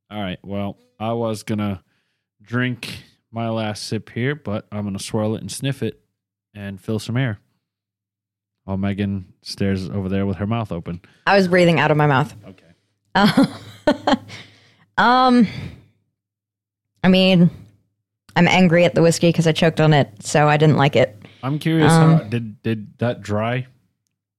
All 0.10 0.22
right. 0.22 0.40
Well, 0.44 0.78
I 1.00 1.14
was 1.14 1.44
gonna 1.44 1.84
drink 2.42 3.04
my 3.32 3.50
last 3.50 3.84
sip 3.84 4.10
here, 4.10 4.36
but 4.36 4.68
I'm 4.72 4.84
gonna 4.84 5.00
swirl 5.00 5.36
it 5.36 5.42
and 5.42 5.52
sniff 5.52 5.84
it 5.84 6.02
and 6.54 6.80
fill 6.80 7.00
some 7.00 7.18
air. 7.18 7.40
While 8.66 8.78
Megan 8.78 9.34
stares 9.42 9.90
over 9.90 10.08
there 10.08 10.26
with 10.26 10.38
her 10.38 10.48
mouth 10.48 10.72
open. 10.72 11.02
I 11.26 11.36
was 11.36 11.48
breathing 11.48 11.80
out 11.80 11.92
of 11.92 11.98
my 11.98 12.08
mouth. 12.08 12.34
Okay. 12.46 12.72
um, 14.98 15.48
I 17.04 17.08
mean, 17.08 17.50
I'm 18.36 18.48
angry 18.48 18.86
at 18.86 18.96
the 18.96 19.02
whiskey 19.02 19.30
because 19.30 19.48
I 19.48 19.52
choked 19.52 19.82
on 19.82 19.94
it, 19.94 20.24
so 20.24 20.48
I 20.48 20.58
didn't 20.58 20.78
like 20.78 20.96
it. 20.96 21.18
I'm 21.44 21.58
curious. 21.58 21.92
Um, 21.92 22.18
how, 22.18 22.24
did 22.24 22.62
did 22.62 22.98
that 23.00 23.22
dry 23.22 23.68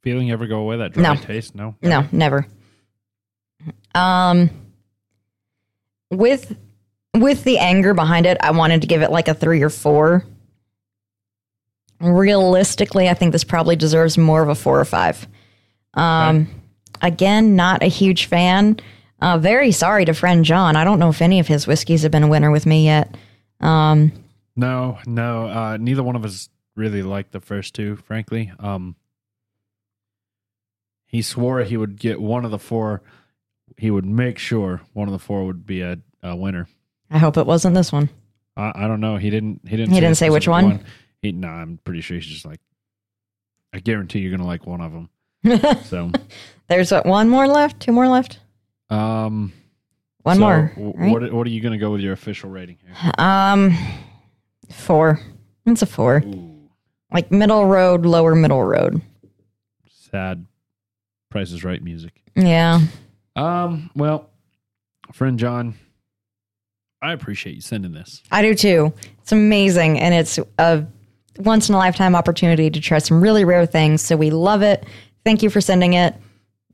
feeling 0.02 0.30
ever 0.30 0.46
go 0.46 0.58
away? 0.58 0.76
That 0.78 0.92
dry 0.92 1.02
No. 1.02 1.14
taste? 1.20 1.54
No. 1.54 1.74
No, 1.82 2.04
never. 2.12 2.46
Um, 3.94 4.50
with 6.10 6.56
with 7.14 7.44
the 7.44 7.58
anger 7.58 7.92
behind 7.94 8.26
it, 8.26 8.36
I 8.40 8.50
wanted 8.52 8.80
to 8.82 8.86
give 8.86 9.02
it 9.02 9.10
like 9.10 9.28
a 9.28 9.34
three 9.34 9.62
or 9.62 9.70
four. 9.70 10.24
Realistically, 12.00 13.08
I 13.08 13.14
think 13.14 13.30
this 13.32 13.44
probably 13.44 13.76
deserves 13.76 14.18
more 14.18 14.42
of 14.42 14.48
a 14.48 14.54
four 14.56 14.80
or 14.80 14.84
five. 14.84 15.26
Um, 15.94 16.48
again, 17.00 17.54
not 17.54 17.82
a 17.82 17.86
huge 17.86 18.26
fan. 18.26 18.80
Uh, 19.20 19.38
very 19.38 19.70
sorry 19.70 20.04
to 20.06 20.14
friend 20.14 20.44
John. 20.44 20.74
I 20.74 20.82
don't 20.82 20.98
know 20.98 21.10
if 21.10 21.22
any 21.22 21.38
of 21.38 21.46
his 21.46 21.66
whiskeys 21.68 22.02
have 22.02 22.10
been 22.10 22.24
a 22.24 22.28
winner 22.28 22.50
with 22.50 22.66
me 22.66 22.84
yet. 22.86 23.14
Um, 23.60 24.10
No, 24.56 24.98
no. 25.06 25.46
Uh, 25.46 25.76
neither 25.78 26.02
one 26.02 26.16
of 26.16 26.24
us 26.24 26.48
really 26.74 27.02
liked 27.04 27.30
the 27.30 27.40
first 27.40 27.72
two, 27.74 27.94
frankly. 27.96 28.50
Um, 28.58 28.96
he 31.12 31.22
swore 31.22 31.60
he 31.62 31.76
would 31.76 31.96
get 32.00 32.20
one 32.20 32.44
of 32.44 32.50
the 32.50 32.58
four. 32.58 33.02
He 33.76 33.90
would 33.90 34.04
make 34.04 34.38
sure 34.38 34.80
one 34.92 35.06
of 35.08 35.12
the 35.12 35.18
four 35.20 35.44
would 35.46 35.64
be 35.64 35.82
a, 35.82 35.98
a 36.22 36.34
winner. 36.34 36.66
I 37.10 37.18
hope 37.18 37.36
it 37.36 37.46
wasn't 37.46 37.74
this 37.76 37.92
one. 37.92 38.08
I, 38.56 38.72
I 38.74 38.88
don't 38.88 39.00
know. 39.00 39.16
He 39.18 39.30
didn't. 39.30 39.60
He 39.68 39.76
didn't. 39.76 39.92
He 39.94 40.00
didn't 40.00 40.16
say 40.16 40.30
which 40.30 40.44
specific 40.44 40.78
one? 40.78 40.84
He, 41.20 41.30
no, 41.32 41.48
I'm 41.48 41.78
pretty 41.84 42.00
sure 42.00 42.16
he's 42.16 42.26
just 42.26 42.44
like. 42.44 42.60
I 43.72 43.78
guarantee 43.78 44.18
you're 44.18 44.30
gonna 44.36 44.46
like 44.46 44.66
one 44.66 44.80
of 44.80 44.92
them. 44.92 45.08
So, 45.84 46.10
There's 46.68 46.90
what 46.92 47.06
one 47.06 47.28
more 47.28 47.46
left, 47.48 47.80
two 47.80 47.92
more 47.92 48.06
left, 48.08 48.38
um, 48.90 49.52
one 50.22 50.36
so 50.36 50.40
more. 50.40 50.72
w- 50.76 50.92
right? 50.96 51.12
What 51.12 51.32
What 51.32 51.46
are 51.46 51.50
you 51.50 51.60
gonna 51.60 51.78
go 51.78 51.90
with 51.90 52.00
your 52.00 52.12
official 52.12 52.50
rating 52.50 52.78
here? 52.84 53.12
Um, 53.18 53.76
four. 54.70 55.20
It's 55.66 55.82
a 55.82 55.86
four. 55.86 56.22
Ooh, 56.24 56.68
Like 57.12 57.30
middle 57.32 57.66
road, 57.66 58.04
lower 58.06 58.34
middle 58.34 58.62
road. 58.62 59.00
sad. 60.10 60.46
Price 61.32 61.50
is 61.50 61.64
Right 61.64 61.82
music. 61.82 62.22
Yeah. 62.36 62.80
Um. 63.36 63.90
Well, 63.96 64.28
friend 65.12 65.38
John, 65.38 65.74
I 67.00 67.14
appreciate 67.14 67.54
you 67.54 67.62
sending 67.62 67.92
this. 67.92 68.22
I 68.30 68.42
do 68.42 68.54
too. 68.54 68.92
It's 69.22 69.32
amazing. 69.32 69.98
And 69.98 70.14
it's 70.14 70.38
a 70.58 70.86
once 71.38 71.70
in 71.70 71.74
a 71.74 71.78
lifetime 71.78 72.14
opportunity 72.14 72.68
to 72.70 72.80
try 72.80 72.98
some 72.98 73.22
really 73.22 73.46
rare 73.46 73.64
things. 73.64 74.02
So 74.02 74.14
we 74.14 74.30
love 74.30 74.60
it. 74.60 74.84
Thank 75.24 75.42
you 75.42 75.48
for 75.48 75.62
sending 75.62 75.94
it. 75.94 76.14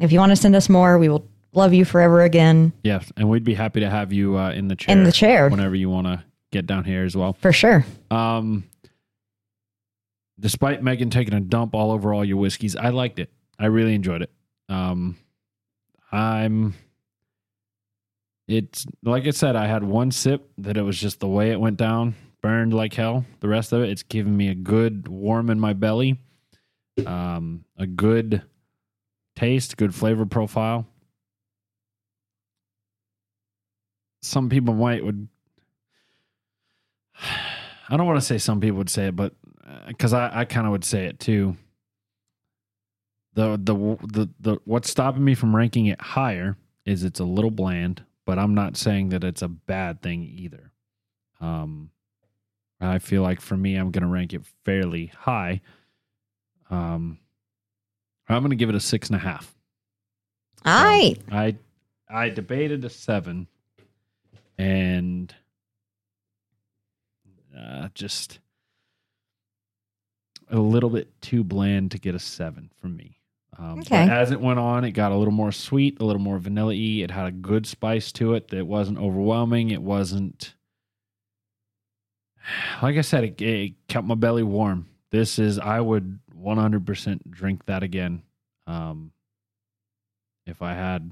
If 0.00 0.10
you 0.10 0.18
want 0.18 0.30
to 0.30 0.36
send 0.36 0.56
us 0.56 0.68
more, 0.68 0.98
we 0.98 1.08
will 1.08 1.24
love 1.52 1.72
you 1.72 1.84
forever 1.84 2.22
again 2.22 2.72
Yes, 2.82 3.10
and 3.16 3.28
we'd 3.28 3.44
be 3.44 3.54
happy 3.54 3.80
to 3.80 3.88
have 3.88 4.12
you 4.12 4.36
uh, 4.36 4.50
in 4.50 4.68
the 4.68 4.76
chair 4.76 4.96
in 4.96 5.04
the 5.04 5.12
chair 5.12 5.48
whenever 5.48 5.74
you 5.74 5.88
want 5.88 6.06
to 6.06 6.22
get 6.52 6.66
down 6.66 6.84
here 6.84 7.04
as 7.04 7.16
well. 7.16 7.34
for 7.34 7.52
sure. 7.52 7.84
Um, 8.10 8.64
despite 10.38 10.82
Megan 10.82 11.10
taking 11.10 11.34
a 11.34 11.40
dump 11.40 11.74
all 11.74 11.90
over 11.92 12.12
all 12.12 12.24
your 12.24 12.36
whiskeys, 12.36 12.74
I 12.76 12.88
liked 12.90 13.18
it. 13.18 13.30
I 13.58 13.66
really 13.66 13.94
enjoyed 13.94 14.22
it. 14.22 14.30
Um, 14.68 15.16
I'm. 16.12 16.74
It's 18.46 18.86
like 19.04 19.26
I 19.26 19.30
said, 19.30 19.56
I 19.56 19.66
had 19.66 19.84
one 19.84 20.10
sip 20.10 20.50
that 20.58 20.76
it 20.78 20.82
was 20.82 20.98
just 20.98 21.20
the 21.20 21.28
way 21.28 21.50
it 21.50 21.60
went 21.60 21.76
down, 21.76 22.14
burned 22.40 22.72
like 22.72 22.94
hell. 22.94 23.26
The 23.40 23.48
rest 23.48 23.72
of 23.72 23.82
it, 23.82 23.90
it's 23.90 24.02
giving 24.02 24.36
me 24.36 24.48
a 24.48 24.54
good 24.54 25.06
warm 25.06 25.50
in 25.50 25.60
my 25.60 25.74
belly, 25.74 26.18
um, 27.04 27.64
a 27.76 27.86
good 27.86 28.42
taste, 29.36 29.76
good 29.76 29.94
flavor 29.94 30.24
profile. 30.24 30.86
Some 34.22 34.48
people 34.48 34.74
might 34.74 35.04
would 35.04 35.28
I 37.88 37.96
don't 37.96 38.06
want 38.06 38.18
to 38.18 38.24
say 38.24 38.38
some 38.38 38.60
people 38.60 38.78
would 38.78 38.90
say 38.90 39.08
it, 39.08 39.16
but 39.16 39.34
because 39.86 40.12
I, 40.12 40.40
I 40.40 40.44
kind 40.44 40.66
of 40.66 40.72
would 40.72 40.84
say 40.84 41.06
it 41.06 41.18
too. 41.20 41.56
The, 43.38 43.56
the 43.56 43.74
the 44.04 44.28
the 44.40 44.58
what's 44.64 44.90
stopping 44.90 45.24
me 45.24 45.36
from 45.36 45.54
ranking 45.54 45.86
it 45.86 46.00
higher 46.00 46.56
is 46.84 47.04
it's 47.04 47.20
a 47.20 47.24
little 47.24 47.52
bland, 47.52 48.02
but 48.26 48.36
I'm 48.36 48.52
not 48.52 48.76
saying 48.76 49.10
that 49.10 49.22
it's 49.22 49.42
a 49.42 49.48
bad 49.48 50.02
thing 50.02 50.24
either. 50.24 50.72
Um, 51.40 51.90
I 52.80 52.98
feel 52.98 53.22
like 53.22 53.40
for 53.40 53.56
me, 53.56 53.76
I'm 53.76 53.92
going 53.92 54.02
to 54.02 54.08
rank 54.08 54.34
it 54.34 54.42
fairly 54.64 55.12
high. 55.16 55.60
Um, 56.68 57.20
I'm 58.28 58.42
going 58.42 58.50
to 58.50 58.56
give 58.56 58.70
it 58.70 58.74
a 58.74 58.80
six 58.80 59.08
and 59.08 59.14
a 59.14 59.20
half. 59.20 59.54
All 60.66 60.82
right. 60.82 61.16
I 61.30 61.54
I 62.10 62.30
debated 62.30 62.84
a 62.84 62.90
seven, 62.90 63.46
and 64.58 65.32
uh, 67.56 67.86
just 67.94 68.40
a 70.50 70.58
little 70.58 70.90
bit 70.90 71.22
too 71.22 71.44
bland 71.44 71.92
to 71.92 71.98
get 72.00 72.16
a 72.16 72.18
seven 72.18 72.72
from 72.80 72.96
me. 72.96 73.17
Um, 73.58 73.80
Okay. 73.80 74.08
As 74.08 74.30
it 74.30 74.40
went 74.40 74.58
on, 74.58 74.84
it 74.84 74.92
got 74.92 75.10
a 75.12 75.16
little 75.16 75.32
more 75.32 75.50
sweet, 75.52 76.00
a 76.00 76.04
little 76.04 76.22
more 76.22 76.38
vanilla 76.38 76.72
y. 76.74 77.02
It 77.02 77.10
had 77.10 77.26
a 77.26 77.32
good 77.32 77.66
spice 77.66 78.12
to 78.12 78.34
it 78.34 78.48
that 78.48 78.66
wasn't 78.66 78.98
overwhelming. 78.98 79.70
It 79.70 79.82
wasn't, 79.82 80.54
like 82.82 82.96
I 82.96 83.00
said, 83.00 83.24
it, 83.24 83.40
it 83.42 83.74
kept 83.88 84.06
my 84.06 84.14
belly 84.14 84.44
warm. 84.44 84.86
This 85.10 85.38
is, 85.38 85.58
I 85.58 85.80
would 85.80 86.18
100% 86.40 87.20
drink 87.30 87.64
that 87.66 87.82
again 87.82 88.22
um, 88.66 89.10
if 90.46 90.62
I 90.62 90.74
had 90.74 91.10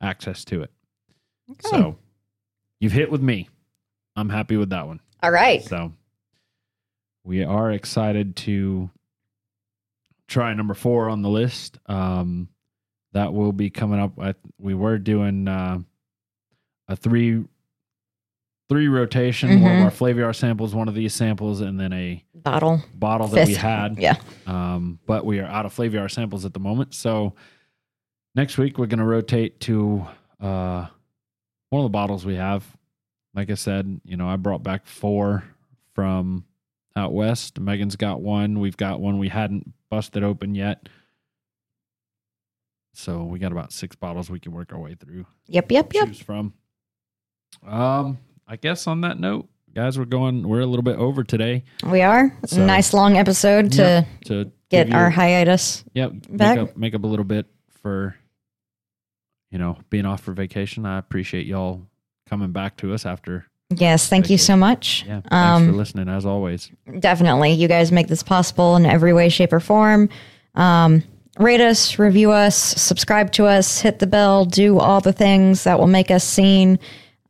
access 0.00 0.44
to 0.46 0.62
it. 0.62 0.70
Okay. 1.50 1.68
So 1.68 1.98
you've 2.78 2.92
hit 2.92 3.10
with 3.10 3.22
me. 3.22 3.48
I'm 4.14 4.28
happy 4.28 4.56
with 4.56 4.70
that 4.70 4.86
one. 4.86 5.00
All 5.22 5.30
right. 5.30 5.62
So, 5.64 5.92
we 7.24 7.44
are 7.44 7.70
excited 7.70 8.36
to 8.36 8.90
try 10.30 10.54
number 10.54 10.74
four 10.74 11.10
on 11.10 11.20
the 11.20 11.28
list. 11.28 11.78
Um, 11.86 12.48
that 13.12 13.34
will 13.34 13.52
be 13.52 13.68
coming 13.68 13.98
up. 14.00 14.18
I, 14.18 14.34
we 14.56 14.72
were 14.72 14.96
doing 14.96 15.48
uh, 15.48 15.80
a 16.88 16.96
three 16.96 17.44
three 18.68 18.86
rotation. 18.86 19.60
One 19.60 19.78
of 19.78 19.84
our 19.84 19.90
Flaviar 19.90 20.34
samples, 20.34 20.74
one 20.76 20.86
of 20.86 20.94
these 20.94 21.12
samples, 21.12 21.60
and 21.60 21.78
then 21.78 21.92
a 21.92 22.24
Bottle. 22.34 22.80
bottle 22.94 23.26
that 23.26 23.48
we 23.48 23.54
had. 23.54 23.98
Yeah. 23.98 24.16
Um, 24.46 25.00
but 25.06 25.26
we 25.26 25.40
are 25.40 25.46
out 25.46 25.66
of 25.66 25.74
Flaviar 25.74 26.08
samples 26.08 26.44
at 26.44 26.54
the 26.54 26.60
moment. 26.60 26.94
So 26.94 27.34
next 28.36 28.56
week 28.58 28.78
we're 28.78 28.86
going 28.86 29.00
to 29.00 29.04
rotate 29.04 29.58
to 29.62 30.06
uh, 30.40 30.86
one 31.70 31.80
of 31.80 31.84
the 31.84 31.92
bottles 31.92 32.24
we 32.24 32.36
have. 32.36 32.64
Like 33.34 33.50
I 33.50 33.54
said, 33.54 34.00
you 34.04 34.16
know, 34.16 34.28
I 34.28 34.36
brought 34.36 34.62
back 34.62 34.86
four 34.86 35.42
from 35.94 36.44
out 36.96 37.12
west. 37.12 37.58
Megan's 37.60 37.96
got 37.96 38.20
one. 38.20 38.58
We've 38.60 38.76
got 38.76 39.00
one 39.00 39.18
we 39.18 39.28
hadn't 39.28 39.72
busted 39.90 40.22
open 40.24 40.54
yet. 40.54 40.88
So 42.92 43.24
we 43.24 43.38
got 43.38 43.52
about 43.52 43.72
six 43.72 43.94
bottles 43.96 44.30
we 44.30 44.40
can 44.40 44.52
work 44.52 44.72
our 44.72 44.78
way 44.78 44.94
through 44.94 45.26
Yep, 45.46 45.70
yep, 45.72 45.92
yep. 45.94 46.08
choose 46.08 46.20
from. 46.20 46.52
Um, 47.66 48.18
I 48.46 48.56
guess 48.56 48.86
on 48.86 49.02
that 49.02 49.18
note, 49.18 49.48
guys, 49.74 49.98
we're 49.98 50.04
going. 50.04 50.46
We're 50.46 50.60
a 50.60 50.66
little 50.66 50.82
bit 50.82 50.96
over 50.96 51.22
today. 51.24 51.64
We 51.88 52.02
are. 52.02 52.36
So- 52.46 52.64
nice 52.64 52.92
long 52.92 53.16
episode 53.16 53.72
to 53.72 53.82
Yep, 53.82 54.06
to 54.26 54.52
get 54.70 54.88
you- 54.88 54.94
our 54.94 55.10
hiatus. 55.10 55.84
Yep. 55.94 56.12
back. 56.30 56.56
Make 56.58 56.68
up, 56.70 56.76
make 56.76 56.94
up 56.94 57.04
a 57.04 57.06
little 57.06 57.24
bit 57.24 57.46
for, 57.82 58.16
you 59.50 59.58
know, 59.58 59.78
being 59.88 60.06
off 60.06 60.20
for 60.22 60.32
vacation. 60.32 60.84
I 60.86 60.98
appreciate 60.98 61.46
y'all 61.46 61.86
coming 62.26 62.52
back 62.52 62.76
to 62.78 62.92
us 62.92 63.06
after. 63.06 63.46
Yes, 63.76 64.08
thank 64.08 64.28
you 64.30 64.36
so 64.38 64.56
much. 64.56 65.04
Yeah. 65.06 65.20
Thanks 65.20 65.28
for 65.28 65.34
Um, 65.70 65.76
listening 65.76 66.08
as 66.08 66.26
always. 66.26 66.70
definitely. 66.98 67.52
You 67.52 67.68
guys 67.68 67.92
make 67.92 68.08
this 68.08 68.22
possible 68.22 68.76
in 68.76 68.84
every 68.84 69.12
way, 69.12 69.28
shape, 69.28 69.52
or 69.52 69.60
form. 69.60 70.08
Um, 70.56 71.04
rate 71.38 71.60
us, 71.60 71.98
review 71.98 72.32
us, 72.32 72.56
subscribe 72.56 73.30
to 73.32 73.46
us, 73.46 73.80
hit 73.80 74.00
the 74.00 74.06
bell, 74.08 74.44
do 74.44 74.78
all 74.80 75.00
the 75.00 75.12
things 75.12 75.64
that 75.64 75.78
will 75.78 75.86
make 75.86 76.10
us 76.10 76.24
seen. 76.24 76.78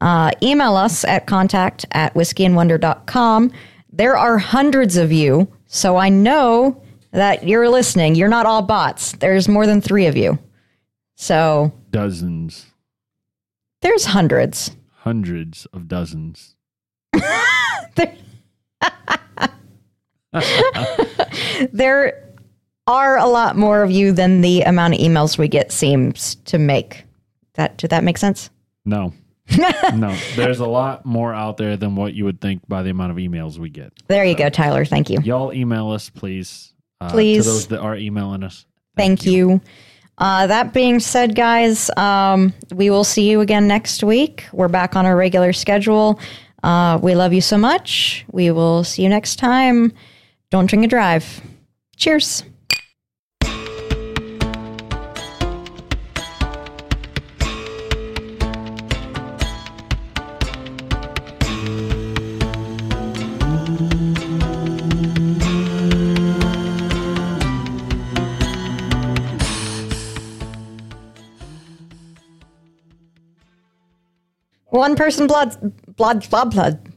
Uh, 0.01 0.31
email 0.43 0.77
us 0.77 1.05
at 1.05 1.27
contact 1.27 1.85
at 1.93 2.15
whiskeyandwonder.com. 2.15 3.53
There 3.93 4.17
are 4.17 4.39
hundreds 4.39 4.97
of 4.97 5.13
you, 5.13 5.47
so 5.67 5.97
I 5.97 6.09
know 6.09 6.81
that 7.13 7.47
you're 7.47 7.69
listening. 7.69 8.15
You're 8.15 8.29
not 8.29 8.47
all 8.47 8.63
bots. 8.63 9.13
There's 9.13 9.47
more 9.49 9.67
than 9.67 9.81
three 9.83 10.07
of 10.07 10.17
you. 10.17 10.39
So 11.17 11.71
Dozens, 11.91 12.65
there's 13.83 14.07
hundreds. 14.07 14.71
Hundreds 15.01 15.67
of 15.67 15.89
dozens. 15.89 16.57
there 21.73 22.29
are 22.87 23.19
a 23.19 23.27
lot 23.27 23.57
more 23.57 23.83
of 23.83 23.91
you 23.91 24.13
than 24.13 24.41
the 24.41 24.63
amount 24.63 24.95
of 24.95 25.01
emails 25.01 25.37
we 25.39 25.49
get 25.49 25.73
seems 25.73 26.37
to 26.47 26.59
make. 26.59 27.05
That 27.55 27.77
did 27.77 27.91
that 27.91 28.05
make 28.05 28.19
sense? 28.19 28.51
No. 28.85 29.13
no. 29.95 30.17
There's 30.37 30.61
a 30.61 30.67
lot 30.67 31.05
more 31.05 31.35
out 31.35 31.57
there 31.57 31.77
than 31.77 31.97
what 31.97 32.15
you 32.15 32.25
would 32.25 32.41
think 32.41 32.67
by 32.69 32.83
the 32.83 32.91
amount 32.91 33.11
of 33.11 33.19
emails 33.19 33.59
we 33.59 33.71
get. 33.71 33.93
There 34.07 34.25
you 34.25 34.37
go, 34.37 34.49
Tyler. 34.49 34.85
Thank 34.85 35.11
you. 35.11 35.19
Y'all 35.25 35.53
email 35.53 35.91
us, 35.91 36.11
please. 36.11 36.73
Uh, 37.01 37.11
Please. 37.11 37.45
To 37.45 37.51
those 37.51 37.67
that 37.69 37.81
are 37.81 37.97
emailing 37.97 38.43
us. 38.43 38.67
Thank 38.95 39.25
you. 39.25 39.63
Uh, 40.21 40.47
that 40.47 40.75
being 40.75 41.01
said, 41.01 41.35
guys, 41.35 41.91
um, 41.97 42.53
we 42.75 42.91
will 42.91 43.05
see 43.05 43.31
you 43.31 43.41
again 43.41 43.67
next 43.67 44.05
week. 44.05 44.47
We're 44.53 44.69
back 44.69 44.95
on 44.95 45.07
our 45.07 45.17
regular 45.17 45.55
schedule. 45.55 46.21
Uh, 46.63 46.99
we 47.03 47.15
love 47.15 47.33
you 47.33 47.41
so 47.41 47.57
much. 47.57 48.27
We 48.31 48.51
will 48.51 48.85
see 48.85 49.03
you 49.03 49.09
next 49.09 49.37
time. 49.37 49.95
Don't 50.51 50.67
drink 50.67 50.85
and 50.85 50.91
drive. 50.91 51.41
Cheers. 51.97 52.45
One 74.81 74.97
person 74.97 75.27
blood, 75.27 75.59
blood, 75.97 76.27
blood, 76.31 76.51
blood. 76.53 76.89